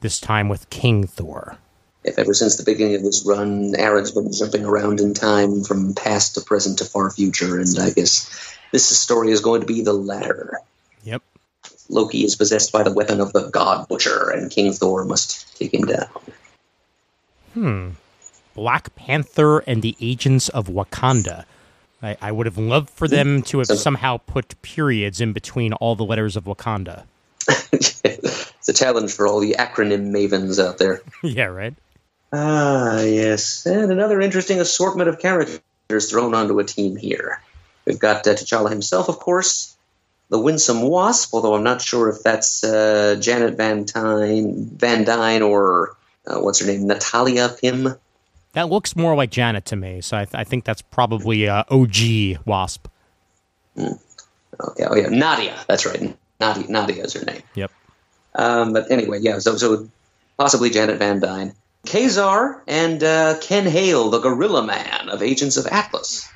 this 0.00 0.18
time 0.18 0.48
with 0.48 0.68
King 0.70 1.06
Thor. 1.06 1.58
If 2.04 2.18
ever 2.18 2.34
since 2.34 2.56
the 2.56 2.64
beginning 2.64 2.96
of 2.96 3.02
this 3.02 3.24
run, 3.24 3.74
Aaron's 3.76 4.10
been 4.10 4.32
jumping 4.32 4.64
around 4.64 5.00
in 5.00 5.14
time 5.14 5.62
from 5.62 5.94
past 5.94 6.34
to 6.34 6.40
present 6.40 6.78
to 6.78 6.84
far 6.84 7.10
future, 7.10 7.60
and 7.60 7.78
I 7.78 7.90
guess 7.90 8.56
this 8.72 8.84
story 8.84 9.30
is 9.30 9.40
going 9.40 9.60
to 9.60 9.66
be 9.66 9.82
the 9.82 9.92
latter. 9.92 10.58
Yep. 11.04 11.22
Loki 11.88 12.24
is 12.24 12.34
possessed 12.34 12.72
by 12.72 12.82
the 12.82 12.92
weapon 12.92 13.20
of 13.20 13.32
the 13.32 13.48
God 13.50 13.86
Butcher, 13.88 14.30
and 14.30 14.50
King 14.50 14.72
Thor 14.72 15.04
must 15.04 15.56
take 15.56 15.72
him 15.74 15.86
down. 15.86 16.08
Hmm. 17.54 17.90
Black 18.54 18.94
Panther 18.96 19.60
and 19.60 19.82
the 19.82 19.96
Agents 20.00 20.48
of 20.48 20.66
Wakanda. 20.68 21.44
I, 22.02 22.16
I 22.20 22.32
would 22.32 22.46
have 22.46 22.58
loved 22.58 22.90
for 22.90 23.06
them 23.06 23.42
to 23.42 23.58
have 23.58 23.68
So- 23.68 23.74
somehow 23.76 24.16
put 24.18 24.60
periods 24.62 25.20
in 25.20 25.32
between 25.32 25.72
all 25.74 25.94
the 25.94 26.04
letters 26.04 26.36
of 26.36 26.44
Wakanda. 26.44 27.04
it's 27.72 28.68
a 28.68 28.72
challenge 28.72 29.12
for 29.12 29.26
all 29.26 29.40
the 29.40 29.56
acronym 29.58 30.10
mavens 30.10 30.62
out 30.64 30.78
there. 30.78 31.02
yeah, 31.22 31.44
right? 31.44 31.74
Ah, 32.32 33.00
yes. 33.02 33.66
And 33.66 33.92
another 33.92 34.20
interesting 34.20 34.60
assortment 34.60 35.08
of 35.08 35.18
characters 35.18 36.10
thrown 36.10 36.34
onto 36.34 36.58
a 36.58 36.64
team 36.64 36.96
here. 36.96 37.42
We've 37.84 37.98
got 37.98 38.26
uh, 38.26 38.34
T'Challa 38.34 38.70
himself, 38.70 39.08
of 39.08 39.18
course, 39.18 39.76
the 40.30 40.38
Winsome 40.38 40.82
Wasp, 40.82 41.34
although 41.34 41.54
I'm 41.54 41.64
not 41.64 41.82
sure 41.82 42.08
if 42.08 42.22
that's 42.22 42.64
uh, 42.64 43.16
Janet 43.20 43.56
Van 43.56 43.84
Dyne, 43.84 44.64
Van 44.76 45.04
Dyne 45.04 45.42
or 45.42 45.96
uh, 46.26 46.38
what's 46.38 46.60
her 46.60 46.66
name, 46.66 46.86
Natalia 46.86 47.50
Pym. 47.60 47.96
That 48.54 48.68
looks 48.68 48.96
more 48.96 49.14
like 49.14 49.30
Janet 49.30 49.64
to 49.66 49.76
me, 49.76 50.00
so 50.00 50.16
I, 50.16 50.24
th- 50.24 50.34
I 50.34 50.44
think 50.44 50.64
that's 50.64 50.82
probably 50.82 51.48
uh, 51.48 51.64
OG 51.70 52.44
Wasp. 52.46 52.86
Okay, 53.78 54.84
oh 54.84 54.94
yeah, 54.94 55.08
Nadia. 55.08 55.58
That's 55.66 55.86
right. 55.86 56.16
Nadia, 56.38 56.68
Nadia 56.68 57.04
is 57.04 57.14
her 57.14 57.24
name. 57.24 57.42
Yep. 57.54 57.70
Um, 58.34 58.72
but 58.72 58.90
anyway, 58.90 59.20
yeah. 59.20 59.38
So, 59.38 59.56
so 59.56 59.88
possibly 60.38 60.70
Janet 60.70 60.98
Van 60.98 61.20
Dyne, 61.20 61.54
Ka-Zar, 61.86 62.62
and 62.66 63.02
uh, 63.02 63.38
Ken 63.40 63.66
Hale, 63.66 64.10
the 64.10 64.20
Gorilla 64.20 64.62
Man 64.64 65.08
of 65.08 65.22
Agents 65.22 65.56
of 65.56 65.66
Atlas. 65.66 66.28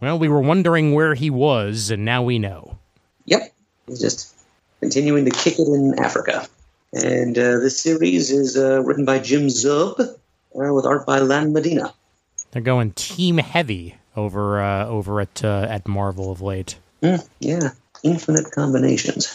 Well, 0.00 0.18
we 0.18 0.28
were 0.28 0.40
wondering 0.40 0.92
where 0.92 1.14
he 1.14 1.30
was, 1.30 1.90
and 1.90 2.04
now 2.04 2.22
we 2.22 2.38
know. 2.38 2.78
Yep, 3.26 3.52
he's 3.86 4.00
just 4.00 4.34
continuing 4.80 5.24
to 5.26 5.30
kick 5.30 5.58
it 5.58 5.68
in 5.68 5.98
Africa. 5.98 6.46
And 6.92 7.38
uh, 7.38 7.58
this 7.58 7.80
series 7.80 8.30
is 8.30 8.56
uh, 8.56 8.82
written 8.82 9.04
by 9.04 9.20
Jim 9.20 9.46
Zub 9.46 10.00
uh, 10.00 10.14
with 10.52 10.86
art 10.86 11.06
by 11.06 11.20
Lan 11.20 11.52
Medina. 11.52 11.94
They're 12.50 12.62
going 12.62 12.92
team 12.92 13.38
heavy 13.38 13.96
over 14.16 14.60
uh, 14.60 14.86
over 14.86 15.20
at 15.20 15.44
uh, 15.44 15.66
at 15.68 15.86
Marvel 15.86 16.32
of 16.32 16.40
late. 16.40 16.78
Mm, 17.02 17.26
yeah, 17.38 17.70
infinite 18.02 18.50
combinations. 18.50 19.28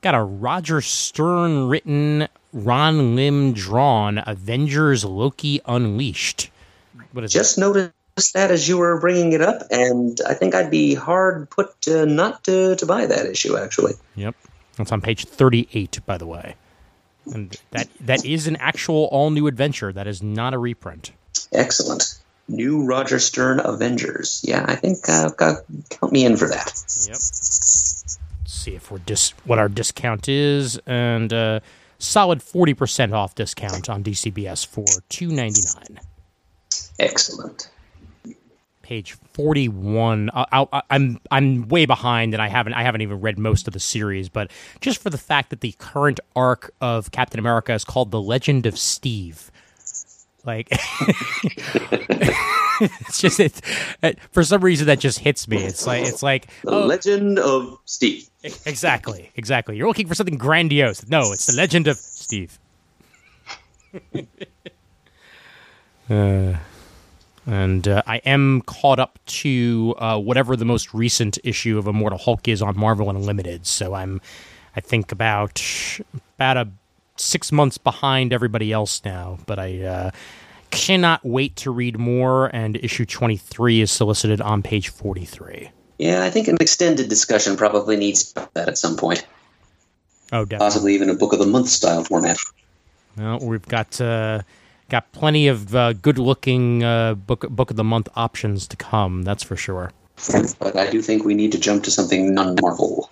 Got 0.00 0.14
a 0.14 0.22
Roger 0.22 0.80
Stern 0.80 1.68
written, 1.68 2.28
Ron 2.52 3.16
Lim 3.16 3.52
drawn 3.52 4.22
Avengers 4.26 5.04
Loki 5.04 5.60
Unleashed. 5.66 6.50
What 7.12 7.24
is 7.24 7.32
Just 7.32 7.58
noticed 7.58 7.92
that 8.34 8.50
as 8.50 8.68
you 8.68 8.78
were 8.78 8.98
bringing 9.00 9.32
it 9.32 9.40
up, 9.40 9.62
and 9.70 10.20
I 10.26 10.34
think 10.34 10.54
I'd 10.54 10.70
be 10.70 10.94
hard 10.94 11.48
put 11.50 11.86
uh, 11.86 12.04
not 12.04 12.44
to, 12.44 12.74
to 12.76 12.86
buy 12.86 13.06
that 13.06 13.26
issue, 13.26 13.56
actually. 13.56 13.94
Yep, 14.16 14.34
that's 14.76 14.90
on 14.92 15.00
page 15.00 15.24
thirty-eight, 15.24 16.00
by 16.06 16.18
the 16.18 16.26
way. 16.26 16.56
And 17.26 17.56
that 17.72 17.88
that 18.00 18.24
is 18.24 18.46
an 18.46 18.56
actual 18.56 19.04
all 19.12 19.30
new 19.30 19.46
adventure. 19.46 19.92
That 19.92 20.06
is 20.06 20.22
not 20.22 20.54
a 20.54 20.58
reprint. 20.58 21.12
Excellent. 21.52 22.18
New 22.48 22.86
Roger 22.86 23.18
Stern 23.18 23.60
Avengers. 23.60 24.42
Yeah, 24.42 24.64
I 24.66 24.74
think 24.74 25.06
uh, 25.06 25.28
got, 25.30 25.64
count 25.90 26.12
me 26.12 26.24
in 26.24 26.38
for 26.38 26.48
that. 26.48 26.82
Yep. 27.02 27.08
Let's 27.10 28.18
see 28.46 28.74
if 28.74 28.90
we're 28.90 28.98
dis- 28.98 29.34
what 29.44 29.58
our 29.58 29.68
discount 29.68 30.30
is, 30.30 30.80
and 30.86 31.30
uh, 31.30 31.60
solid 31.98 32.42
forty 32.42 32.74
percent 32.74 33.12
off 33.12 33.34
discount 33.34 33.88
on 33.88 34.02
DCBS 34.02 34.66
for 34.66 34.84
two 35.08 35.28
ninety 35.28 35.62
nine. 35.74 36.00
Excellent. 36.98 37.70
Page 38.82 39.12
forty 39.32 39.68
one. 39.68 40.30
I, 40.34 40.82
I'm 40.90 41.20
I'm 41.30 41.68
way 41.68 41.86
behind, 41.86 42.34
and 42.34 42.42
I 42.42 42.48
haven't 42.48 42.72
I 42.72 42.82
haven't 42.82 43.02
even 43.02 43.20
read 43.20 43.38
most 43.38 43.66
of 43.66 43.74
the 43.74 43.80
series. 43.80 44.28
But 44.28 44.50
just 44.80 45.02
for 45.02 45.10
the 45.10 45.18
fact 45.18 45.50
that 45.50 45.60
the 45.60 45.72
current 45.78 46.20
arc 46.34 46.72
of 46.80 47.10
Captain 47.10 47.38
America 47.38 47.74
is 47.74 47.84
called 47.84 48.10
the 48.10 48.20
Legend 48.20 48.64
of 48.64 48.78
Steve, 48.78 49.50
like 50.44 50.68
it's 52.80 53.20
just 53.20 53.40
it, 53.40 53.60
it 54.02 54.18
for 54.30 54.42
some 54.42 54.62
reason 54.62 54.86
that 54.86 54.98
just 54.98 55.18
hits 55.18 55.48
me. 55.48 55.58
It's 55.58 55.86
like 55.86 56.06
it's 56.06 56.22
like 56.22 56.48
The 56.62 56.70
oh, 56.70 56.86
Legend 56.86 57.38
of 57.38 57.78
Steve. 57.84 58.27
Exactly, 58.42 59.32
exactly. 59.34 59.76
You're 59.76 59.88
looking 59.88 60.06
for 60.06 60.14
something 60.14 60.38
grandiose. 60.38 61.08
No, 61.08 61.32
it's 61.32 61.46
the 61.46 61.56
legend 61.56 61.88
of 61.88 61.96
Steve. 61.96 62.58
uh, 66.10 66.54
and 67.46 67.88
uh, 67.88 68.02
I 68.06 68.18
am 68.18 68.62
caught 68.62 69.00
up 69.00 69.18
to 69.26 69.94
uh, 69.98 70.18
whatever 70.18 70.54
the 70.54 70.64
most 70.64 70.94
recent 70.94 71.38
issue 71.42 71.78
of 71.78 71.86
Immortal 71.86 72.18
Hulk 72.18 72.46
is 72.46 72.62
on 72.62 72.78
Marvel 72.78 73.10
Unlimited. 73.10 73.66
So 73.66 73.94
I'm, 73.94 74.20
I 74.76 74.80
think 74.80 75.10
about 75.10 75.60
about 76.36 76.56
a 76.56 76.68
six 77.16 77.50
months 77.50 77.78
behind 77.78 78.32
everybody 78.32 78.72
else 78.72 79.04
now. 79.04 79.38
But 79.46 79.58
I 79.58 79.82
uh, 79.82 80.10
cannot 80.70 81.24
wait 81.24 81.56
to 81.56 81.70
read 81.70 81.98
more. 81.98 82.54
And 82.54 82.76
issue 82.76 83.04
23 83.06 83.80
is 83.80 83.90
solicited 83.90 84.40
on 84.40 84.62
page 84.62 84.90
43. 84.90 85.70
Yeah, 85.98 86.22
I 86.22 86.30
think 86.30 86.48
an 86.48 86.56
extended 86.60 87.08
discussion 87.08 87.56
probably 87.56 87.96
needs 87.96 88.32
that 88.32 88.68
at 88.68 88.78
some 88.78 88.96
point. 88.96 89.26
Oh, 90.32 90.44
definitely. 90.44 90.58
Possibly 90.58 90.94
even 90.94 91.10
a 91.10 91.14
book 91.14 91.32
of 91.32 91.38
the 91.38 91.46
month 91.46 91.68
style 91.68 92.04
format. 92.04 92.38
Well, 93.16 93.40
we've 93.40 93.66
got 93.66 94.00
uh, 94.00 94.42
got 94.88 95.10
plenty 95.12 95.48
of 95.48 95.74
uh, 95.74 95.94
good-looking 95.94 96.84
uh, 96.84 97.14
book 97.14 97.48
book 97.48 97.70
of 97.70 97.76
the 97.76 97.84
month 97.84 98.08
options 98.14 98.68
to 98.68 98.76
come. 98.76 99.22
That's 99.22 99.42
for 99.42 99.56
sure. 99.56 99.92
But 100.58 100.76
I 100.76 100.90
do 100.90 101.00
think 101.02 101.24
we 101.24 101.34
need 101.34 101.52
to 101.52 101.58
jump 101.58 101.84
to 101.84 101.90
something 101.90 102.34
non 102.34 102.56
Marvel. 102.60 103.10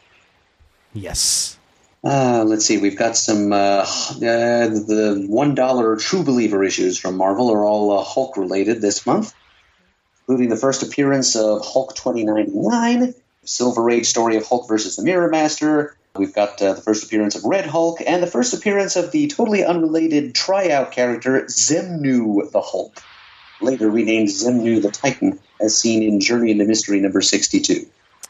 Yes. 0.93 1.59
Uh, 2.05 2.45
let's 2.47 2.65
see, 2.65 2.79
we've 2.79 2.97
got 2.97 3.17
some. 3.17 3.53
Uh, 3.53 3.83
uh, 3.85 4.69
the 4.69 5.27
$1 5.29 6.01
True 6.01 6.23
Believer 6.23 6.63
issues 6.63 6.99
from 6.99 7.17
Marvel 7.17 7.51
are 7.51 7.65
all 7.65 7.99
uh, 7.99 8.03
Hulk 8.03 8.37
related 8.37 8.81
this 8.81 9.07
month, 9.07 9.35
including 10.27 10.49
the 10.51 10.57
first 10.57 10.83
appearance 10.83 11.37
of 11.37 11.65
Hulk 11.65 11.95
2099, 11.95 13.15
Silver 13.45 13.91
Age 13.91 14.07
story 14.07 14.37
of 14.37 14.45
Hulk 14.45 14.67
versus 14.67 14.97
the 14.97 15.05
Mirror 15.05 15.29
Master. 15.29 15.97
We've 16.17 16.35
got 16.35 16.61
uh, 16.61 16.73
the 16.73 16.81
first 16.81 17.05
appearance 17.05 17.37
of 17.37 17.45
Red 17.45 17.67
Hulk 17.67 18.01
and 18.05 18.21
the 18.23 18.27
first 18.27 18.53
appearance 18.53 18.97
of 18.97 19.13
the 19.13 19.29
totally 19.29 19.65
unrelated 19.65 20.35
tryout 20.35 20.91
character 20.91 21.43
Xemnu 21.43 22.51
the 22.51 22.61
Hulk, 22.61 23.01
later 23.61 23.89
renamed 23.89 24.29
Xemnu 24.29 24.83
the 24.83 24.91
Titan, 24.91 25.39
as 25.61 25.77
seen 25.77 26.03
in 26.03 26.19
Journey 26.19 26.51
into 26.51 26.65
Mystery 26.65 26.99
number 26.99 27.21
62. 27.21 27.87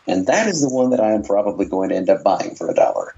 And 0.06 0.26
that 0.26 0.48
is 0.48 0.60
the 0.60 0.68
one 0.68 0.90
that 0.90 1.00
I 1.00 1.12
am 1.12 1.22
probably 1.22 1.64
going 1.64 1.88
to 1.88 1.96
end 1.96 2.10
up 2.10 2.22
buying 2.22 2.56
for 2.56 2.68
a 2.68 2.74
dollar. 2.74 3.14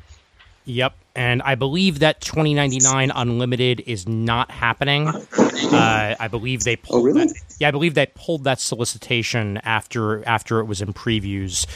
Yep. 0.69 0.95
And 1.17 1.43
I 1.43 1.55
believe 1.55 1.99
that 2.01 2.21
2099 2.21 3.11
Unlimited 3.15 3.83
is 3.87 4.07
not 4.07 4.51
happening. 4.51 5.09
Uh, 5.09 6.15
I 6.21 6.29
believe 6.29 6.63
they 6.65 6.77
pulled 6.77 7.01
Oh, 7.01 7.05
really? 7.05 7.27
that. 7.27 7.35
Yeah, 7.59 7.69
I 7.69 7.71
believe 7.71 7.95
they 7.95 8.07
pulled 8.15 8.45
that 8.45 8.61
solicitation 8.61 9.57
after 9.65 10.25
after 10.29 10.61
it 10.61 10.65
was 10.67 10.81
in 10.81 10.93
previews. 10.93 11.67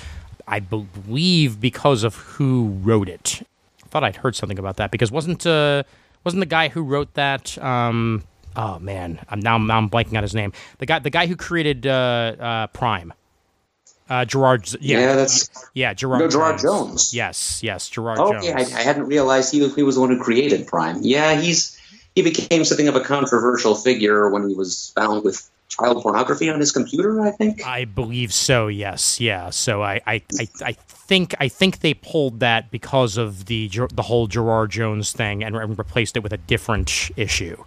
I 0.47 0.61
believe 0.61 1.61
because 1.61 2.05
of 2.05 2.15
who 2.17 2.79
wrote 2.83 3.09
it. 3.09 3.43
I 3.85 3.89
thought 3.89 4.05
I'd 4.05 4.17
heard 4.17 4.37
something 4.37 4.59
about 4.59 4.77
that 4.77 4.91
because 4.91 5.11
wasn't 5.11 5.47
uh, 5.47 5.83
wasn't 6.23 6.41
the 6.41 6.47
guy 6.47 6.69
who 6.69 6.83
wrote 6.83 7.15
that? 7.15 7.57
Um, 7.59 8.23
oh 8.57 8.79
man, 8.79 9.19
I'm 9.29 9.41
now, 9.41 9.59
now 9.59 9.79
I'm 9.79 9.89
blanking 9.91 10.17
on 10.17 10.23
his 10.23 10.35
name. 10.35 10.53
The 10.79 10.87
guy 10.87 10.99
the 10.99 11.11
guy 11.11 11.27
who 11.27 11.35
created 11.37 11.87
uh, 11.87 11.91
uh, 12.39 12.67
Prime. 12.69 13.13
Uh, 14.13 14.25
Gerard. 14.27 14.69
Yeah, 14.81 14.99
Yeah, 15.01 15.07
that's- 15.17 15.49
yeah. 15.73 15.95
Gerard. 15.95 16.21
No, 16.21 16.29
Gerard 16.29 16.61
Jones. 16.61 17.15
Yes, 17.15 17.63
yes, 17.63 17.89
Gerard 17.89 18.19
Oh, 18.21 18.33
Jones. 18.33 18.45
yeah, 18.47 18.59
I, 18.59 18.61
I 18.81 18.83
hadn't 18.83 19.07
realized 19.07 19.51
he 19.53 19.63
was, 19.63 19.75
he 19.75 19.83
was 19.83 19.95
the 19.95 20.03
one 20.03 20.11
who 20.11 20.23
created 20.23 20.67
Prime. 20.67 20.99
Yeah, 21.01 21.41
he's 21.41 21.79
he 22.15 22.21
became 22.21 22.63
something 22.67 22.89
of 22.89 22.95
a 22.97 23.01
controversial 23.01 23.75
figure 23.75 24.29
when 24.29 24.47
he 24.47 24.55
was 24.55 24.93
found 24.95 25.25
with 25.25 25.49
child 25.69 26.03
pornography 26.03 26.51
on 26.51 26.61
his 26.61 26.71
computer. 26.73 27.23
I 27.23 27.31
think. 27.31 27.67
I 27.67 27.87
believe 27.87 28.35
so. 28.35 28.67
Yes, 28.67 29.19
yeah. 29.19 29.49
So 29.49 29.83
I, 29.83 30.03
I, 30.07 30.23
I, 30.39 30.49
I 30.63 30.73
think 30.73 31.35
I 31.41 31.49
think 31.49 31.81
they 31.81 31.95
pulled 31.95 32.41
that 32.41 32.71
because 32.71 33.17
of 33.17 33.47
the 33.47 33.71
the 33.95 34.03
whole 34.03 34.27
Gerard 34.27 34.71
Jones 34.73 35.13
thing 35.13 35.43
and, 35.43 35.57
and 35.57 35.79
replaced 35.79 36.19
it 36.19 36.23
with 36.23 36.35
a 36.35 36.39
different 36.53 37.11
issue. 37.17 37.65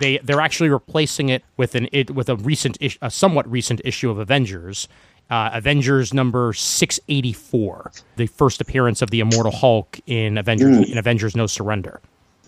They 0.00 0.18
they're 0.18 0.40
actually 0.40 0.70
replacing 0.70 1.28
it 1.28 1.44
with 1.56 1.76
an 1.76 1.88
it 1.92 2.10
with 2.10 2.28
a 2.28 2.34
recent 2.34 2.78
is- 2.80 2.98
a 3.00 3.12
somewhat 3.12 3.48
recent 3.48 3.80
issue 3.84 4.10
of 4.10 4.18
Avengers. 4.18 4.88
Uh, 5.32 5.48
Avengers 5.54 6.12
number 6.12 6.52
six 6.52 7.00
eighty 7.08 7.32
four, 7.32 7.90
the 8.16 8.26
first 8.26 8.60
appearance 8.60 9.00
of 9.00 9.08
the 9.08 9.20
Immortal 9.20 9.50
Hulk 9.50 9.98
in 10.06 10.36
Avengers 10.36 10.90
in 10.90 10.98
Avengers 10.98 11.34
No 11.34 11.46
Surrender. 11.46 12.02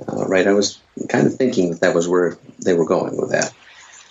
Uh, 0.06 0.26
right, 0.26 0.46
I 0.46 0.52
was 0.52 0.78
kind 1.08 1.26
of 1.26 1.34
thinking 1.34 1.70
that 1.70 1.80
that 1.80 1.94
was 1.94 2.08
where 2.08 2.36
they 2.58 2.74
were 2.74 2.84
going 2.84 3.16
with 3.16 3.30
that. 3.30 3.54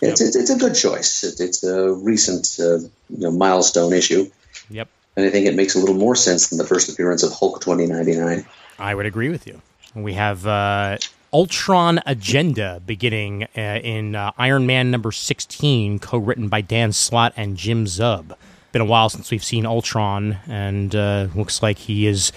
It's 0.01 0.21
it's, 0.21 0.35
it's 0.35 0.49
a 0.49 0.57
good 0.57 0.73
choice. 0.73 1.23
It, 1.23 1.39
it's 1.39 1.63
a 1.63 1.93
recent 1.93 2.57
uh, 2.59 2.79
you 2.79 2.89
know, 3.09 3.29
milestone 3.29 3.93
issue, 3.93 4.31
Yep, 4.71 4.89
and 5.17 5.25
I 5.27 5.29
think 5.29 5.45
it 5.45 5.55
makes 5.55 5.75
a 5.75 5.79
little 5.79 5.93
more 5.93 6.15
sense 6.15 6.47
than 6.47 6.57
the 6.57 6.65
first 6.65 6.91
appearance 6.91 7.21
of 7.21 7.31
Hulk 7.31 7.61
twenty 7.61 7.85
ninety 7.85 8.15
nine. 8.15 8.43
I 8.79 8.95
would 8.95 9.05
agree 9.05 9.29
with 9.29 9.45
you. 9.45 9.61
We 9.93 10.13
have 10.13 10.47
uh, 10.47 10.97
Ultron 11.31 11.99
Agenda 12.07 12.81
beginning 12.83 13.43
uh, 13.55 13.79
in 13.83 14.15
uh, 14.15 14.31
Iron 14.39 14.65
Man 14.65 14.89
number 14.89 15.11
16, 15.11 15.99
co 15.99 16.17
written 16.17 16.47
by 16.47 16.61
Dan 16.61 16.91
Slott 16.91 17.33
and 17.37 17.55
Jim 17.55 17.85
Zub. 17.85 18.35
Been 18.73 18.81
a 18.81 18.85
while 18.85 19.07
since 19.07 19.29
we've 19.29 19.43
seen 19.43 19.67
Ultron, 19.67 20.39
and 20.47 20.95
uh, 20.95 21.27
looks 21.35 21.61
like 21.61 21.77
he 21.77 22.07
is 22.07 22.31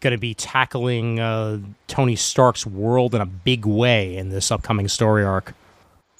going 0.00 0.12
to 0.12 0.18
be 0.18 0.32
tackling 0.32 1.20
uh, 1.20 1.58
Tony 1.88 2.16
Stark's 2.16 2.66
world 2.66 3.14
in 3.14 3.20
a 3.20 3.26
big 3.26 3.66
way 3.66 4.16
in 4.16 4.30
this 4.30 4.50
upcoming 4.50 4.88
story 4.88 5.24
arc. 5.24 5.54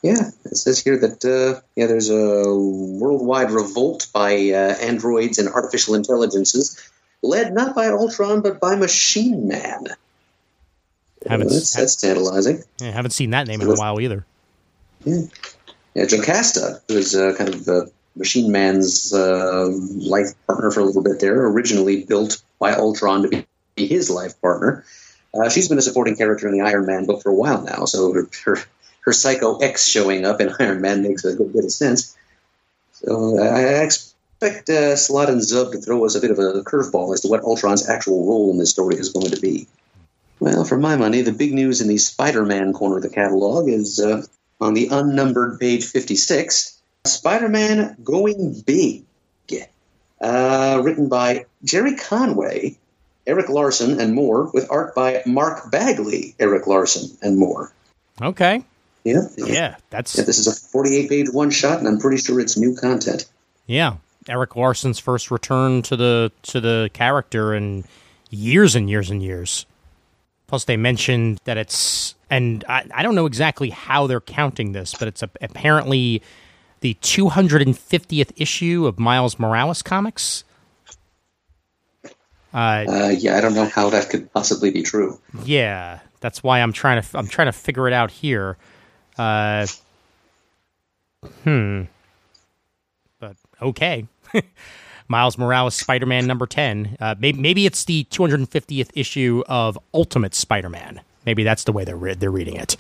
Yeah, 0.03 0.29
it 0.45 0.57
says 0.59 0.81
here 0.81 0.99
that 0.99 1.25
uh, 1.25 1.63
yeah, 1.77 1.87
there's 1.87 2.11
a 2.11 2.55
worldwide 2.55 3.51
revolt 3.53 4.09
by 4.13 4.35
uh, 4.35 4.77
androids 4.83 5.39
and 5.39 5.49
artificial 5.49 5.95
intelligences, 5.95 6.79
led 7.23 7.55
not 7.55 7.75
by 7.75 7.87
Ultron 7.87 8.43
but 8.43 8.61
by 8.61 8.77
Machine 8.77 9.49
Man. 9.49 9.87
Haven't, 11.27 11.49
that's, 11.49 11.75
that's 11.75 11.97
tantalizing. 11.97 12.65
Yeah, 12.83 12.91
haven't 12.91 13.13
seen 13.13 13.31
that 13.31 13.47
name 13.47 13.63
in 13.63 13.69
a 13.71 13.77
while 13.77 13.99
either. 13.99 14.27
Yeah, 15.07 15.23
yeah 15.95 16.05
Jocasta, 16.05 16.83
who 16.89 16.99
is 16.99 17.17
uh, 17.17 17.35
kind 17.39 17.55
of 17.55 17.65
the 17.65 17.91
Machine 18.17 18.53
Man's 18.53 19.13
uh, 19.13 19.69
life 19.71 20.29
partner 20.47 20.71
for 20.71 20.81
a 20.81 20.85
little 20.85 21.03
bit 21.03 21.21
there, 21.21 21.47
originally 21.47 22.05
built 22.05 22.43
by 22.59 22.75
Ultron 22.75 23.23
to 23.23 23.29
be, 23.29 23.47
be 23.75 23.87
his 23.87 24.11
life 24.11 24.41
partner. 24.41 24.85
Uh, 25.35 25.49
she's 25.49 25.69
been 25.69 25.79
a 25.79 25.83
supporting 25.83 26.17
character 26.17 26.47
in 26.47 26.53
the 26.53 26.65
Iron 26.65 26.87
Man 26.87 27.07
book 27.07 27.23
for 27.23 27.31
a 27.31 27.35
while 27.35 27.63
now, 27.63 27.87
so 27.87 28.13
her, 28.13 28.29
her 28.45 28.59
her 29.03 29.13
Psycho 29.13 29.59
X 29.59 29.87
showing 29.87 30.25
up 30.25 30.41
in 30.41 30.55
Iron 30.61 30.81
Man 30.81 31.03
makes 31.03 31.25
a 31.25 31.35
good 31.35 31.53
bit 31.53 31.65
of 31.65 31.73
sense. 31.73 32.17
So 32.93 33.39
uh, 33.39 33.43
I 33.43 33.83
expect 33.83 34.69
uh, 34.71 34.97
Slott 34.97 35.29
and 35.29 35.41
Zub 35.41 35.73
to 35.73 35.79
throw 35.79 36.05
us 36.05 36.15
a 36.15 36.21
bit 36.21 36.31
of 36.31 36.39
a 36.39 36.63
curveball 36.63 37.15
as 37.15 37.21
to 37.23 37.29
what 37.29 37.43
Ultron's 37.43 37.89
actual 37.89 38.27
role 38.27 38.51
in 38.51 38.59
this 38.59 38.71
story 38.71 38.97
is 38.97 39.13
going 39.13 39.31
to 39.31 39.41
be. 39.41 39.67
Well, 40.41 40.65
for 40.65 40.77
my 40.77 40.97
money, 40.97 41.23
the 41.23 41.33
big 41.33 41.53
news 41.53 41.81
in 41.81 41.89
the 41.89 41.99
Spider 41.99 42.45
Man 42.45 42.73
corner 42.73 42.97
of 42.97 43.03
the 43.03 43.09
catalog 43.09 43.69
is 43.69 44.01
uh, 44.01 44.25
on 44.61 44.75
the 44.75 44.89
unnumbered 44.91 45.59
page 45.61 45.85
56 45.87 46.79
Spider 47.05 47.49
Man 47.49 47.97
Going 48.05 48.63
Big, 48.65 49.05
uh, 50.21 50.81
written 50.85 51.09
by 51.09 51.47
Gerry 51.65 51.97
Conway, 51.97 52.79
Erik 53.27 53.49
Larsen, 53.49 54.01
and 54.01 54.15
more, 54.15 54.51
with 54.53 54.71
art 54.71 54.95
by 54.95 55.21
Mark 55.27 55.69
Bagley, 55.71 56.37
Erik 56.39 56.69
Larsen, 56.69 57.17
and 57.21 57.39
more. 57.39 57.73
Okay. 58.21 58.65
Yeah. 59.03 59.23
Yeah, 59.37 59.77
that's. 59.91 60.17
Yeah, 60.17 60.25
this 60.25 60.39
is 60.39 60.47
a 60.47 60.55
48 60.55 61.09
page 61.09 61.31
one 61.31 61.51
shot, 61.51 61.81
and 61.81 61.89
I'm 61.89 61.99
pretty 61.99 62.23
sure 62.23 62.39
it's 62.39 62.57
new 62.57 62.77
content. 62.77 63.25
Yeah, 63.67 63.97
Erik 64.29 64.55
Larsen's 64.55 65.01
first 65.01 65.33
return 65.33 65.83
to 65.83 65.97
the 65.97 66.31
to 66.43 66.61
the 66.61 66.89
character 66.93 67.53
in 67.53 67.83
years 68.31 68.77
and 68.77 68.89
years 68.89 69.11
and 69.11 69.21
years. 69.21 69.67
Plus, 70.47 70.67
they 70.67 70.77
mentioned 70.77 71.41
that 71.47 71.57
it's, 71.57 72.15
and 72.31 72.63
I, 72.69 72.85
I 72.95 73.03
don't 73.03 73.17
know 73.17 73.27
exactly 73.27 73.71
how 73.71 74.07
they're 74.07 74.21
counting 74.21 74.71
this, 74.73 74.95
but 74.95 75.09
it's 75.09 75.23
a, 75.23 75.31
apparently 75.41 76.23
the 76.83 76.95
250th 77.01 78.33
issue 78.37 78.87
of 78.87 78.99
Miles 78.99 79.39
Morales 79.39 79.83
comics. 79.83 80.45
Uh, 82.53 82.85
uh, 82.87 83.15
yeah, 83.17 83.39
I 83.39 83.41
don't 83.41 83.55
know 83.55 83.65
how 83.65 83.89
that 83.91 84.11
could 84.11 84.31
possibly 84.33 84.71
be 84.71 84.83
true. 84.83 85.19
Yeah, 85.45 86.01
that's 86.21 86.43
why 86.43 86.61
I'm 86.61 86.73
trying 86.73 87.01
to 87.01 87.19
I'm 87.19 87.27
trying 87.27 87.47
to 87.47 87.53
figure 87.53 87.89
it 87.89 87.95
out 87.95 88.11
here. 88.11 88.59
Uh, 89.17 89.67
hmm. 91.45 91.85
But 93.19 93.37
okay. 93.63 94.07
Miles 95.09 95.37
Morales 95.39 95.75
Spider 95.75 96.07
Man 96.07 96.27
number 96.27 96.47
10. 96.47 96.97
Uh, 97.01 97.15
maybe, 97.19 97.39
maybe 97.39 97.67
it's 97.67 97.85
the 97.85 98.05
250th 98.11 98.91
issue 98.95 99.43
of 99.47 99.79
Ultimate 99.93 100.35
Spider 100.35 100.69
Man. 100.71 101.01
Maybe 101.25 101.45
that's 101.45 101.65
the 101.65 101.73
way 101.73 101.85
they're, 101.85 101.97
re- 101.97 102.15
they're 102.15 102.31
reading 102.31 102.57
it. 102.57 102.77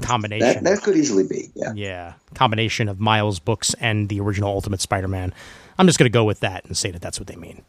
Combination. 0.00 0.64
That, 0.64 0.76
that 0.76 0.82
could 0.82 0.96
easily 0.96 1.24
be, 1.24 1.50
yeah. 1.54 1.72
Yeah. 1.74 2.14
Combination 2.34 2.88
of 2.88 2.98
Miles' 2.98 3.38
books 3.38 3.74
and 3.74 4.08
the 4.08 4.20
original 4.20 4.50
Ultimate 4.50 4.80
Spider 4.80 5.08
Man. 5.08 5.32
I'm 5.78 5.86
just 5.86 5.98
going 5.98 6.10
to 6.10 6.12
go 6.12 6.24
with 6.24 6.40
that 6.40 6.64
and 6.64 6.76
say 6.76 6.90
that 6.90 7.02
that's 7.02 7.20
what 7.20 7.26
they 7.26 7.36
mean. 7.36 7.62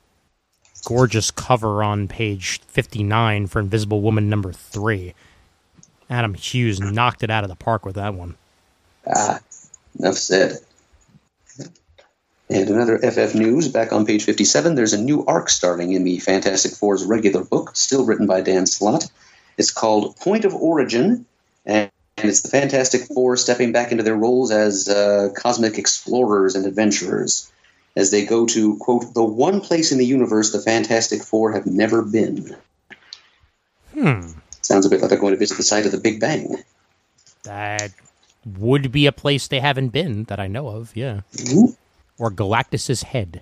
Gorgeous 0.85 1.31
cover 1.31 1.83
on 1.83 2.07
page 2.07 2.61
59 2.67 3.47
for 3.47 3.59
Invisible 3.59 4.01
Woman 4.01 4.29
number 4.29 4.51
3. 4.51 5.13
Adam 6.09 6.33
Hughes 6.35 6.79
knocked 6.79 7.23
it 7.23 7.31
out 7.31 7.43
of 7.43 7.49
the 7.49 7.55
park 7.55 7.85
with 7.85 7.95
that 7.95 8.13
one. 8.13 8.35
Ah, 9.07 9.39
enough 9.99 10.15
said. 10.15 10.59
And 12.47 12.69
another 12.69 12.99
FF 12.99 13.33
news 13.33 13.67
back 13.67 13.91
on 13.91 14.05
page 14.05 14.23
57. 14.23 14.75
There's 14.75 14.93
a 14.93 15.01
new 15.01 15.25
arc 15.25 15.49
starting 15.49 15.93
in 15.93 16.03
the 16.03 16.19
Fantastic 16.19 16.73
Four's 16.73 17.03
regular 17.03 17.43
book, 17.43 17.75
still 17.75 18.05
written 18.05 18.27
by 18.27 18.41
Dan 18.41 18.67
Slott. 18.67 19.09
It's 19.57 19.71
called 19.71 20.17
Point 20.17 20.45
of 20.45 20.53
Origin, 20.53 21.25
and 21.65 21.89
it's 22.17 22.41
the 22.41 22.49
Fantastic 22.49 23.03
Four 23.03 23.37
stepping 23.37 23.71
back 23.71 23.91
into 23.91 24.03
their 24.03 24.15
roles 24.15 24.51
as 24.51 24.87
uh, 24.87 25.29
cosmic 25.35 25.77
explorers 25.77 26.55
and 26.55 26.65
adventurers 26.65 27.51
as 27.95 28.11
they 28.11 28.25
go 28.25 28.45
to, 28.45 28.77
quote, 28.77 29.13
the 29.13 29.23
one 29.23 29.61
place 29.61 29.91
in 29.91 29.97
the 29.97 30.05
universe 30.05 30.51
the 30.51 30.59
Fantastic 30.59 31.23
Four 31.23 31.53
have 31.53 31.65
never 31.65 32.01
been. 32.01 32.55
Hmm. 33.93 34.31
Sounds 34.61 34.85
a 34.85 34.89
bit 34.89 35.01
like 35.01 35.09
they're 35.09 35.19
going 35.19 35.33
to 35.33 35.39
visit 35.39 35.57
the 35.57 35.63
site 35.63 35.85
of 35.85 35.91
the 35.91 35.99
Big 35.99 36.19
Bang. 36.19 36.57
That 37.43 37.91
would 38.57 38.91
be 38.91 39.05
a 39.05 39.11
place 39.11 39.47
they 39.47 39.59
haven't 39.59 39.89
been 39.89 40.25
that 40.25 40.39
I 40.39 40.47
know 40.47 40.67
of, 40.67 40.95
yeah. 40.95 41.21
Mm-hmm. 41.33 41.73
Or 42.17 42.29
Galactus's 42.29 43.03
head. 43.03 43.41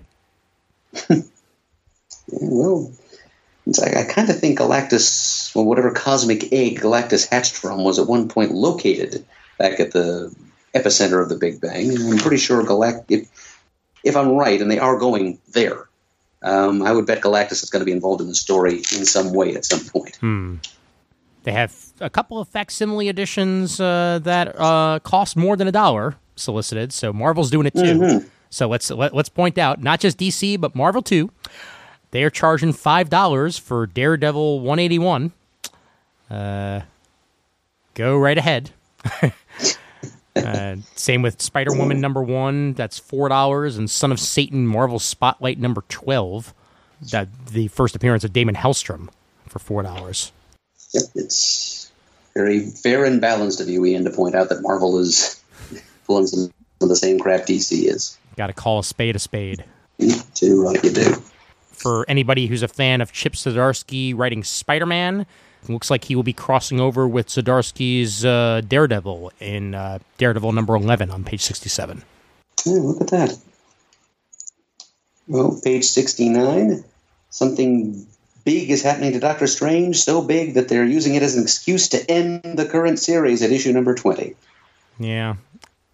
yeah, 1.10 1.22
well, 2.28 2.92
I, 3.82 4.00
I 4.00 4.04
kind 4.04 4.28
of 4.28 4.38
think 4.38 4.58
Galactus, 4.58 5.54
well, 5.54 5.64
whatever 5.64 5.90
cosmic 5.90 6.52
egg 6.52 6.80
Galactus 6.80 7.28
hatched 7.30 7.56
from, 7.56 7.84
was 7.84 7.98
at 7.98 8.06
one 8.06 8.28
point 8.28 8.52
located 8.52 9.24
back 9.58 9.80
at 9.80 9.92
the 9.92 10.34
epicenter 10.74 11.22
of 11.22 11.28
the 11.28 11.36
Big 11.36 11.60
Bang. 11.60 11.88
And 11.88 12.12
I'm 12.12 12.18
pretty 12.18 12.36
sure 12.36 12.62
Galactus, 12.62 13.04
if, 13.08 13.60
if 14.02 14.16
I'm 14.16 14.30
right, 14.30 14.60
and 14.60 14.70
they 14.70 14.78
are 14.78 14.98
going 14.98 15.38
there, 15.52 15.88
um, 16.42 16.82
I 16.82 16.92
would 16.92 17.06
bet 17.06 17.22
Galactus 17.22 17.62
is 17.62 17.70
going 17.70 17.80
to 17.80 17.86
be 17.86 17.92
involved 17.92 18.20
in 18.20 18.28
the 18.28 18.34
story 18.34 18.76
in 18.76 19.06
some 19.06 19.32
way 19.32 19.54
at 19.54 19.64
some 19.64 19.80
point. 19.80 20.16
Hmm. 20.16 20.56
They 21.44 21.52
have 21.52 21.74
a 22.00 22.10
couple 22.10 22.38
of 22.38 22.48
facsimile 22.48 23.08
editions 23.08 23.78
uh, 23.78 24.18
that 24.22 24.58
uh, 24.58 24.98
cost 25.00 25.36
more 25.36 25.56
than 25.56 25.68
a 25.68 25.72
dollar 25.72 26.16
solicited. 26.36 26.92
So 26.92 27.12
Marvel's 27.12 27.50
doing 27.50 27.66
it 27.66 27.74
too. 27.74 27.80
Mm-hmm. 27.80 28.28
So 28.50 28.68
let's 28.68 28.90
let, 28.90 29.10
us 29.10 29.14
let 29.14 29.26
us 29.26 29.28
point 29.28 29.58
out 29.58 29.82
not 29.82 30.00
just 30.00 30.18
DC 30.18 30.60
but 30.60 30.74
Marvel 30.74 31.02
too. 31.02 31.30
They 32.14 32.22
are 32.22 32.30
charging 32.30 32.72
five 32.72 33.10
dollars 33.10 33.58
for 33.58 33.88
Daredevil 33.88 34.60
181. 34.60 35.32
Uh, 36.30 36.82
go 37.94 38.16
right 38.16 38.38
ahead. 38.38 38.70
uh, 40.36 40.76
same 40.94 41.22
with 41.22 41.42
Spider 41.42 41.76
Woman 41.76 42.00
number 42.00 42.22
one. 42.22 42.74
That's 42.74 43.00
four 43.00 43.28
dollars, 43.28 43.76
and 43.76 43.90
Son 43.90 44.12
of 44.12 44.20
Satan 44.20 44.64
Marvel 44.64 45.00
Spotlight 45.00 45.58
number 45.58 45.82
twelve. 45.88 46.54
That 47.10 47.26
the 47.46 47.66
first 47.66 47.96
appearance 47.96 48.22
of 48.22 48.32
Daimon 48.32 48.54
Hellstrom 48.54 49.08
for 49.48 49.58
four 49.58 49.82
dollars. 49.82 50.30
Yep, 50.92 51.02
it's 51.16 51.90
very 52.32 52.60
fair 52.60 53.04
and 53.04 53.20
balanced 53.20 53.60
of 53.60 53.68
you, 53.68 53.84
Ian, 53.84 54.04
to 54.04 54.10
point 54.10 54.36
out 54.36 54.50
that 54.50 54.62
Marvel 54.62 55.00
is 55.00 55.42
pulling 56.06 56.28
some 56.28 56.52
of 56.80 56.88
the 56.88 56.94
same 56.94 57.18
crap 57.18 57.40
DC 57.40 57.92
is. 57.92 58.16
Got 58.36 58.46
to 58.46 58.52
call 58.52 58.78
a 58.78 58.84
spade 58.84 59.16
a 59.16 59.18
spade. 59.18 59.64
Too 60.34 60.62
right, 60.62 60.84
you 60.84 60.90
do. 60.90 61.22
For 61.84 62.06
anybody 62.08 62.46
who's 62.46 62.62
a 62.62 62.68
fan 62.68 63.02
of 63.02 63.12
Chip 63.12 63.34
Zdarsky 63.34 64.16
writing 64.16 64.42
Spider 64.42 64.86
Man, 64.86 65.26
looks 65.68 65.90
like 65.90 66.04
he 66.04 66.16
will 66.16 66.22
be 66.22 66.32
crossing 66.32 66.80
over 66.80 67.06
with 67.06 67.28
Zdarsky's 67.28 68.24
uh, 68.24 68.62
Daredevil 68.66 69.30
in 69.38 69.74
uh, 69.74 69.98
Daredevil 70.16 70.52
number 70.52 70.74
11 70.74 71.10
on 71.10 71.24
page 71.24 71.42
67. 71.42 72.02
Yeah, 72.64 72.72
look 72.72 73.02
at 73.02 73.08
that. 73.08 73.38
Well, 75.28 75.60
page 75.62 75.84
69, 75.84 76.82
something 77.28 78.06
big 78.46 78.70
is 78.70 78.82
happening 78.82 79.12
to 79.12 79.20
Doctor 79.20 79.46
Strange, 79.46 79.96
so 79.96 80.22
big 80.22 80.54
that 80.54 80.70
they're 80.70 80.86
using 80.86 81.16
it 81.16 81.22
as 81.22 81.36
an 81.36 81.42
excuse 81.42 81.90
to 81.90 82.10
end 82.10 82.40
the 82.44 82.64
current 82.64 82.98
series 82.98 83.42
at 83.42 83.52
issue 83.52 83.74
number 83.74 83.94
20. 83.94 84.34
Yeah. 84.98 85.34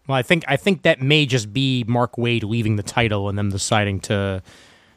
Well, 0.06 0.16
I 0.16 0.22
think 0.22 0.44
I 0.46 0.56
think 0.56 0.82
that 0.82 1.02
may 1.02 1.26
just 1.26 1.52
be 1.52 1.84
Mark 1.88 2.14
Waid 2.14 2.44
leaving 2.44 2.76
the 2.76 2.84
title 2.84 3.28
and 3.28 3.36
them 3.36 3.50
deciding 3.50 3.98
to 4.02 4.40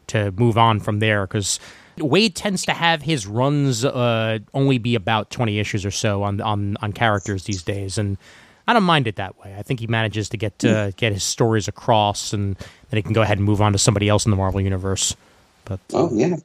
to 0.08 0.32
move 0.32 0.58
on 0.58 0.80
from 0.80 1.00
there 1.00 1.26
because 1.26 1.60
Waid 1.98 2.34
tends 2.34 2.66
to 2.66 2.74
have 2.74 3.02
his 3.02 3.28
runs 3.28 3.86
uh, 3.86 4.40
only 4.54 4.78
be 4.78 4.96
about 4.96 5.30
twenty 5.30 5.60
issues 5.60 5.86
or 5.86 5.92
so 5.92 6.24
on 6.24 6.42
on 6.42 6.78
on 6.82 6.94
characters 6.94 7.44
these 7.44 7.62
days, 7.62 7.98
and 7.98 8.18
I 8.68 8.74
don't 8.74 8.84
mind 8.84 9.08
it 9.08 9.18
that 9.18 9.38
way. 9.40 9.56
I 9.58 9.62
think 9.62 9.80
he 9.80 9.88
manages 9.88 10.30
to 10.30 10.38
get 10.38 10.64
uh, 10.66 10.92
get 10.92 11.14
his 11.14 11.24
stories 11.24 11.68
across, 11.68 12.34
and 12.34 12.56
then 12.56 12.98
he 12.98 13.02
can 13.02 13.14
go 13.14 13.22
ahead 13.22 13.38
and 13.38 13.46
move 13.46 13.62
on 13.62 13.74
to 13.74 13.78
somebody 13.78 14.10
else 14.10 14.26
in 14.26 14.32
the 14.32 14.38
Marvel 14.38 14.62
universe. 14.62 15.16
But 15.66 15.80
oh 15.94 16.10
yeah, 16.14 16.38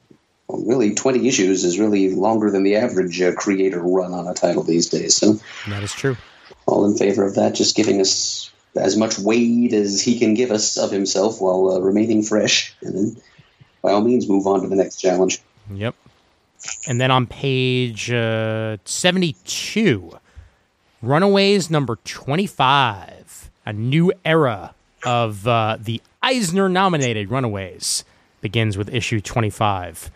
well, 0.47 0.63
really, 0.65 0.93
twenty 0.93 1.27
issues 1.27 1.63
is 1.63 1.79
really 1.79 2.13
longer 2.13 2.51
than 2.51 2.63
the 2.63 2.75
average 2.75 3.21
uh, 3.21 3.33
creator 3.33 3.81
run 3.81 4.13
on 4.13 4.27
a 4.27 4.33
title 4.33 4.63
these 4.63 4.87
days. 4.87 5.15
So 5.15 5.39
that 5.67 5.83
is 5.83 5.93
true. 5.93 6.17
All 6.67 6.85
in 6.85 6.97
favor 6.97 7.25
of 7.25 7.35
that, 7.35 7.55
just 7.55 7.75
giving 7.75 8.01
us 8.01 8.51
as 8.75 8.95
much 8.95 9.15
Waid 9.15 9.73
as 9.73 10.01
he 10.01 10.19
can 10.19 10.35
give 10.35 10.51
us 10.51 10.77
of 10.77 10.91
himself 10.91 11.41
while 11.41 11.71
uh, 11.71 11.79
remaining 11.79 12.21
fresh, 12.21 12.75
and 12.81 12.95
then 12.95 13.21
by 13.81 13.91
all 13.91 14.01
means 14.01 14.27
move 14.27 14.45
on 14.47 14.61
to 14.61 14.67
the 14.67 14.75
next 14.75 14.97
challenge. 14.97 15.41
Yep. 15.71 15.95
And 16.87 16.99
then 16.99 17.11
on 17.11 17.25
page 17.25 18.11
uh, 18.11 18.77
72, 18.85 20.11
Runaways 21.01 21.69
number 21.69 21.97
25, 22.03 23.49
a 23.65 23.73
new 23.73 24.11
era 24.25 24.73
of 25.05 25.47
uh, 25.47 25.77
the 25.79 26.01
Eisner 26.21 26.67
nominated 26.67 27.31
Runaways 27.31 28.03
begins 28.41 28.77
with 28.77 28.93
issue 28.93 29.21
25. 29.21 30.11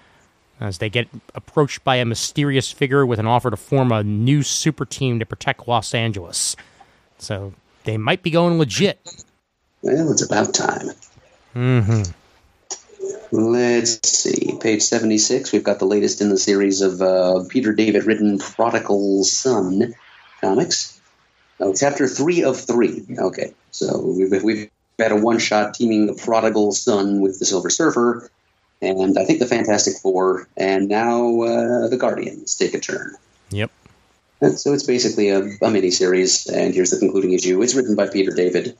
as 0.60 0.78
they 0.80 0.90
get 0.90 1.08
approached 1.36 1.84
by 1.84 1.96
a 1.98 2.06
mysterious 2.06 2.72
figure 2.72 3.06
with 3.06 3.20
an 3.20 3.26
offer 3.26 3.50
to 3.50 3.58
form 3.58 3.92
a 3.92 4.04
new 4.04 4.44
super 4.44 4.86
team 4.86 5.20
to 5.20 5.26
protect 5.26 5.68
Los 5.68 5.94
Angeles. 5.94 6.56
So 7.18 7.54
they 7.86 7.98
might 7.98 8.24
be 8.24 8.32
going 8.32 8.58
legit. 8.58 9.24
Well, 9.82 10.12
it's 10.12 10.22
about 10.22 10.54
time. 10.54 10.90
Mm-hmm. 11.56 12.12
Let's 13.32 14.08
see. 14.08 14.58
Page 14.62 14.82
76, 14.84 15.52
we've 15.52 15.64
got 15.64 15.80
the 15.80 15.86
latest 15.86 16.22
in 16.22 16.30
the 16.30 16.38
series 16.38 16.82
of 16.82 17.02
uh, 17.02 17.44
Peter 17.50 17.74
David 17.74 18.06
written 18.06 18.38
Prodigal 18.38 19.24
Son 19.24 19.96
comics. 20.42 21.02
Oh, 21.60 21.74
chapter 21.74 22.08
3 22.08 22.44
of 22.44 22.60
3. 22.60 23.06
Okay, 23.18 23.54
so 23.72 24.00
we've, 24.02 24.44
we've 24.44 24.70
had 25.00 25.12
a 25.12 25.16
one 25.16 25.40
shot 25.40 25.74
teaming 25.74 26.06
the 26.06 26.14
Prodigal 26.14 26.72
Son 26.74 27.22
with 27.22 27.40
the 27.40 27.46
Silver 27.46 27.70
Surfer, 27.70 28.30
and 28.82 29.18
I 29.18 29.26
think 29.26 29.40
the 29.40 29.48
Fantastic 29.48 29.98
Four, 29.98 30.48
and 30.56 30.88
now 30.88 31.42
uh, 31.42 31.88
the 31.88 31.98
Guardians 31.98 32.56
take 32.56 32.74
a 32.74 32.80
turn. 32.80 33.16
Yep. 33.50 33.72
And 34.42 34.60
so 34.60 34.74
it's 34.74 34.84
basically 34.84 35.30
a, 35.30 35.42
a 35.62 35.72
mini 35.72 35.90
series, 35.90 36.48
and 36.48 36.74
here's 36.74 36.92
the 36.92 37.00
concluding 37.00 37.34
issue. 37.34 37.62
It's 37.62 37.76
written 37.76 37.96
by 37.96 38.08
Peter 38.08 38.32
David. 38.32 38.78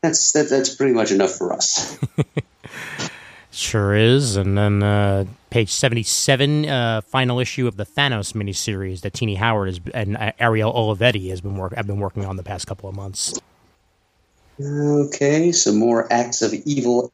That's 0.00 0.32
that, 0.32 0.48
that's 0.48 0.74
pretty 0.74 0.94
much 0.94 1.12
enough 1.12 1.32
for 1.32 1.52
us. 1.52 1.98
Sure 3.52 3.94
is. 3.94 4.36
And 4.36 4.56
then 4.56 4.82
uh, 4.82 5.26
page 5.50 5.70
77, 5.70 6.68
uh, 6.68 7.00
final 7.02 7.38
issue 7.38 7.68
of 7.68 7.76
the 7.76 7.84
Thanos 7.84 8.32
miniseries 8.32 9.02
that 9.02 9.12
Tini 9.12 9.34
Howard 9.34 9.68
has, 9.68 9.80
and 9.92 10.16
uh, 10.16 10.32
Ariel 10.38 10.72
Olivetti 10.72 11.28
has 11.28 11.42
been 11.42 11.56
work, 11.56 11.74
have 11.74 11.86
been 11.86 12.00
working 12.00 12.24
on 12.24 12.36
the 12.36 12.42
past 12.42 12.66
couple 12.66 12.88
of 12.88 12.96
months. 12.96 13.38
Okay, 14.60 15.52
some 15.52 15.76
more 15.76 16.10
Acts 16.10 16.40
of 16.40 16.54
Evil 16.54 17.12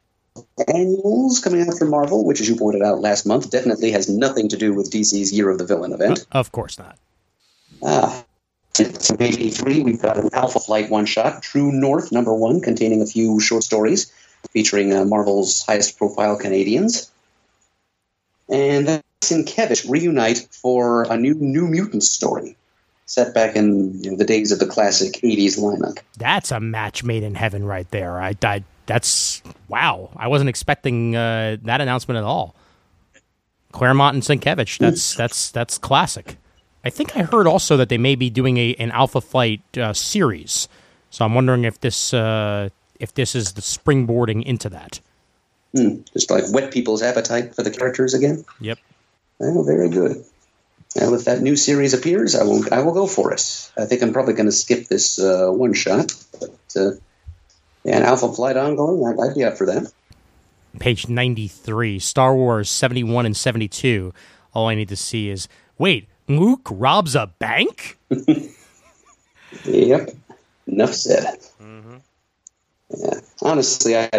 annuals 0.73 1.39
coming 1.39 1.67
out 1.67 1.77
from 1.77 1.89
Marvel, 1.89 2.25
which, 2.25 2.39
as 2.39 2.47
you 2.47 2.55
pointed 2.55 2.81
out 2.81 3.01
last 3.01 3.25
month, 3.25 3.49
definitely 3.51 3.91
has 3.91 4.07
nothing 4.07 4.47
to 4.49 4.57
do 4.57 4.73
with 4.73 4.89
DC's 4.91 5.33
Year 5.33 5.49
of 5.49 5.57
the 5.57 5.65
Villain 5.65 5.91
event. 5.91 6.25
Of 6.31 6.51
course 6.51 6.77
not. 6.77 6.97
Ah. 7.83 8.25
Page 8.75 9.19
83, 9.19 9.81
we've 9.81 10.01
got 10.01 10.17
an 10.17 10.29
Alpha 10.31 10.59
Flight 10.59 10.89
one 10.89 11.05
shot, 11.05 11.43
True 11.43 11.69
North 11.69 12.13
number 12.13 12.33
one, 12.33 12.61
containing 12.61 13.01
a 13.01 13.05
few 13.05 13.41
short 13.41 13.63
stories 13.63 14.13
featuring 14.51 14.93
uh, 14.93 15.05
Marvel's 15.05 15.65
highest 15.65 15.97
profile 15.97 16.37
Canadians. 16.37 17.11
And 18.49 18.87
then 18.87 19.01
Sienkiewicz 19.21 19.89
reunite 19.89 20.47
for 20.51 21.03
a 21.03 21.17
new 21.17 21.35
New 21.35 21.67
Mutants 21.67 22.09
story 22.09 22.55
set 23.05 23.33
back 23.33 23.55
in 23.55 24.03
you 24.03 24.11
know, 24.11 24.17
the 24.17 24.23
days 24.23 24.51
of 24.51 24.59
the 24.59 24.67
classic 24.67 25.13
80s 25.23 25.57
lineup. 25.57 25.99
That's 26.17 26.51
a 26.51 26.59
match 26.59 27.03
made 27.03 27.23
in 27.23 27.35
heaven 27.35 27.65
right 27.65 27.89
there. 27.91 28.21
I, 28.21 28.35
I 28.43 28.63
that's 28.85 29.41
wow. 29.67 30.09
I 30.15 30.27
wasn't 30.27 30.49
expecting 30.49 31.15
uh, 31.15 31.57
that 31.63 31.81
announcement 31.81 32.17
at 32.17 32.23
all. 32.23 32.55
Claremont 33.71 34.15
and 34.15 34.23
Sienkiewicz. 34.23 34.79
That's 34.79 35.15
that's 35.15 35.51
that's 35.51 35.77
classic. 35.77 36.37
I 36.83 36.89
think 36.89 37.15
I 37.15 37.23
heard 37.23 37.45
also 37.45 37.77
that 37.77 37.89
they 37.89 37.97
may 37.97 38.15
be 38.15 38.29
doing 38.29 38.57
a 38.57 38.73
an 38.79 38.91
Alpha 38.91 39.21
Flight 39.21 39.61
uh, 39.77 39.93
series. 39.93 40.67
So 41.11 41.25
I'm 41.25 41.33
wondering 41.33 41.63
if 41.65 41.79
this 41.81 42.13
uh, 42.13 42.69
if 42.99 43.13
this 43.13 43.35
is 43.35 43.53
the 43.53 43.61
springboarding 43.61 44.43
into 44.43 44.69
that. 44.69 44.99
Hmm. 45.75 46.01
Just 46.13 46.31
like 46.31 46.49
whet 46.49 46.71
people's 46.71 47.01
appetite 47.01 47.55
for 47.55 47.63
the 47.63 47.71
characters 47.71 48.13
again. 48.13 48.45
Yep. 48.59 48.79
Oh, 49.41 49.63
very 49.63 49.89
good. 49.89 50.23
Well, 50.95 51.13
if 51.13 51.25
that 51.25 51.41
new 51.41 51.55
series 51.55 51.93
appears, 51.93 52.35
I 52.35 52.43
will 52.43 52.63
I 52.73 52.81
will 52.81 52.93
go 52.93 53.05
for 53.05 53.31
it. 53.31 53.71
I 53.77 53.85
think 53.85 54.01
I'm 54.01 54.11
probably 54.11 54.33
going 54.33 54.47
to 54.47 54.51
skip 54.51 54.87
this 54.87 55.19
uh, 55.19 55.49
one 55.49 55.73
shot, 55.73 56.13
but 56.39 56.57
uh, 56.75 56.91
yeah, 57.83 57.97
an 57.97 58.03
Alpha 58.03 58.33
Flight 58.33 58.57
ongoing, 58.57 59.05
I'd, 59.05 59.29
I'd 59.29 59.35
be 59.35 59.43
up 59.43 59.57
for 59.57 59.67
that. 59.67 59.91
Page 60.79 61.07
93, 61.07 61.99
Star 61.99 62.35
Wars 62.35 62.69
71 62.69 63.25
and 63.27 63.37
72. 63.37 64.13
All 64.53 64.67
I 64.67 64.75
need 64.75 64.89
to 64.89 64.95
see 64.95 65.29
is 65.29 65.47
wait, 65.77 66.07
Luke 66.27 66.67
robs 66.71 67.15
a 67.15 67.27
bank? 67.37 67.99
Yep. 69.65 70.11
Enough 70.67 70.93
said. 70.93 71.39
Yeah. 72.97 73.19
Honestly, 73.41 73.97
I 73.97 74.09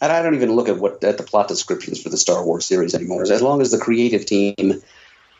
I 0.00 0.22
don't 0.22 0.34
even 0.34 0.54
look 0.54 0.68
at 0.68 0.78
what 0.78 1.02
at 1.04 1.18
the 1.18 1.24
plot 1.24 1.48
descriptions 1.48 2.02
for 2.02 2.08
the 2.08 2.16
Star 2.16 2.44
Wars 2.44 2.66
series 2.66 2.94
anymore. 2.94 3.22
As 3.22 3.42
long 3.42 3.60
as 3.60 3.70
the 3.70 3.78
creative 3.78 4.26
team 4.26 4.82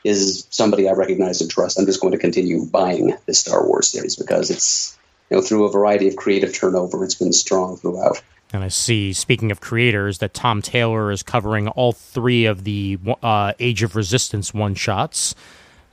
is 0.05 0.47
somebody 0.51 0.89
I 0.89 0.93
recognize 0.93 1.40
and 1.40 1.51
trust, 1.51 1.78
I'm 1.78 1.86
just 1.86 2.01
going 2.01 2.12
to 2.12 2.18
continue 2.18 2.64
buying 2.66 3.16
the 3.26 3.35
Star 3.35 3.66
Wars 3.66 3.89
series 3.89 4.16
because 4.16 4.51
it's 4.51 4.98
you 5.31 5.36
know 5.36 5.43
through 5.43 5.64
a 5.64 5.72
variety 5.72 6.09
of 6.09 6.16
creative 6.16 6.55
turnover, 6.55 7.05
it's 7.05 7.14
been 7.14 7.32
strong 7.32 7.76
throughout. 7.76 8.22
And 8.52 8.62
I 8.62 8.68
see, 8.68 9.12
speaking 9.12 9.51
of 9.51 9.60
creators, 9.60 10.18
that 10.18 10.32
Tom 10.32 10.62
Taylor 10.62 11.10
is 11.10 11.24
covering 11.24 11.66
all 11.68 11.93
three 11.93 12.44
of 12.44 12.62
the 12.62 12.98
uh, 13.20 13.52
Age 13.59 13.82
of 13.82 13.97
Resistance 13.97 14.55
one 14.55 14.76
shots. 14.76 15.35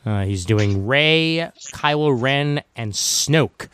Uh, 0.06 0.26
he's 0.26 0.46
doing 0.46 0.86
Rey, 0.86 1.50
Kylo 1.74 2.20
Ren, 2.20 2.62
and 2.76 2.94
Snoke. 2.94 3.68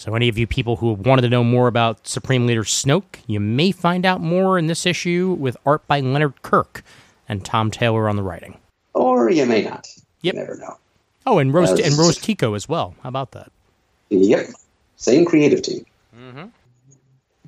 So, 0.00 0.14
any 0.14 0.30
of 0.30 0.38
you 0.38 0.46
people 0.46 0.76
who 0.76 0.94
wanted 0.94 1.20
to 1.20 1.28
know 1.28 1.44
more 1.44 1.68
about 1.68 2.08
Supreme 2.08 2.46
Leader 2.46 2.62
Snoke, 2.62 3.18
you 3.26 3.38
may 3.38 3.70
find 3.70 4.06
out 4.06 4.22
more 4.22 4.58
in 4.58 4.66
this 4.66 4.86
issue 4.86 5.36
with 5.38 5.58
art 5.66 5.86
by 5.86 6.00
Leonard 6.00 6.40
Kirk 6.40 6.82
and 7.28 7.44
Tom 7.44 7.70
Taylor 7.70 8.08
on 8.08 8.16
the 8.16 8.22
writing. 8.22 8.56
Or 8.94 9.28
you 9.28 9.44
may 9.44 9.60
not. 9.60 9.86
Yep. 10.22 10.34
You 10.34 10.40
never 10.40 10.56
know. 10.56 10.78
Oh, 11.26 11.36
and 11.38 11.52
Rose 11.52 11.68
That's- 11.68 11.86
and 11.86 11.98
Rose 11.98 12.16
Tico 12.16 12.54
as 12.54 12.66
well. 12.66 12.94
How 13.02 13.10
about 13.10 13.32
that? 13.32 13.52
Yep. 14.08 14.46
Same 14.96 15.26
creative 15.26 15.60
team. 15.60 15.84
I 16.16 16.48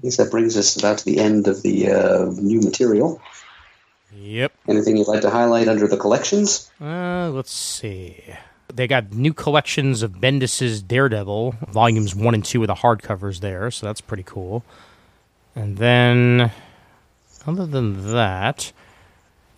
guess 0.02 0.18
that 0.18 0.30
brings 0.30 0.54
us 0.54 0.76
about 0.76 0.98
to 0.98 1.06
the 1.06 1.20
end 1.20 1.48
of 1.48 1.62
the 1.62 1.90
uh, 1.90 2.24
new 2.36 2.60
material. 2.60 3.18
Yep. 4.14 4.52
Anything 4.68 4.98
you'd 4.98 5.08
like 5.08 5.22
to 5.22 5.30
highlight 5.30 5.68
under 5.68 5.88
the 5.88 5.96
collections? 5.96 6.70
Uh, 6.78 7.30
let's 7.30 7.50
see. 7.50 8.22
They 8.74 8.86
got 8.86 9.12
new 9.12 9.34
collections 9.34 10.02
of 10.02 10.20
Bendis's 10.20 10.82
Daredevil, 10.82 11.56
volumes 11.68 12.14
one 12.14 12.34
and 12.34 12.44
two 12.44 12.60
with 12.60 12.68
the 12.68 12.74
hardcovers 12.74 13.40
there, 13.40 13.70
so 13.70 13.86
that's 13.86 14.00
pretty 14.00 14.22
cool. 14.22 14.64
And 15.54 15.76
then, 15.76 16.50
other 17.46 17.66
than 17.66 18.12
that, 18.12 18.72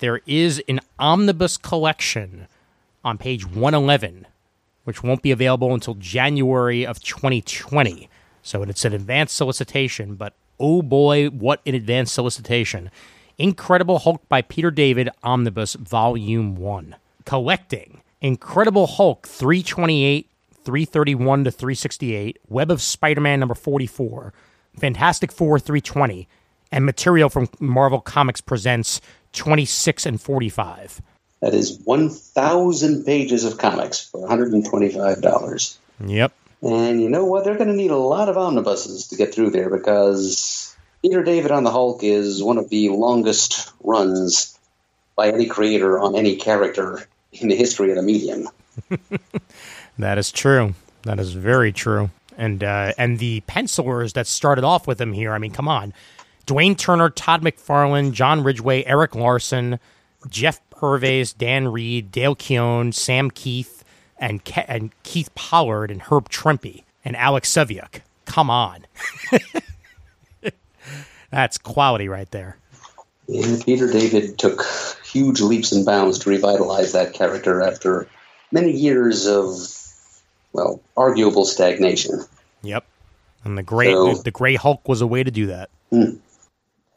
there 0.00 0.20
is 0.26 0.62
an 0.68 0.80
omnibus 0.98 1.56
collection 1.56 2.48
on 3.04 3.18
page 3.18 3.46
111, 3.46 4.26
which 4.84 5.02
won't 5.02 5.22
be 5.22 5.30
available 5.30 5.72
until 5.72 5.94
January 5.94 6.84
of 6.84 7.00
2020. 7.02 8.08
So 8.42 8.62
it's 8.62 8.84
an 8.84 8.92
advanced 8.92 9.36
solicitation, 9.36 10.16
but 10.16 10.34
oh 10.58 10.82
boy, 10.82 11.28
what 11.28 11.60
an 11.64 11.74
advanced 11.74 12.14
solicitation. 12.14 12.90
Incredible 13.38 14.00
Hulk 14.00 14.28
by 14.28 14.42
Peter 14.42 14.70
David 14.70 15.08
Omnibus 15.22 15.74
Volume 15.74 16.56
1. 16.56 16.96
Collecting 17.24 18.00
Incredible 18.24 18.86
Hulk 18.86 19.28
328, 19.28 20.30
331 20.64 21.44
to 21.44 21.50
368, 21.50 22.38
Web 22.48 22.70
of 22.70 22.80
Spider 22.80 23.20
Man 23.20 23.38
number 23.38 23.54
44, 23.54 24.32
Fantastic 24.80 25.30
Four 25.30 25.58
320, 25.58 26.26
and 26.72 26.86
material 26.86 27.28
from 27.28 27.50
Marvel 27.60 28.00
Comics 28.00 28.40
Presents 28.40 29.02
26 29.34 30.06
and 30.06 30.18
45. 30.18 31.02
That 31.42 31.52
is 31.52 31.78
1,000 31.84 33.04
pages 33.04 33.44
of 33.44 33.58
comics 33.58 34.08
for 34.08 34.26
$125. 34.26 35.76
Yep. 36.06 36.32
And 36.62 37.02
you 37.02 37.10
know 37.10 37.26
what? 37.26 37.44
They're 37.44 37.58
going 37.58 37.68
to 37.68 37.76
need 37.76 37.90
a 37.90 37.98
lot 37.98 38.30
of 38.30 38.38
omnibuses 38.38 39.08
to 39.08 39.16
get 39.16 39.34
through 39.34 39.50
there 39.50 39.68
because 39.68 40.74
Peter 41.02 41.22
David 41.22 41.50
on 41.50 41.64
the 41.64 41.70
Hulk 41.70 42.02
is 42.02 42.42
one 42.42 42.56
of 42.56 42.70
the 42.70 42.88
longest 42.88 43.70
runs 43.82 44.58
by 45.14 45.28
any 45.28 45.44
creator 45.44 45.98
on 46.00 46.16
any 46.16 46.36
character 46.36 47.06
in 47.40 47.48
the 47.48 47.56
history 47.56 47.90
of 47.90 47.96
the 47.96 48.02
medium. 48.02 48.48
That 49.98 50.18
is 50.18 50.32
true. 50.32 50.74
That 51.02 51.20
is 51.20 51.34
very 51.34 51.72
true. 51.72 52.10
And 52.36 52.64
uh, 52.64 52.92
and 52.98 53.18
the 53.18 53.42
pencilers 53.42 54.14
that 54.14 54.26
started 54.26 54.64
off 54.64 54.86
with 54.86 55.00
him 55.00 55.12
here. 55.12 55.32
I 55.32 55.38
mean, 55.38 55.52
come 55.52 55.68
on, 55.68 55.94
Dwayne 56.46 56.76
Turner, 56.76 57.10
Todd 57.10 57.42
McFarlane, 57.42 58.12
John 58.12 58.42
Ridgway, 58.42 58.82
Erik 58.84 59.14
Larsen, 59.14 59.78
Jeff 60.28 60.60
Purves, 60.70 61.32
Dan 61.32 61.68
Reed, 61.68 62.10
Dale 62.10 62.34
Keown, 62.34 62.90
Sam 62.90 63.30
Kieth, 63.30 63.82
and 64.18 64.44
Ke- 64.44 64.66
and 64.66 64.90
Keith 65.04 65.32
Pollard 65.36 65.92
and 65.92 66.02
Herb 66.02 66.28
Trimpe 66.28 66.82
and 67.04 67.16
Alex 67.16 67.48
Saviuk. 67.52 68.00
Come 68.24 68.50
on, 68.50 68.84
that's 71.30 71.56
quality 71.56 72.08
right 72.08 72.30
there. 72.32 72.56
Yeah, 73.26 73.56
Peter 73.64 73.90
David 73.90 74.38
took 74.38 74.64
huge 75.04 75.40
leaps 75.40 75.72
and 75.72 75.86
bounds 75.86 76.18
to 76.20 76.30
revitalize 76.30 76.92
that 76.92 77.14
character 77.14 77.62
after 77.62 78.06
many 78.52 78.70
years 78.72 79.26
of, 79.26 79.56
well, 80.52 80.80
arguable 80.96 81.44
stagnation. 81.44 82.22
Yep. 82.62 82.84
And 83.44 83.56
the 83.56 83.62
gray 83.62 83.92
So- 83.92 84.14
the, 84.14 84.30
gray 84.30 84.56
Hulk 84.56 84.88
was 84.88 85.00
a 85.00 85.06
way 85.06 85.22
to 85.22 85.30
do 85.30 85.46
that. 85.46 85.70
Hmm. 85.90 86.16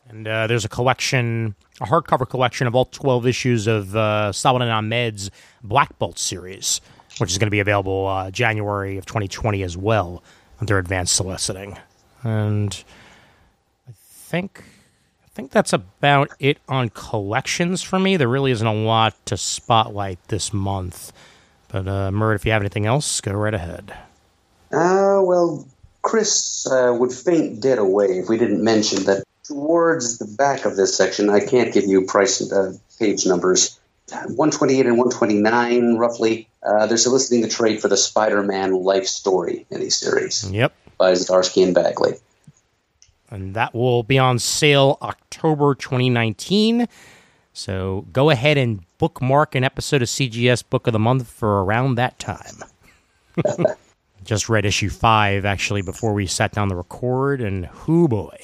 And 0.09 0.27
uh, 0.27 0.47
there's 0.47 0.63
a 0.63 0.69
collection, 0.69 1.55
a 1.81 1.85
hardcover 1.85 2.27
collection 2.27 2.65
of 2.67 2.75
all 2.75 2.85
12 2.85 3.27
issues 3.27 3.67
of 3.67 3.95
uh, 3.95 4.31
Saladin 4.31 4.69
Ahmed's 4.69 5.29
Black 5.63 5.97
Bolt 5.99 6.17
series, 6.17 6.79
which 7.19 7.31
is 7.31 7.37
going 7.37 7.47
to 7.47 7.51
be 7.51 7.59
available 7.59 8.07
uh, 8.07 8.31
January 8.31 8.97
of 8.97 9.05
2020 9.05 9.63
as 9.63 9.75
well 9.75 10.23
under 10.61 10.77
advanced 10.77 11.13
soliciting. 11.15 11.77
And 12.23 12.83
I 13.87 13.91
think 13.95 14.63
think 15.37 15.51
that's 15.51 15.71
about 15.71 16.31
it 16.39 16.57
on 16.67 16.89
collections 16.89 17.83
for 17.83 17.99
me. 17.99 18.17
There 18.17 18.27
really 18.27 18.49
isn't 18.51 18.65
a 18.65 18.73
lot 18.73 19.13
to 19.27 19.37
spotlight 19.37 20.17
this 20.29 20.51
month. 20.51 21.13
But, 21.67 21.87
uh, 21.87 22.09
Murd, 22.09 22.35
if 22.37 22.45
you 22.45 22.51
have 22.53 22.63
anything 22.63 22.87
else, 22.87 23.21
go 23.21 23.33
right 23.33 23.53
ahead. 23.53 23.93
Uh, 24.73 25.21
well, 25.21 25.67
Chris 26.01 26.65
uh, 26.65 26.95
would 26.99 27.11
faint 27.11 27.61
dead 27.61 27.77
away 27.77 28.17
if 28.17 28.29
we 28.29 28.37
didn't 28.39 28.63
mention 28.63 29.03
that 29.03 29.23
towards 29.43 30.17
the 30.17 30.25
back 30.25 30.65
of 30.65 30.75
this 30.75 30.97
section, 30.97 31.29
I 31.29 31.39
can't 31.39 31.71
give 31.71 31.85
you 31.85 32.03
price 32.05 32.41
uh, 32.51 32.73
page 32.97 33.27
numbers. 33.27 33.79
128 34.09 34.87
and 34.87 34.97
129, 34.97 35.97
roughly. 35.97 36.49
Uh, 36.63 36.87
they're 36.87 36.97
soliciting 36.97 37.41
the 37.41 37.47
trade 37.47 37.79
for 37.79 37.89
the 37.89 37.97
Spider-Man 37.97 38.73
life 38.73 39.05
story 39.05 39.67
miniseries 39.71 40.51
Yep. 40.51 40.73
by 40.97 41.11
Zdarsky 41.11 41.63
and 41.63 41.75
Bagley. 41.75 42.13
And 43.29 43.53
that 43.55 43.73
will 43.73 44.03
be 44.03 44.17
on 44.17 44.39
sale 44.39 44.97
October 45.01 45.75
2019. 45.75 46.87
So 47.53 48.05
go 48.13 48.29
ahead 48.29 48.57
and 48.57 48.81
bookmark 48.97 49.55
an 49.55 49.63
episode 49.63 50.01
of 50.01 50.07
CGS 50.07 50.63
Book 50.69 50.87
of 50.87 50.93
the 50.93 50.99
Month 50.99 51.27
for 51.27 51.63
around 51.63 51.95
that 51.95 52.19
time. 52.19 52.63
Just 54.23 54.49
read 54.49 54.65
issue 54.65 54.89
five 54.89 55.45
actually 55.45 55.81
before 55.81 56.13
we 56.13 56.27
sat 56.27 56.51
down 56.51 56.69
to 56.69 56.75
record, 56.75 57.41
and 57.41 57.65
whoo 57.87 58.07
boy, 58.07 58.37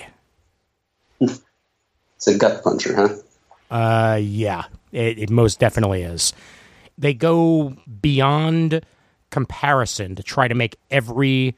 It's 2.26 2.36
a 2.36 2.38
gut 2.38 2.64
puncher, 2.64 2.96
huh? 2.96 3.10
uh, 3.70 4.16
yeah, 4.16 4.64
it, 4.94 5.20
it 5.20 5.30
most 5.30 5.60
definitely 5.60 6.04
is. 6.04 6.34
They 6.98 7.14
go 7.14 7.76
beyond 8.02 8.86
comparison 9.30 10.16
to 10.16 10.24
try 10.24 10.48
to 10.48 10.56
make 10.56 10.78
every 10.90 11.56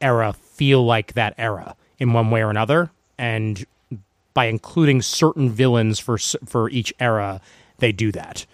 era 0.00 0.32
feel 0.32 0.84
like 0.84 1.12
that 1.12 1.34
era 1.38 1.76
in 1.98 2.12
one 2.12 2.30
way 2.30 2.42
or 2.42 2.50
another, 2.50 2.90
and 3.18 3.64
by 4.34 4.46
including 4.46 5.02
certain 5.02 5.50
villains 5.50 5.98
for 5.98 6.18
for 6.18 6.70
each 6.70 6.92
era, 6.98 7.40
they 7.78 7.92
do 7.92 8.12
that. 8.12 8.46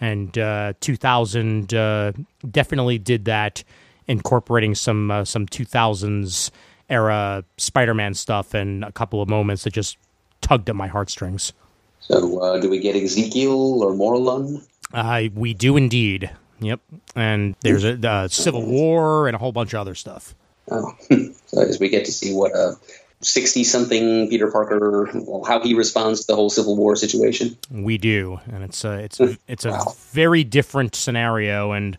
And 0.00 0.36
uh, 0.36 0.72
2000 0.80 1.72
uh, 1.72 2.12
definitely 2.50 2.98
did 2.98 3.24
that, 3.26 3.62
incorporating 4.08 4.74
some 4.74 5.10
uh, 5.10 5.24
some 5.24 5.46
2000s 5.46 6.50
era 6.90 7.44
Spider-Man 7.56 8.14
stuff 8.14 8.52
and 8.52 8.84
a 8.84 8.92
couple 8.92 9.22
of 9.22 9.28
moments 9.28 9.64
that 9.64 9.72
just 9.72 9.96
tugged 10.40 10.68
at 10.68 10.76
my 10.76 10.88
heartstrings. 10.88 11.52
So, 12.00 12.40
uh, 12.40 12.58
do 12.58 12.68
we 12.68 12.80
get 12.80 12.96
Ezekiel 12.96 13.82
or 13.82 13.92
Morlun? 13.92 14.66
Uh, 14.92 15.28
we 15.34 15.54
do 15.54 15.76
indeed. 15.76 16.30
Yep. 16.60 16.80
And 17.16 17.56
there's 17.60 17.84
a 17.84 18.08
uh, 18.08 18.28
Civil 18.28 18.66
War 18.66 19.26
and 19.26 19.34
a 19.34 19.38
whole 19.38 19.52
bunch 19.52 19.72
of 19.72 19.80
other 19.80 19.94
stuff. 19.94 20.34
Oh, 20.72 20.96
so 21.46 21.60
as 21.60 21.78
we 21.78 21.88
get 21.88 22.06
to 22.06 22.12
see 22.12 22.34
what 22.34 22.52
a 22.52 22.76
sixty-something 23.20 24.30
Peter 24.30 24.50
Parker, 24.50 25.10
well, 25.14 25.44
how 25.44 25.60
he 25.60 25.74
responds 25.74 26.22
to 26.22 26.26
the 26.28 26.36
whole 26.36 26.50
Civil 26.50 26.76
War 26.76 26.96
situation. 26.96 27.56
We 27.70 27.98
do, 27.98 28.40
and 28.50 28.64
it's 28.64 28.84
uh, 28.84 28.88
a 28.88 28.96
hmm. 28.96 29.02
it's 29.02 29.20
a, 29.20 29.36
it's 29.48 29.64
a 29.64 29.78
very 30.12 30.44
different 30.44 30.94
scenario. 30.94 31.72
And 31.72 31.98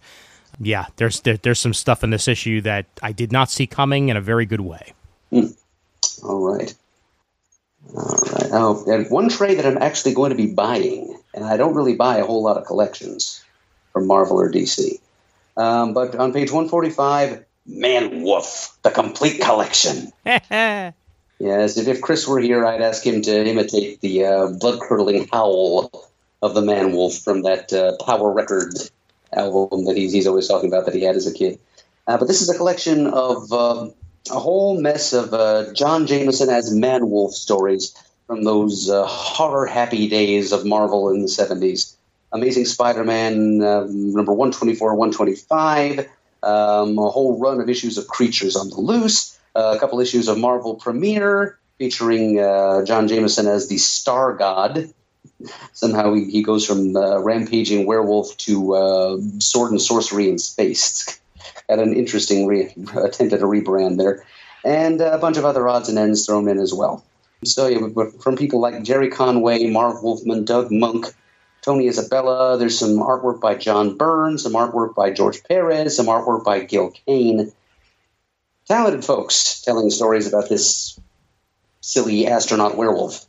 yeah, 0.60 0.88
there's 0.96 1.22
there, 1.22 1.38
there's 1.38 1.60
some 1.60 1.74
stuff 1.74 2.04
in 2.04 2.10
this 2.10 2.28
issue 2.28 2.62
that 2.62 2.88
I 3.02 3.12
did 3.12 3.32
not 3.32 3.52
see 3.52 3.68
coming 3.68 4.10
in 4.10 4.18
a 4.18 4.22
very 4.22 4.46
good 4.46 4.62
way. 4.62 4.94
Hmm. 5.30 5.48
All 6.24 6.40
right. 6.40 6.74
All 7.96 8.20
right. 8.32 8.50
Oh, 8.52 8.84
and 8.88 9.10
one 9.12 9.30
trade 9.30 9.60
that 9.60 9.66
I'm 9.66 9.78
actually 9.78 10.14
going 10.14 10.32
to 10.32 10.36
be 10.36 10.48
buying, 10.48 11.20
and 11.34 11.46
I 11.46 11.58
don't 11.58 11.76
really 11.76 11.96
buy 11.96 12.18
a 12.18 12.26
whole 12.26 12.42
lot 12.42 12.58
of 12.58 12.66
collections 12.66 13.44
from 13.92 14.08
Marvel 14.08 14.40
or 14.40 14.52
DC. 14.52 15.00
Um, 15.56 15.94
but 15.94 16.16
on 16.16 16.34
page 16.34 16.52
145, 16.52 17.46
Man 17.66 18.24
Wolf, 18.24 18.78
the 18.84 18.92
complete 18.92 19.42
collection. 19.42 20.12
Yes, 21.44 21.76
if, 21.76 21.90
if 21.90 22.00
Chris 22.00 22.26
were 22.26 22.40
here, 22.40 22.66
I'd 22.66 22.82
ask 22.82 23.06
him 23.06 23.22
to 23.24 23.46
imitate 23.46 24.00
the 24.00 24.26
uh, 24.26 24.48
blood 24.48 24.80
curdling 24.80 25.28
howl 25.28 25.92
of 26.42 26.54
the 26.54 26.62
man 26.62 26.94
wolf 26.94 27.18
from 27.18 27.42
that 27.42 27.74
uh, 27.74 28.02
Power 28.06 28.32
Record 28.32 28.74
album 29.34 29.84
that 29.86 29.98
he's, 29.98 30.14
he's 30.14 30.26
always 30.26 30.48
talking 30.48 30.70
about 30.70 30.86
that 30.86 30.94
he 30.96 31.02
had 31.02 31.18
as 31.18 31.28
a 31.28 31.34
kid. 31.34 31.60
Uh, 32.08 32.18
but 32.18 32.30
this 32.30 32.42
is 32.42 32.50
a 32.50 32.56
collection 32.56 33.08
of 33.08 33.52
uh, 33.52 33.90
a 34.32 34.40
whole 34.40 34.80
mess 34.80 35.12
of 35.12 35.34
uh, 35.34 35.74
John 35.74 36.08
Jameson 36.08 36.50
as 36.50 36.74
man 36.74 37.10
wolf 37.10 37.34
stories 37.34 37.94
from 38.28 38.44
those 38.44 38.90
uh, 38.90 39.06
horror 39.06 39.66
happy 39.66 40.08
days 40.08 40.54
of 40.54 40.66
Marvel 40.66 41.10
in 41.10 41.22
the 41.22 41.28
70s. 41.28 41.96
Amazing 42.32 42.66
Spider 42.66 43.04
Man, 43.04 43.62
um, 43.62 44.14
number 44.14 44.32
124, 44.32 44.96
125, 44.96 46.10
um, 46.44 46.98
a 46.98 47.10
whole 47.10 47.40
run 47.40 47.60
of 47.60 47.70
issues 47.70 47.98
of 47.98 48.08
Creatures 48.08 48.56
on 48.56 48.70
the 48.70 48.80
Loose, 48.80 49.40
uh, 49.56 49.74
a 49.76 49.80
couple 49.80 50.00
issues 50.00 50.28
of 50.28 50.38
Marvel 50.38 50.76
Premiere 50.76 51.58
featuring 51.78 52.40
uh, 52.40 52.84
John 52.86 53.08
Jameson 53.08 53.48
as 53.48 53.68
the 53.68 53.78
Star 53.78 54.34
God. 54.34 54.94
Somehow 55.74 56.14
he, 56.14 56.26
he 56.30 56.44
goes 56.44 56.66
from 56.66 56.96
uh, 56.96 57.20
rampaging 57.20 57.86
werewolf 57.86 58.36
to 58.38 58.76
uh, 58.76 59.18
sword 59.40 59.72
and 59.72 59.82
sorcery 59.82 60.30
in 60.30 60.38
space. 60.38 61.20
Had 61.70 61.80
an 61.80 61.94
interesting 61.94 62.48
re- 62.48 62.74
attempt 62.96 63.34
at 63.34 63.42
a 63.42 63.46
rebrand 63.46 63.98
there. 63.98 64.26
And 64.66 65.02
a 65.02 65.18
bunch 65.18 65.38
of 65.38 65.44
other 65.44 65.68
odds 65.68 65.90
and 65.90 66.00
ends 66.00 66.26
thrown 66.26 66.48
in 66.48 66.58
as 66.58 66.74
well. 66.74 67.04
So, 67.44 67.68
yeah, 67.68 68.06
from 68.22 68.38
people 68.38 68.62
like 68.62 68.82
Gerry 68.84 69.10
Conway, 69.10 69.66
Marv 69.68 70.02
Wolfman, 70.02 70.46
Doug 70.46 70.70
Moench, 70.70 71.14
Tony 71.64 71.88
Isabella. 71.88 72.58
There's 72.58 72.78
some 72.78 72.98
artwork 72.98 73.40
by 73.40 73.56
John 73.56 73.98
Byrne, 73.98 74.38
some 74.38 74.54
artwork 74.54 74.94
by 74.94 75.12
George 75.12 75.44
Perez, 75.44 75.96
some 75.96 76.08
artwork 76.08 76.44
by 76.44 76.60
Gil 76.60 76.92
Kane. 76.92 77.52
Talented 78.68 79.04
folks 79.04 79.62
telling 79.62 79.90
stories 79.90 80.28
about 80.28 80.50
this 80.50 81.00
silly 81.82 82.28
astronaut 82.28 82.78
werewolf. 82.78 83.26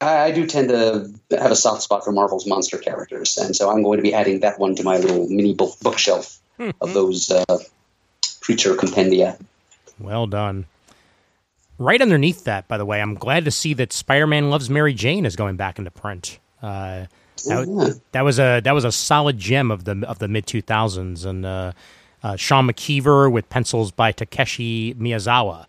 I, 0.00 0.18
I 0.18 0.30
do 0.30 0.46
tend 0.46 0.68
to 0.68 1.12
have 1.30 1.50
a 1.50 1.56
soft 1.56 1.82
spot 1.82 2.04
for 2.04 2.12
Marvel's 2.12 2.46
monster 2.46 2.78
characters, 2.78 3.36
and 3.36 3.56
so 3.56 3.70
I'm 3.70 3.82
going 3.82 3.98
to 3.98 4.02
be 4.02 4.14
adding 4.14 4.40
that 4.40 4.58
one 4.58 4.74
to 4.76 4.82
my 4.82 4.98
little 4.98 5.28
mini 5.28 5.54
book 5.54 5.78
bookshelf 5.82 6.38
of 6.58 6.92
those 6.92 7.30
uh, 7.30 7.58
creature 8.40 8.74
compendia. 8.74 9.38
Well 9.98 10.26
done. 10.26 10.66
Right 11.78 12.02
underneath 12.02 12.44
that, 12.44 12.68
by 12.68 12.76
the 12.76 12.84
way, 12.84 13.00
I'm 13.00 13.14
glad 13.14 13.46
to 13.46 13.50
see 13.50 13.72
that 13.74 13.92
Spider-Man 13.94 14.50
Loves 14.50 14.68
Mary 14.68 14.92
Jane 14.92 15.24
is 15.24 15.34
going 15.34 15.56
back 15.56 15.78
into 15.78 15.90
print. 15.90 16.38
Uh, 16.62 17.06
that, 17.44 17.66
Yeah. 17.68 17.94
that 18.12 18.22
was 18.22 18.38
a 18.38 18.60
that 18.60 18.72
was 18.72 18.84
a 18.84 18.92
solid 18.92 19.38
gem 19.38 19.70
of 19.70 19.84
the 19.84 20.04
of 20.06 20.18
the 20.18 20.28
mid 20.28 20.46
2000s, 20.46 21.24
and 21.24 21.44
uh, 21.46 21.72
uh, 22.22 22.36
Sean 22.36 22.66
McKeever 22.68 23.30
with 23.30 23.48
pencils 23.48 23.90
by 23.90 24.12
Takeshi 24.12 24.94
Miyazawa, 24.94 25.66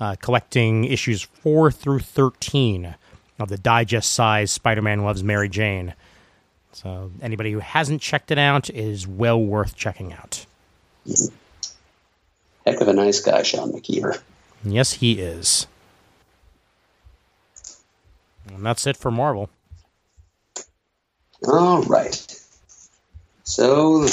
uh, 0.00 0.16
collecting 0.20 0.84
issues 0.84 1.22
four 1.22 1.70
through 1.70 2.00
13 2.00 2.94
of 3.38 3.48
the 3.48 3.56
digest 3.58 4.12
size 4.12 4.50
Spider-Man 4.52 5.02
Loves 5.04 5.22
Mary 5.24 5.48
Jane. 5.48 5.94
So 6.72 7.10
anybody 7.22 7.52
who 7.52 7.60
hasn't 7.60 8.00
checked 8.02 8.30
it 8.30 8.38
out 8.38 8.68
is 8.70 9.06
well 9.06 9.40
worth 9.40 9.76
checking 9.76 10.12
out. 10.12 10.44
Heck 12.66 12.80
of 12.80 12.88
a 12.88 12.92
nice 12.92 13.20
guy, 13.20 13.42
Sean 13.42 13.72
McKeever. 13.72 14.20
Yes, 14.64 14.94
he 14.94 15.20
is. 15.20 15.66
And 18.48 18.64
that's 18.64 18.86
it 18.86 18.96
for 18.96 19.10
Marvel. 19.10 19.50
All 21.46 21.82
right. 21.82 22.40
So 23.44 24.06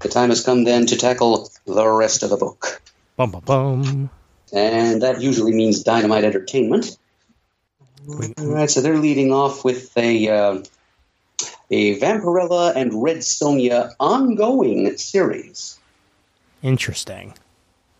the 0.00 0.08
time 0.08 0.30
has 0.30 0.44
come 0.44 0.64
then 0.64 0.86
to 0.86 0.96
tackle 0.96 1.50
the 1.66 1.86
rest 1.86 2.22
of 2.22 2.30
the 2.30 2.36
book. 2.36 2.82
Bum 3.16 3.30
bum 3.30 3.42
bum. 3.44 4.10
And 4.52 5.02
that 5.02 5.20
usually 5.20 5.52
means 5.52 5.82
Dynamite 5.82 6.24
Entertainment. 6.24 6.96
All 8.08 8.46
right, 8.46 8.70
so 8.70 8.80
they're 8.80 8.96
leading 8.96 9.32
off 9.32 9.64
with 9.64 9.94
a 9.98 10.28
uh, 10.28 10.62
a 11.70 11.98
Vampirella 11.98 12.74
and 12.74 13.02
Red 13.02 13.18
Sonja 13.18 13.92
ongoing 14.00 14.96
series. 14.96 15.78
Interesting. 16.62 17.34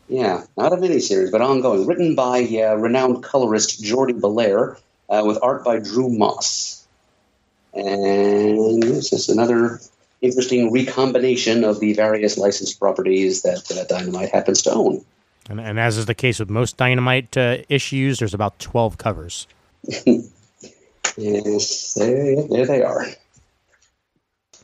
Yeah, 0.08 0.44
not 0.56 0.72
a 0.72 0.76
miniseries, 0.76 1.30
but 1.30 1.42
ongoing. 1.42 1.86
Written 1.86 2.14
by 2.14 2.40
uh, 2.40 2.76
renowned 2.76 3.22
colorist 3.22 3.82
Jordie 3.82 4.14
Bellaire, 4.14 4.78
uh, 5.10 5.22
with 5.26 5.38
art 5.42 5.64
by 5.64 5.78
Drew 5.78 6.08
Moss. 6.08 6.77
And 7.74 8.82
this 8.82 9.12
is 9.12 9.28
another 9.28 9.80
interesting 10.20 10.72
recombination 10.72 11.64
of 11.64 11.80
the 11.80 11.92
various 11.92 12.36
licensed 12.36 12.80
properties 12.80 13.42
that 13.42 13.70
uh, 13.70 13.84
Dynamite 13.84 14.30
happens 14.30 14.62
to 14.62 14.72
own. 14.72 15.04
And, 15.48 15.60
and 15.60 15.78
as 15.78 15.96
is 15.96 16.06
the 16.06 16.14
case 16.14 16.40
with 16.40 16.50
most 16.50 16.76
Dynamite 16.76 17.36
uh, 17.36 17.58
issues, 17.68 18.18
there's 18.18 18.34
about 18.34 18.58
12 18.58 18.98
covers. 18.98 19.46
Yes, 21.18 21.94
there, 21.94 22.46
there 22.46 22.66
they 22.66 22.82
are. 22.82 23.06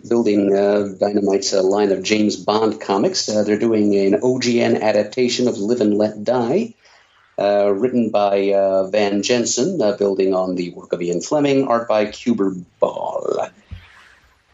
Building 0.09 0.55
uh, 0.55 0.94
Dynamite's 1.01 1.52
uh, 1.52 1.62
line 1.64 1.90
of 1.90 2.05
James 2.05 2.36
Bond 2.36 2.81
comics. 2.81 3.28
Uh, 3.28 3.43
they're 3.43 3.59
doing 3.59 3.97
an 3.97 4.20
OGN 4.20 4.81
adaptation 4.81 5.48
of 5.48 5.59
Live 5.59 5.81
and 5.81 5.98
Let 5.98 6.22
Die, 6.22 6.74
uh, 7.39 7.73
written 7.73 8.11
by 8.11 8.51
uh, 8.52 8.86
Van 8.89 9.23
Jensen, 9.23 9.81
uh, 9.82 9.97
building 9.97 10.35
on 10.35 10.55
the 10.55 10.70
work 10.70 10.93
of 10.93 11.02
Ian 11.02 11.20
Fleming, 11.20 11.66
art 11.66 11.89
by 11.89 12.06
Kewber 12.06 12.62
Baal. 12.81 13.48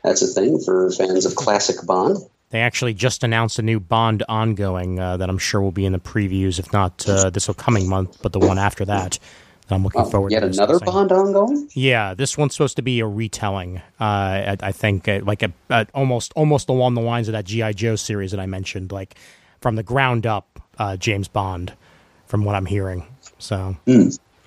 That's 0.03 0.23
a 0.23 0.27
thing 0.27 0.59
for 0.61 0.91
fans 0.93 1.27
of 1.27 1.35
classic 1.37 1.77
Bond. 1.87 2.19
They 2.51 2.61
actually 2.61 2.95
just 2.95 3.23
announced 3.23 3.59
a 3.59 3.63
new 3.63 3.79
Bond 3.79 4.25
ongoing 4.29 4.99
uh, 4.99 5.19
that 5.19 5.29
I'm 5.29 5.39
sure 5.39 5.61
will 5.61 5.71
be 5.71 5.85
in 5.85 5.93
the 5.93 6.01
previews, 6.01 6.59
if 6.59 6.73
not 6.73 7.07
uh, 7.09 7.31
this 7.31 7.49
coming 7.57 7.89
month, 7.89 8.21
but 8.23 8.33
the 8.33 8.41
one 8.41 8.59
after 8.59 8.85
that. 8.87 9.19
that 9.69 9.75
I'm 9.75 9.85
looking 9.85 10.01
Oh, 10.01 10.05
forward 10.07 10.33
yet 10.33 10.41
to 10.41 10.47
another. 10.47 10.81
Bond 10.81 11.13
ongoing? 11.13 11.69
Yeah, 11.75 12.15
this 12.15 12.37
one's 12.37 12.55
supposed 12.55 12.77
to 12.77 12.83
be 12.83 12.99
a 13.01 13.07
retelling. 13.07 13.79
Uh, 14.01 14.05
I, 14.05 14.57
I 14.61 14.73
think 14.73 15.07
uh, 15.07 15.21
like 15.23 15.45
a, 15.45 15.53
uh 15.69 15.85
almost 15.95 16.33
almost 16.35 16.69
along 16.69 16.95
the 16.95 17.03
lines 17.03 17.29
of 17.29 17.33
that 17.33 17.45
GI 17.45 17.75
Joe 17.75 17.95
series 17.95 18.33
that 18.33 18.41
I 18.41 18.47
mentioned, 18.47 18.91
like 18.91 19.15
from 19.61 19.77
the 19.77 19.85
ground 19.85 20.27
up, 20.27 20.61
uh, 20.79 20.97
James 20.97 21.29
Bond, 21.29 21.75
from 22.31 22.45
what 22.45 22.55
I'm 22.55 22.67
hearing. 22.67 23.05
So 23.39 23.77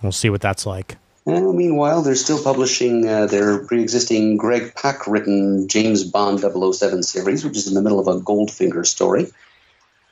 we'll 0.02 0.12
see 0.14 0.30
what 0.30 0.42
that's 0.42 0.66
like. 0.66 0.98
Well, 1.26 1.54
meanwhile, 1.54 2.02
they're 2.02 2.16
still 2.16 2.42
publishing 2.42 3.08
uh, 3.08 3.28
their 3.28 3.60
pre-existing 3.60 4.38
Greg 4.38 4.74
Pak 4.76 5.06
written 5.06 5.68
James 5.68 6.04
Bond 6.04 6.40
007 6.40 7.04
series, 7.04 7.46
which 7.46 7.58
is 7.58 7.68
in 7.68 7.76
the 7.76 7.82
middle 7.82 8.00
of 8.00 8.08
a 8.08 8.20
Goldfinger 8.20 8.86
story. 8.86 9.32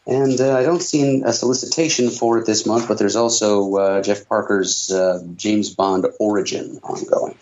And 0.06 0.40
uh, 0.40 0.58
I 0.58 0.64
don't 0.64 0.82
see 0.82 1.22
a 1.26 1.32
solicitation 1.32 2.10
for 2.10 2.40
it 2.40 2.46
this 2.46 2.66
month, 2.66 2.88
but 2.88 2.98
there's 2.98 3.16
also 3.16 3.76
uh, 3.76 4.02
Jeff 4.02 4.28
Parker's 4.28 4.92
uh, 4.92 5.24
James 5.36 5.70
Bond 5.70 6.06
Origin 6.20 6.80
ongoing. 6.84 7.36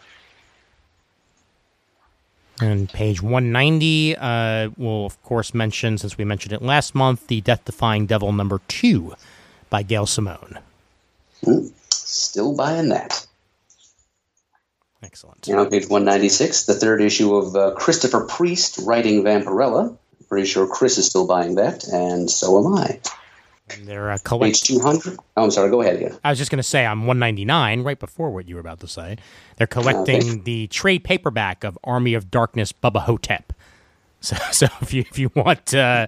And 2.62 2.90
page 2.90 3.22
190 3.22 4.18
uh, 4.18 4.70
will, 4.78 5.06
of 5.06 5.22
course, 5.24 5.54
mention, 5.54 5.98
since 5.98 6.18
we 6.18 6.26
mentioned 6.26 6.54
it 6.54 6.62
last 6.62 6.94
month, 6.94 7.28
the 7.28 7.40
Death 7.42 7.66
Defying 7.66 8.06
Devil 8.06 8.34
number 8.34 8.60
two 8.68 9.14
by 9.70 9.84
Gail 9.84 10.06
Simone. 10.06 10.60
Still 11.90 12.56
buying 12.56 12.90
that. 12.90 13.26
Excellent. 15.02 15.48
And 15.48 15.60
on 15.60 15.70
page 15.70 15.88
196, 15.88 16.66
the 16.66 16.74
third 16.74 17.02
issue 17.02 17.34
of 17.36 17.56
uh, 17.56 17.72
Christopher 17.76 18.26
Priest 18.26 18.80
writing 18.84 19.24
Vampirella. 19.24 19.98
Pretty 20.28 20.46
sure 20.48 20.68
Chris 20.68 20.98
is 20.98 21.06
still 21.08 21.26
buying 21.26 21.56
that, 21.56 21.88
and 21.88 22.30
so 22.30 22.60
am 22.64 22.76
I. 22.76 23.00
And 23.72 23.88
They're 23.88 24.12
uh, 24.12 24.16
Page 24.18 24.24
collect- 24.24 24.66
200. 24.66 25.18
Oh, 25.38 25.44
I'm 25.46 25.52
sorry, 25.52 25.70
go 25.72 25.82
ahead 25.82 25.96
again. 25.96 26.18
I 26.24 26.30
was 26.32 26.38
just 26.38 26.52
going 26.52 26.58
to 26.58 26.64
say 26.64 26.86
I'm 26.86 27.02
199, 27.08 27.82
right 27.84 28.00
before 28.00 28.30
what 28.30 28.48
you 28.48 28.56
were 28.56 28.62
about 28.62 28.80
to 28.82 28.88
say. 28.88 29.18
They're 29.58 29.68
collecting 29.68 30.18
Okay. 30.22 30.40
the 30.44 30.68
trade 30.68 31.04
paperback 31.04 31.64
of 31.64 31.80
Army 31.84 32.14
of 32.14 32.30
Darkness 32.30 32.72
Bubba 32.74 33.02
Ho-Tep. 33.02 33.54
So, 34.22 34.36
so 34.52 34.68
if 34.82 34.94
you 34.94 35.06
if 35.10 35.18
you 35.18 35.32
want 35.34 35.74
uh, 35.74 36.06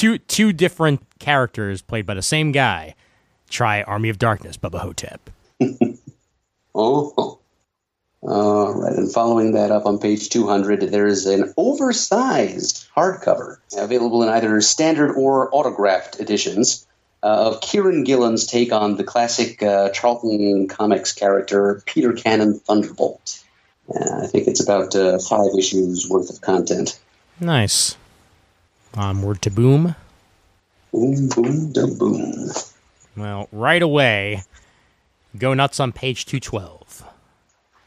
two 0.00 0.16
two 0.16 0.50
different 0.52 1.02
characters 1.18 1.82
played 1.82 2.06
by 2.06 2.14
the 2.14 2.22
same 2.22 2.52
guy, 2.52 2.94
try 3.50 3.82
Army 3.82 4.08
of 4.08 4.18
Darkness 4.18 4.56
Bubba 4.56 4.80
Ho-Tep. 4.80 5.30
Oh. 6.72 7.40
All 8.22 8.72
right. 8.74 8.92
And 8.92 9.12
following 9.12 9.54
that 9.54 9.72
up 9.72 9.86
on 9.86 9.98
page 9.98 10.28
200, 10.28 10.82
there 10.82 11.08
is 11.08 11.26
an 11.26 11.52
oversized 11.56 12.86
hardcover 12.96 13.56
available 13.76 14.22
in 14.22 14.28
either 14.28 14.60
standard 14.60 15.16
or 15.16 15.52
autographed 15.52 16.20
editions 16.20 16.86
uh, 17.24 17.50
of 17.50 17.60
Kieron 17.60 18.04
Gillen's 18.06 18.46
take 18.46 18.72
on 18.72 18.94
the 18.94 19.02
classic 19.02 19.60
uh, 19.64 19.88
Charlton 19.90 20.68
Comics 20.68 21.12
character 21.12 21.82
Peter 21.86 22.12
Cannon 22.12 22.60
Thunderbolt. 22.60 23.42
Uh, 23.92 24.22
I 24.22 24.26
think 24.28 24.46
it's 24.46 24.62
about 24.62 24.94
uh, 24.94 25.18
five 25.18 25.50
issues 25.58 26.08
worth 26.08 26.30
of 26.30 26.40
content. 26.40 27.00
Nice. 27.40 27.96
Onward 28.96 29.42
to 29.42 29.50
boom. 29.50 29.94
Boom, 30.92 31.28
boom, 31.28 31.72
da 31.72 31.86
boom. 31.86 32.50
Well, 33.16 33.48
right 33.52 33.82
away, 33.82 34.42
go 35.38 35.54
nuts 35.54 35.78
on 35.78 35.92
page 35.92 36.26
212. 36.26 37.02
Uh, 37.02 37.06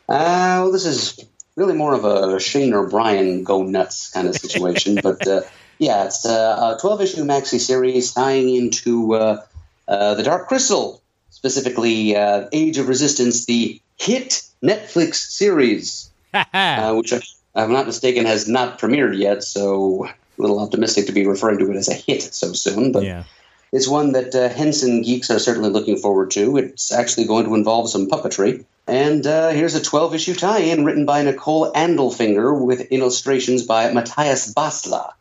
well, 0.07 0.71
this 0.71 0.85
is 0.85 1.25
really 1.55 1.73
more 1.73 1.93
of 1.93 2.05
a 2.05 2.39
Shane 2.39 2.73
O'Brien 2.73 3.43
go 3.43 3.63
nuts 3.63 4.11
kind 4.11 4.27
of 4.27 4.35
situation, 4.35 4.99
but 5.01 5.27
uh, 5.27 5.41
yeah, 5.77 6.05
it's 6.05 6.25
uh, 6.25 6.75
a 6.77 6.81
12 6.81 7.01
issue 7.01 7.23
maxi 7.23 7.59
series 7.59 8.13
tying 8.13 8.53
into 8.53 9.15
uh, 9.15 9.45
uh, 9.88 10.13
the 10.15 10.23
Dark 10.23 10.47
Crystal, 10.47 11.01
specifically 11.30 12.15
uh, 12.15 12.47
Age 12.51 12.77
of 12.77 12.88
Resistance, 12.88 13.45
the 13.45 13.81
hit 13.97 14.43
Netflix 14.63 15.15
series, 15.15 16.09
uh, 16.34 16.93
which, 16.93 17.11
if 17.11 17.27
I'm 17.53 17.73
not 17.73 17.85
mistaken, 17.85 18.25
has 18.25 18.47
not 18.47 18.80
premiered 18.80 19.17
yet, 19.17 19.43
so 19.43 20.07
little 20.43 20.59
optimistic 20.59 21.07
to 21.07 21.11
be 21.11 21.25
referring 21.25 21.57
to 21.59 21.71
it 21.71 21.77
as 21.77 21.89
a 21.89 21.93
hit 21.93 22.21
so 22.21 22.53
soon, 22.53 22.91
but 22.91 23.03
yeah. 23.03 23.23
it's 23.71 23.87
one 23.87 24.11
that 24.11 24.35
uh, 24.35 24.49
Henson 24.49 25.01
geeks 25.01 25.31
are 25.31 25.39
certainly 25.39 25.69
looking 25.69 25.97
forward 25.97 26.31
to. 26.31 26.57
It's 26.57 26.91
actually 26.91 27.25
going 27.25 27.45
to 27.45 27.55
involve 27.55 27.89
some 27.89 28.07
puppetry. 28.07 28.65
And 28.85 29.25
uh, 29.25 29.49
here's 29.49 29.75
a 29.75 29.81
12 29.81 30.13
issue 30.13 30.35
tie 30.35 30.59
in 30.59 30.85
written 30.85 31.05
by 31.05 31.23
Nicole 31.23 31.71
Andelfinger 31.71 32.63
with 32.63 32.91
illustrations 32.91 33.65
by 33.65 33.91
Matias 33.91 34.53
Basla 34.53 35.13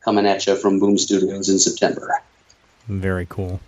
coming 0.00 0.26
at 0.26 0.46
you 0.46 0.56
from 0.56 0.78
Boom 0.78 0.96
Studios 0.96 1.48
in 1.50 1.58
September. 1.58 2.22
Very 2.86 3.26
cool. 3.26 3.60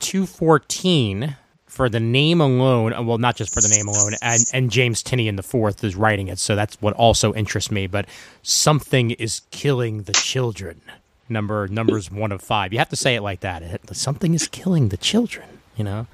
214 0.00 1.36
for 1.76 1.88
the 1.90 2.00
name 2.00 2.40
alone, 2.40 2.92
uh, 2.94 3.02
well, 3.02 3.18
not 3.18 3.36
just 3.36 3.52
for 3.52 3.60
the 3.60 3.68
name 3.68 3.86
alone, 3.86 4.14
and, 4.22 4.42
and 4.52 4.70
James 4.70 5.02
Tynion 5.02 5.36
the 5.36 5.42
fourth 5.42 5.84
is 5.84 5.94
writing 5.94 6.28
it, 6.28 6.38
so 6.38 6.56
that's 6.56 6.80
what 6.80 6.94
also 6.94 7.34
interests 7.34 7.70
me. 7.70 7.86
But 7.86 8.06
something 8.42 9.10
is 9.12 9.42
killing 9.50 10.04
the 10.04 10.12
children. 10.14 10.80
Number 11.28 11.68
numbers 11.68 12.10
one 12.10 12.32
of 12.32 12.40
five. 12.40 12.72
You 12.72 12.78
have 12.78 12.88
to 12.88 12.96
say 12.96 13.14
it 13.14 13.20
like 13.20 13.40
that. 13.40 13.62
It- 13.62 13.82
something 13.96 14.32
is 14.32 14.48
killing 14.48 14.88
the 14.88 14.96
children. 14.96 15.46
You 15.76 15.84
know, 15.84 16.06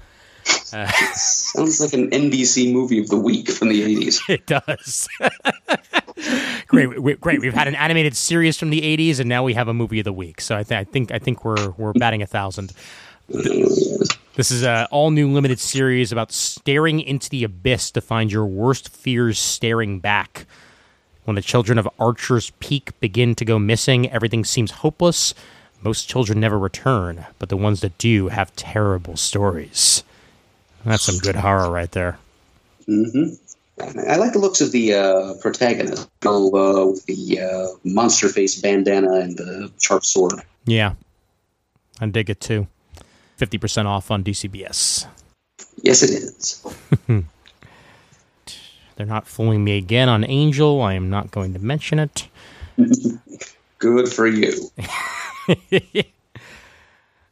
Sounds 0.44 1.80
like 1.80 1.92
an 1.92 2.10
NBC 2.10 2.72
movie 2.72 2.98
of 2.98 3.08
the 3.08 3.18
week 3.18 3.48
from 3.50 3.68
the 3.68 3.80
80s. 3.96 4.20
it 4.28 4.46
does. 4.46 5.08
great, 6.66 7.00
we, 7.00 7.14
great. 7.14 7.40
We've 7.40 7.54
had 7.54 7.68
an 7.68 7.74
animated 7.74 8.16
series 8.16 8.56
from 8.58 8.70
the 8.70 8.80
'80s, 8.80 9.20
and 9.20 9.28
now 9.28 9.44
we 9.44 9.54
have 9.54 9.68
a 9.68 9.74
movie 9.74 10.00
of 10.00 10.04
the 10.04 10.12
week. 10.12 10.40
So 10.40 10.56
I, 10.56 10.62
th- 10.62 10.80
I 10.80 10.84
think 10.84 11.12
I 11.12 11.18
think 11.18 11.44
we're 11.44 11.70
we're 11.72 11.92
batting 11.92 12.22
a 12.22 12.26
thousand. 12.26 12.72
This 14.34 14.50
is 14.50 14.62
an 14.62 14.86
all 14.90 15.10
new 15.10 15.30
limited 15.30 15.58
series 15.58 16.12
about 16.12 16.32
staring 16.32 17.00
into 17.00 17.28
the 17.28 17.44
abyss 17.44 17.90
to 17.92 18.00
find 18.00 18.32
your 18.32 18.46
worst 18.46 18.88
fears 18.88 19.38
staring 19.38 20.00
back. 20.00 20.46
When 21.24 21.34
the 21.34 21.42
children 21.42 21.78
of 21.78 21.88
Archer's 21.98 22.50
Peak 22.58 22.98
begin 23.00 23.34
to 23.36 23.44
go 23.44 23.58
missing, 23.58 24.10
everything 24.10 24.44
seems 24.44 24.70
hopeless. 24.70 25.34
Most 25.82 26.08
children 26.08 26.40
never 26.40 26.58
return, 26.58 27.26
but 27.38 27.48
the 27.48 27.56
ones 27.56 27.80
that 27.80 27.98
do 27.98 28.28
have 28.28 28.54
terrible 28.56 29.16
stories. 29.16 30.02
That's 30.84 31.02
some 31.02 31.18
good 31.18 31.36
horror 31.36 31.70
right 31.70 31.90
there. 31.92 32.18
I 32.88 34.16
like 34.16 34.32
the 34.32 34.38
looks 34.38 34.60
of 34.60 34.72
the 34.72 34.94
uh, 34.94 35.34
protagonist, 35.40 36.08
uh, 36.26 36.86
with 36.86 37.06
the 37.06 37.40
uh, 37.40 37.78
monster 37.84 38.28
face 38.28 38.60
bandana 38.60 39.14
and 39.14 39.36
the 39.36 39.72
sharp 39.80 40.04
sword. 40.04 40.42
Yeah, 40.64 40.94
I 42.00 42.06
dig 42.06 42.30
it 42.30 42.40
too. 42.40 42.66
50% 43.38 43.86
off 43.86 44.10
on 44.10 44.22
DCBS. 44.22 45.06
Yes, 45.82 46.02
it 46.02 46.10
is. 46.10 46.64
They're 48.96 49.06
not 49.06 49.26
fooling 49.26 49.64
me 49.64 49.78
again 49.78 50.08
on 50.08 50.24
Angel. 50.24 50.80
I 50.80 50.94
am 50.94 51.10
not 51.10 51.30
going 51.30 51.54
to 51.54 51.58
mention 51.58 51.98
it. 51.98 52.28
Good 53.78 54.12
for 54.12 54.26
you. 54.26 54.70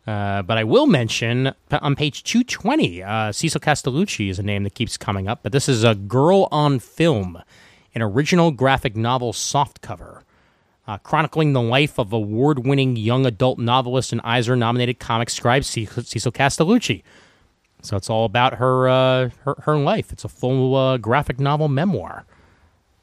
Uh, 0.07 0.43
but 0.43 0.59
I 0.59 0.65
will 0.65 0.87
mention 0.87 1.53
on 1.71 1.95
page 1.95 2.25
220, 2.25 3.03
uh, 3.03 3.31
Cecil 3.31 3.61
Castellucci 3.61 4.29
is 4.29 4.41
a 4.41 4.43
name 4.43 4.65
that 4.65 4.75
keeps 4.75 4.97
coming 4.97 5.29
up, 5.29 5.41
but 5.45 5.53
this 5.53 5.69
is 5.69 5.85
a 5.85 5.95
Girl 5.95 6.49
on 6.51 6.81
Film, 6.81 7.41
an 7.95 8.03
original 8.03 8.51
graphic 8.51 8.97
novel 8.97 9.33
softcover, 9.33 10.23
uh, 10.87 10.99
chronicling 10.99 11.53
the 11.53 11.63
life 11.63 11.99
of 11.99 12.13
award 12.13 12.67
winning 12.67 12.97
young 12.97 13.27
adult 13.27 13.59
novelist 13.59 14.13
and 14.13 14.21
Eisner 14.25 14.57
nominated 14.57 14.99
comic 14.99 15.31
scribe 15.31 15.65
Cecil 15.65 16.03
Cecil 16.03 16.33
Castellucci. 16.33 17.03
So 17.83 17.97
it's 17.97 18.11
all 18.11 18.25
about 18.25 18.55
her, 18.55 18.89
uh, 18.89 19.31
her, 19.45 19.55
her 19.63 19.77
life. 19.77 20.13
It's 20.13 20.25
a 20.25 20.29
full 20.29 20.75
uh, 20.75 20.97
graphic 20.99 21.41
novel 21.41 21.69
memoir. 21.69 22.25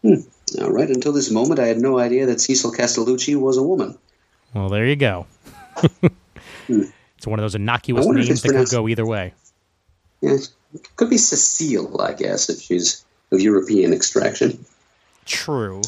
All 0.04 0.72
right, 0.72 0.90
until 0.90 1.12
this 1.12 1.32
moment, 1.32 1.60
I 1.60 1.68
had 1.68 1.80
no 1.80 1.98
idea 1.98 2.28
that 2.28 2.40
Cecil 2.40 2.72
Castellucci 2.72 3.36
was 3.36 3.58
a 3.58 3.64
woman. 3.64 3.98
Well, 4.54 4.70
there 4.70 4.86
you 4.86 4.96
go. 4.96 5.26
it's 6.68 7.28
one 7.28 7.40
of 7.40 7.44
those 7.44 7.56
innocuous 7.56 8.06
I 8.06 8.08
wonder 8.08 8.22
if 8.22 8.28
names 8.28 8.42
that 8.44 8.54
could 8.54 8.70
go 8.70 8.88
either 8.88 9.06
way. 9.06 9.34
Yes, 10.22 10.54
could 10.96 11.10
be 11.10 11.18
Cecile, 11.18 12.02
I 12.02 12.14
guess, 12.14 12.50
if 12.50 12.62
she's 12.62 13.06
of 13.32 13.42
European 13.42 13.94
extraction. 13.94 14.66
True. 15.26 15.82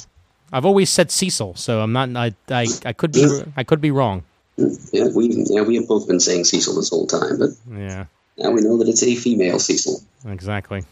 I've 0.52 0.66
always 0.66 0.90
said 0.90 1.12
Cecil, 1.12 1.56
so 1.56 1.82
I'm 1.82 1.94
not. 1.94 2.10
I 2.16 2.34
I, 2.50 2.68
I 2.86 2.94
could 2.94 3.12
be. 3.12 3.28
I 3.56 3.64
could 3.64 3.82
be 3.82 3.92
wrong. 3.92 4.24
Yeah, 4.58 5.08
we 5.16 5.46
yeah 5.50 5.62
we 5.62 5.76
have 5.76 5.88
both 5.88 6.08
been 6.08 6.20
saying 6.20 6.44
Cecil 6.46 6.76
this 6.76 6.90
whole 6.90 7.08
time, 7.08 7.38
but 7.40 7.50
Yeah, 7.72 8.06
now 8.38 8.52
we 8.52 8.62
know 8.62 8.78
that 8.78 8.90
it's 8.90 9.04
a 9.04 9.16
female 9.16 9.60
Cecil. 9.60 10.02
exactly. 10.28 10.84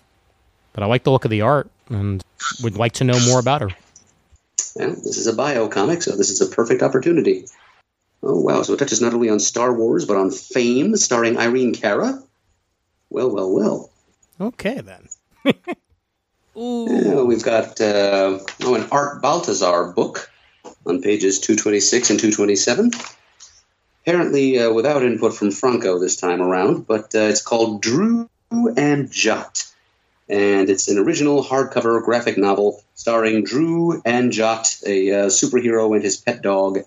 But 0.73 0.83
I 0.83 0.85
like 0.85 1.03
the 1.03 1.11
look 1.11 1.25
of 1.25 1.31
the 1.31 1.41
art, 1.41 1.69
and 1.89 2.23
would 2.63 2.77
like 2.77 2.93
to 2.93 3.03
know 3.03 3.19
more 3.25 3.39
about 3.39 3.61
her. 3.61 3.69
Well, 4.75 4.91
this 4.91 5.17
is 5.17 5.27
a 5.27 5.33
bio 5.33 5.67
comic, 5.69 6.03
so 6.03 6.15
this 6.15 6.29
is 6.29 6.39
a 6.39 6.45
perfect 6.45 6.81
opportunity. 6.83 7.45
Oh 8.23 8.39
wow! 8.39 8.61
So 8.61 8.73
it 8.73 8.77
touches 8.77 9.01
not 9.01 9.13
only 9.13 9.29
on 9.29 9.39
Star 9.39 9.73
Wars 9.73 10.05
but 10.05 10.17
on 10.17 10.31
Fame, 10.31 10.95
starring 10.95 11.37
Irene 11.37 11.73
Cara. 11.73 12.21
Well, 13.09 13.31
well, 13.31 13.51
well. 13.51 13.89
Okay 14.39 14.81
then. 14.81 15.07
Yeah, 16.59 17.21
we've 17.21 17.43
got 17.43 17.79
uh, 17.79 18.39
oh, 18.63 18.73
an 18.73 18.87
Art 18.91 19.21
Baltazar 19.21 19.93
book 19.93 20.31
on 20.87 21.03
pages 21.03 21.39
226 21.39 22.09
and 22.09 22.19
227. 22.19 22.91
Apparently, 24.01 24.57
uh, 24.57 24.73
without 24.73 25.03
input 25.03 25.35
from 25.35 25.51
Franco 25.51 25.99
this 25.99 26.15
time 26.15 26.41
around, 26.41 26.87
but 26.87 27.13
uh, 27.13 27.29
it's 27.29 27.43
called 27.43 27.83
Drew 27.83 28.27
and 28.75 29.11
Jot. 29.11 29.71
And 30.29 30.71
it's 30.71 30.87
an 30.87 30.97
original 30.97 31.43
hardcover 31.43 32.03
graphic 32.03 32.39
novel 32.39 32.83
starring 32.95 33.43
Drew 33.43 34.01
and 34.03 34.31
Jot, 34.31 34.77
a 34.83 35.11
uh, 35.11 35.25
superhero 35.27 35.93
and 35.93 36.03
his 36.03 36.17
pet 36.17 36.41
dog. 36.41 36.79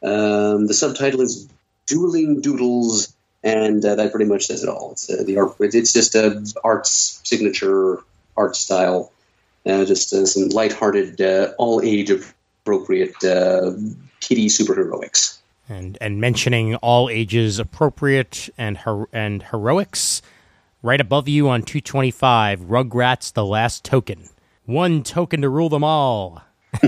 Um, 0.00 0.68
the 0.68 0.74
subtitle 0.74 1.22
is 1.22 1.48
Dueling 1.86 2.40
Doodles, 2.40 3.12
and 3.42 3.84
uh, 3.84 3.96
that 3.96 4.12
pretty 4.12 4.30
much 4.30 4.46
says 4.46 4.62
it 4.62 4.68
all. 4.68 4.92
It's 4.92 5.10
uh, 5.10 5.24
the 5.26 5.38
art. 5.38 5.56
It's 5.58 5.92
just 5.92 6.14
a 6.14 6.46
art's 6.62 7.20
signature 7.24 8.04
art 8.38 8.56
style. 8.56 9.12
Uh, 9.66 9.84
just 9.84 10.14
uh, 10.14 10.24
some 10.24 10.48
lighthearted, 10.48 11.20
uh, 11.20 11.52
all 11.58 11.82
age 11.82 12.10
appropriate 12.10 13.22
uh, 13.22 13.72
kitty 14.20 14.46
superheroics. 14.46 15.38
And 15.68 15.98
and 16.00 16.18
mentioning 16.18 16.76
all 16.76 17.10
ages 17.10 17.58
appropriate 17.58 18.48
and 18.56 18.78
her- 18.78 19.08
and 19.12 19.42
heroics, 19.42 20.22
right 20.82 21.00
above 21.00 21.28
you 21.28 21.50
on 21.50 21.62
225, 21.62 22.60
Rugrats: 22.60 23.32
The 23.32 23.44
Last 23.44 23.84
Token. 23.84 24.30
One 24.64 25.02
token 25.02 25.42
to 25.42 25.48
rule 25.50 25.68
them 25.68 25.84
all. 25.84 26.42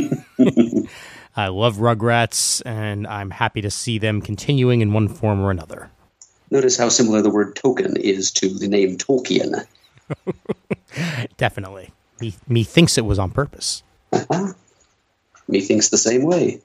I 1.36 1.48
love 1.48 1.76
Rugrats, 1.76 2.62
and 2.64 3.06
I'm 3.06 3.30
happy 3.30 3.60
to 3.60 3.70
see 3.70 3.98
them 3.98 4.22
continuing 4.22 4.80
in 4.80 4.92
one 4.92 5.08
form 5.08 5.40
or 5.40 5.50
another. 5.50 5.90
Notice 6.50 6.76
how 6.76 6.88
similar 6.88 7.22
the 7.22 7.30
word 7.30 7.54
token 7.56 7.96
is 7.96 8.32
to 8.32 8.48
the 8.48 8.68
name 8.68 8.96
Tolkien. 8.98 9.66
Definitely. 11.36 11.92
Me, 12.20 12.34
me 12.48 12.64
thinks 12.64 12.98
it 12.98 13.04
was 13.04 13.18
on 13.18 13.30
purpose. 13.30 13.82
Me 15.48 15.60
thinks 15.60 15.88
the 15.88 15.98
same 15.98 16.22
way. 16.22 16.60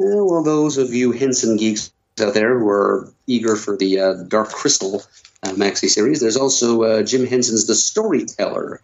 Yeah, 0.00 0.22
well, 0.22 0.42
those 0.42 0.78
of 0.78 0.94
you 0.94 1.12
Henson 1.12 1.58
geeks 1.58 1.92
out 2.22 2.32
there 2.32 2.58
who 2.58 2.68
are 2.70 3.12
eager 3.26 3.54
for 3.54 3.76
the 3.76 4.00
uh, 4.00 4.14
Dark 4.28 4.48
Crystal 4.48 5.02
uh, 5.42 5.50
maxi 5.50 5.90
series, 5.90 6.20
there's 6.20 6.38
also 6.38 6.82
uh, 6.84 7.02
Jim 7.02 7.26
Henson's 7.26 7.66
The 7.66 7.74
Storyteller 7.74 8.80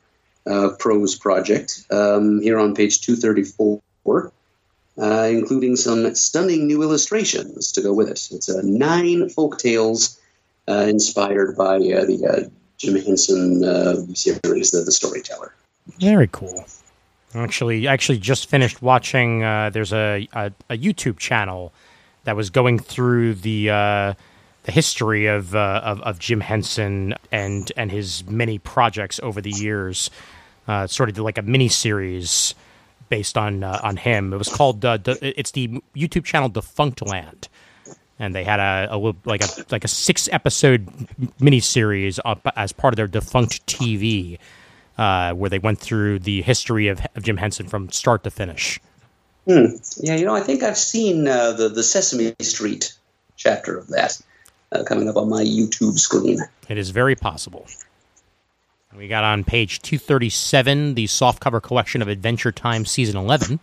uh, 0.47 0.71
prose 0.79 1.17
project 1.17 1.87
um, 1.91 2.43
here 2.43 2.59
on 2.59 2.75
page 2.75 3.01
234, 3.01 4.33
uh, 4.99 5.29
including 5.31 5.77
some 5.77 6.15
stunning 6.15 6.67
new 6.67 6.83
illustrations 6.83 7.73
to 7.73 7.81
go 7.81 7.95
with 7.95 8.09
it. 8.09 8.29
It's 8.31 8.51
uh, 8.51 8.61
nine 8.63 9.31
folk 9.31 9.59
tales 9.59 10.21
uh, 10.69 10.85
inspired 10.87 11.57
by 11.57 11.77
uh, 11.77 12.05
the 12.05 12.27
uh, 12.29 12.49
Jim 12.79 12.97
Henson 12.97 13.65
uh, 13.65 13.97
series, 14.15 14.71
the, 14.71 14.83
the 14.83 14.93
Storyteller. 14.93 15.55
Very 15.99 16.29
cool. 16.31 16.65
Actually, 17.35 17.87
actually, 17.87 18.19
just 18.19 18.49
finished 18.49 18.83
watching. 18.83 19.43
Uh, 19.43 19.71
there's 19.71 19.93
a, 19.93 20.29
a 20.33 20.53
a 20.71 20.79
YouTube 20.79 21.19
channel 21.19 21.73
that 22.25 22.37
was 22.37 22.51
going 22.51 22.79
through 22.79 23.35
the 23.35 23.71
uh, 23.71 24.15
the 24.65 24.73
history 24.73 25.27
of, 25.27 25.55
uh, 25.55 25.81
of 25.85 26.01
of 26.03 26.19
Jim 26.19 26.41
Henson 26.41 27.15
and 27.31 27.71
and 27.77 27.91
his 27.91 28.27
many 28.27 28.59
projects 28.59 29.21
over 29.23 29.41
the 29.41 29.51
years. 29.51 30.11
Uh, 30.69 30.87
sort 30.87 31.09
of 31.09 31.19
like 31.19 31.39
a 31.39 31.43
mini 31.43 31.69
series 31.69 32.55
based 33.09 33.39
on 33.39 33.63
uh, 33.63 33.81
on 33.83 33.97
him. 33.97 34.33
It 34.33 34.37
was 34.37 34.49
called 34.49 34.85
it's 34.85 35.53
the 35.53 35.81
YouTube 35.95 36.25
channel 36.25 36.51
Defunctland, 36.51 37.49
and 38.19 38.35
they 38.35 38.45
had 38.45 38.61
a, 38.61 38.95
a 38.95 38.97
little 38.97 39.17
like 39.25 39.43
a 39.43 39.49
like 39.71 39.85
a 39.85 39.89
six 39.89 40.29
episode 40.33 40.89
mini 41.41 41.61
series 41.61 42.19
up 42.25 42.47
as 42.57 42.73
part 42.73 42.95
of 42.95 42.97
their 42.97 43.07
Defunct 43.07 43.67
TV 43.67 44.39
uh, 44.99 45.33
where 45.35 45.51
they 45.51 45.59
went 45.59 45.79
through 45.79 46.21
the 46.21 46.43
history 46.43 46.89
of, 46.89 47.01
of 47.15 47.23
Jim 47.23 47.37
Henson 47.37 47.69
from 47.69 47.91
start 47.91 48.25
to 48.25 48.31
finish. 48.31 48.81
Hmm. 49.47 49.77
Yeah, 49.99 50.17
you 50.17 50.25
know, 50.25 50.35
I 50.35 50.41
think 50.41 50.63
I've 50.63 50.79
seen 50.79 51.29
uh, 51.29 51.53
the 51.53 51.69
the 51.69 51.83
Sesame 51.83 52.35
Street 52.41 52.95
chapter 53.37 53.77
of 53.77 53.89
that 53.89 54.21
uh, 54.73 54.83
coming 54.85 55.09
up 55.09 55.17
on 55.17 55.29
my 55.29 55.43
YouTube 55.43 55.99
screen. 55.99 56.41
It 56.69 56.79
is 56.79 56.91
very 56.91 57.15
possible. 57.15 57.67
We 58.97 59.09
got 59.09 59.25
on 59.25 59.45
page 59.45 59.83
237 59.83 60.95
the 60.95 61.05
softcover 61.05 61.63
collection 61.63 62.01
of 62.01 62.09
Adventure 62.09 62.51
Time 62.51 62.87
Season 62.87 63.17
11. 63.17 63.61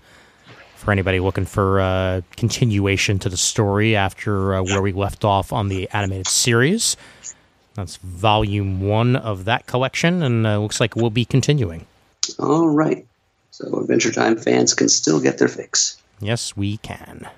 For 0.83 0.91
anybody 0.91 1.21
looking 1.21 1.45
for 1.45 1.79
uh, 1.79 2.21
continuation 2.35 3.17
to 3.19 3.29
the 3.29 3.37
story 3.37 3.95
after 3.95 4.55
uh, 4.55 4.63
where 4.63 4.81
we 4.81 4.91
left 4.91 5.23
off 5.23 5.53
on 5.53 5.69
the 5.69 5.87
animated 5.93 6.27
series, 6.27 6.97
that's 7.73 7.95
volume 7.97 8.81
one 8.81 9.15
of 9.15 9.45
that 9.45 9.65
collection, 9.65 10.21
and 10.21 10.45
uh, 10.45 10.59
looks 10.59 10.81
like 10.81 10.97
we'll 10.97 11.09
be 11.09 11.23
continuing. 11.23 11.85
All 12.37 12.67
right, 12.67 13.07
so 13.51 13.79
Adventure 13.79 14.11
Time 14.11 14.35
fans 14.35 14.73
can 14.73 14.89
still 14.89 15.21
get 15.21 15.37
their 15.37 15.47
fix. 15.47 16.01
Yes, 16.19 16.57
we 16.57 16.75
can. 16.77 17.29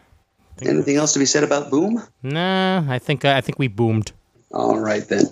Anything 0.63 0.95
else 0.95 1.13
to 1.13 1.19
be 1.19 1.26
said 1.27 1.43
about 1.43 1.69
Boom? 1.69 2.01
Nah, 2.23 2.84
I 2.89 2.97
think 2.97 3.26
I 3.26 3.41
think 3.41 3.59
we 3.59 3.67
boomed. 3.67 4.11
All 4.51 4.80
right 4.80 5.07
then. 5.07 5.26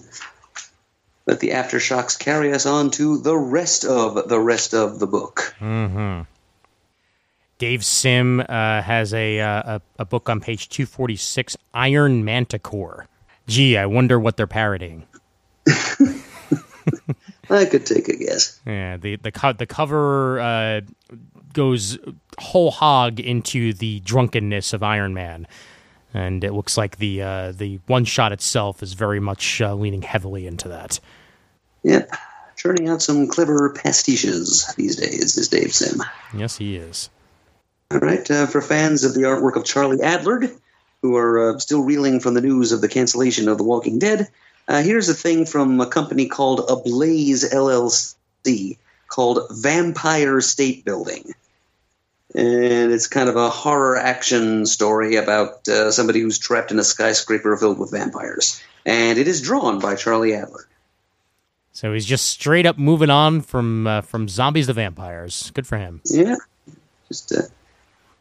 Let 1.26 1.40
the 1.40 1.50
aftershocks 1.52 2.20
carry 2.20 2.54
us 2.54 2.68
on 2.68 2.92
to 2.92 3.18
the 3.18 3.36
rest 3.36 3.86
of 3.86 4.30
the 4.30 4.40
rest 4.40 4.76
of 4.76 5.00
the 5.00 5.08
book. 5.08 5.56
Dave 7.58 7.86
Sim 7.86 8.40
uh, 8.42 8.82
has 8.82 9.14
a, 9.14 9.40
uh, 9.40 9.78
a 9.78 9.82
a 10.00 10.06
book 10.06 10.30
on 10.30 10.42
page 10.42 10.70
246, 10.70 11.56
Iron 11.74 12.26
Manticore. 12.26 13.08
Gee, 13.48 13.78
I 13.78 13.86
wonder 13.86 14.20
what 14.20 14.38
they're 14.38 14.48
parodying. 14.48 15.06
I 17.50 17.66
could 17.66 17.86
take 17.86 18.08
a 18.10 18.16
guess. 18.16 18.60
Yeah, 18.66 18.98
the 18.98 19.18
the 19.18 19.32
co- 19.32 19.54
the 19.54 19.66
cover 19.66 20.40
uh, 20.40 20.82
goes 21.54 21.98
whole 22.40 22.72
hog 22.72 23.20
into 23.20 23.74
the 23.74 24.00
drunkenness 24.02 24.74
of 24.74 24.82
Iron 24.84 25.14
Man, 25.14 25.48
and 26.14 26.44
it 26.44 26.54
looks 26.54 26.78
like 26.78 26.98
the 26.98 27.22
uh, 27.22 27.52
the 27.52 27.80
one 27.88 28.06
shot 28.06 28.32
itself 28.32 28.82
is 28.82 28.94
very 28.94 29.20
much 29.20 29.62
uh, 29.62 29.76
leaning 29.76 30.02
heavily 30.02 30.48
into 30.48 30.68
that. 30.70 31.00
Yep, 31.84 32.10
churning 32.56 32.88
out 32.88 33.02
some 33.02 33.28
clever 33.28 33.74
pastiches 33.74 34.74
these 34.76 34.96
days 34.96 35.38
is 35.38 35.48
Dave 35.50 35.74
Sim. 35.74 36.02
Yes, 36.36 36.58
he 36.58 36.78
is. 36.78 37.10
All 37.92 38.00
right, 38.00 38.30
uh, 38.30 38.48
for 38.48 38.62
fans 38.62 39.04
of 39.04 39.14
the 39.14 39.22
artwork 39.22 39.56
of 39.56 39.66
Charlie 39.66 39.98
Adlard, 39.98 40.52
who 41.02 41.16
are 41.16 41.56
uh, 41.56 41.60
still 41.60 41.84
reeling 41.84 42.20
from 42.20 42.34
the 42.34 42.42
news 42.42 42.72
of 42.72 42.82
the 42.82 42.88
cancellation 42.88 43.48
of 43.48 43.58
The 43.58 43.64
Walking 43.64 44.00
Dead, 44.00 44.30
uh, 44.68 44.82
here's 44.82 45.10
a 45.10 45.14
thing 45.14 45.46
from 45.46 45.80
a 45.82 45.86
company 45.86 46.28
called 46.28 46.62
Ablaze 46.70 47.52
LLC 47.52 48.78
called 49.08 49.48
Vampire 49.52 50.42
State 50.42 50.86
Building. 50.86 51.34
And 52.36 52.92
it's 52.92 53.06
kind 53.06 53.30
of 53.30 53.36
a 53.36 53.50
horror 53.50 53.96
action 53.96 54.66
story 54.66 55.18
about 55.18 55.68
uh, 55.68 55.92
somebody 55.92 56.20
who's 56.20 56.40
trapped 56.40 56.72
in 56.72 56.80
a 56.80 56.84
skyscraper 56.84 57.56
filled 57.58 57.78
with 57.78 57.92
vampires. 57.92 58.60
And 58.86 59.20
it 59.20 59.28
is 59.28 59.42
drawn 59.42 59.78
by 59.80 59.96
Charlie 59.96 60.32
Adlard. 60.32 60.66
So 61.74 61.94
he's 61.94 62.06
just 62.06 62.28
straight 62.28 62.66
up 62.66 62.78
moving 62.78 63.10
on 63.10 63.42
from 63.42 63.88
uh, 63.88 64.02
from 64.02 64.28
zombies 64.30 64.68
to 64.68 64.74
vampires. 64.74 65.52
Good 65.56 65.66
for 65.66 65.78
him. 65.78 66.02
Yeah, 66.06 66.36
just 67.08 67.34
uh, 67.34 67.42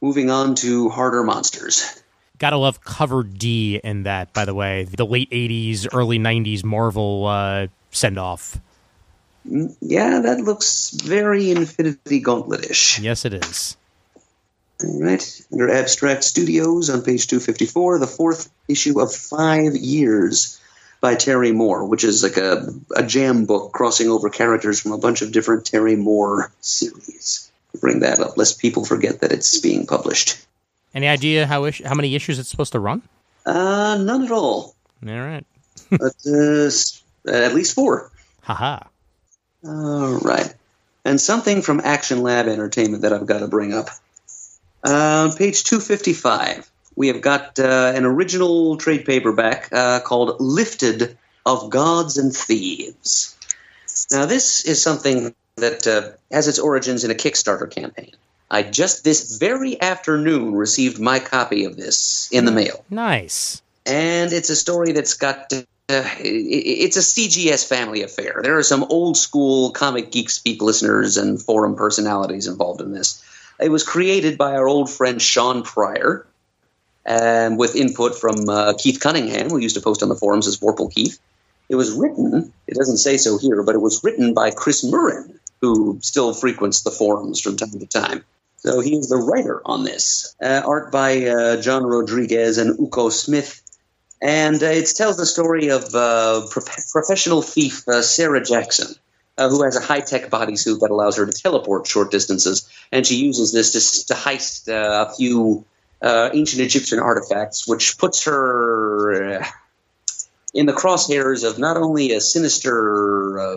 moving 0.02 0.28
on 0.28 0.54
to 0.56 0.90
harder 0.90 1.22
monsters. 1.22 2.02
Gotta 2.38 2.58
love 2.58 2.82
cover 2.82 3.22
D 3.22 3.80
in 3.82 4.02
that. 4.02 4.34
By 4.34 4.44
the 4.44 4.54
way, 4.54 4.84
the 4.84 5.06
late 5.06 5.30
'80s, 5.30 5.86
early 5.94 6.18
'90s 6.18 6.64
Marvel 6.64 7.26
uh, 7.26 7.68
send 7.92 8.18
off. 8.18 8.58
Yeah, 9.44 10.20
that 10.20 10.40
looks 10.40 10.90
very 10.90 11.50
Infinity 11.50 12.20
Gauntlet-ish. 12.20 13.00
Yes, 13.00 13.24
it 13.24 13.34
is. 13.34 13.76
All 14.84 15.02
right. 15.02 15.42
Under 15.52 15.70
Abstract 15.70 16.24
Studios 16.24 16.90
on 16.90 17.02
page 17.02 17.26
254, 17.26 17.98
the 17.98 18.06
fourth 18.06 18.50
issue 18.68 19.00
of 19.00 19.14
Five 19.14 19.74
Years 19.74 20.60
by 21.00 21.16
Terry 21.16 21.52
Moore, 21.52 21.84
which 21.84 22.04
is 22.04 22.22
like 22.22 22.36
a, 22.36 22.72
a 22.94 23.02
jam 23.02 23.46
book 23.46 23.72
crossing 23.72 24.08
over 24.08 24.30
characters 24.30 24.80
from 24.80 24.92
a 24.92 24.98
bunch 24.98 25.22
of 25.22 25.32
different 25.32 25.66
Terry 25.66 25.96
Moore 25.96 26.52
series. 26.60 27.51
Bring 27.80 28.00
that 28.00 28.20
up, 28.20 28.36
lest 28.36 28.60
people 28.60 28.84
forget 28.84 29.20
that 29.20 29.32
it's 29.32 29.60
being 29.60 29.86
published. 29.86 30.44
Any 30.94 31.08
idea 31.08 31.46
how 31.46 31.64
ish- 31.64 31.82
how 31.82 31.94
many 31.94 32.14
issues 32.14 32.38
it's 32.38 32.48
supposed 32.48 32.72
to 32.72 32.80
run? 32.80 33.02
Uh, 33.46 33.98
none 34.00 34.24
at 34.24 34.30
all. 34.30 34.74
All 35.06 35.12
right. 35.12 35.44
But 35.90 36.14
uh, 36.26 36.70
at 37.26 37.54
least 37.54 37.74
four. 37.74 38.10
Haha. 38.42 38.80
All 39.64 40.18
right. 40.18 40.54
And 41.04 41.20
something 41.20 41.62
from 41.62 41.80
Action 41.80 42.22
Lab 42.22 42.46
Entertainment 42.46 43.02
that 43.02 43.12
I've 43.12 43.26
got 43.26 43.40
to 43.40 43.48
bring 43.48 43.74
up. 43.74 43.88
Uh, 44.84 45.30
page 45.36 45.64
255, 45.64 46.70
we 46.96 47.08
have 47.08 47.20
got 47.20 47.58
uh, 47.58 47.92
an 47.94 48.04
original 48.04 48.76
trade 48.76 49.04
paperback 49.04 49.68
uh, 49.72 50.00
called 50.00 50.40
Lifted 50.40 51.16
of 51.46 51.70
Gods 51.70 52.18
and 52.18 52.34
Thieves. 52.34 53.36
Now, 54.10 54.26
this 54.26 54.64
is 54.64 54.82
something 54.82 55.34
that 55.56 55.86
uh, 55.86 56.10
has 56.30 56.48
its 56.48 56.58
origins 56.58 57.04
in 57.04 57.10
a 57.10 57.14
Kickstarter 57.14 57.70
campaign. 57.70 58.12
I 58.50 58.62
just 58.62 59.04
this 59.04 59.38
very 59.38 59.80
afternoon 59.80 60.54
received 60.54 61.00
my 61.00 61.18
copy 61.18 61.64
of 61.64 61.76
this 61.76 62.28
in 62.30 62.44
the 62.44 62.52
mail 62.52 62.84
Nice. 62.90 63.62
and 63.86 64.30
it's 64.32 64.50
a 64.50 64.56
story 64.56 64.92
that's 64.92 65.14
got 65.14 65.52
uh, 65.52 65.64
it's 65.88 66.96
a 66.96 67.00
CGS 67.00 67.66
family 67.66 68.02
affair. 68.02 68.40
There 68.42 68.58
are 68.58 68.62
some 68.62 68.84
old 68.84 69.16
school 69.16 69.70
comic 69.70 70.10
geek 70.10 70.28
speak 70.30 70.60
listeners 70.62 71.16
and 71.16 71.40
forum 71.40 71.76
personalities 71.76 72.46
involved 72.46 72.80
in 72.82 72.92
this. 72.92 73.22
It 73.58 73.70
was 73.70 73.84
created 73.84 74.36
by 74.38 74.52
our 74.52 74.68
old 74.68 74.90
friend 74.90 75.20
Shawn 75.20 75.62
Pryor, 75.62 76.26
um, 77.06 77.56
with 77.56 77.74
input 77.76 78.18
from 78.18 78.48
uh, 78.48 78.74
Keith 78.78 79.00
Cunningham, 79.00 79.48
who 79.48 79.58
used 79.58 79.76
to 79.76 79.82
post 79.82 80.02
on 80.02 80.08
the 80.08 80.14
forums 80.14 80.46
as 80.46 80.58
Vorpal 80.58 80.92
Keith. 80.92 81.18
It 81.68 81.74
was 81.76 81.92
written, 81.92 82.52
it 82.66 82.74
doesn't 82.74 82.98
say 82.98 83.16
so 83.16 83.38
here, 83.38 83.62
but 83.62 83.74
it 83.74 83.80
was 83.80 84.02
written 84.04 84.34
by 84.34 84.50
Chris 84.50 84.84
Murrin, 84.84 85.38
who 85.62 85.98
still 86.02 86.34
frequents 86.34 86.82
the 86.82 86.90
forums 86.90 87.40
from 87.40 87.56
time 87.56 87.70
to 87.70 87.86
time. 87.86 88.24
So 88.56 88.80
he 88.80 88.96
is 88.96 89.08
the 89.08 89.16
writer 89.16 89.62
on 89.64 89.84
this. 89.84 90.36
Uh, 90.42 90.60
art 90.66 90.92
by 90.92 91.24
uh, 91.26 91.62
John 91.62 91.84
Rodriguez 91.84 92.58
and 92.58 92.78
Uko 92.78 93.10
Smith. 93.10 93.60
And 94.20 94.62
uh, 94.62 94.66
it 94.66 94.86
tells 94.94 95.16
the 95.16 95.26
story 95.26 95.68
of 95.68 95.94
uh, 95.94 96.46
prof- 96.50 96.90
professional 96.92 97.42
thief 97.42 97.88
uh, 97.88 98.02
Sarah 98.02 98.44
Jackson, 98.44 98.94
uh, 99.38 99.48
who 99.48 99.62
has 99.62 99.76
a 99.76 99.80
high 99.80 100.00
tech 100.00 100.30
bodysuit 100.30 100.80
that 100.80 100.90
allows 100.90 101.16
her 101.16 101.26
to 101.26 101.32
teleport 101.32 101.86
short 101.86 102.10
distances. 102.10 102.68
And 102.90 103.06
she 103.06 103.16
uses 103.16 103.52
this 103.52 103.72
to, 103.72 104.06
to 104.08 104.14
heist 104.14 104.68
a 104.68 105.12
few 105.14 105.64
ancient 106.02 106.60
Egyptian 106.60 106.98
artifacts, 106.98 107.66
which 107.66 107.98
puts 107.98 108.24
her 108.24 109.44
in 110.54 110.66
the 110.66 110.72
crosshairs 110.72 111.48
of 111.48 111.58
not 111.58 111.76
only 111.76 112.12
a 112.12 112.20
sinister 112.20 113.38
uh, 113.38 113.56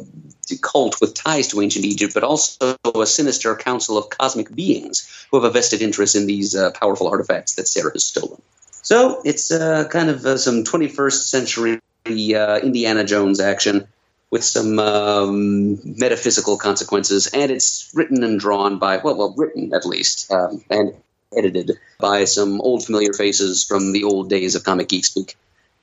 cult 0.61 1.01
with 1.01 1.13
ties 1.13 1.49
to 1.49 1.61
ancient 1.61 1.85
Egypt, 1.85 2.13
but 2.13 2.23
also 2.23 2.77
a 2.83 3.05
sinister 3.05 3.55
council 3.55 3.97
of 3.97 4.09
cosmic 4.09 4.53
beings 4.53 5.27
who 5.29 5.37
have 5.37 5.43
a 5.43 5.51
vested 5.51 5.81
interest 5.81 6.15
in 6.15 6.25
these 6.25 6.55
uh, 6.55 6.71
powerful 6.71 7.07
artifacts 7.07 7.55
that 7.55 7.67
Sarah 7.67 7.91
has 7.91 8.05
stolen. 8.05 8.41
So 8.81 9.21
it's 9.25 9.51
uh, 9.51 9.87
kind 9.89 10.09
of 10.09 10.25
uh, 10.25 10.37
some 10.37 10.63
21st 10.63 11.27
century 11.27 11.81
uh, 12.05 12.59
Indiana 12.61 13.03
Jones 13.03 13.39
action 13.39 13.87
with 14.29 14.43
some 14.43 14.79
um, 14.79 15.79
metaphysical 15.97 16.57
consequences, 16.57 17.27
and 17.27 17.51
it's 17.51 17.91
written 17.93 18.23
and 18.23 18.39
drawn 18.39 18.79
by 18.79 18.97
well, 18.97 19.17
well, 19.17 19.33
written 19.37 19.73
at 19.73 19.85
least, 19.85 20.31
um, 20.31 20.63
and 20.69 20.93
edited 21.35 21.71
by 21.99 22.25
some 22.25 22.61
old 22.61 22.85
familiar 22.85 23.13
faces 23.13 23.63
from 23.63 23.91
the 23.91 24.03
old 24.03 24.29
days 24.29 24.55
of 24.55 24.63
Comic 24.63 24.89
Geek 24.89 25.05
Speak. 25.05 25.35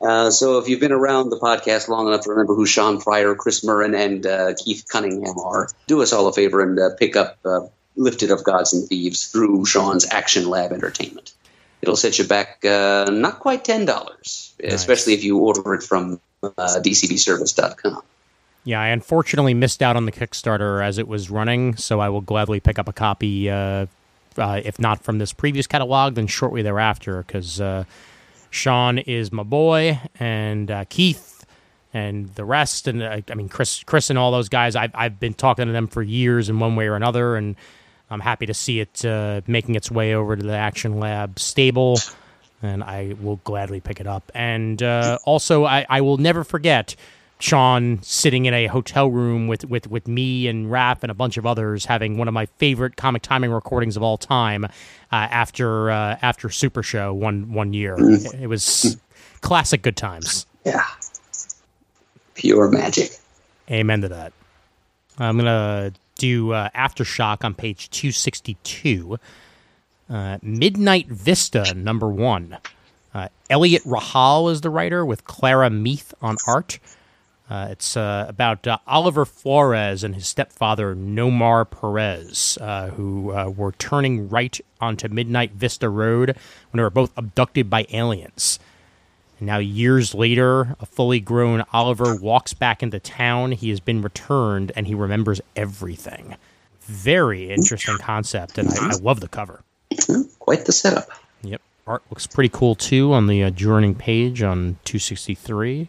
Uh, 0.02 0.30
so 0.30 0.58
if 0.58 0.68
you've 0.68 0.80
been 0.80 0.92
around 0.92 1.30
the 1.30 1.38
podcast 1.38 1.88
long 1.88 2.08
enough 2.08 2.22
to 2.22 2.30
remember 2.30 2.54
who 2.54 2.66
Shawn 2.66 3.00
Pryor, 3.00 3.34
Chris 3.34 3.64
Murrin, 3.64 3.94
and 3.94 4.26
uh, 4.26 4.54
Keith 4.54 4.84
Cunningham 4.88 5.38
are, 5.38 5.68
do 5.86 6.02
us 6.02 6.12
all 6.12 6.26
a 6.26 6.32
favor 6.32 6.60
and 6.60 6.78
uh, 6.78 6.90
pick 6.98 7.14
up 7.14 7.38
uh, 7.44 7.60
Lifted 7.94 8.30
of 8.30 8.42
Gods 8.42 8.72
and 8.72 8.88
Thieves 8.88 9.28
through 9.28 9.64
Shawn's 9.64 10.06
Action 10.10 10.48
Lab 10.48 10.72
Entertainment. 10.72 11.32
It'll 11.82 11.96
set 11.96 12.18
you 12.18 12.24
back 12.24 12.64
uh, 12.64 13.10
not 13.10 13.40
quite 13.40 13.64
ten 13.64 13.84
dollars, 13.84 14.54
especially 14.62 15.14
if 15.14 15.24
you 15.24 15.38
order 15.38 15.74
it 15.74 15.82
from 15.82 16.20
uh, 16.42 16.48
DCBService.com. 16.58 18.02
Yeah, 18.64 18.80
I 18.80 18.88
unfortunately 18.88 19.54
missed 19.54 19.82
out 19.82 19.96
on 19.96 20.06
the 20.06 20.12
Kickstarter 20.12 20.84
as 20.84 20.98
it 20.98 21.08
was 21.08 21.30
running, 21.30 21.76
so 21.76 21.98
I 21.98 22.08
will 22.08 22.20
gladly 22.20 22.60
pick 22.60 22.78
up 22.78 22.88
a 22.88 22.92
copy, 22.92 23.50
uh, 23.50 23.86
uh, 24.38 24.60
if 24.64 24.78
not 24.78 25.02
from 25.02 25.18
this 25.18 25.32
previous 25.32 25.66
catalog, 25.66 26.14
then 26.14 26.28
shortly 26.28 26.62
thereafter, 26.62 27.24
because 27.24 27.60
uh, 27.60 27.84
Shawn 28.52 28.98
is 28.98 29.32
my 29.32 29.42
boy, 29.42 29.98
and 30.20 30.70
uh, 30.70 30.84
Keith 30.88 31.44
and 31.94 32.28
the 32.34 32.44
rest, 32.44 32.86
and 32.86 33.02
uh, 33.02 33.20
I 33.30 33.34
mean 33.34 33.48
Chris, 33.48 33.82
Chris, 33.84 34.10
and 34.10 34.18
all 34.18 34.30
those 34.30 34.48
guys. 34.48 34.76
I've 34.76 34.92
I've 34.94 35.18
been 35.18 35.34
talking 35.34 35.66
to 35.66 35.72
them 35.72 35.86
for 35.86 36.02
years 36.02 36.48
in 36.48 36.58
one 36.58 36.76
way 36.76 36.86
or 36.86 36.94
another, 36.94 37.36
and 37.36 37.56
I'm 38.10 38.20
happy 38.20 38.44
to 38.46 38.54
see 38.54 38.80
it 38.80 39.04
uh, 39.04 39.40
making 39.46 39.74
its 39.74 39.90
way 39.90 40.14
over 40.14 40.36
to 40.36 40.42
the 40.42 40.56
Action 40.56 41.00
Lab 41.00 41.38
stable, 41.38 41.98
and 42.62 42.84
I 42.84 43.16
will 43.20 43.36
gladly 43.36 43.80
pick 43.80 44.00
it 44.00 44.06
up. 44.06 44.30
And 44.34 44.82
uh, 44.82 45.18
also, 45.24 45.64
I, 45.64 45.86
I 45.88 46.02
will 46.02 46.18
never 46.18 46.44
forget 46.44 46.94
Shawn 47.42 47.98
sitting 48.02 48.44
in 48.44 48.54
a 48.54 48.68
hotel 48.68 49.10
room 49.10 49.48
with, 49.48 49.64
with, 49.64 49.90
with 49.90 50.06
me 50.06 50.46
and 50.46 50.70
Raph 50.70 51.02
and 51.02 51.10
a 51.10 51.14
bunch 51.14 51.36
of 51.36 51.44
others 51.44 51.84
having 51.84 52.16
one 52.16 52.28
of 52.28 52.34
my 52.34 52.46
favorite 52.58 52.96
comic 52.96 53.22
timing 53.22 53.50
recordings 53.50 53.96
of 53.96 54.02
all 54.02 54.16
time 54.16 54.64
uh, 54.64 54.68
after 55.10 55.90
uh, 55.90 56.18
after 56.22 56.48
Super 56.50 56.82
Show 56.84 57.12
one 57.12 57.52
one 57.52 57.72
year. 57.72 57.96
It 57.98 58.46
was 58.46 58.96
classic 59.40 59.82
good 59.82 59.96
times. 59.96 60.46
Yeah, 60.64 60.86
pure 62.34 62.70
magic. 62.70 63.10
Amen 63.70 64.02
to 64.02 64.08
that. 64.08 64.32
I'm 65.18 65.36
gonna 65.36 65.92
do 66.16 66.52
uh, 66.52 66.68
aftershock 66.76 67.44
on 67.44 67.54
page 67.54 67.90
262. 67.90 69.18
Uh, 70.08 70.38
Midnight 70.42 71.08
Vista 71.08 71.74
number 71.74 72.08
one. 72.08 72.58
Uh, 73.12 73.28
Eliot 73.50 73.82
Rahal 73.82 74.50
is 74.50 74.60
the 74.60 74.70
writer 74.70 75.04
with 75.04 75.24
Clara 75.24 75.68
Meath 75.70 76.14
on 76.22 76.36
art. 76.46 76.78
Uh, 77.50 77.68
it's 77.70 77.96
uh, 77.96 78.24
about 78.28 78.66
uh, 78.66 78.78
Oliver 78.86 79.24
Flores 79.24 80.04
and 80.04 80.14
his 80.14 80.26
stepfather 80.26 80.94
Nomar 80.94 81.68
Perez, 81.68 82.56
uh, 82.60 82.88
who 82.90 83.32
uh, 83.32 83.48
were 83.48 83.72
turning 83.72 84.28
right 84.28 84.58
onto 84.80 85.08
Midnight 85.08 85.52
Vista 85.52 85.88
Road 85.88 86.28
when 86.28 86.78
they 86.78 86.82
were 86.82 86.90
both 86.90 87.12
abducted 87.16 87.68
by 87.68 87.86
aliens. 87.90 88.58
And 89.38 89.48
now, 89.48 89.58
years 89.58 90.14
later, 90.14 90.76
a 90.80 90.86
fully 90.86 91.20
grown 91.20 91.64
Oliver 91.72 92.16
walks 92.16 92.54
back 92.54 92.82
into 92.82 93.00
town. 93.00 93.52
He 93.52 93.70
has 93.70 93.80
been 93.80 94.00
returned 94.00 94.72
and 94.76 94.86
he 94.86 94.94
remembers 94.94 95.40
everything. 95.56 96.36
Very 96.82 97.50
interesting 97.50 97.98
concept, 97.98 98.56
and 98.58 98.68
I, 98.68 98.92
I 98.92 98.96
love 99.02 99.20
the 99.20 99.28
cover. 99.28 99.62
Quite 100.38 100.64
the 100.64 100.72
setup. 100.72 101.08
Yep. 101.42 101.60
Art 101.86 102.02
looks 102.10 102.26
pretty 102.26 102.48
cool 102.48 102.74
too 102.74 103.12
on 103.12 103.26
the 103.26 103.42
adjourning 103.42 103.94
page 103.94 104.42
on 104.42 104.78
263. 104.84 105.88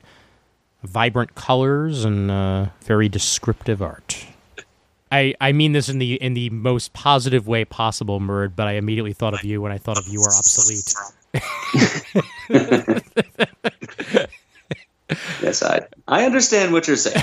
Vibrant 0.83 1.33
colors 1.35 2.03
and 2.05 2.29
uh, 2.29 2.67
very 2.81 3.09
descriptive 3.09 3.81
art. 3.81 4.25
I, 5.11 5.35
I 5.39 5.51
mean 5.51 5.73
this 5.73 5.89
in 5.89 5.99
the 5.99 6.15
in 6.15 6.33
the 6.33 6.49
most 6.49 6.93
positive 6.93 7.47
way 7.47 7.65
possible, 7.65 8.19
Murd, 8.19 8.55
but 8.55 8.67
I 8.67 8.73
immediately 8.73 9.13
thought 9.13 9.33
of 9.35 9.43
you 9.43 9.61
when 9.61 9.71
I 9.71 9.77
thought 9.77 9.97
of 9.99 10.07
you 10.07 10.21
are 10.21 10.35
obsolete. 10.35 10.93
Yes, 15.41 15.61
I 15.61 15.81
I 16.07 16.25
understand 16.25 16.71
what 16.73 16.87
you're 16.87 16.95
saying. 16.97 17.21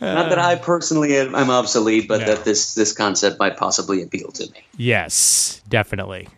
Not 0.00 0.28
that 0.28 0.38
I 0.38 0.56
personally 0.56 1.16
am 1.16 1.34
I'm 1.34 1.50
obsolete, 1.50 2.08
but 2.08 2.20
No. 2.20 2.26
that 2.26 2.44
this 2.44 2.74
this 2.74 2.92
concept 2.92 3.38
might 3.38 3.56
possibly 3.56 4.02
appeal 4.02 4.32
to 4.32 4.50
me. 4.50 4.64
Yes, 4.76 5.62
definitely. 5.68 6.28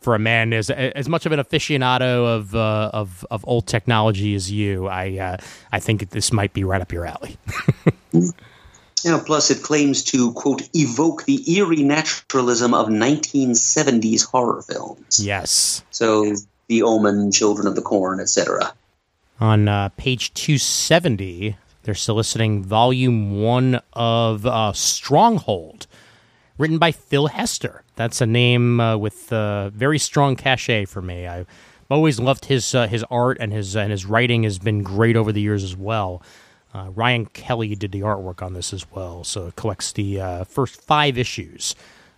For 0.00 0.14
a 0.14 0.18
man 0.18 0.52
as 0.52 0.70
as 0.70 1.08
much 1.08 1.26
of 1.26 1.32
an 1.32 1.40
aficionado 1.40 2.24
of 2.36 2.54
uh, 2.54 2.90
of 2.92 3.26
of 3.30 3.44
old 3.48 3.66
technology 3.66 4.34
as 4.34 4.50
you, 4.50 4.86
I 4.86 5.18
uh, 5.18 5.36
I 5.72 5.80
think 5.80 6.10
this 6.10 6.32
might 6.32 6.52
be 6.52 6.64
right 6.64 6.80
up 6.80 6.92
your 6.92 7.04
alley. 7.06 7.36
You 9.04 9.12
know, 9.12 9.20
plus 9.20 9.50
it 9.50 9.62
claims 9.62 10.02
to 10.04 10.32
quote 10.32 10.68
evoke 10.74 11.24
the 11.24 11.40
eerie 11.56 11.84
naturalism 11.84 12.74
of 12.74 12.88
1970s 12.88 14.26
horror 14.26 14.62
films. 14.62 15.24
yes. 15.24 15.84
So 15.90 16.34
The 16.66 16.82
Omen, 16.82 17.30
Children 17.30 17.68
of 17.68 17.76
the 17.76 17.82
Corn, 17.82 18.18
etc. 18.18 18.72
On 19.40 19.68
uh, 19.68 19.90
page 19.90 20.34
270, 20.34 21.56
they're 21.84 21.94
soliciting 21.94 22.64
volume 22.64 23.40
one 23.40 23.80
of 23.92 24.44
uh, 24.44 24.72
Stronghold, 24.72 25.86
written 26.58 26.78
by 26.78 26.92
Phil 26.92 27.28
Hester. 27.28 27.82
That's 27.96 28.20
a 28.20 28.26
name 28.26 28.80
uh, 28.80 28.96
with 28.96 29.32
uh, 29.32 29.70
very 29.70 29.98
strong 29.98 30.36
cachet 30.36 30.84
for 30.84 31.00
me. 31.00 31.26
I've 31.26 31.46
always 31.90 32.20
loved 32.20 32.46
his 32.46 32.74
uh, 32.74 32.86
his 32.88 33.04
art 33.10 33.38
and 33.40 33.52
his 33.52 33.74
and 33.76 33.90
his 33.90 34.04
writing 34.04 34.42
has 34.42 34.58
been 34.58 34.82
great 34.82 35.16
over 35.16 35.32
the 35.32 35.40
years 35.40 35.64
as 35.64 35.76
well. 35.76 36.22
Uh, 36.74 36.90
Ryan 36.94 37.26
Kelly 37.26 37.74
did 37.74 37.92
the 37.92 38.00
artwork 38.00 38.42
on 38.42 38.52
this 38.52 38.74
as 38.74 38.90
well, 38.90 39.24
so 39.24 39.46
it 39.46 39.56
collects 39.56 39.92
the 39.92 40.20
uh, 40.20 40.44
first 40.44 40.82
five 40.82 41.16
issues 41.16 41.74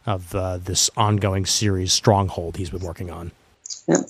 of 0.07 0.35
uh, 0.35 0.57
this 0.59 0.91
ongoing 0.97 1.47
series 1.47 1.93
Stronghold 1.93 2.57
he's 2.57 2.71
been 2.71 2.83
working 2.83 3.11
on. 3.11 3.31
Yep. 3.87 4.01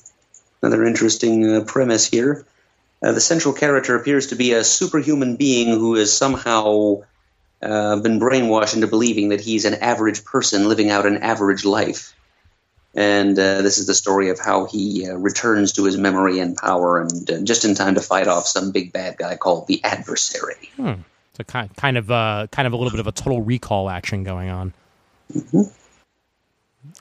Another 0.62 0.84
interesting 0.84 1.64
premise 1.66 2.06
here. 2.06 2.46
The 3.02 3.20
central 3.20 3.54
character 3.54 3.96
appears 3.96 4.26
to 4.28 4.36
be 4.36 4.52
a 4.52 4.62
superhuman 4.62 5.36
being 5.36 5.68
who 5.68 5.94
is 5.94 6.12
somehow 6.14 7.02
uh, 7.62 7.96
been 7.96 8.18
brainwashed 8.18 8.74
into 8.74 8.86
believing 8.86 9.30
that 9.30 9.40
he's 9.40 9.64
an 9.64 9.74
average 9.74 10.24
person 10.24 10.68
living 10.68 10.90
out 10.90 11.06
an 11.06 11.18
average 11.18 11.64
life. 11.64 12.14
And 12.94 13.38
uh, 13.38 13.62
this 13.62 13.78
is 13.78 13.86
the 13.86 13.94
story 13.94 14.30
of 14.30 14.40
how 14.40 14.66
he 14.66 15.08
uh, 15.08 15.14
returns 15.14 15.74
to 15.74 15.84
his 15.84 15.96
memory 15.96 16.40
and 16.40 16.56
power, 16.56 17.00
and 17.00 17.30
uh, 17.30 17.40
just 17.42 17.64
in 17.64 17.74
time 17.76 17.94
to 17.94 18.00
fight 18.00 18.26
off 18.26 18.46
some 18.46 18.72
big 18.72 18.92
bad 18.92 19.16
guy 19.16 19.36
called 19.36 19.68
the 19.68 19.82
adversary. 19.84 20.70
So 20.76 21.44
kind 21.46 21.74
kind 21.76 21.96
of 21.96 22.10
uh, 22.10 22.48
kind 22.50 22.66
of 22.66 22.72
a 22.72 22.76
little 22.76 22.90
bit 22.90 22.98
of 22.98 23.06
a 23.06 23.12
total 23.12 23.42
recall 23.42 23.88
action 23.88 24.24
going 24.24 24.48
on. 24.48 24.74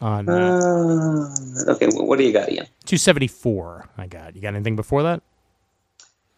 On 0.01 0.29
uh, 0.29 1.29
Uh, 1.67 1.71
okay, 1.71 1.87
well, 1.93 2.05
what 2.05 2.19
do 2.19 2.25
you 2.25 2.33
got, 2.33 2.51
Ian? 2.51 2.67
274, 2.85 3.89
I 3.97 4.07
got. 4.07 4.35
You 4.35 4.41
got 4.41 4.53
anything 4.53 4.75
before 4.75 5.03
that? 5.03 5.23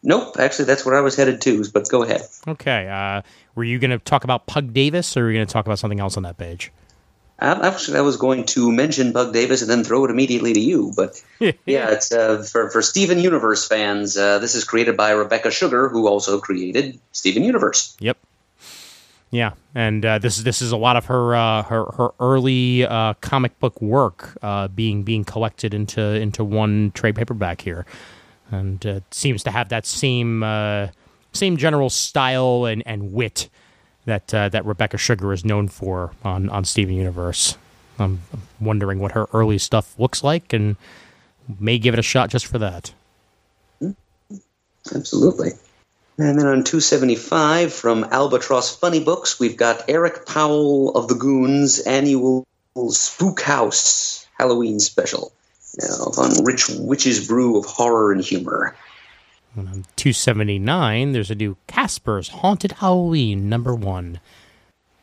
Nope, 0.04 0.38
actually, 0.40 0.66
that's 0.66 0.86
where 0.86 0.96
I 0.96 1.02
was 1.02 1.16
headed 1.16 1.42
to, 1.42 1.64
but 1.72 1.88
go 1.90 2.04
ahead. 2.04 2.22
Okay. 2.48 2.88
Uh, 2.88 3.22
were 3.56 3.64
you 3.64 3.80
going 3.80 3.92
to 3.92 4.00
talk 4.00 4.24
about 4.24 4.46
Pug 4.48 4.74
Davis, 4.74 5.16
or 5.18 5.24
were 5.24 5.32
you 5.32 5.38
going 5.38 5.48
to 5.48 5.54
talk 5.54 5.66
about 5.66 5.80
something 5.80 6.00
else 6.00 6.18
on 6.18 6.24
that 6.24 6.38
page? 6.38 6.72
I- 7.40 7.68
Actually, 7.68 7.98
I 7.98 8.02
was 8.02 8.18
going 8.18 8.46
to 8.48 8.72
mention 8.72 9.14
Pug 9.14 9.34
Davis 9.34 9.62
and 9.62 9.70
then 9.70 9.84
throw 9.84 10.06
it 10.06 10.12
immediately 10.12 10.54
to 10.54 10.60
you, 10.60 10.94
but 10.96 11.22
yeah, 11.40 11.90
it's 11.90 12.12
uh, 12.12 12.44
for 12.44 12.70
for 12.70 12.82
Steven 12.82 13.20
Universe 13.20 13.68
fans. 13.68 14.16
Uh, 14.16 14.38
this 14.40 14.54
is 14.56 14.64
created 14.64 14.96
by 14.96 15.12
Rebecca 15.12 15.50
Sugar, 15.52 15.90
who 15.90 16.08
also 16.08 16.40
created 16.40 17.00
Steven 17.12 17.44
Universe. 17.44 17.98
Yep. 18.00 18.18
Yeah, 19.34 19.54
and 19.74 20.06
uh, 20.06 20.20
this 20.20 20.38
is 20.38 20.44
this 20.44 20.62
is 20.62 20.72
a 20.74 20.78
lot 20.78 20.98
of 20.98 21.06
her 21.06 21.34
uh, 21.34 21.64
her 21.64 21.86
her 21.98 22.10
early 22.20 22.86
uh, 22.86 23.14
comic 23.22 23.58
book 23.60 23.82
work 23.82 24.38
uh, 24.42 24.68
being 24.68 25.04
being 25.04 25.24
collected 25.24 25.74
into 25.74 26.02
into 26.02 26.44
one 26.44 26.92
trade 26.94 27.16
paperback 27.16 27.62
here. 27.62 27.86
and 28.52 28.86
uh, 28.86 29.00
seems 29.12 29.42
to 29.44 29.52
have 29.52 29.70
that 29.70 29.86
same 29.86 30.44
uh, 30.44 30.88
same 31.34 31.58
general 31.58 31.90
style 31.90 32.66
and, 32.66 32.84
and 32.86 33.14
wit 33.14 33.50
that 34.06 34.34
uh, 34.34 34.50
that 34.50 34.66
Rebecca 34.66 34.98
Sugar 34.98 35.34
is 35.34 35.46
known 35.46 35.68
for 35.68 36.12
on 36.24 36.50
on 36.50 36.66
Steven 36.66 36.96
Universe. 36.96 37.58
I'm 38.00 38.22
wondering 38.60 39.00
what 39.00 39.12
her 39.12 39.28
early 39.34 39.58
stuff 39.58 40.00
looks 40.00 40.24
like, 40.24 40.54
and 40.54 40.76
may 41.60 41.78
give 41.78 41.94
it 41.94 42.00
a 42.00 42.04
shot 42.04 42.30
just 42.30 42.48
for 42.48 42.58
that. 42.60 42.94
Absolutely. 44.94 45.52
And 46.18 46.38
then 46.38 46.46
on 46.46 46.64
275 46.64 47.74
from 47.74 48.04
Albatross 48.04 48.76
Funny 48.76 49.00
Books, 49.00 49.40
we've 49.40 49.58
got 49.58 49.86
Eric 49.88 50.26
Powell 50.26 50.96
of 50.96 51.08
the 51.08 51.16
Goons 51.16 51.80
annual 51.80 52.46
Spook 52.90 53.42
House 53.42 54.28
Halloween 54.38 54.80
special. 54.80 55.32
Now, 55.80 56.12
on 56.18 56.44
Rich 56.44 56.70
Witch's 56.70 57.28
Brew 57.28 57.58
of 57.58 57.66
Horror 57.66 58.12
and 58.12 58.22
Humor. 58.22 58.76
And 59.56 59.68
on 59.68 59.86
279, 59.96 61.12
there's 61.12 61.32
a 61.32 61.36
new 61.36 61.58
Casper's 61.68 62.30
Haunted 62.30 62.74
Halloween 62.74 63.50
number 63.50 63.76
one. 63.76 64.20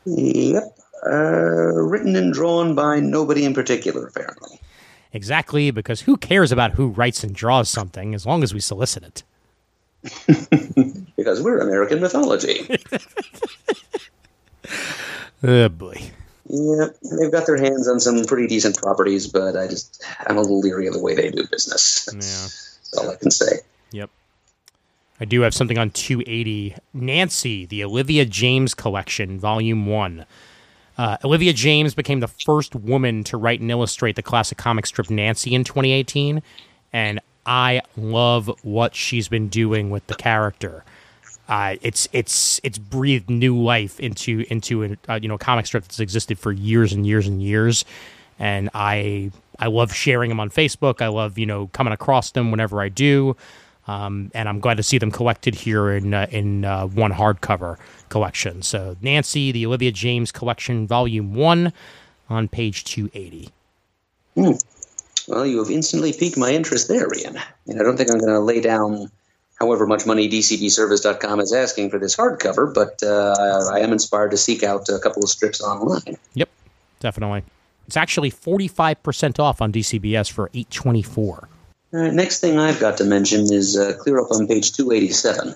Yep. 0.05 0.77
Uh, 1.05 1.11
written 1.11 2.15
and 2.15 2.33
drawn 2.33 2.75
by 2.75 2.99
nobody 2.99 3.45
in 3.45 3.53
particular, 3.53 4.07
apparently. 4.07 4.59
Exactly, 5.13 5.71
because 5.71 6.01
who 6.01 6.17
cares 6.17 6.51
about 6.51 6.73
who 6.73 6.87
writes 6.89 7.23
and 7.23 7.33
draws 7.33 7.69
something 7.69 8.13
as 8.13 8.25
long 8.25 8.43
as 8.43 8.53
we 8.53 8.59
solicit 8.59 9.03
it? 9.03 9.23
because 11.17 11.41
we're 11.41 11.59
American 11.59 11.99
mythology. 11.99 12.67
oh 15.43 15.69
boy. 15.69 16.11
Yeah, 16.45 16.87
they've 17.19 17.31
got 17.31 17.45
their 17.45 17.57
hands 17.57 17.87
on 17.87 17.99
some 17.99 18.25
pretty 18.25 18.47
decent 18.47 18.77
properties, 18.77 19.27
but 19.27 19.55
I 19.55 19.67
just 19.67 20.03
I'm 20.25 20.37
a 20.37 20.41
little 20.41 20.59
leery 20.59 20.87
of 20.87 20.93
the 20.93 21.01
way 21.01 21.15
they 21.15 21.29
do 21.29 21.45
business. 21.47 22.07
Yeah. 22.11 22.17
That's 22.19 22.97
all 22.97 23.09
I 23.11 23.15
can 23.15 23.31
say. 23.31 23.59
Yep. 23.91 24.09
I 25.19 25.25
do 25.25 25.41
have 25.41 25.53
something 25.53 25.77
on 25.77 25.91
280. 25.91 26.75
Nancy, 26.93 27.65
the 27.65 27.83
Olivia 27.83 28.25
Jaimes 28.25 28.75
Collection, 28.75 29.39
Volume 29.39 29.85
1. 29.85 30.25
Uh, 30.97 31.17
Olivia 31.23 31.53
Jaimes 31.53 31.95
became 31.95 32.19
the 32.19 32.27
first 32.27 32.75
woman 32.75 33.23
to 33.25 33.37
write 33.37 33.61
and 33.61 33.71
illustrate 33.71 34.15
the 34.15 34.21
classic 34.21 34.57
comic 34.57 34.85
strip 34.85 35.09
Nancy 35.09 35.55
in 35.55 35.63
2018, 35.63 36.41
and 36.91 37.19
I 37.45 37.81
love 37.95 38.51
what 38.63 38.95
she's 38.95 39.27
been 39.29 39.47
doing 39.47 39.89
with 39.89 40.05
the 40.07 40.15
character. 40.15 40.83
Uh, 41.47 41.77
it's 41.81 42.07
it's 42.11 42.59
it's 42.63 42.77
breathed 42.77 43.29
new 43.29 43.57
life 43.57 43.99
into 43.99 44.45
into 44.51 44.83
a 44.83 44.97
uh, 45.07 45.19
you 45.21 45.27
know 45.27 45.35
a 45.35 45.39
comic 45.39 45.65
strip 45.65 45.83
that's 45.83 45.99
existed 45.99 46.37
for 46.37 46.51
years 46.51 46.91
and 46.93 47.07
years 47.07 47.27
and 47.27 47.41
years, 47.41 47.85
and 48.37 48.69
I 48.73 49.31
I 49.57 49.67
love 49.67 49.93
sharing 49.93 50.29
them 50.29 50.39
on 50.39 50.49
Facebook. 50.49 51.01
I 51.01 51.07
love 51.07 51.37
you 51.39 51.45
know 51.45 51.67
coming 51.67 51.93
across 51.93 52.31
them 52.31 52.51
whenever 52.51 52.81
I 52.81 52.89
do, 52.89 53.35
um, 53.89 54.29
and 54.35 54.47
I'm 54.47 54.59
glad 54.59 54.77
to 54.77 54.83
see 54.83 54.99
them 54.99 55.09
collected 55.09 55.55
here 55.55 55.91
in 55.91 56.13
uh, 56.13 56.27
in 56.29 56.63
uh, 56.63 56.85
one 56.85 57.11
hardcover 57.11 57.77
collection. 58.09 58.61
So 58.61 58.95
Nancy, 59.01 59.51
the 59.51 59.65
Olivia 59.65 59.91
Jaimes 59.91 60.31
Collection, 60.31 60.85
Volume 60.85 61.33
One, 61.33 61.73
on 62.29 62.47
page 62.47 62.83
two 62.83 63.09
eighty. 63.15 63.49
Hmm. 64.35 64.51
Well, 65.27 65.45
you 65.45 65.57
have 65.59 65.71
instantly 65.71 66.13
piqued 66.13 66.37
my 66.37 66.51
interest 66.51 66.87
there, 66.87 67.07
Ian. 67.17 67.37
And 67.67 67.79
I 67.79 67.83
don't 67.83 67.97
think 67.97 68.11
I'm 68.11 68.19
going 68.19 68.31
to 68.33 68.39
lay 68.39 68.61
down 68.61 69.11
however 69.59 69.85
much 69.85 70.05
money 70.05 70.27
DCBService.com 70.29 71.39
is 71.39 71.53
asking 71.53 71.91
for 71.91 71.99
this 71.99 72.15
hardcover, 72.15 72.73
but 72.73 73.03
uh, 73.03 73.69
I 73.71 73.79
am 73.81 73.91
inspired 73.91 74.31
to 74.31 74.37
seek 74.37 74.63
out 74.63 74.89
a 74.89 74.97
couple 74.97 75.23
of 75.23 75.29
strips 75.29 75.61
online. 75.61 76.17
Yep, 76.33 76.49
definitely. 76.99 77.43
It's 77.85 77.97
actually 77.97 78.31
45% 78.31 79.39
off 79.39 79.61
on 79.61 79.71
DCBS 79.71 80.31
for 80.31 80.49
824 80.53 81.27
All 81.35 81.58
right, 81.91 82.13
next 82.13 82.39
thing 82.39 82.57
I've 82.57 82.79
got 82.79 82.97
to 82.97 83.03
mention 83.03 83.41
is 83.51 83.77
uh, 83.77 83.95
clear 83.99 84.19
up 84.19 84.31
on 84.31 84.47
page 84.47 84.73
287. 84.73 85.55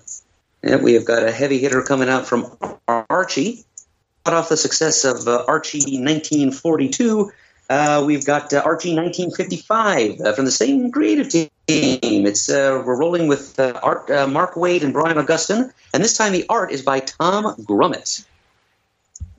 And 0.64 0.84
we 0.84 0.94
have 0.94 1.06
got 1.06 1.24
a 1.24 1.32
heavy 1.32 1.60
hitter 1.60 1.82
coming 1.82 2.10
out 2.10 2.26
from 2.26 2.58
Archie. 2.88 3.66
Hot 4.26 4.36
off 4.36 4.50
the 4.50 4.58
success 4.58 5.04
of 5.04 5.28
uh, 5.28 5.44
Archie 5.48 6.00
1942, 6.00 7.32
uh, 7.70 8.04
we've 8.06 8.26
got 8.26 8.54
uh, 8.54 8.62
Archie 8.64 8.96
1955 8.96 10.22
uh, 10.22 10.34
from 10.34 10.46
the 10.46 10.52
same 10.52 10.92
creative 10.92 11.30
team. 11.30 11.50
It's 11.68 12.50
uh, 12.50 12.84
we're 12.86 13.00
rolling 13.00 13.28
with 13.28 13.60
uh, 13.60 13.80
art 13.82 14.12
uh, 14.12 14.28
Mark 14.28 14.56
Waid 14.56 14.84
and 14.84 14.92
Brian 14.92 15.18
Augustyn, 15.18 15.72
and 15.94 16.04
this 16.04 16.18
time 16.18 16.34
the 16.34 16.46
art 16.50 16.72
is 16.72 16.82
by 16.82 17.00
Tom 17.00 17.56
Grummett. 17.64 18.26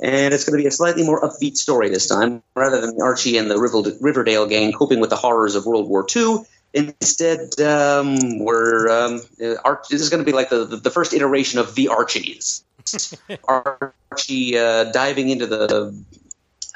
And 0.01 0.35
it's 0.35 0.45
going 0.45 0.59
to 0.59 0.63
be 0.63 0.67
a 0.67 0.73
slightly 0.73 1.05
more 1.05 1.21
upbeat 1.21 1.57
story 1.57 1.91
this 1.91 2.09
time, 2.09 2.43
rather 2.55 2.81
than 2.81 3.01
Archie 3.01 3.37
and 3.39 3.51
the 3.51 3.59
Riverdale 4.01 4.47
gang 4.47 4.73
coping 4.73 5.01
with 5.01 5.11
the 5.11 5.17
horrors 5.17 5.55
of 5.55 5.67
World 5.67 5.89
War 5.89 6.05
II. 6.15 6.39
Instead, 6.75 7.61
um, 7.61 8.41
we're 8.41 8.89
um, 8.91 9.21
Arch- 9.65 9.89
this 9.89 10.01
is 10.01 10.11
going 10.11 10.23
to 10.23 10.27
be 10.27 10.37
like 10.37 10.51
the, 10.51 10.65
the 10.65 10.91
first 10.91 11.15
iteration 11.15 11.61
of 11.61 11.75
the 11.75 11.89
Archies. 11.89 12.65
Archie 13.49 14.53
diving 14.53 15.31
into 15.31 15.47
the 15.47 15.95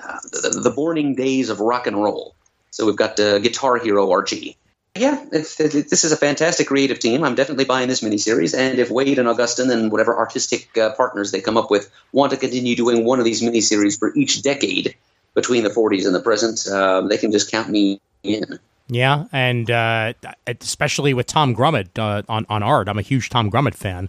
uh, 0.03 0.19
the, 0.31 0.61
the 0.62 0.73
morning 0.73 1.15
days 1.15 1.51
of 1.51 1.61
rock 1.61 1.87
and 1.87 2.01
roll. 2.01 2.35
So 2.70 2.87
we've 2.87 2.97
got 2.97 3.19
uh, 3.19 3.41
Guitar 3.41 3.79
Hero 3.79 4.11
Archie. 4.11 4.57
Yeah, 4.95 5.25
if, 5.33 5.61
if, 5.61 5.73
this 5.73 6.05
is 6.05 6.12
a 6.12 6.16
fantastic 6.16 6.69
creative 6.69 6.99
team. 6.99 7.25
I'm 7.25 7.35
definitely 7.35 7.65
buying 7.65 7.89
this 7.89 8.01
miniseries. 8.01 8.57
And 8.57 8.79
if 8.79 8.89
Waid 8.89 9.19
and 9.19 9.29
Augustyn 9.29 9.70
and 9.70 9.91
whatever 9.91 10.16
artistic 10.16 10.77
uh, 10.79 10.95
partners 10.95 11.31
they 11.31 11.41
come 11.41 11.57
up 11.57 11.70
with 11.70 11.91
want 12.12 12.33
to 12.33 12.39
continue 12.39 12.77
doing 12.77 13.05
one 13.05 13.19
of 13.19 13.25
these 13.25 13.43
miniseries 13.43 13.99
for 13.99 14.15
each 14.15 14.43
decade 14.43 14.97
between 15.35 15.62
the 15.62 15.70
40s 15.70 16.07
and 16.07 16.15
the 16.15 16.20
present, 16.20 16.66
um, 16.69 17.09
they 17.09 17.19
can 17.19 17.33
just 17.33 17.51
count 17.51 17.69
me 17.69 18.01
in. 18.23 18.59
Yeah, 18.89 19.24
and 19.32 19.70
uh, 19.70 20.15
especially 20.47 21.12
with 21.12 21.27
Tom 21.27 21.55
Grummett 21.55 21.98
uh, 21.98 22.23
on 22.28 22.47
on 22.48 22.62
art, 22.62 22.89
I'm 22.89 22.98
a 22.98 23.02
huge 23.02 23.28
Tom 23.28 23.51
Grummett 23.51 23.74
fan. 23.74 24.09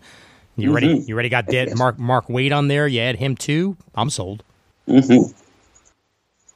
You 0.55 0.67
mm-hmm. 0.67 0.75
ready? 0.75 1.03
You 1.07 1.15
ready? 1.15 1.29
Got 1.29 1.47
dead 1.47 1.77
Mark 1.77 1.99
Mark 1.99 2.27
Waid 2.27 2.55
on 2.55 2.69
there. 2.69 2.87
You 2.87 3.01
add 3.01 3.17
him 3.17 3.35
too. 3.35 3.77
I'm 3.93 4.09
sold. 4.09 4.43
Mm-hmm. 4.87 5.31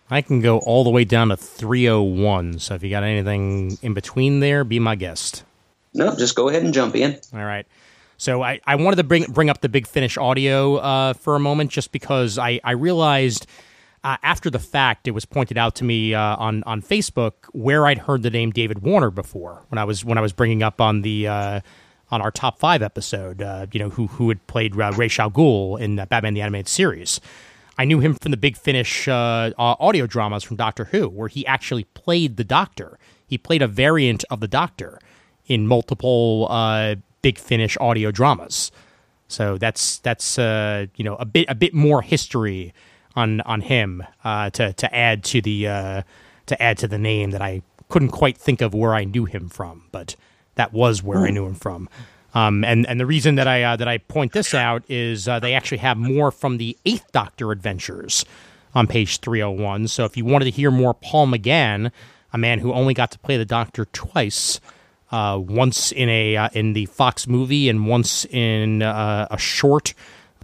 I 0.10 0.22
can 0.22 0.42
go 0.42 0.60
all 0.60 0.84
the 0.84 0.90
way 0.90 1.06
down 1.06 1.30
to 1.30 1.38
301. 1.38 2.60
So 2.60 2.76
if 2.76 2.84
you 2.84 2.90
got 2.90 3.04
anything 3.04 3.78
in 3.82 3.94
between 3.94 4.42
there, 4.42 4.64
be 4.64 4.80
my 4.80 4.96
guest. 4.96 5.44
No, 5.94 6.16
just 6.16 6.36
go 6.36 6.50
ahead 6.50 6.64
and 6.64 6.74
jump 6.74 6.96
in. 6.96 7.20
All 7.34 7.44
right. 7.44 7.66
So 8.18 8.44
I, 8.44 8.60
I 8.66 8.76
wanted 8.76 8.98
to 8.98 9.04
bring 9.04 9.26
bring 9.26 9.50
up 9.50 9.62
the 9.62 9.70
Big 9.70 9.88
Finish 9.88 10.18
audio 10.18 10.78
uh, 10.78 11.14
for 11.14 11.36
a 11.36 11.40
moment, 11.40 11.72
just 11.72 11.92
because 11.92 12.38
I 12.38 12.60
I 12.64 12.72
realized 12.72 13.48
uh, 14.04 14.18
after 14.22 14.50
the 14.50 14.60
fact 14.60 15.08
it 15.08 15.12
was 15.12 15.26
pointed 15.26 15.58
out 15.58 15.76
to 15.76 15.84
me 15.84 16.14
uh, 16.14 16.36
on 16.36 16.64
on 16.64 16.82
Facebook 16.82 17.34
where 17.54 17.86
I'd 17.86 18.00
heard 18.00 18.24
the 18.24 18.30
name 18.30 18.52
David 18.52 18.80
Warner 18.80 19.12
before 19.12 19.64
when 19.70 19.78
I 19.78 19.86
was 19.86 20.04
when 20.04 20.18
I 20.18 20.22
was 20.22 20.34
bringing 20.34 20.62
up 20.62 20.82
on 20.82 21.02
the 21.02 21.28
uh, 21.28 21.60
on 22.12 22.22
our 22.22 22.32
top 22.32 22.60
five 22.60 22.82
episode, 22.82 23.42
uh, 23.42 23.66
you 23.72 23.80
know 23.80 23.90
who 23.90 24.08
who 24.08 24.30
had 24.30 24.46
played 24.48 24.80
uh, 24.80 24.92
Ra's 24.92 25.18
al 25.20 25.78
in 25.78 25.96
Batman 25.96 26.34
the 26.34 26.42
Animated 26.42 26.68
Series. 26.68 27.22
I 27.78 27.86
knew 27.86 28.00
him 28.00 28.14
from 28.14 28.30
the 28.30 28.38
Big 28.38 28.56
Finish 28.56 29.08
uh, 29.08 29.52
audio 29.58 30.06
dramas 30.06 30.44
from 30.44 30.58
Doctor 30.58 30.86
Who, 30.86 31.10
where 31.10 31.28
he 31.28 31.46
actually 31.48 31.86
played 31.86 32.38
the 32.38 32.44
Doctor. 32.44 33.00
He 33.26 33.38
played 33.40 33.64
a 33.64 33.68
variant 33.68 34.24
of 34.30 34.42
the 34.42 34.48
Doctor 34.48 35.00
in 35.48 35.68
multiple 35.68 36.48
uh, 36.52 36.96
Big 37.24 37.40
Finish 37.40 37.78
audio 37.80 38.12
dramas. 38.12 38.72
So 39.28 39.58
that's 39.58 39.98
that's 40.00 40.38
you 40.38 41.04
know 41.04 41.16
a 41.16 41.26
bit 41.26 41.46
a 41.48 41.56
bit 41.56 41.74
more 41.74 42.02
history 42.02 42.74
on 43.16 43.42
on 43.42 43.62
him 43.62 44.04
uh, 44.24 44.50
to 44.52 44.74
to 44.74 44.96
add 44.96 45.24
to 45.26 45.42
the 45.42 45.68
uh, 45.68 46.02
to 46.46 46.62
add 46.62 46.78
to 46.80 46.88
the 46.88 46.98
name 46.98 47.32
that 47.32 47.42
I 47.42 47.62
couldn't 47.90 48.10
quite 48.10 48.38
think 48.38 48.62
of 48.62 48.74
where 48.74 48.94
I 48.94 49.04
knew 49.04 49.26
him 49.26 49.50
from, 49.50 49.84
but 49.92 50.16
that 50.56 50.74
was 50.74 51.04
where 51.04 51.20
I 51.20 51.28
hmm. 51.28 51.36
knew 51.36 51.46
him 51.46 51.56
from. 51.56 51.90
Um, 52.34 52.64
and 52.64 52.88
and 52.88 53.00
the 53.00 53.06
reason 53.06 53.36
that 53.36 53.48
I 53.48 53.64
uh, 53.64 53.76
that 53.76 53.88
I 53.88 54.00
point 54.00 54.32
this 54.34 54.54
out 54.54 54.84
is 54.90 55.28
uh, 55.28 55.40
they 55.40 55.54
actually 55.54 55.78
have 55.80 55.98
more 55.98 56.32
from 56.32 56.58
the 56.58 56.78
Eighth 56.86 57.12
Doctor 57.12 57.52
adventures 57.52 58.26
on 58.74 58.88
page 58.88 59.20
301. 59.20 59.88
So 59.88 60.06
if 60.06 60.18
you 60.18 60.26
wanted 60.26 60.46
to 60.46 60.52
hear 60.52 60.72
more 60.72 60.96
Paul 60.96 61.28
McGann, 61.28 61.92
a 62.32 62.38
man 62.38 62.60
who 62.60 62.74
only 62.74 62.96
got 62.96 63.12
to 63.12 63.20
play 63.20 63.38
the 63.38 63.46
Doctor 63.46 63.86
twice, 63.86 64.60
uh, 65.12 65.38
once 65.38 65.92
in 65.92 66.10
a 66.10 66.36
uh, 66.36 66.50
in 66.54 66.74
the 66.74 66.88
Fox 66.88 67.28
movie 67.28 67.70
and 67.70 67.88
once 67.88 68.26
in 68.26 68.82
uh, 68.82 69.28
a 69.30 69.38
short 69.38 69.94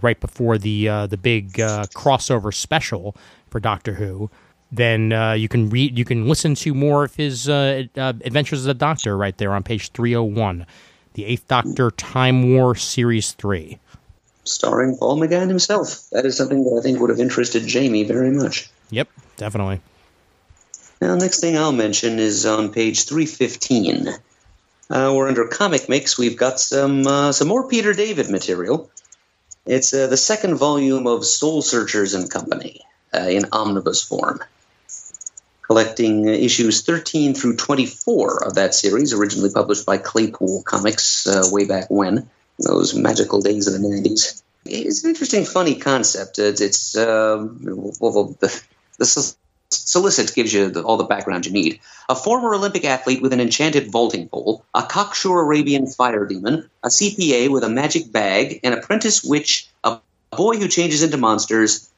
right 0.02 0.20
before 0.20 0.58
the 0.58 0.88
uh, 0.88 1.06
the 1.06 1.16
big 1.16 1.52
crossover 1.52 2.52
special 2.52 3.16
for 3.48 3.60
Doctor 3.60 3.94
Who. 3.94 4.30
Then 4.72 5.10
you 5.38 5.48
can 5.48 5.68
read, 5.68 5.98
you 5.98 6.04
can 6.04 6.28
listen 6.28 6.54
to 6.56 6.74
more 6.74 7.04
of 7.04 7.14
his 7.16 7.48
adventures 7.48 8.60
as 8.60 8.66
a 8.66 8.74
Doctor 8.74 9.16
right 9.16 9.36
there 9.36 9.52
on 9.52 9.62
page 9.62 9.90
301 9.92 10.66
the 11.14 11.24
Eighth 11.24 11.48
Doctor 11.48 11.90
Time 11.90 12.54
War 12.54 12.74
Series 12.74 13.32
3. 13.32 13.78
Starring 14.44 14.96
Paul 14.96 15.18
McGann 15.18 15.48
himself. 15.48 16.08
That 16.10 16.24
is 16.24 16.36
something 16.36 16.64
that 16.64 16.78
I 16.78 16.82
think 16.82 16.98
would 17.00 17.10
have 17.10 17.20
interested 17.20 17.66
Jamie 17.66 18.04
very 18.04 18.30
much. 18.30 18.70
Yep, 18.90 19.08
definitely. 19.36 19.80
Now, 21.00 21.14
next 21.16 21.40
thing 21.40 21.56
I'll 21.56 21.72
mention 21.72 22.18
is 22.18 22.46
on 22.46 22.72
page 22.72 23.04
315. 23.04 24.08
Uh, 24.88 25.12
we're 25.14 25.28
under 25.28 25.46
Comic 25.46 25.88
Mix. 25.88 26.18
We've 26.18 26.36
got 26.36 26.58
some 26.58 27.06
uh, 27.06 27.32
some 27.32 27.48
more 27.48 27.68
Peter 27.68 27.92
David 27.92 28.28
material. 28.28 28.90
It's 29.70 29.94
uh, 29.94 30.08
the 30.08 30.16
second 30.16 30.56
volume 30.56 31.06
of 31.06 31.24
Soul 31.24 31.62
Searchers 31.62 32.14
and 32.14 32.28
Company 32.28 32.80
uh, 33.14 33.20
in 33.20 33.44
omnibus 33.52 34.02
form. 34.02 34.40
collecting 35.62 36.26
issues 36.26 36.82
13 36.82 37.34
through 37.34 37.54
24 37.54 38.48
of 38.48 38.54
that 38.56 38.74
series, 38.74 39.12
originally 39.12 39.50
published 39.50 39.86
by 39.86 39.96
Claypool 39.96 40.64
Comics 40.64 41.24
uh, 41.28 41.48
way 41.52 41.66
back 41.66 41.88
when, 41.88 42.28
those 42.58 42.94
magical 42.94 43.40
days 43.40 43.68
of 43.68 43.74
the 43.74 43.78
90s. 43.78 44.42
It's 44.64 45.04
an 45.04 45.10
interesting, 45.10 45.44
funny 45.44 45.76
concept. 45.76 46.40
It's, 46.40 46.60
it's 46.60 46.96
uh, 46.96 47.46
well, 48.00 48.36
the, 48.40 48.62
the 48.98 49.34
solicit 49.70 50.34
gives 50.34 50.52
you 50.52 50.70
the, 50.70 50.82
all 50.82 50.96
the 50.96 51.04
background 51.04 51.46
you 51.46 51.52
need. 51.52 51.80
A 52.08 52.14
former 52.14 52.54
Olympic 52.54 52.84
athlete 52.84 53.22
with 53.22 53.32
an 53.32 53.40
enchanted 53.40 53.90
vaulting 53.90 54.28
pole, 54.28 54.64
a 54.74 54.82
cocksure 54.82 55.40
Arabian 55.40 55.86
fire 55.86 56.26
demon, 56.26 56.68
a 56.82 56.88
CPA 56.88 57.50
with 57.50 57.64
a 57.64 57.68
magic 57.68 58.10
bag, 58.12 58.60
an 58.64 58.72
apprentice 58.72 59.22
witch, 59.22 59.68
a 59.84 59.98
boy 60.30 60.56
who 60.56 60.68
changes 60.68 61.02
into 61.02 61.16
monsters. 61.16 61.88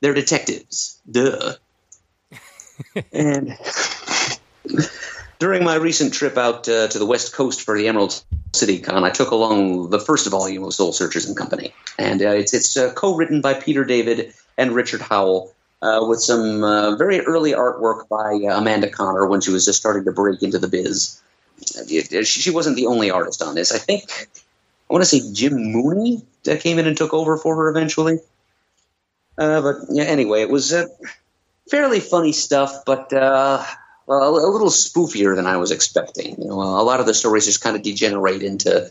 They're 0.00 0.14
detectives. 0.14 0.98
Duh. 1.10 1.54
and 3.12 3.56
during 5.38 5.64
my 5.64 5.74
recent 5.74 6.14
trip 6.14 6.38
out 6.38 6.68
uh, 6.68 6.88
to 6.88 6.98
the 6.98 7.06
West 7.06 7.34
Coast 7.34 7.62
for 7.62 7.76
the 7.76 7.88
Emerald 7.88 8.22
City 8.52 8.78
Con, 8.78 9.04
I 9.04 9.10
took 9.10 9.30
along 9.30 9.90
the 9.90 9.98
first 9.98 10.28
volume 10.28 10.64
of 10.64 10.74
Soul 10.74 10.92
Searchers 10.92 11.26
and 11.26 11.36
Company, 11.36 11.74
and 11.98 12.22
uh, 12.22 12.30
it's 12.30 12.54
it's 12.54 12.76
uh, 12.76 12.92
co-written 12.94 13.40
by 13.40 13.54
Peter 13.54 13.84
David 13.84 14.34
and 14.56 14.72
Richard 14.72 15.00
Howell, 15.00 15.52
uh, 15.82 16.04
with 16.06 16.20
some 16.20 16.62
uh, 16.62 16.96
very 16.96 17.20
early 17.20 17.52
artwork 17.52 18.08
by 18.08 18.38
uh, 18.46 18.58
Amanda 18.58 18.88
Conner 18.88 19.26
when 19.26 19.40
she 19.40 19.50
was 19.50 19.64
just 19.64 19.80
starting 19.80 20.04
to 20.04 20.12
break 20.12 20.42
into 20.42 20.58
the 20.58 20.68
biz. 20.68 21.20
She 22.24 22.50
wasn't 22.50 22.76
the 22.76 22.86
only 22.86 23.10
artist 23.10 23.42
on 23.42 23.54
this. 23.54 23.72
I 23.72 23.78
think 23.78 24.28
I 24.88 24.92
want 24.92 25.02
to 25.02 25.06
say 25.06 25.32
Jim 25.32 25.54
Mooney 25.54 26.22
that 26.44 26.60
came 26.60 26.78
in 26.78 26.86
and 26.86 26.96
took 26.96 27.12
over 27.12 27.36
for 27.36 27.56
her 27.56 27.68
eventually. 27.68 28.18
but 29.36 29.76
yeah, 29.90 30.04
anyway, 30.04 30.42
it 30.42 30.50
was 30.50 30.74
fairly 31.70 32.00
funny 32.00 32.32
stuff, 32.32 32.84
but 32.84 33.12
uh, 33.12 33.62
well, 34.06 34.36
a 34.36 34.50
little 34.50 34.68
spoofier 34.68 35.36
than 35.36 35.46
I 35.46 35.56
was 35.56 35.70
expecting. 35.70 36.40
You 36.40 36.48
know, 36.48 36.60
a 36.60 36.82
lot 36.82 37.00
of 37.00 37.06
the 37.06 37.14
stories 37.14 37.46
just 37.46 37.62
kind 37.62 37.76
of 37.76 37.82
degenerate 37.82 38.42
into 38.42 38.90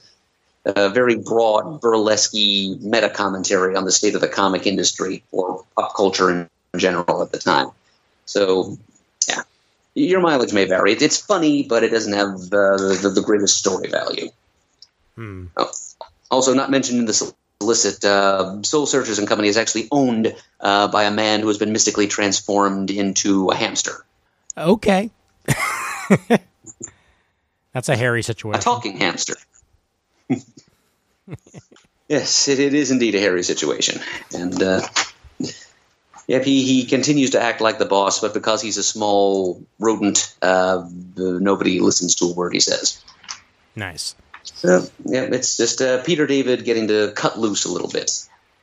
a 0.66 0.90
very 0.90 1.16
broad, 1.16 1.82
burlesque 1.82 2.34
meta 2.34 3.10
commentary 3.10 3.76
on 3.76 3.86
the 3.86 3.92
state 3.92 4.16
of 4.16 4.22
the 4.22 4.28
comic 4.28 4.68
industry 4.68 5.24
or 5.32 5.66
pop 5.76 5.96
culture 5.96 6.30
in 6.30 6.50
general 6.78 7.22
at 7.24 7.32
the 7.32 7.40
time. 7.40 7.70
So, 8.26 8.78
yeah, 9.28 9.42
your 9.96 10.22
mileage 10.22 10.54
may 10.54 10.66
vary. 10.66 10.94
It's 10.94 11.18
funny, 11.18 11.64
but 11.64 11.84
it 11.84 11.90
doesn't 11.90 12.14
have 12.14 12.36
uh, 12.36 12.78
the, 13.02 13.12
the, 13.16 13.22
greatest 13.22 13.58
story 13.58 13.90
value. 13.90 14.30
Hmm. 15.16 15.46
Oh, 15.58 15.72
also, 16.30 16.54
not 16.54 16.70
mentioned 16.70 17.00
in 17.00 17.06
the 17.06 17.34
illicit 17.62 18.06
uh, 18.06 18.62
Soul 18.64 18.86
Searchers 18.86 19.20
and 19.20 19.28
Company 19.28 19.48
is 19.48 19.58
actually 19.58 19.88
owned 19.92 20.36
uh, 20.60 20.88
by 20.88 21.04
a 21.04 21.12
man 21.12 21.42
who 21.42 21.48
has 21.48 21.58
been 21.58 21.74
mystically 21.74 22.08
transformed 22.08 22.92
into 22.92 23.50
a 23.50 23.56
hamster. 23.56 24.06
Okay. 24.58 25.10
That's 27.74 27.90
a 27.90 27.96
hairy 27.96 28.24
situation. 28.24 28.60
A 28.60 28.64
talking 28.64 28.98
hamster. 28.98 29.36
yes, 32.08 32.48
it, 32.48 32.60
it 32.60 32.74
is 32.74 32.92
indeed 32.92 33.16
a 33.16 33.20
hairy 33.20 33.44
situation. 33.44 34.02
And, 34.34 34.62
uh, 34.62 34.82
yep, 36.30 36.44
he, 36.44 36.64
he 36.64 36.86
continues 36.86 37.32
to 37.32 37.42
act 37.42 37.60
like 37.60 37.80
the 37.80 37.86
boss, 37.86 38.22
but 38.22 38.34
because 38.34 38.62
he's 38.62 38.78
a 38.78 38.84
small 38.84 39.62
rodent, 39.80 40.36
uh, 40.44 40.88
nobody 41.18 41.80
listens 41.80 42.16
to 42.16 42.26
a 42.26 42.34
word 42.34 42.54
he 42.54 42.60
says. 42.60 43.04
Nice. 43.76 44.16
So 44.44 44.84
yeah, 45.06 45.24
it's 45.24 45.58
just 45.58 45.82
uh, 45.82 46.04
Peter 46.04 46.28
David 46.28 46.64
getting 46.64 46.88
to 46.88 47.12
cut 47.16 47.40
loose 47.40 47.66
a 47.66 47.72
little 47.72 47.90
bit, 47.90 48.12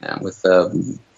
uh, 0.03 0.19
with 0.23 0.45
uh, 0.47 0.71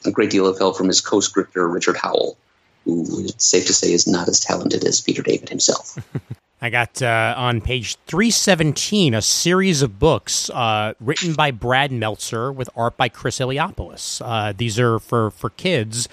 a 0.07 0.11
great 0.11 0.31
deal 0.31 0.47
of 0.47 0.59
help 0.59 0.77
from 0.77 0.89
his 0.89 1.01
co-scripter 1.01 1.69
Richard 1.69 1.97
Howell, 1.97 2.39
who 2.85 3.25
it's 3.25 3.45
safe 3.45 3.66
to 3.66 3.75
say 3.75 3.93
is 3.93 4.07
not 4.07 4.27
as 4.27 4.41
talented 4.41 4.85
as 4.85 5.03
Peter 5.03 5.23
David 5.23 5.51
himself. 5.51 5.99
I 6.61 6.70
got 6.70 7.01
uh, 7.03 7.35
on 7.37 7.61
page 7.61 7.97
317 8.07 9.15
a 9.15 9.23
series 9.23 9.81
of 9.81 10.01
books 10.01 10.51
uh, 10.51 10.95
written 10.99 11.35
by 11.35 11.53
Brad 11.53 11.93
Meltzer 11.93 12.51
with 12.51 12.69
art 12.75 12.97
by 12.97 13.09
Chris 13.09 13.39
Eliopoulos. 13.39 14.20
Uh, 14.25 14.53
these 14.57 14.77
are 14.81 14.99
for, 14.99 15.31
for 15.31 15.51
kids. 15.51 16.09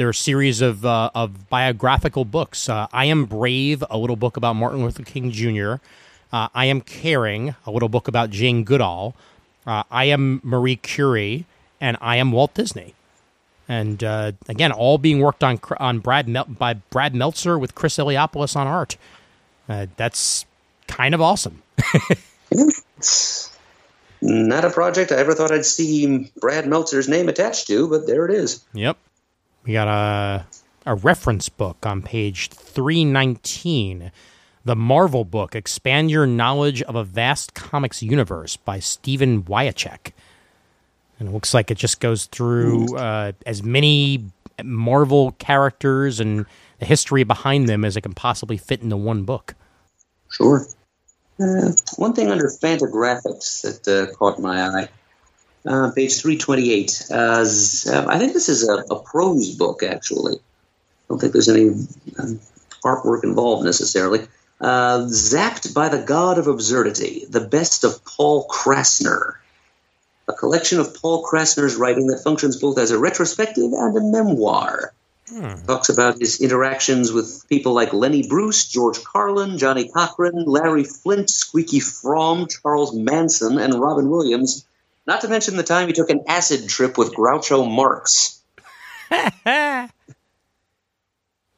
They're 0.00 0.08
a 0.08 0.14
series 0.14 0.62
of, 0.62 0.86
uh, 0.86 1.10
of 1.14 1.50
biographical 1.50 2.24
books. 2.24 2.70
Uh, 2.70 2.86
I 2.90 3.04
Am 3.04 3.26
Brave, 3.26 3.84
a 3.90 3.98
little 3.98 4.16
book 4.16 4.38
about 4.38 4.54
Martin 4.56 4.82
Luther 4.82 5.02
King 5.02 5.30
Jr., 5.30 5.74
uh, 6.32 6.48
I 6.54 6.64
Am 6.64 6.80
Caring, 6.80 7.54
a 7.66 7.70
little 7.70 7.90
book 7.90 8.08
about 8.08 8.30
Jane 8.30 8.64
Goodall. 8.64 9.14
Uh, 9.66 9.82
I 9.90 10.06
Am 10.06 10.40
Marie 10.42 10.76
Curie, 10.76 11.44
and 11.82 11.98
I 12.00 12.16
Am 12.16 12.32
Walt 12.32 12.54
Disney. 12.54 12.94
And 13.68 14.02
uh, 14.02 14.32
again, 14.48 14.72
all 14.72 14.96
being 14.96 15.20
worked 15.20 15.44
on 15.44 15.60
on 15.78 15.98
Brad 15.98 16.26
Mel- 16.26 16.46
by 16.46 16.72
Brad 16.72 17.14
Meltzer 17.14 17.58
with 17.58 17.74
Chris 17.74 17.98
Eliopoulos 17.98 18.56
on 18.56 18.66
art. 18.66 18.96
Uh, 19.68 19.84
that's 19.98 20.46
kind 20.86 21.14
of 21.14 21.20
awesome. 21.20 21.62
Not 24.22 24.64
a 24.64 24.70
project 24.70 25.12
I 25.12 25.16
ever 25.16 25.34
thought 25.34 25.52
I'd 25.52 25.66
see 25.66 26.32
Brad 26.40 26.66
Meltzer's 26.66 27.06
name 27.06 27.28
attached 27.28 27.66
to, 27.66 27.86
but 27.86 28.06
there 28.06 28.24
it 28.24 28.32
is. 28.34 28.64
Yep. 28.72 28.96
We 29.64 29.72
got 29.72 29.88
a 29.88 30.46
a 30.86 30.94
reference 30.94 31.48
book 31.48 31.84
on 31.84 32.02
page 32.02 32.48
319 32.48 34.10
the 34.64 34.76
Marvel 34.76 35.24
book, 35.24 35.54
Expand 35.54 36.10
Your 36.10 36.26
Knowledge 36.26 36.82
of 36.82 36.94
a 36.94 37.04
Vast 37.04 37.54
Comics 37.54 38.02
Universe 38.02 38.56
by 38.56 38.78
Stephen 38.78 39.42
Wiacek. 39.42 40.12
And 41.18 41.28
it 41.28 41.32
looks 41.32 41.54
like 41.54 41.70
it 41.70 41.78
just 41.78 42.00
goes 42.00 42.26
through 42.26 42.96
uh, 42.96 43.32
as 43.46 43.62
many 43.62 44.24
Marvel 44.62 45.32
characters 45.32 46.20
and 46.20 46.44
the 46.78 46.86
history 46.86 47.24
behind 47.24 47.68
them 47.68 47.84
as 47.84 47.96
it 47.96 48.02
can 48.02 48.12
possibly 48.12 48.56
fit 48.56 48.82
into 48.82 48.96
one 48.96 49.24
book. 49.24 49.54
Sure. 50.30 50.66
Uh, 51.40 51.72
one 51.96 52.12
thing 52.12 52.30
under 52.30 52.48
Fantagraphics 52.48 53.62
that 53.62 53.88
uh, 53.88 54.14
caught 54.14 54.38
my 54.38 54.62
eye. 54.62 54.88
Uh, 55.66 55.90
page 55.90 56.20
328. 56.20 57.06
Uh, 57.10 57.44
I 58.08 58.18
think 58.18 58.32
this 58.32 58.48
is 58.48 58.66
a, 58.66 58.76
a, 58.90 58.98
prose 59.02 59.54
book, 59.56 59.82
actually. 59.82 60.36
I 60.36 60.40
don't 61.08 61.18
think 61.18 61.34
there's 61.34 61.50
any 61.50 61.68
um, 62.18 62.40
artwork 62.82 63.24
involved 63.24 63.64
necessarily. 63.66 64.26
Uh, 64.58 65.00
Zapped 65.06 65.74
by 65.74 65.90
the 65.90 66.02
God 66.02 66.38
of 66.38 66.46
Absurdity, 66.46 67.26
the 67.28 67.40
best 67.42 67.84
of 67.84 68.02
Paul 68.06 68.46
Krassner. 68.48 69.34
A 70.28 70.32
collection 70.32 70.80
of 70.80 70.94
Paul 70.94 71.26
Krassner's 71.26 71.76
writing 71.76 72.06
that 72.06 72.22
functions 72.24 72.56
both 72.56 72.78
as 72.78 72.90
a 72.90 72.98
retrospective 72.98 73.72
and 73.72 73.96
a 73.96 74.00
memoir. 74.00 74.94
Hmm. 75.28 75.64
Talks 75.66 75.90
about 75.90 76.18
his 76.18 76.40
interactions 76.40 77.12
with 77.12 77.46
people 77.48 77.72
like 77.72 77.92
Lenny 77.92 78.26
Bruce, 78.26 78.66
George 78.66 79.04
Carlin, 79.04 79.58
Johnnie 79.58 79.88
Cochran, 79.88 80.44
Larry 80.46 80.84
Flynt, 80.84 81.30
Squeaky 81.30 81.80
Fromme, 81.80 82.48
Charles 82.48 82.94
Manson, 82.94 83.58
and 83.58 83.74
Robin 83.74 84.08
Williams. 84.08 84.64
Not 85.10 85.22
to 85.22 85.28
mention 85.28 85.56
the 85.56 85.64
time 85.64 85.88
he 85.88 85.92
took 85.92 86.08
an 86.08 86.22
acid 86.28 86.68
trip 86.68 86.96
with 86.96 87.12
Groucho 87.12 87.68
Marx. 87.68 88.40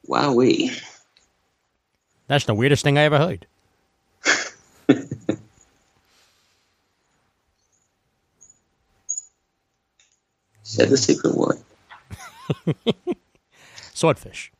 Wowee. 0.09 0.81
That's 2.25 2.45
the 2.45 2.55
weirdest 2.55 2.83
thing 2.83 2.97
I 2.97 3.03
ever 3.03 3.19
heard. 3.19 3.45
Said 10.63 10.89
the 10.89 10.97
secret 10.97 11.35
word. 11.35 11.59
Swordfish. 13.93 14.51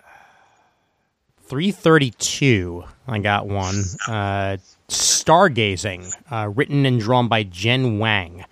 Three 1.44 1.70
thirty-two. 1.70 2.82
I 3.06 3.20
got 3.20 3.46
one. 3.46 3.84
Uh, 4.08 4.56
Stargazing, 4.88 6.12
uh, 6.30 6.48
written 6.54 6.84
and 6.86 7.00
drawn 7.00 7.28
by 7.28 7.42
Jen 7.42 7.98
Wang. 7.98 8.44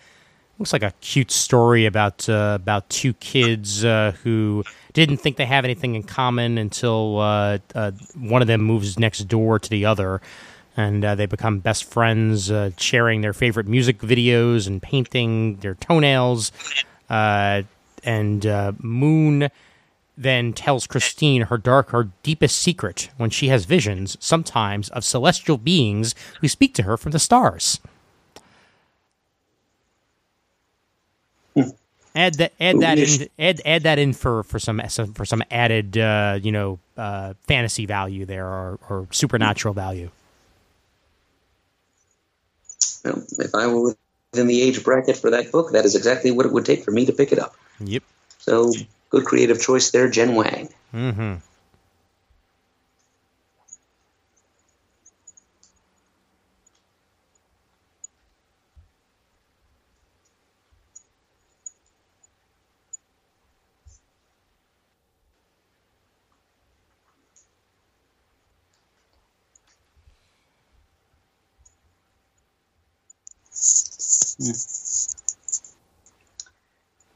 Looks 0.58 0.72
like 0.72 0.82
a 0.82 0.92
cute 1.00 1.30
story 1.30 1.86
about 1.86 2.28
uh, 2.28 2.52
about 2.54 2.88
two 2.88 3.14
kids 3.14 3.84
uh, 3.84 4.12
who 4.22 4.64
didn't 4.92 5.16
think 5.16 5.36
they 5.36 5.44
have 5.44 5.64
anything 5.64 5.94
in 5.94 6.02
common 6.04 6.56
until 6.56 7.18
uh, 7.18 7.58
uh, 7.74 7.90
one 8.14 8.42
of 8.42 8.48
them 8.48 8.62
moves 8.62 8.98
next 8.98 9.24
door 9.24 9.58
to 9.58 9.68
the 9.68 9.84
other. 9.84 10.20
And 10.76 11.04
uh, 11.04 11.14
they 11.16 11.26
become 11.26 11.58
best 11.58 11.84
friends, 11.84 12.50
sharing 12.78 13.20
their 13.20 13.34
favorite 13.34 13.66
music 13.66 13.98
videos 13.98 14.66
and 14.66 14.80
painting 14.80 15.56
their 15.56 15.74
toenails. 15.74 16.50
And 17.10 17.66
Moon 18.78 19.50
then 20.22 20.52
tells 20.52 20.86
Christine 20.86 21.42
her 21.42 21.58
dark, 21.58 21.90
her 21.90 22.10
deepest 22.22 22.56
secret 22.58 23.10
when 23.16 23.30
she 23.30 23.48
has 23.48 23.64
visions, 23.64 24.16
sometimes 24.20 24.88
of 24.90 25.04
celestial 25.04 25.58
beings 25.58 26.14
who 26.40 26.48
speak 26.48 26.74
to 26.74 26.84
her 26.84 26.96
from 26.96 27.12
the 27.12 27.18
stars. 27.18 27.80
add 32.14 32.34
that 32.34 32.52
add 32.60 32.80
that 32.80 32.98
in 32.98 33.28
add 33.38 33.60
add 33.64 33.82
that 33.82 33.98
in 33.98 34.12
for 34.12 34.42
for 34.42 34.58
some 34.58 34.80
for 35.14 35.24
some 35.24 35.42
added 35.50 35.96
uh, 35.96 36.38
you 36.42 36.52
know 36.52 36.78
uh, 36.96 37.34
fantasy 37.46 37.86
value 37.86 38.24
there 38.24 38.46
or, 38.46 38.78
or 38.88 39.06
supernatural 39.10 39.74
value. 39.74 40.10
Well, 43.04 43.22
if 43.38 43.54
I 43.54 43.66
were 43.66 43.94
within 44.32 44.46
the 44.46 44.62
age 44.62 44.82
bracket 44.84 45.16
for 45.16 45.30
that 45.30 45.50
book, 45.50 45.72
that 45.72 45.84
is 45.84 45.94
exactly 45.94 46.30
what 46.30 46.46
it 46.46 46.52
would 46.52 46.64
take 46.64 46.84
for 46.84 46.90
me 46.90 47.06
to 47.06 47.12
pick 47.12 47.32
it 47.32 47.38
up. 47.38 47.54
Yep. 47.80 48.02
So 48.38 48.72
Good 49.12 49.26
creative 49.26 49.60
choice 49.60 49.92
there, 49.92 50.08
Jen 50.08 50.34
Wang. 50.34 50.70
Mm-hmm. 50.94 51.34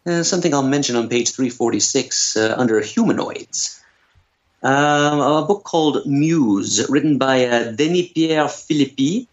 Uh, 0.07 0.23
something 0.23 0.55
I'll 0.55 0.63
mention 0.63 0.95
on 0.95 1.09
page 1.09 1.33
346 1.33 2.37
uh, 2.37 2.55
under 2.57 2.81
humanoids. 2.81 3.83
Um, 4.63 5.21
a 5.21 5.45
book 5.47 5.65
called 5.65 6.07
Muse, 6.07 6.89
written 6.89 7.19
by 7.19 7.47
uh, 7.47 7.73
Denis 7.73 8.13
Pierre 8.13 8.45
Filippi, 8.45 9.27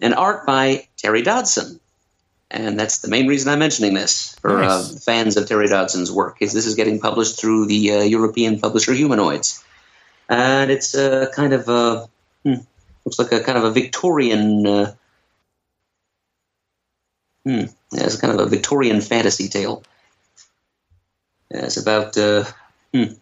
and 0.00 0.14
art 0.14 0.46
by 0.46 0.86
Terry 0.98 1.22
Dodson. 1.22 1.80
And 2.50 2.78
that's 2.78 2.98
the 2.98 3.08
main 3.08 3.26
reason 3.26 3.50
I'm 3.50 3.58
mentioning 3.58 3.94
this 3.94 4.34
for 4.40 4.60
Nice. 4.60 4.96
uh, 4.96 4.98
fans 5.00 5.36
of 5.36 5.48
Terry 5.48 5.68
Dodson's 5.68 6.12
work. 6.12 6.36
Is 6.40 6.52
this 6.52 6.66
is 6.66 6.74
getting 6.74 7.00
published 7.00 7.40
through 7.40 7.66
the 7.66 7.92
uh, 7.92 8.02
European 8.02 8.58
publisher 8.58 8.92
Humanoids, 8.92 9.62
and 10.28 10.70
it's 10.70 10.94
uh, 10.94 11.30
kind 11.34 11.52
of 11.52 11.68
a 11.68 12.08
hmm, 12.44 12.54
looks 13.04 13.18
like 13.18 13.32
a 13.32 13.40
kind 13.40 13.58
of 13.58 13.64
a 13.64 13.70
Victorian. 13.70 14.66
Hmm, 17.48 17.64
yeah, 17.92 18.04
it's 18.04 18.20
kind 18.20 18.34
of 18.34 18.46
a 18.46 18.50
Victorian 18.50 19.00
fantasy 19.00 19.48
tale. 19.48 19.82
Yeah, 21.50 21.64
it's 21.64 21.78
about 21.78 22.14
uh, 22.18 22.44
hmm, 22.92 23.14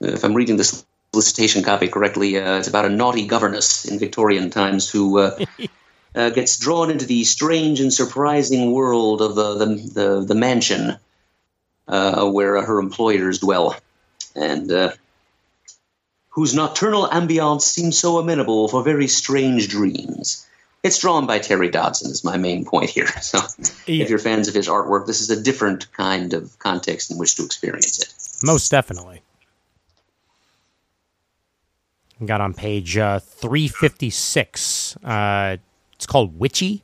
if 0.00 0.22
I'm 0.22 0.34
reading 0.34 0.56
this 0.56 0.86
solicitation 1.12 1.64
copy 1.64 1.88
correctly, 1.88 2.38
uh, 2.38 2.58
it's 2.58 2.68
about 2.68 2.84
a 2.84 2.88
naughty 2.88 3.26
governess 3.26 3.84
in 3.84 3.98
Victorian 3.98 4.50
times 4.50 4.88
who 4.88 5.18
uh, 5.18 5.44
uh, 6.14 6.30
gets 6.30 6.56
drawn 6.56 6.92
into 6.92 7.04
the 7.04 7.24
strange 7.24 7.80
and 7.80 7.92
surprising 7.92 8.70
world 8.70 9.20
of 9.20 9.34
the 9.34 9.54
the, 9.54 9.66
the, 9.74 10.24
the 10.24 10.34
mansion 10.36 10.96
uh, 11.88 12.30
where 12.30 12.64
her 12.64 12.78
employers 12.78 13.40
dwell, 13.40 13.74
and 14.36 14.70
uh, 14.70 14.92
whose 16.28 16.54
nocturnal 16.54 17.08
ambiance 17.08 17.62
seems 17.62 17.98
so 17.98 18.18
amenable 18.18 18.68
for 18.68 18.84
very 18.84 19.08
strange 19.08 19.68
dreams. 19.68 20.46
It's 20.84 20.98
drawn 20.98 21.26
by 21.26 21.38
Terry 21.38 21.70
Dodson, 21.70 22.10
is 22.10 22.22
my 22.24 22.36
main 22.36 22.64
point 22.64 22.90
here. 22.90 23.08
So, 23.22 23.38
Yeah. 23.86 24.04
if 24.04 24.10
you're 24.10 24.18
fans 24.18 24.48
of 24.48 24.54
his 24.54 24.68
artwork, 24.68 25.06
this 25.06 25.20
is 25.22 25.30
a 25.30 25.40
different 25.42 25.90
kind 25.92 26.34
of 26.34 26.58
context 26.58 27.10
in 27.10 27.16
which 27.18 27.34
to 27.36 27.44
experience 27.44 27.98
it. 27.98 28.12
Most 28.46 28.70
definitely. 28.70 29.22
Got 32.24 32.40
on 32.42 32.54
page 32.54 32.96
uh, 32.96 33.18
356. 33.18 34.96
Uh, 35.02 35.56
it's 35.94 36.06
called 36.06 36.38
Witchy. 36.38 36.82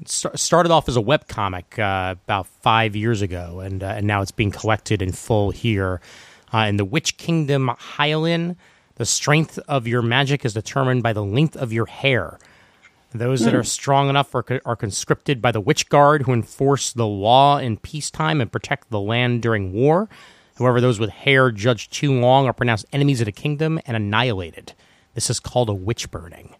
It 0.00 0.08
sta- 0.08 0.36
started 0.36 0.70
off 0.70 0.88
as 0.88 0.96
a 0.96 1.00
webcomic 1.02 1.78
uh, 1.78 2.12
about 2.12 2.46
five 2.46 2.94
years 2.94 3.22
ago, 3.22 3.60
and, 3.60 3.82
uh, 3.82 3.86
and 3.86 4.06
now 4.06 4.20
it's 4.22 4.30
being 4.30 4.50
collected 4.50 5.00
in 5.02 5.12
full 5.12 5.50
here. 5.50 6.00
Uh, 6.52 6.58
in 6.68 6.76
the 6.76 6.84
Witch 6.84 7.16
Kingdom 7.16 7.70
Hyalin, 7.96 8.56
the 8.96 9.06
strength 9.06 9.58
of 9.66 9.86
your 9.86 10.02
magic 10.02 10.44
is 10.44 10.52
determined 10.52 11.02
by 11.02 11.12
the 11.14 11.24
length 11.24 11.56
of 11.56 11.72
your 11.72 11.86
hair. 11.86 12.38
Those 13.12 13.44
that 13.44 13.54
are 13.54 13.64
strong 13.64 14.08
enough 14.08 14.32
are, 14.36 14.44
are 14.64 14.76
conscripted 14.76 15.42
by 15.42 15.50
the 15.50 15.60
Witch 15.60 15.88
Guard, 15.88 16.22
who 16.22 16.32
enforce 16.32 16.92
the 16.92 17.06
law 17.06 17.58
in 17.58 17.76
peacetime 17.76 18.40
and 18.40 18.52
protect 18.52 18.90
the 18.90 19.00
land 19.00 19.42
during 19.42 19.72
war. 19.72 20.08
However, 20.56 20.80
those 20.80 21.00
with 21.00 21.10
hair 21.10 21.50
judged 21.50 21.92
too 21.92 22.12
long 22.12 22.46
are 22.46 22.52
pronounced 22.52 22.86
enemies 22.92 23.20
of 23.20 23.24
the 23.24 23.32
kingdom 23.32 23.80
and 23.84 23.96
annihilated. 23.96 24.74
This 25.14 25.28
is 25.28 25.40
called 25.40 25.68
a 25.68 25.74
witch 25.74 26.10
burning. 26.10 26.54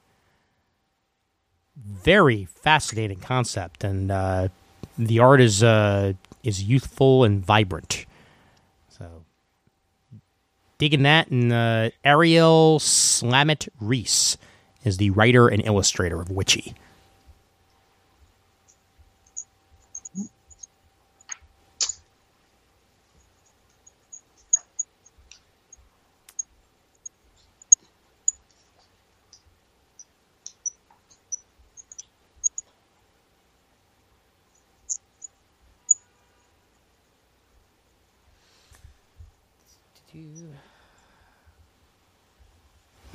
Very 1.77 2.47
fascinating 2.47 3.21
concept, 3.21 3.85
and 3.85 4.11
uh, 4.11 4.49
the 4.99 5.21
art 5.21 5.41
is 5.41 5.63
uh, 5.63 6.15
is 6.43 6.65
youthful 6.65 7.23
and 7.25 7.45
vibrant. 7.45 8.07
So, 8.89 9.25
digging 10.79 11.05
that, 11.05 11.29
and 11.29 11.53
uh, 11.53 11.91
Ariel 12.05 12.81
Slamet 12.81 13.69
Ries 13.81 14.37
is 14.85 14.97
the 14.97 15.11
writer 15.11 15.49
and 15.49 15.65
illustrator 15.65 16.21
of 16.21 16.31
Witchy. 16.31 16.75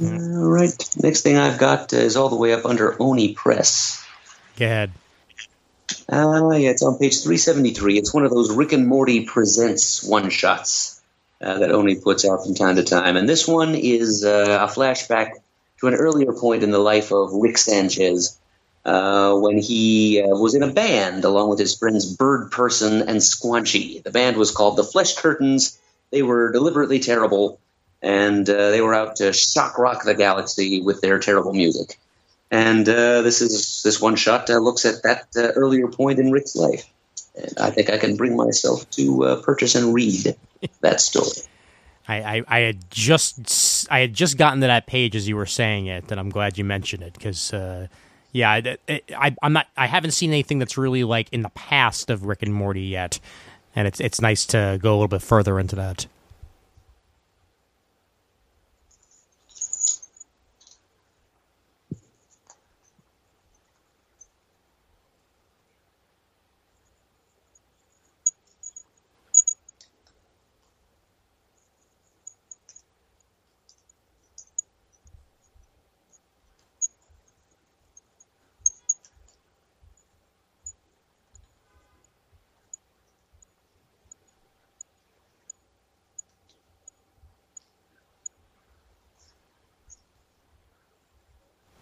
All 0.01 0.49
right. 0.49 0.73
Next 0.97 1.21
thing 1.21 1.37
I've 1.37 1.57
got 1.57 1.93
is 1.93 2.15
all 2.15 2.29
the 2.29 2.35
way 2.35 2.53
up 2.53 2.65
under 2.65 3.01
Oni 3.01 3.33
Press. 3.33 4.05
Go 4.57 4.65
ahead. 4.65 4.91
Uh, 6.11 6.51
yeah, 6.51 6.69
it's 6.69 6.83
on 6.83 6.97
page 6.97 7.21
373. 7.21 7.97
It's 7.97 8.13
one 8.13 8.25
of 8.25 8.31
those 8.31 8.55
Rick 8.55 8.73
and 8.73 8.87
Morty 8.87 9.25
presents 9.25 10.03
one 10.03 10.29
shots 10.29 11.01
uh, 11.41 11.59
that 11.59 11.71
Oni 11.71 11.95
puts 11.95 12.25
out 12.25 12.43
from 12.43 12.55
time 12.55 12.75
to 12.75 12.83
time. 12.83 13.15
And 13.15 13.29
this 13.29 13.47
one 13.47 13.75
is 13.75 14.25
uh, 14.25 14.59
a 14.61 14.67
flashback 14.67 15.31
to 15.79 15.87
an 15.87 15.93
earlier 15.93 16.33
point 16.33 16.63
in 16.63 16.71
the 16.71 16.79
life 16.79 17.11
of 17.11 17.31
Rick 17.33 17.57
Sanchez 17.57 18.37
uh, 18.83 19.35
when 19.35 19.57
he 19.57 20.21
uh, 20.21 20.27
was 20.27 20.55
in 20.55 20.63
a 20.63 20.71
band 20.71 21.23
along 21.25 21.49
with 21.49 21.59
his 21.59 21.77
friends 21.77 22.15
Bird 22.15 22.51
Person 22.51 23.01
and 23.01 23.17
Squanchy. 23.17 24.03
The 24.03 24.11
band 24.11 24.37
was 24.37 24.51
called 24.51 24.77
the 24.77 24.83
Flesh 24.83 25.15
Curtains. 25.15 25.79
They 26.11 26.21
were 26.21 26.51
deliberately 26.51 26.99
terrible, 26.99 27.59
and 28.05 28.47
uh, 28.47 28.69
they 28.69 28.81
were 28.81 28.93
out 28.93 29.15
to 29.15 29.33
shock 29.33 29.79
rock 29.79 30.03
the 30.03 30.13
galaxy 30.13 30.79
with 30.79 31.01
their 31.01 31.17
terrible 31.17 31.53
music. 31.53 31.97
And 32.51 32.87
uh, 32.87 33.23
this 33.23 33.41
is 33.41 33.81
this 33.83 33.99
one 33.99 34.15
shot 34.15 34.47
uh, 34.49 34.59
looks 34.59 34.85
at 34.85 35.01
that 35.01 35.27
uh, 35.35 35.51
earlier 35.55 35.87
point 35.87 36.19
in 36.19 36.31
Rick's 36.31 36.55
life. 36.55 36.85
And 37.35 37.53
I 37.59 37.71
think 37.71 37.89
I 37.89 37.97
can 37.97 38.15
bring 38.15 38.37
myself 38.37 38.87
to 38.91 39.25
uh, 39.25 39.41
purchase 39.41 39.73
and 39.73 39.91
read 39.93 40.35
that 40.81 41.01
story. 41.01 41.47
I, 42.07 42.15
I, 42.15 42.43
I 42.47 42.59
had 42.59 42.91
just 42.91 43.91
I 43.91 43.99
had 44.01 44.13
just 44.13 44.37
gotten 44.37 44.61
to 44.61 44.67
that 44.67 44.85
page 44.85 45.15
as 45.15 45.27
you 45.27 45.35
were 45.35 45.47
saying 45.47 45.87
it, 45.87 46.11
and 46.11 46.19
I'm 46.19 46.29
glad 46.29 46.59
you 46.59 46.63
mentioned 46.63 47.01
it 47.01 47.13
because 47.13 47.51
uh, 47.53 47.87
yeah, 48.31 48.51
I, 48.51 48.77
I, 49.17 49.35
I'm 49.41 49.53
not 49.53 49.65
I 49.75 49.87
haven't 49.87 50.11
seen 50.11 50.29
anything 50.29 50.59
that's 50.59 50.77
really 50.77 51.03
like 51.03 51.27
in 51.33 51.41
the 51.41 51.49
past 51.49 52.11
of 52.11 52.27
Rick 52.27 52.43
and 52.43 52.53
Morty 52.53 52.83
yet, 52.83 53.19
and 53.75 53.87
it's 53.87 53.99
it's 53.99 54.21
nice 54.21 54.45
to 54.45 54.77
go 54.79 54.91
a 54.91 54.95
little 54.95 55.07
bit 55.07 55.23
further 55.23 55.59
into 55.59 55.75
that. 55.77 56.05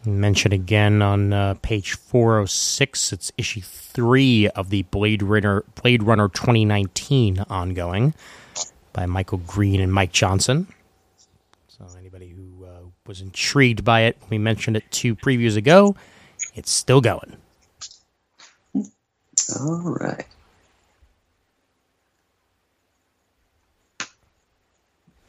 Mention 0.06 0.52
again 0.52 1.02
on 1.02 1.32
uh, 1.32 1.54
page 1.62 1.94
406. 1.94 3.14
It's 3.14 3.32
issue 3.38 3.62
three 3.62 4.50
of 4.50 4.70
the 4.70 4.84
Blade 4.84 5.24
Runner 5.24 5.64
Blade 5.82 6.04
Runner 6.04 6.28
2019 6.28 7.46
ongoing 7.50 8.14
by 8.92 9.06
Michael 9.06 9.38
Green 9.40 9.80
and 9.80 9.94
Mike 9.94 10.12
Johnson. 10.12 10.68
So 11.68 11.86
anybody 11.98 12.30
who 12.30 12.66
uh, 12.66 12.70
was 13.08 13.22
intrigued 13.22 13.86
by 13.86 14.02
it, 14.02 14.18
we 14.30 14.38
mentioned 14.38 14.76
it 14.76 14.84
two 14.92 15.16
previews 15.16 15.56
ago. 15.56 15.96
It's 16.54 16.72
still 16.72 17.00
going. 17.00 17.38
All 18.76 19.82
right. 19.86 20.26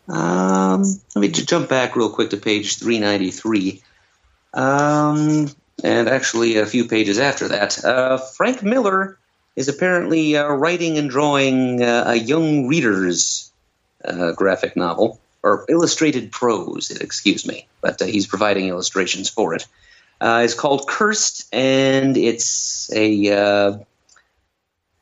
Um, 0.09 0.83
let 1.15 1.21
me 1.21 1.29
j- 1.29 1.45
jump 1.45 1.69
back 1.69 1.97
real 1.97 2.11
quick 2.11 2.31
to 2.31 2.37
page 2.37 2.79
393. 2.79 3.83
Um, 4.55 5.51
and 5.83 6.09
actually, 6.09 6.57
a 6.57 6.67
few 6.67 6.87
pages 6.89 7.19
after 7.19 7.49
that, 7.49 7.85
uh, 7.85 8.19
Frank 8.19 8.63
Miller 8.63 9.19
is 9.57 9.69
apparently 9.69 10.37
uh, 10.37 10.49
writing 10.49 10.97
and 10.97 11.11
drawing 11.11 11.83
uh, 11.83 12.05
a 12.07 12.15
young 12.15 12.69
reader's 12.69 13.53
uh, 14.05 14.33
graphic 14.33 14.77
novel, 14.77 15.21
or 15.43 15.67
illustrated 15.69 16.33
prose, 16.33 16.91
excuse 16.91 17.47
me, 17.47 17.67
but 17.81 18.01
uh, 18.01 18.07
he's 18.07 18.27
providing 18.27 18.69
illustrations 18.69 19.29
for 19.29 19.55
it. 19.55 19.67
Uh, 20.21 20.43
it's 20.45 20.55
called 20.55 20.89
Cursed, 20.89 21.53
and 21.53 22.17
it's 22.17 22.91
a 22.95 23.85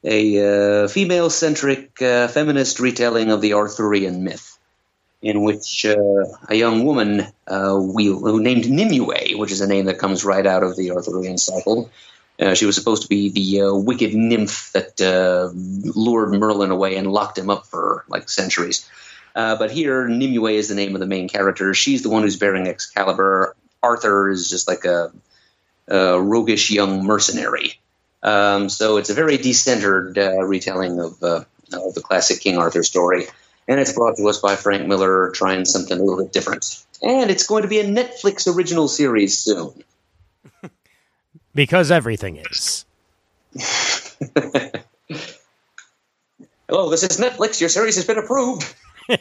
a 0.04 0.88
female-centric 0.88 2.02
uh, 2.02 2.26
feminist 2.26 2.80
retelling 2.80 3.30
of 3.30 3.40
the 3.40 3.52
Arthurian 3.52 4.24
myth, 4.24 4.51
in 5.22 5.42
which 5.44 5.86
uh, 5.86 6.24
a 6.48 6.54
young 6.54 6.84
woman 6.84 7.26
uh, 7.46 7.78
named 7.80 8.68
Nimue, 8.68 9.38
which 9.38 9.52
is 9.52 9.60
a 9.60 9.68
name 9.68 9.84
that 9.86 9.98
comes 9.98 10.24
right 10.24 10.44
out 10.44 10.64
of 10.64 10.76
the 10.76 10.90
Arthurian 10.90 11.38
cycle, 11.38 11.90
uh, 12.40 12.54
she 12.54 12.66
was 12.66 12.74
supposed 12.74 13.02
to 13.02 13.08
be 13.08 13.30
the 13.30 13.62
uh, 13.62 13.74
wicked 13.74 14.14
nymph 14.14 14.72
that 14.72 15.00
uh, 15.00 15.50
lured 15.54 16.32
Merlin 16.32 16.72
away 16.72 16.96
and 16.96 17.06
locked 17.10 17.38
him 17.38 17.50
up 17.50 17.66
for 17.66 18.04
like 18.08 18.28
centuries. 18.28 18.88
Uh, 19.34 19.56
but 19.56 19.70
here, 19.70 20.08
Nimue 20.08 20.46
is 20.46 20.68
the 20.68 20.74
name 20.74 20.94
of 20.94 21.00
the 21.00 21.06
main 21.06 21.28
character. 21.28 21.72
She's 21.72 22.02
the 22.02 22.10
one 22.10 22.22
who's 22.22 22.36
bearing 22.36 22.66
Excalibur. 22.66 23.54
Arthur 23.82 24.28
is 24.28 24.50
just 24.50 24.66
like 24.66 24.84
a, 24.84 25.12
a 25.88 26.20
roguish 26.20 26.70
young 26.70 27.04
mercenary. 27.04 27.80
Um, 28.22 28.68
so 28.68 28.96
it's 28.96 29.10
a 29.10 29.14
very 29.14 29.38
decentered 29.38 30.18
uh, 30.18 30.44
retelling 30.44 31.00
of, 31.00 31.22
of 31.22 31.46
the 31.70 32.02
classic 32.02 32.40
King 32.40 32.58
Arthur 32.58 32.82
story. 32.82 33.26
And 33.68 33.80
it's 33.80 33.92
brought 33.92 34.16
to 34.16 34.28
us 34.28 34.38
by 34.38 34.56
Frank 34.56 34.86
Miller 34.86 35.30
trying 35.34 35.64
something 35.64 35.98
a 35.98 36.02
little 36.02 36.24
bit 36.24 36.32
different. 36.32 36.84
And 37.02 37.30
it's 37.30 37.46
going 37.46 37.62
to 37.62 37.68
be 37.68 37.80
a 37.80 37.84
Netflix 37.84 38.52
original 38.52 38.88
series 38.88 39.38
soon. 39.38 39.84
Because 41.54 41.90
everything 41.90 42.36
is. 42.38 42.86
Hello, 46.66 46.88
this 46.90 47.02
is 47.02 47.20
Netflix. 47.20 47.60
Your 47.60 47.68
series 47.68 47.96
has 47.96 48.06
been 48.06 48.16
approved. 48.16 48.74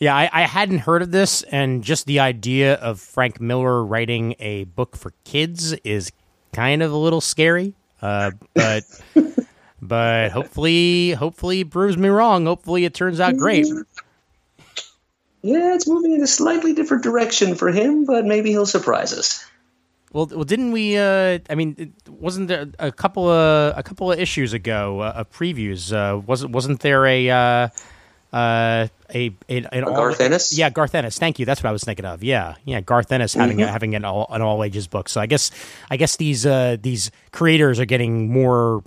Yeah, 0.00 0.14
I, 0.14 0.30
I 0.32 0.42
hadn't 0.42 0.78
heard 0.78 1.02
of 1.02 1.10
this, 1.10 1.42
and 1.42 1.82
just 1.82 2.06
the 2.06 2.20
idea 2.20 2.74
of 2.74 3.00
Frank 3.00 3.40
Miller 3.40 3.84
writing 3.84 4.36
a 4.38 4.64
book 4.64 4.96
for 4.96 5.12
kids 5.24 5.72
is 5.72 6.12
kind 6.52 6.84
of 6.84 6.92
a 6.92 6.96
little 6.96 7.20
scary. 7.20 7.74
Uh, 8.00 8.30
but 8.54 8.84
but 9.80 10.30
hopefully, 10.32 11.12
hopefully, 11.12 11.64
proves 11.64 11.96
me 11.96 12.08
wrong. 12.08 12.46
Hopefully, 12.46 12.84
it 12.84 12.94
turns 12.94 13.20
out 13.20 13.36
great. 13.36 13.66
Yeah, 15.42 15.74
it's 15.74 15.86
moving 15.86 16.14
in 16.14 16.22
a 16.22 16.26
slightly 16.26 16.74
different 16.74 17.04
direction 17.04 17.54
for 17.54 17.70
him, 17.70 18.04
but 18.04 18.24
maybe 18.24 18.50
he'll 18.50 18.66
surprise 18.66 19.12
us. 19.12 19.44
Well, 20.12 20.26
well, 20.26 20.44
didn't 20.44 20.72
we? 20.72 20.96
Uh, 20.96 21.38
I 21.50 21.54
mean, 21.54 21.94
wasn't 22.08 22.48
there 22.48 22.66
a 22.78 22.90
couple 22.90 23.28
of 23.28 23.76
a 23.76 23.82
couple 23.82 24.10
of 24.10 24.18
issues 24.18 24.52
ago 24.52 25.00
uh, 25.00 25.12
of 25.16 25.30
previews? 25.30 25.92
Uh, 25.92 26.18
wasn't 26.18 26.52
wasn't 26.52 26.80
there 26.80 27.06
a 27.06 27.30
uh, 27.30 27.68
uh, 28.32 28.88
a, 29.14 29.34
a 29.48 29.64
an 29.70 29.84
all, 29.84 29.94
Garth 29.94 30.20
Ennis? 30.20 30.56
Yeah, 30.56 30.70
Garth 30.70 30.94
Ennis. 30.94 31.18
Thank 31.18 31.38
you. 31.38 31.44
That's 31.44 31.62
what 31.62 31.68
I 31.68 31.72
was 31.72 31.84
thinking 31.84 32.06
of. 32.06 32.24
Yeah, 32.24 32.54
yeah, 32.64 32.80
Garth 32.80 33.12
Ennis 33.12 33.34
having 33.34 33.60
a, 33.62 33.66
having 33.66 33.94
an 33.94 34.04
all 34.04 34.26
an 34.30 34.40
all 34.40 34.64
ages 34.64 34.86
book. 34.86 35.10
So 35.10 35.20
I 35.20 35.26
guess 35.26 35.50
I 35.90 35.98
guess 35.98 36.16
these 36.16 36.46
uh, 36.46 36.78
these 36.80 37.10
creators 37.32 37.78
are 37.78 37.86
getting 37.86 38.32
more 38.32 38.82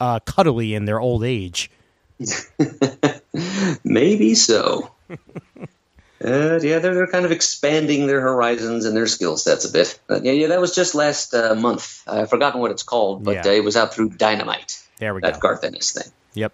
uh, 0.00 0.20
cuddly 0.20 0.74
in 0.74 0.84
their 0.86 0.98
old 1.00 1.22
age. 1.24 1.70
Maybe 3.84 4.34
so. 4.34 4.90
Uh, 6.22 6.58
yeah, 6.60 6.78
they're, 6.78 6.94
they're 6.94 7.06
kind 7.06 7.24
of 7.24 7.32
expanding 7.32 8.06
their 8.06 8.20
horizons 8.20 8.84
and 8.84 8.94
their 8.96 9.06
skill 9.06 9.36
sets 9.36 9.64
a 9.64 9.72
bit. 9.72 9.98
Yeah, 10.10 10.32
yeah, 10.32 10.46
that 10.48 10.60
was 10.60 10.74
just 10.74 10.94
last 10.94 11.32
uh, 11.34 11.54
month. 11.54 12.02
I've 12.06 12.28
forgotten 12.28 12.60
what 12.60 12.70
it's 12.70 12.82
called, 12.82 13.24
but 13.24 13.36
Yeah. 13.36 13.46
uh, 13.46 13.54
it 13.54 13.64
was 13.64 13.76
out 13.76 13.94
through 13.94 14.10
Dynamite. 14.10 14.82
There 14.98 15.14
we 15.14 15.22
go. 15.22 15.30
That 15.30 15.40
Garth 15.40 15.64
Ennis 15.64 15.92
thing. 15.92 16.12
Yep. 16.34 16.52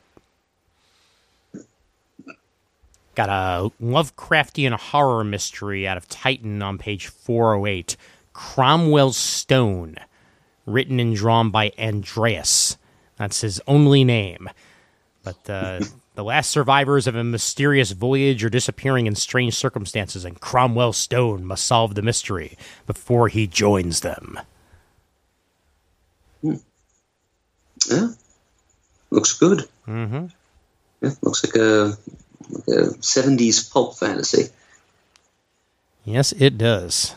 Got 3.16 3.28
a 3.30 3.72
Lovecraftian 3.82 4.72
horror 4.78 5.24
mystery 5.24 5.88
out 5.88 5.96
of 5.96 6.08
Titan 6.08 6.62
on 6.62 6.78
page 6.78 7.06
408. 7.08 7.96
Cromwell's 8.34 9.16
Stone, 9.16 9.96
written 10.66 11.00
and 11.00 11.16
drawn 11.16 11.50
by 11.50 11.72
Andreas. 11.78 12.76
That's 13.16 13.40
his 13.40 13.60
only 13.66 14.04
name. 14.04 14.48
But 15.24 15.50
uh, 15.50 15.80
the 16.14 16.24
last 16.24 16.50
survivors 16.50 17.06
of 17.06 17.14
a 17.14 17.24
mysterious 17.24 17.92
voyage 17.92 18.44
are 18.44 18.50
disappearing 18.50 19.06
in 19.06 19.14
strange 19.14 19.54
circumstances, 19.54 20.24
and 20.24 20.40
Cromwell 20.40 20.92
Stone 20.92 21.44
must 21.44 21.64
solve 21.64 21.94
the 21.94 22.02
mystery 22.02 22.56
before 22.86 23.28
he 23.28 23.46
joins 23.46 24.00
them. 24.00 24.38
Yeah, 26.42 28.08
looks 29.10 29.32
good. 29.34 29.68
Mm-hmm. 29.86 30.26
Yeah, 31.02 31.10
looks 31.22 31.44
like 31.44 31.56
a, 31.56 31.96
like 32.50 32.68
a 32.68 32.94
'70s 32.98 33.70
pulp 33.70 33.98
fantasy. 33.98 34.48
Yes, 36.04 36.32
it 36.32 36.56
does. 36.56 37.14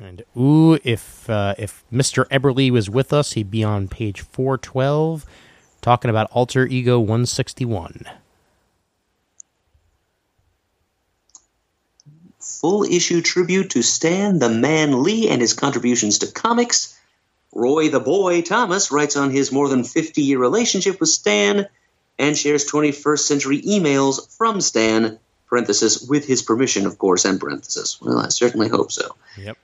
And 0.00 0.22
ooh, 0.34 0.78
if 0.82 1.28
uh, 1.28 1.54
if 1.58 1.84
Mr. 1.92 2.24
Eberly 2.28 2.70
was 2.70 2.88
with 2.88 3.12
us, 3.12 3.32
he'd 3.32 3.50
be 3.50 3.62
on 3.62 3.86
page 3.86 4.22
four 4.22 4.56
twelve, 4.56 5.26
talking 5.82 6.08
about 6.08 6.30
Alter 6.32 6.66
Ego 6.66 6.98
one 6.98 7.26
sixty 7.26 7.66
one. 7.66 8.04
Full 12.38 12.84
issue 12.84 13.20
tribute 13.20 13.70
to 13.70 13.82
Stan 13.82 14.38
the 14.38 14.48
Man 14.48 15.02
Lee 15.02 15.28
and 15.28 15.40
his 15.40 15.52
contributions 15.52 16.18
to 16.18 16.32
comics. 16.32 16.98
Roy 17.52 17.90
the 17.90 18.00
Boy 18.00 18.40
Thomas 18.42 18.90
writes 18.90 19.16
on 19.16 19.30
his 19.30 19.50
more 19.50 19.68
than 19.68 19.82
50 19.82 20.22
year 20.22 20.38
relationship 20.38 21.00
with 21.00 21.08
Stan 21.08 21.66
and 22.18 22.36
shares 22.36 22.70
21st 22.70 23.18
century 23.18 23.60
emails 23.62 24.36
from 24.36 24.60
Stan, 24.60 25.18
parenthesis, 25.48 26.00
with 26.02 26.26
his 26.26 26.42
permission, 26.42 26.86
of 26.86 26.96
course, 26.98 27.24
and 27.24 27.40
parenthesis. 27.40 28.00
Well, 28.00 28.18
I 28.18 28.28
certainly 28.28 28.68
hope 28.68 28.92
so. 28.92 29.16
Yep. 29.36 29.58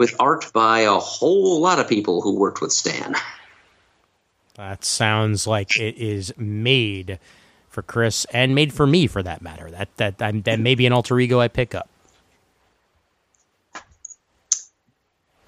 With 0.00 0.16
art 0.18 0.50
by 0.54 0.80
a 0.80 0.94
whole 0.94 1.60
lot 1.60 1.78
of 1.78 1.86
people 1.86 2.22
who 2.22 2.34
worked 2.34 2.62
with 2.62 2.72
Stan. 2.72 3.14
That 4.54 4.82
sounds 4.82 5.46
like 5.46 5.78
it 5.78 5.94
is 5.98 6.32
made 6.38 7.18
for 7.68 7.82
Chris 7.82 8.24
and 8.32 8.54
made 8.54 8.72
for 8.72 8.86
me, 8.86 9.06
for 9.06 9.22
that 9.22 9.42
matter. 9.42 9.70
That 9.70 9.94
that 9.98 10.16
that, 10.16 10.44
that 10.44 10.58
may 10.58 10.74
be 10.74 10.86
an 10.86 10.94
alter 10.94 11.20
ego 11.20 11.38
I 11.38 11.48
pick 11.48 11.74
up. 11.74 11.90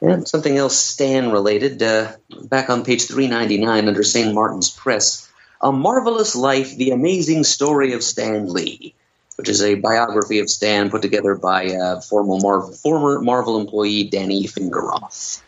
And 0.02 0.28
something 0.28 0.54
else 0.54 0.76
Stan 0.76 1.32
related, 1.32 1.82
uh, 1.82 2.12
back 2.42 2.68
on 2.68 2.84
page 2.84 3.06
399 3.06 3.88
under 3.88 4.02
St. 4.02 4.34
Martin's 4.34 4.68
Press 4.68 5.32
A 5.62 5.72
Marvelous 5.72 6.36
Life 6.36 6.76
The 6.76 6.90
Amazing 6.90 7.44
Story 7.44 7.94
of 7.94 8.02
Stan 8.02 8.52
Lee, 8.52 8.94
which 9.36 9.48
is 9.48 9.62
a 9.62 9.74
biography 9.76 10.38
of 10.38 10.50
Stan 10.50 10.90
put 10.90 11.02
together 11.02 11.34
by 11.34 11.66
uh, 11.66 12.00
former, 12.00 12.38
Marvel, 12.40 12.72
former 12.72 13.20
Marvel 13.20 13.60
employee 13.60 14.04
Danny 14.04 14.46
Fingeroth. 14.46 15.42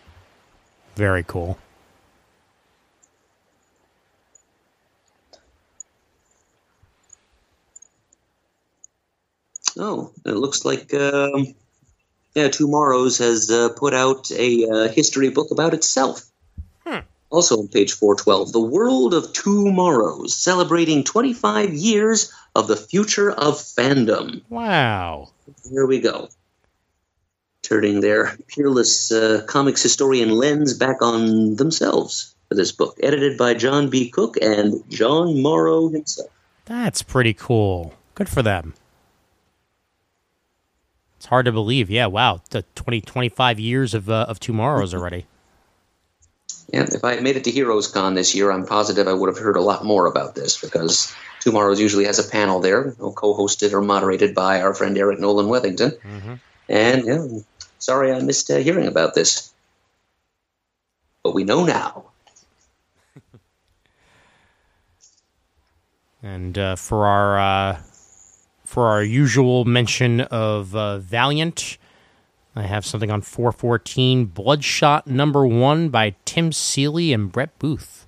Very 0.97 1.25
cool. 1.25 1.59
Oh, 9.77 10.13
it 10.25 10.35
looks 10.35 10.65
like 10.65 10.95
um, 10.95 11.55
yeah, 12.35 12.49
TwoMorrows 12.49 13.19
has 13.19 13.51
uh, 13.51 13.71
put 13.71 13.95
out 13.95 14.31
a 14.31 14.69
uh, 14.69 14.89
history 14.89 15.31
book 15.31 15.51
about 15.51 15.75
itself. 15.75 16.23
Also 17.31 17.59
on 17.59 17.69
page 17.69 17.93
412, 17.93 18.53
The 18.53 18.61
World 18.61 19.13
of 19.13 19.25
TwoMorrows, 19.33 20.31
celebrating 20.31 21.03
25 21.03 21.75
years 21.75 22.33
of 22.55 22.69
the 22.69 22.77
future 22.77 23.31
of 23.31 23.55
fandom. 23.55 24.43
Wow. 24.49 25.31
Here 25.71 25.87
we 25.87 26.01
go. 26.01 26.29
Turning 27.63 28.01
their 28.01 28.37
peerless 28.49 29.11
uh, 29.11 29.45
comics 29.49 29.83
historian 29.83 30.31
lens 30.31 30.75
back 30.75 31.03
on 31.03 31.57
themselves 31.57 32.35
for 32.49 32.55
this 32.55 32.73
book, 32.73 32.99
edited 33.03 33.39
by 33.39 33.55
John 33.55 33.89
B. 33.89 34.11
Cooke 34.11 34.37
and 34.41 34.83
John 34.91 35.41
Morrow 35.41 35.89
himself. 35.89 36.31
That's 36.67 37.03
pretty 37.03 37.35
cool. 37.35 37.95
Good 38.15 38.29
for 38.29 38.43
them. 38.43 38.75
It's 41.17 41.27
hard 41.27 41.47
to 41.47 41.53
believe. 41.53 41.91
Yeah, 41.91 42.07
wow. 42.07 42.43
The 42.51 42.65
20, 42.75 43.01
25 43.01 43.59
years 43.59 43.95
of, 43.95 44.11
uh, 44.11 44.27
of 44.29 44.41
TwoMorrows 44.41 44.93
already. 44.99 45.27
Yeah, 46.73 46.87
if 46.93 47.05
I 47.05 47.15
had 47.15 47.23
made 47.23 47.37
it 47.37 47.45
to 47.45 47.51
Heroes 47.51 47.89
Con 47.89 48.15
this 48.15 48.35
year, 48.35 48.51
I'm 48.51 48.67
positive 48.67 49.07
I 49.09 49.13
would 49.13 49.29
have 49.29 49.39
heard 49.39 49.57
a 49.57 49.61
lot 49.61 49.85
more 49.85 50.07
about 50.07 50.35
this 50.35 50.61
because 50.61 51.15
TwoMorrows 51.45 51.79
usually 51.79 52.07
has 52.07 52.19
a 52.19 52.29
panel 52.29 52.61
there, 52.61 52.87
you 52.87 52.97
know, 52.99 53.13
co-hosted 53.13 53.73
or 53.73 53.83
moderated 53.83 54.35
by 54.35 54.63
our 54.63 54.73
friend 54.75 54.97
Eric 54.97 55.19
Nolen-Weathington. 55.21 55.93
And 56.69 57.05
yeah, 57.07 57.27
sorry 57.79 58.13
I 58.13 58.21
missed 58.21 58.51
uh, 58.51 58.57
hearing 58.57 58.87
about 58.87 59.15
this, 59.15 59.53
but 61.23 61.35
we 61.35 61.45
know 61.45 61.65
now. 61.65 62.05
And 66.23 66.57
uh, 66.57 66.77
for 66.77 67.05
our 67.07 67.39
uh, 67.39 67.81
for 68.65 68.87
our 68.87 69.03
usual 69.03 69.67
mention 69.67 70.23
of 70.23 70.75
uh, 70.75 70.97
Valiant, 70.99 71.77
I 72.57 72.63
have 72.63 72.87
something 72.87 73.11
on 73.11 73.21
414 73.21 74.25
Bloodshot 74.27 75.07
number 75.07 75.47
one 75.47 75.91
by 75.91 76.15
Tim 76.25 76.51
Seeley 76.51 77.13
and 77.13 77.31
Brett 77.31 77.59
Booth. 77.59 78.07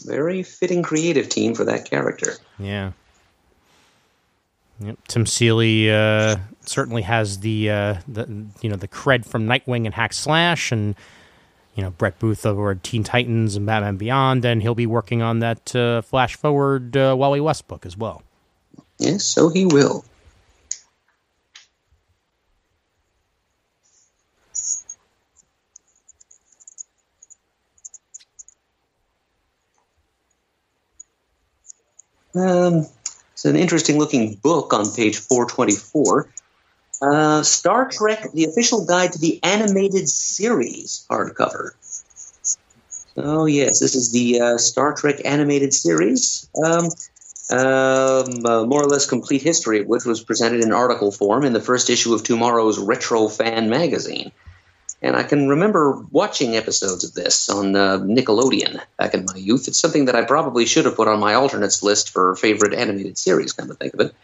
Very 0.00 0.42
fitting 0.42 0.82
creative 0.82 1.28
team 1.28 1.54
for 1.54 1.64
that 1.64 1.88
character. 1.88 2.34
Yeah. 2.58 2.92
Yep. 4.80 4.98
Tim 5.08 5.26
Seeley 5.26 5.90
uh, 5.90 6.36
certainly 6.64 7.02
has 7.02 7.40
the 7.40 7.70
uh, 7.70 7.94
the 8.06 8.28
you 8.60 8.70
know 8.70 8.76
the 8.76 8.86
cred 8.86 9.26
from 9.26 9.46
Nightwing 9.46 9.86
and 9.86 9.94
Hack 9.94 10.12
Slash, 10.12 10.70
and 10.70 10.94
you 11.74 11.82
know 11.82 11.90
Brett 11.90 12.18
Booth 12.20 12.46
over 12.46 12.74
Teen 12.76 13.02
Titans 13.02 13.56
and 13.56 13.66
Batman 13.66 13.96
Beyond, 13.96 14.44
and 14.44 14.62
he'll 14.62 14.76
be 14.76 14.86
working 14.86 15.20
on 15.20 15.40
that 15.40 15.74
uh, 15.74 16.02
Flash 16.02 16.36
Forward 16.36 16.96
uh, 16.96 17.16
Wally 17.18 17.40
West 17.40 17.66
book 17.66 17.84
as 17.84 17.96
well. 17.96 18.22
Yes, 18.98 19.24
so 19.24 19.48
he 19.48 19.64
will. 19.66 20.04
Um, 32.34 32.86
it's 33.32 33.44
an 33.44 33.56
interesting 33.56 33.98
looking 33.98 34.34
book 34.34 34.72
on 34.72 34.92
page 34.92 35.18
424. 35.18 36.28
Uh, 37.00 37.42
Star 37.42 37.88
Trek, 37.88 38.32
the 38.32 38.44
official 38.44 38.84
guide 38.84 39.12
to 39.12 39.18
the 39.18 39.40
animated 39.42 40.08
series 40.08 41.06
hardcover. 41.08 41.70
Oh, 43.16 43.46
yes, 43.46 43.80
this 43.80 43.94
is 43.94 44.12
the 44.12 44.40
uh, 44.40 44.58
Star 44.58 44.94
Trek 44.94 45.20
animated 45.24 45.72
series. 45.72 46.48
Um, 46.64 46.88
um, 47.50 48.44
uh, 48.44 48.64
more 48.66 48.82
or 48.82 48.88
less 48.88 49.06
complete 49.06 49.40
history 49.40 49.82
which 49.82 50.04
was 50.04 50.22
presented 50.22 50.62
in 50.62 50.72
article 50.72 51.10
form 51.10 51.44
in 51.44 51.54
the 51.54 51.60
first 51.60 51.88
issue 51.88 52.12
of 52.12 52.22
tomorrow's 52.22 52.78
Retro 52.78 53.28
Fan 53.28 53.70
magazine. 53.70 54.32
And 55.00 55.14
I 55.14 55.22
can 55.22 55.48
remember 55.48 56.04
watching 56.10 56.56
episodes 56.56 57.04
of 57.04 57.14
this 57.14 57.48
on 57.48 57.76
uh, 57.76 57.98
Nickelodeon 57.98 58.80
back 58.96 59.14
in 59.14 59.24
my 59.24 59.36
youth. 59.36 59.68
It's 59.68 59.78
something 59.78 60.06
that 60.06 60.16
I 60.16 60.24
probably 60.24 60.66
should 60.66 60.86
have 60.86 60.96
put 60.96 61.06
on 61.06 61.20
my 61.20 61.34
alternates 61.34 61.82
list 61.82 62.10
for 62.10 62.34
favorite 62.34 62.74
animated 62.74 63.16
series, 63.16 63.52
come 63.52 63.68
to 63.68 63.74
think 63.74 63.94
of 63.94 64.00
it, 64.00 64.14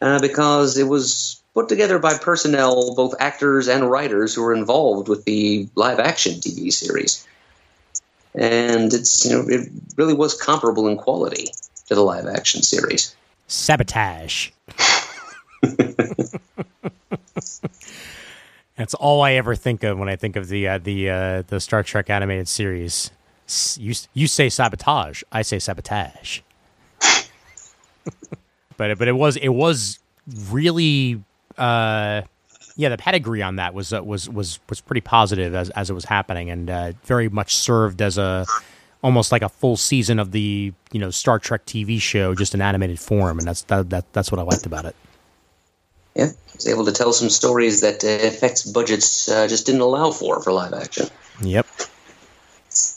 uh, 0.00 0.20
because 0.20 0.78
it 0.78 0.88
was 0.88 1.42
put 1.52 1.68
together 1.68 1.98
by 1.98 2.16
personnel, 2.16 2.94
both 2.94 3.14
actors 3.20 3.68
and 3.68 3.90
writers, 3.90 4.34
who 4.34 4.42
were 4.42 4.54
involved 4.54 5.08
with 5.08 5.24
the 5.26 5.68
live 5.74 6.00
action 6.00 6.34
TV 6.34 6.72
series. 6.72 7.26
And 8.34 8.94
it's 8.94 9.26
you 9.26 9.32
know 9.32 9.44
it 9.46 9.68
really 9.98 10.14
was 10.14 10.40
comparable 10.40 10.88
in 10.88 10.96
quality 10.96 11.48
to 11.88 11.94
the 11.94 12.00
live 12.00 12.26
action 12.26 12.62
series. 12.62 13.14
Sabotage. 13.48 14.48
That's 18.82 18.94
all 18.94 19.22
I 19.22 19.34
ever 19.34 19.54
think 19.54 19.84
of 19.84 19.96
when 19.96 20.08
I 20.08 20.16
think 20.16 20.34
of 20.34 20.48
the 20.48 20.66
uh, 20.66 20.78
the 20.78 21.08
uh, 21.08 21.42
the 21.46 21.60
Star 21.60 21.84
Trek 21.84 22.10
animated 22.10 22.48
series. 22.48 23.12
You 23.78 23.94
you 24.12 24.26
say 24.26 24.48
sabotage, 24.48 25.22
I 25.30 25.42
say 25.42 25.60
sabotage. 25.60 26.40
but 28.76 28.98
but 28.98 29.06
it 29.06 29.12
was 29.12 29.36
it 29.36 29.50
was 29.50 30.00
really 30.50 31.22
uh, 31.56 32.22
yeah 32.74 32.88
the 32.88 32.96
pedigree 32.98 33.40
on 33.40 33.54
that 33.54 33.72
was 33.72 33.92
uh, 33.92 34.02
was 34.02 34.28
was 34.28 34.58
was 34.68 34.80
pretty 34.80 35.00
positive 35.00 35.54
as 35.54 35.70
as 35.70 35.88
it 35.88 35.94
was 35.94 36.06
happening 36.06 36.50
and 36.50 36.68
uh, 36.68 36.92
very 37.04 37.28
much 37.28 37.54
served 37.54 38.02
as 38.02 38.18
a 38.18 38.44
almost 39.00 39.30
like 39.30 39.42
a 39.42 39.48
full 39.48 39.76
season 39.76 40.18
of 40.18 40.32
the 40.32 40.72
you 40.90 40.98
know 40.98 41.10
Star 41.10 41.38
Trek 41.38 41.66
TV 41.66 42.00
show 42.00 42.34
just 42.34 42.52
in 42.52 42.60
animated 42.60 42.98
form 42.98 43.38
and 43.38 43.46
that's 43.46 43.62
that, 43.62 43.90
that 43.90 44.12
that's 44.12 44.32
what 44.32 44.40
I 44.40 44.42
liked 44.42 44.66
about 44.66 44.86
it. 44.86 44.96
Yeah, 46.14 46.26
he 46.26 46.56
was 46.56 46.68
able 46.68 46.84
to 46.84 46.92
tell 46.92 47.12
some 47.12 47.30
stories 47.30 47.80
that 47.80 48.04
uh, 48.04 48.08
effects 48.08 48.64
budgets 48.64 49.28
uh, 49.28 49.48
just 49.48 49.66
didn't 49.66 49.80
allow 49.80 50.10
for 50.10 50.42
for 50.42 50.52
live 50.52 50.72
action. 50.72 51.08
Yep. 51.40 51.66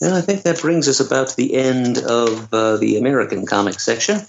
And 0.02 0.14
I 0.14 0.22
think 0.22 0.44
that 0.44 0.62
brings 0.62 0.88
us 0.88 1.00
about 1.00 1.30
to 1.30 1.36
the 1.36 1.54
end 1.54 1.98
of 1.98 2.54
uh, 2.54 2.78
the 2.78 2.98
American 2.98 3.46
comic 3.46 3.80
section. 3.80 4.22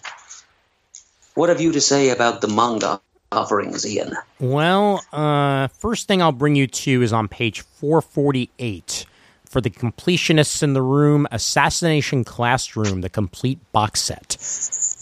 What 1.34 1.50
have 1.50 1.60
you 1.60 1.72
to 1.72 1.80
say 1.80 2.10
about 2.10 2.40
the 2.40 2.48
manga 2.48 3.00
offerings, 3.30 3.86
Ian? 3.86 4.14
Well, 4.40 5.04
uh, 5.12 5.68
first 5.68 6.08
thing 6.08 6.22
I'll 6.22 6.32
bring 6.32 6.56
you 6.56 6.66
to 6.66 7.02
is 7.02 7.12
on 7.12 7.28
page 7.28 7.60
448 7.60 9.06
for 9.44 9.60
the 9.60 9.70
completionists 9.70 10.62
in 10.62 10.72
the 10.72 10.82
room 10.82 11.26
Assassination 11.30 12.24
Classroom, 12.24 13.02
the 13.02 13.08
complete 13.08 13.58
box 13.72 14.00
set. 14.00 14.36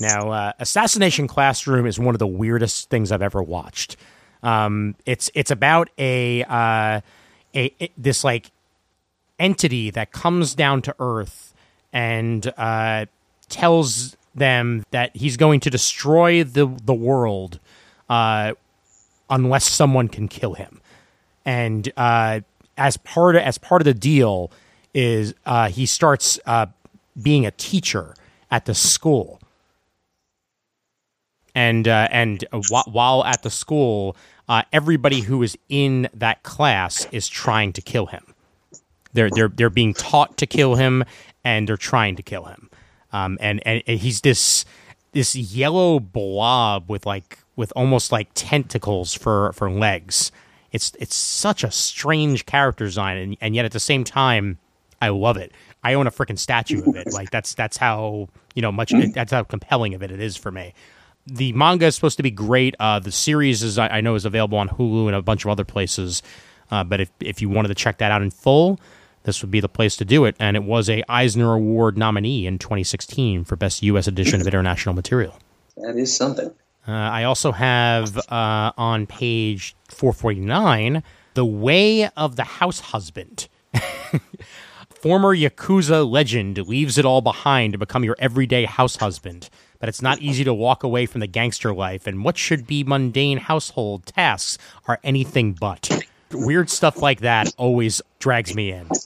Now, 0.00 0.30
uh, 0.30 0.52
Assassination 0.58 1.28
Classroom 1.28 1.86
is 1.86 1.98
one 1.98 2.14
of 2.14 2.18
the 2.18 2.26
weirdest 2.26 2.90
things 2.90 3.12
I've 3.12 3.22
ever 3.22 3.42
watched. 3.42 3.96
Um, 4.42 4.94
it's 5.06 5.30
it's 5.34 5.50
about 5.50 5.88
a, 5.98 6.44
uh, 6.44 7.00
a 7.54 7.90
this 7.96 8.24
like 8.24 8.50
entity 9.38 9.90
that 9.90 10.12
comes 10.12 10.54
down 10.54 10.82
to 10.82 10.94
Earth 10.98 11.54
and 11.92 12.52
uh, 12.58 13.06
tells 13.48 14.16
them 14.34 14.84
that 14.90 15.16
he's 15.16 15.36
going 15.36 15.60
to 15.60 15.70
destroy 15.70 16.44
the 16.44 16.66
the 16.84 16.94
world 16.94 17.60
uh, 18.10 18.52
unless 19.30 19.64
someone 19.64 20.08
can 20.08 20.28
kill 20.28 20.54
him. 20.54 20.80
And 21.46 21.90
uh, 21.96 22.40
as 22.76 22.96
part 22.98 23.36
of, 23.36 23.42
as 23.42 23.58
part 23.58 23.80
of 23.80 23.86
the 23.86 23.94
deal 23.94 24.50
is 24.92 25.34
uh, 25.46 25.68
he 25.68 25.86
starts 25.86 26.38
being 27.20 27.46
a 27.46 27.50
teacher 27.52 28.14
at 28.50 28.66
the 28.66 28.74
school. 28.74 29.40
And 31.54 31.86
uh, 31.86 32.08
and 32.10 32.44
wh- 32.52 32.88
while 32.88 33.24
at 33.24 33.42
the 33.42 33.50
school, 33.50 34.16
uh, 34.48 34.62
everybody 34.72 35.20
who 35.20 35.42
is 35.42 35.56
in 35.68 36.08
that 36.14 36.42
class 36.42 37.06
is 37.12 37.28
trying 37.28 37.72
to 37.74 37.82
kill 37.82 38.06
him. 38.06 38.34
They're 39.12 39.30
they're 39.30 39.48
they're 39.48 39.70
being 39.70 39.94
taught 39.94 40.36
to 40.38 40.46
kill 40.46 40.74
him, 40.74 41.04
and 41.44 41.68
they're 41.68 41.76
trying 41.76 42.16
to 42.16 42.22
kill 42.22 42.44
him. 42.44 42.70
Um, 43.12 43.38
and, 43.40 43.64
and 43.66 43.82
and 43.86 44.00
he's 44.00 44.20
this 44.22 44.64
this 45.12 45.36
yellow 45.36 46.00
blob 46.00 46.90
with 46.90 47.06
like 47.06 47.38
with 47.56 47.72
almost 47.76 48.12
like 48.12 48.28
tentacles 48.34 49.14
for 49.14 49.52
for 49.52 49.70
legs. 49.70 50.32
It's 50.72 50.92
it's 50.98 51.14
such 51.14 51.62
a 51.62 51.70
strange 51.70 52.46
character 52.46 52.84
design, 52.84 53.16
and, 53.16 53.36
and 53.40 53.54
yet 53.54 53.64
at 53.64 53.70
the 53.72 53.80
same 53.80 54.02
time, 54.02 54.58
I 55.00 55.10
love 55.10 55.36
it. 55.36 55.52
I 55.84 55.94
own 55.94 56.06
a 56.06 56.10
freaking 56.10 56.38
statue 56.38 56.82
of 56.84 56.96
it. 56.96 57.12
Like 57.12 57.30
that's 57.30 57.54
that's 57.54 57.76
how 57.76 58.28
you 58.54 58.62
know 58.62 58.72
much 58.72 58.92
that's 59.14 59.30
how 59.30 59.44
compelling 59.44 59.94
of 59.94 60.02
it 60.02 60.10
it 60.10 60.20
is 60.20 60.36
for 60.36 60.50
me. 60.50 60.74
The 61.26 61.52
manga 61.52 61.86
is 61.86 61.94
supposed 61.94 62.16
to 62.18 62.22
be 62.22 62.30
great. 62.30 62.74
Uh, 62.78 62.98
the 62.98 63.12
series 63.12 63.62
is 63.62 63.78
I, 63.78 63.88
I 63.88 64.00
know 64.00 64.14
is 64.14 64.24
available 64.24 64.58
on 64.58 64.68
Hulu 64.68 65.06
and 65.06 65.16
a 65.16 65.22
bunch 65.22 65.44
of 65.44 65.50
other 65.50 65.64
places. 65.64 66.22
Uh, 66.70 66.84
but 66.84 67.00
if 67.00 67.10
if 67.20 67.40
you 67.40 67.48
wanted 67.48 67.68
to 67.68 67.74
check 67.74 67.98
that 67.98 68.10
out 68.12 68.22
in 68.22 68.30
full, 68.30 68.78
this 69.24 69.42
would 69.42 69.50
be 69.50 69.60
the 69.60 69.68
place 69.68 69.96
to 69.96 70.04
do 70.04 70.24
it. 70.24 70.36
And 70.38 70.56
it 70.56 70.64
was 70.64 70.88
a 70.88 71.02
Eisner 71.08 71.54
Award 71.54 71.96
nominee 71.96 72.46
in 72.46 72.58
2016 72.58 73.44
for 73.44 73.56
best 73.56 73.82
U.S. 73.82 74.06
edition 74.06 74.40
of 74.40 74.46
international 74.46 74.94
material. 74.94 75.38
That 75.76 75.96
is 75.96 76.14
something. 76.14 76.52
Uh, 76.86 76.92
I 76.92 77.24
also 77.24 77.52
have 77.52 78.18
uh, 78.28 78.72
on 78.76 79.06
page 79.06 79.74
449 79.88 81.02
The 81.32 81.44
Way 81.44 82.08
of 82.10 82.36
the 82.36 82.44
House 82.44 82.80
Husband. 82.80 83.48
Former 84.90 85.34
Yakuza 85.34 86.08
legend 86.08 86.58
leaves 86.58 86.98
it 86.98 87.04
all 87.04 87.20
behind 87.20 87.72
to 87.72 87.78
become 87.78 88.04
your 88.04 88.16
everyday 88.18 88.64
house 88.64 88.96
husband. 88.96 89.48
But 89.78 89.88
it's 89.88 90.02
not 90.02 90.20
easy 90.20 90.44
to 90.44 90.54
walk 90.54 90.82
away 90.82 91.06
from 91.06 91.20
the 91.20 91.26
gangster 91.26 91.74
life, 91.74 92.06
and 92.06 92.24
what 92.24 92.38
should 92.38 92.66
be 92.66 92.84
mundane 92.84 93.38
household 93.38 94.06
tasks 94.06 94.58
are 94.86 95.00
anything 95.04 95.52
but. 95.52 96.06
Weird 96.32 96.70
stuff 96.70 97.02
like 97.02 97.20
that 97.20 97.52
always 97.56 98.00
drags 98.18 98.54
me 98.54 98.72
in. 98.72 98.88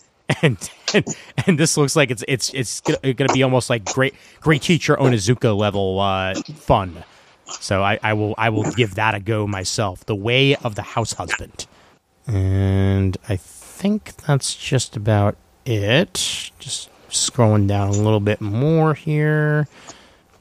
And, 0.43 0.71
and 0.93 1.07
and 1.47 1.59
this 1.59 1.79
looks 1.79 1.97
like 1.97 2.11
it's 2.11 2.23
it's 2.29 2.53
it's 2.53 2.83
gonna, 2.83 3.33
be 3.33 3.43
almost 3.43 3.71
like 3.71 3.87
great 3.87 4.15
great 4.43 4.61
teacher 4.61 4.95
Onizuka 4.95 5.57
level 5.57 5.99
uh, 6.01 6.35
fun. 6.35 7.03
So 7.47 7.83
I, 7.83 7.99
I 8.03 8.13
will 8.13 8.35
I 8.37 8.51
will 8.51 8.71
give 8.73 8.97
that 8.97 9.15
a 9.15 9.21
go 9.21 9.47
myself. 9.47 10.05
The 10.05 10.15
Way 10.15 10.55
of 10.57 10.75
the 10.75 10.83
House 10.83 11.15
Husband. 11.15 11.67
And 12.27 13.17
I 13.29 13.37
think 13.37 14.17
that's 14.17 14.55
just 14.55 14.97
about 14.97 15.37
it. 15.65 16.15
Just 16.59 16.91
scrolling 17.09 17.67
down 17.67 17.89
a 17.89 17.93
little 17.93 18.21
bit 18.21 18.41
more 18.41 18.95
here. 18.95 19.67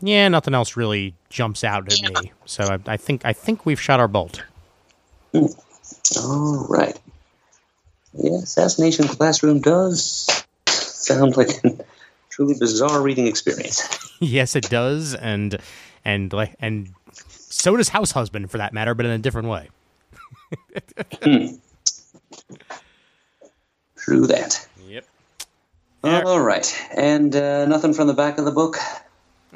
Yeah, 0.02 0.28
nothing 0.28 0.54
else 0.54 0.78
really 0.78 1.16
jumps 1.30 1.64
out 1.64 1.92
at 1.92 2.02
me. 2.02 2.32
So 2.46 2.64
I, 2.64 2.94
I 2.94 2.98
think 2.98 3.26
I 3.26 3.34
think 3.34 3.66
we've 3.66 3.82
shot 3.82 4.00
our 4.00 4.08
bolt. 4.08 4.44
All 5.34 6.66
right. 6.70 6.98
Yeah, 8.14 8.38
Assassination 8.38 9.08
Classroom 9.08 9.60
does 9.60 10.28
sound 10.68 11.38
like 11.38 11.64
a 11.64 11.78
truly 12.30 12.56
bizarre 12.60 13.02
reading 13.02 13.28
experience. 13.28 14.12
yes, 14.20 14.56
it 14.56 14.70
does, 14.70 15.14
and 15.16 15.58
and 16.06 16.32
like 16.34 16.56
and 16.60 16.90
so 17.28 17.76
does 17.76 17.90
House 17.90 18.12
Husband 18.12 18.50
for 18.52 18.58
that 18.60 18.74
matter, 18.74 18.94
but 18.94 19.06
in 19.06 19.12
a 19.12 19.18
different 19.18 19.48
way. 19.50 19.70
True 23.98 24.28
that. 24.28 24.68
Yep. 24.88 25.06
All 26.04 26.40
right. 26.40 26.88
And 26.96 27.36
uh, 27.36 27.66
nothing 27.66 27.94
from 27.94 28.08
the 28.08 28.14
back 28.14 28.38
of 28.38 28.46
the 28.46 28.52
book? 28.52 28.78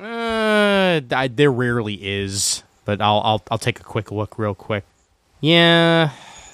Uh, 0.01 1.01
I, 1.11 1.27
there 1.27 1.51
rarely 1.51 1.93
is, 2.01 2.63
but 2.85 3.01
I'll 3.01 3.21
I'll 3.23 3.43
I'll 3.51 3.57
take 3.59 3.80
a 3.80 3.83
quick 3.83 4.11
look 4.11 4.39
real 4.39 4.55
quick. 4.55 4.83
Yeah, 5.41 6.11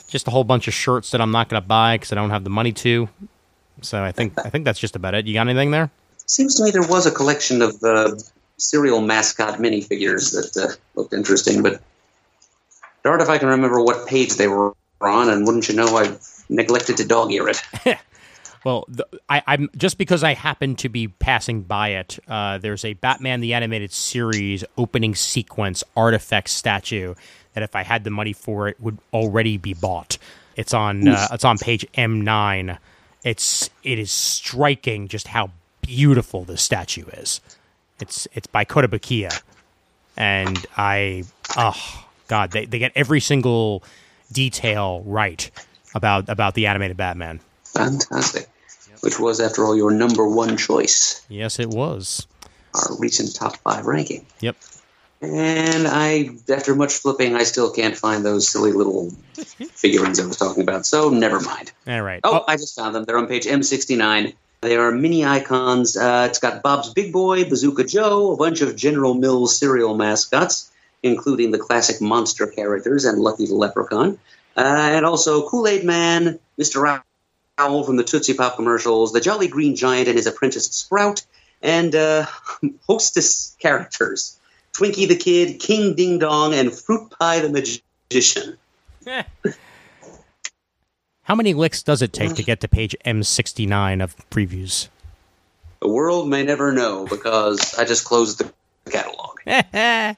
just 0.07 0.27
a 0.27 0.31
whole 0.31 0.43
bunch 0.43 0.67
of 0.67 0.73
shirts 0.73 1.11
that 1.11 1.21
I'm 1.21 1.31
not 1.31 1.47
going 1.47 1.61
to 1.61 1.67
buy 1.67 1.95
because 1.95 2.11
I 2.11 2.15
don't 2.15 2.29
have 2.29 2.43
the 2.43 2.49
money 2.49 2.73
to. 2.73 3.07
So 3.81 4.03
I 4.03 4.11
think 4.11 4.33
I 4.37 4.49
think 4.49 4.65
that's 4.65 4.79
just 4.79 4.97
about 4.97 5.13
it. 5.13 5.27
You 5.27 5.33
got 5.33 5.47
anything 5.47 5.71
there? 5.71 5.89
Seems 6.25 6.55
to 6.55 6.63
me 6.63 6.71
there 6.71 6.81
was 6.81 7.05
a 7.05 7.11
collection 7.11 7.61
of 7.61 7.81
uh, 7.83 8.15
cereal 8.57 9.01
mascot 9.01 9.59
minifigures 9.59 10.33
that 10.33 10.61
uh, 10.61 10.73
looked 10.95 11.13
interesting, 11.13 11.63
but 11.63 11.81
darn 13.03 13.21
if 13.21 13.29
I 13.29 13.37
can 13.37 13.47
remember 13.47 13.81
what 13.81 14.07
page 14.07 14.33
they 14.35 14.49
were 14.49 14.73
on, 14.99 15.29
and 15.29 15.45
wouldn't 15.45 15.69
you 15.69 15.75
know, 15.75 15.97
I 15.97 16.17
neglected 16.49 16.97
to 16.97 17.05
dog 17.05 17.31
ear 17.31 17.47
it. 17.47 17.61
Well, 18.67 18.83
the, 18.89 19.07
I, 19.29 19.41
I'm 19.47 19.69
just 19.77 19.97
because 19.97 20.25
I 20.25 20.33
happen 20.33 20.75
to 20.75 20.89
be 20.89 21.07
passing 21.07 21.61
by 21.61 21.91
it. 21.91 22.19
Uh, 22.27 22.57
there's 22.57 22.83
a 22.83 22.95
Batman 22.95 23.39
the 23.39 23.53
Animated 23.53 23.93
Series 23.93 24.65
opening 24.77 25.15
sequence 25.15 25.85
artifact 25.95 26.49
statue 26.49 27.15
that, 27.53 27.63
if 27.63 27.77
I 27.77 27.83
had 27.83 28.03
the 28.03 28.09
money 28.09 28.33
for 28.33 28.67
it, 28.67 28.75
would 28.81 28.97
already 29.13 29.55
be 29.55 29.73
bought. 29.73 30.17
It's 30.57 30.73
on 30.73 31.07
uh, 31.07 31.29
it's 31.31 31.45
on 31.45 31.57
page 31.59 31.87
M9. 31.93 32.77
It's 33.23 33.69
it 33.83 33.99
is 33.99 34.11
striking 34.11 35.07
just 35.07 35.29
how 35.29 35.51
beautiful 35.79 36.43
the 36.43 36.57
statue 36.57 37.05
is. 37.13 37.39
It's 38.01 38.27
it's 38.33 38.47
by 38.47 38.65
Kotobukiya, 38.65 39.43
and 40.17 40.65
I 40.75 41.23
oh 41.55 42.05
god 42.27 42.51
they, 42.51 42.65
they 42.65 42.79
get 42.79 42.91
every 42.95 43.21
single 43.21 43.81
detail 44.29 45.03
right 45.05 45.49
about 45.95 46.27
about 46.27 46.53
the 46.53 46.67
animated 46.67 46.97
Batman. 46.97 47.39
Fantastic. 47.63 48.49
Which 49.01 49.19
was, 49.19 49.39
after 49.39 49.63
all, 49.65 49.75
your 49.75 49.91
number 49.91 50.27
one 50.27 50.57
choice, 50.57 51.23
Yes, 51.29 51.59
it 51.59 51.69
was. 51.69 52.27
our 52.73 52.97
recent 52.97 53.35
top 53.35 53.57
five 53.57 53.85
ranking. 53.85 54.25
Yep. 54.41 54.55
And 55.21 55.87
I, 55.87 56.29
after 56.49 56.75
much 56.75 56.93
flipping, 56.93 57.35
I 57.35 57.43
still 57.43 57.71
can't 57.71 57.97
find 57.97 58.23
those 58.23 58.47
silly 58.49 58.71
little 58.71 59.11
figurines 59.35 60.19
I 60.19 60.25
was 60.27 60.37
talking 60.37 60.61
about. 60.61 60.85
So 60.85 61.09
never 61.09 61.39
mind. 61.39 61.71
All 61.87 62.01
right. 62.01 62.19
Oh, 62.23 62.43
I 62.47 62.55
just 62.57 62.75
found 62.75 62.93
them. 62.93 63.03
They're 63.03 63.17
on 63.17 63.27
page 63.27 63.45
M69. 63.45 64.35
They 64.61 64.75
are 64.75 64.91
mini 64.91 65.25
icons. 65.25 65.97
Uh, 65.97 66.27
it's 66.29 66.39
got 66.39 66.61
Bob's 66.63 66.93
Big 66.93 67.11
Boy, 67.13 67.47
Bazooka 67.49 67.83
Joe, 67.85 68.33
a 68.33 68.37
bunch 68.37 68.61
of 68.61 68.75
General 68.75 69.13
Mills 69.13 69.57
cereal 69.57 69.95
mascots, 69.95 70.71
including 71.03 71.51
the 71.51 71.59
classic 71.59 71.99
monster 72.01 72.45
characters 72.47 73.05
and 73.05 73.19
Lucky 73.19 73.45
the 73.47 73.55
Leprechaun, 73.55 74.19
uh, 74.55 74.61
and 74.61 75.05
also 75.05 75.47
Kool 75.47 75.67
Aid 75.67 75.83
Man, 75.83 76.39
Mr. 76.59 76.81
Owl 77.57 77.83
from 77.83 77.95
the 77.95 78.03
Tootsie 78.03 78.33
Pop 78.33 78.55
commercials, 78.55 79.13
the 79.13 79.21
Jolly 79.21 79.47
Green 79.47 79.75
Giant 79.75 80.07
and 80.07 80.17
his 80.17 80.27
apprentice 80.27 80.65
Sprout, 80.65 81.25
and 81.61 81.95
uh, 81.95 82.25
hostess 82.87 83.55
characters 83.59 84.37
Twinkie 84.77 85.07
the 85.07 85.15
Kid, 85.15 85.59
King 85.59 85.95
Ding 85.95 86.19
Dong, 86.19 86.53
and 86.53 86.71
Fruit 86.71 87.09
Pie 87.19 87.39
the 87.39 87.49
Magician. 87.49 88.57
How 91.23 91.35
many 91.35 91.53
licks 91.55 91.81
does 91.83 92.01
it 92.01 92.13
take 92.13 92.35
to 92.35 92.43
get 92.43 92.61
to 92.61 92.67
page 92.67 92.95
M69 93.05 94.03
of 94.03 94.15
previews? 94.29 94.89
The 95.81 95.89
world 95.89 96.29
may 96.29 96.43
never 96.43 96.71
know 96.71 97.05
because 97.07 97.73
I 97.77 97.85
just 97.85 98.05
closed 98.05 98.37
the 98.39 98.53
catalog. 98.89 99.39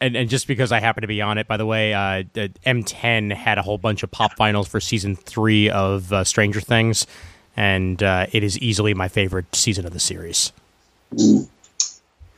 and 0.00 0.16
and 0.16 0.30
just 0.30 0.46
because 0.46 0.72
I 0.72 0.80
happen 0.80 1.02
to 1.02 1.06
be 1.06 1.20
on 1.20 1.38
it, 1.38 1.46
by 1.46 1.56
the 1.56 1.66
way, 1.66 1.94
uh, 1.94 2.24
M10 2.34 3.32
had 3.32 3.58
a 3.58 3.62
whole 3.62 3.78
bunch 3.78 4.02
of 4.02 4.10
pop 4.10 4.36
finals 4.36 4.68
for 4.68 4.80
season 4.80 5.16
three 5.16 5.68
of 5.70 6.12
uh, 6.12 6.24
Stranger 6.24 6.60
Things, 6.60 7.06
and 7.56 8.02
uh, 8.02 8.26
it 8.32 8.42
is 8.42 8.58
easily 8.58 8.94
my 8.94 9.08
favorite 9.08 9.54
season 9.54 9.86
of 9.86 9.92
the 9.92 10.00
series. 10.00 10.52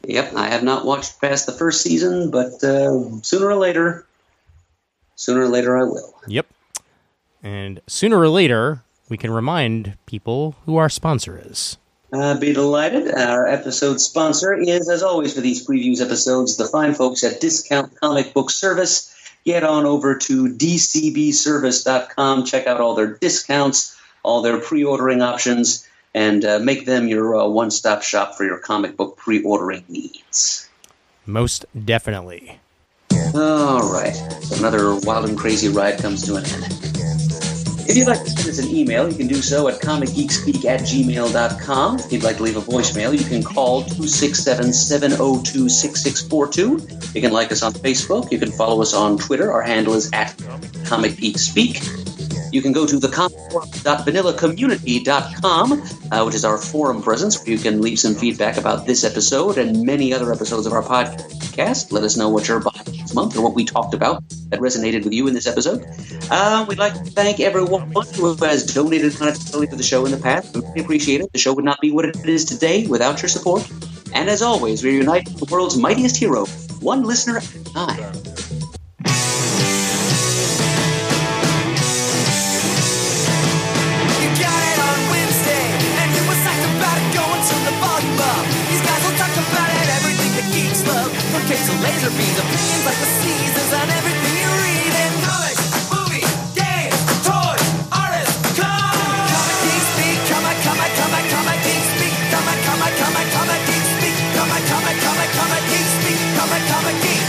Yep, 0.05 0.35
I 0.35 0.49
have 0.49 0.65
not 0.65 0.85
watched 0.85 1.21
past 1.21 1.47
the 1.47 1.53
first 1.53 1.83
season, 1.83 2.31
but 2.31 2.63
uh, 2.65 3.23
sooner 3.23 3.47
or 3.47 3.55
later, 3.55 4.07
sooner 5.15 5.43
or 5.43 5.49
later 5.49 5.79
I 5.79 5.85
will. 5.85 6.15
Yep. 6.27 6.47
And 7.43 7.81
sooner 7.87 8.19
or 8.19 8.29
later, 8.29 8.83
we 9.09 9.17
can 9.17 9.31
remind 9.31 9.97
people 10.07 10.57
who 10.65 10.77
our 10.77 10.89
sponsor 10.89 11.41
is. 11.45 11.77
Uh, 12.13 12.39
be 12.39 12.53
delighted. 12.53 13.11
Our 13.11 13.49
episode 13.49 13.99
sponsor 13.99 14.53
is, 14.53 14.91
as 14.91 15.03
always, 15.03 15.35
for 15.35 15.41
these 15.41 15.67
previews 15.67 16.03
episodes, 16.05 16.57
the 16.57 16.67
fine 16.67 16.93
folks 16.95 17.25
at 17.25 17.41
Discount 17.41 17.99
Comic 17.99 18.35
Book 18.35 18.51
Service. 18.51 19.09
Get 19.45 19.65
on 19.65 19.87
over 19.87 20.17
to 20.19 20.45
dcbservice.com, 20.55 22.45
check 22.45 22.67
out 22.67 22.81
all 22.81 22.95
their 22.95 23.15
discounts, 23.15 23.99
all 24.23 24.43
their 24.43 24.59
pre 24.59 24.85
ordering 24.85 25.23
options, 25.23 25.89
and 26.15 26.45
uh, 26.45 26.59
make 26.59 26.85
them 26.85 27.09
your 27.09 27.35
uh, 27.35 27.47
one 27.47 27.71
stop 27.71 28.03
shop 28.03 28.35
for 28.37 28.45
your 28.45 28.59
comic 28.59 28.97
book 28.97 29.17
pre 29.17 29.43
ordering 29.43 29.85
needs. 29.89 30.69
Most 31.25 31.65
definitely. 31.85 32.61
All 33.35 33.91
right. 33.91 34.15
Another 34.59 34.95
wild 34.97 35.29
and 35.29 35.39
crazy 35.39 35.69
ride 35.69 35.99
comes 35.99 36.27
to 36.27 36.37
an 36.37 36.45
end. 36.45 36.92
If 37.89 37.97
you'd 37.97 38.07
like 38.07 38.23
to 38.23 38.31
send 38.31 38.49
us 38.49 38.59
an 38.59 38.69
email, 38.69 39.11
you 39.11 39.17
can 39.17 39.27
do 39.27 39.43
so 39.43 39.67
at 39.69 39.81
comicgeekspeak 39.81 40.65
at 40.65 40.81
gmail.com. 40.81 41.99
If 41.99 42.13
you'd 42.13 42.23
like 42.23 42.37
to 42.37 42.43
leave 42.43 42.57
a 42.57 42.61
voicemail, 42.61 43.19
you 43.19 43.25
can 43.25 43.43
call 43.43 43.83
267 43.83 44.73
702 44.73 45.69
6642. 45.69 47.11
You 47.15 47.21
can 47.21 47.33
like 47.33 47.53
us 47.53 47.63
on 47.63 47.73
Facebook. 47.73 48.31
You 48.31 48.39
can 48.39 48.53
follow 48.53 48.81
us 48.81 48.95
on 48.95 49.19
Twitter. 49.19 49.53
Our 49.53 49.63
handle 49.63 49.95
is 49.95 50.11
at 50.13 50.37
comicgeekspeak. 50.87 52.53
You 52.53 52.63
can 52.63 52.73
go 52.73 52.87
to 52.87 53.01
thecomicvanillacommunity.com, 53.01 55.73
uh, 55.73 56.25
which 56.25 56.35
is 56.35 56.45
our 56.45 56.59
forum 56.59 57.03
presence, 57.03 57.39
where 57.39 57.51
you 57.51 57.59
can 57.59 57.81
leave 57.81 57.99
some 57.99 58.15
feedback 58.15 58.59
about 58.59 58.87
this 58.87 59.05
episode 59.05 59.59
and 59.59 59.85
many 59.85 60.13
other 60.13 60.33
episodes 60.33 60.67
of 60.67 60.73
our 60.73 60.83
podcast. 60.83 61.42
Let 61.57 62.05
us 62.05 62.17
know 62.17 62.29
what 62.31 62.49
you're 62.49 62.61
buying 62.61 62.85
this 62.85 63.15
month 63.15 63.37
or 63.37 63.43
what 63.43 63.55
we 63.55 63.65
talked 63.65 63.95
about 63.95 64.23
that 64.49 64.61
resonated 64.61 65.05
with 65.05 65.13
you 65.13 65.29
in 65.29 65.35
this 65.35 65.47
episode. 65.47 65.85
Uh, 66.31 66.65
we'd 66.69 66.79
like 66.79 66.95
to 66.95 67.05
thank 67.05 67.41
everyone 67.41 67.93
who 67.93 68.35
has 68.35 68.67
donated 68.67 69.13
monetarily 69.13 69.69
to 69.69 69.77
the 69.77 69.83
show 69.83 70.05
in 70.07 70.13
the 70.13 70.19
past. 70.19 70.55
We 70.55 70.63
really 70.63 70.81
appreciate 70.81 71.21
it. 71.21 71.33
The 71.33 71.39
show 71.39 71.53
would 71.55 71.65
not 71.65 71.81
be 71.81 71.91
what 71.91 72.05
it 72.05 72.17
is 72.25 72.45
today 72.45 72.87
without 72.87 73.21
your 73.21 73.29
support. 73.29 73.71
And 74.15 74.29
as 74.29 74.43
always, 74.43 74.83
we 74.83 74.97
unite 74.97 75.27
the 75.27 75.47
world's 75.51 75.77
mightiest 75.77 76.17
hero, 76.17 76.47
one 76.81 77.03
listener 77.05 77.39
at 77.39 77.55
a 77.55 77.65
time. 77.65 78.32
Love. 91.43 91.49
From 91.49 91.51
cakes 91.51 91.67
to 91.67 91.75
laser 91.83 92.11
beams, 92.15 92.39
opinions 92.39 92.85
like 92.87 92.99
the 92.99 93.11
seasons 93.19 93.73
on 93.75 93.91
everything 93.91 94.35
you 94.39 94.51
read. 94.63 94.95
And 94.95 95.15
comics, 95.27 95.91
movies, 95.91 96.31
games, 96.55 96.95
toys, 97.27 97.67
artists, 97.91 98.59
come! 98.59 98.95
Comic 99.27 99.59
geeks 99.67 99.89
speak, 99.95 100.19
comic, 100.31 100.59
comic, 100.63 100.93
comic, 100.95 101.25
comic 101.35 101.59
geeks 101.67 101.91
speak, 101.99 102.15
comic, 102.31 102.59
comic, 102.63 102.95
comic, 102.95 103.27
comic 103.35 103.61
geeks 103.67 103.91
speak, 103.99 104.17
comic, 104.39 104.63
comic, 104.71 104.97
comic, 105.03 105.31
comic 105.35 105.63
geeks 105.67 105.95
speak, 105.99 106.21
comic, 106.39 106.63
comic 106.71 106.97
geek. 107.03 107.27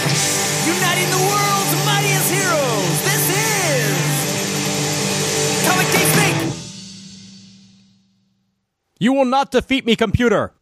Uniting 0.70 1.10
the 1.10 1.24
world's 1.26 1.74
mightiest 1.90 2.30
heroes. 2.30 2.98
This 3.08 3.24
is 3.34 3.98
Comic 5.66 5.88
Geek 5.90 6.08
Speak. 6.14 6.38
You 9.00 9.14
will 9.14 9.26
not 9.26 9.50
defeat 9.52 9.86
me, 9.86 9.96
computer! 9.96 10.54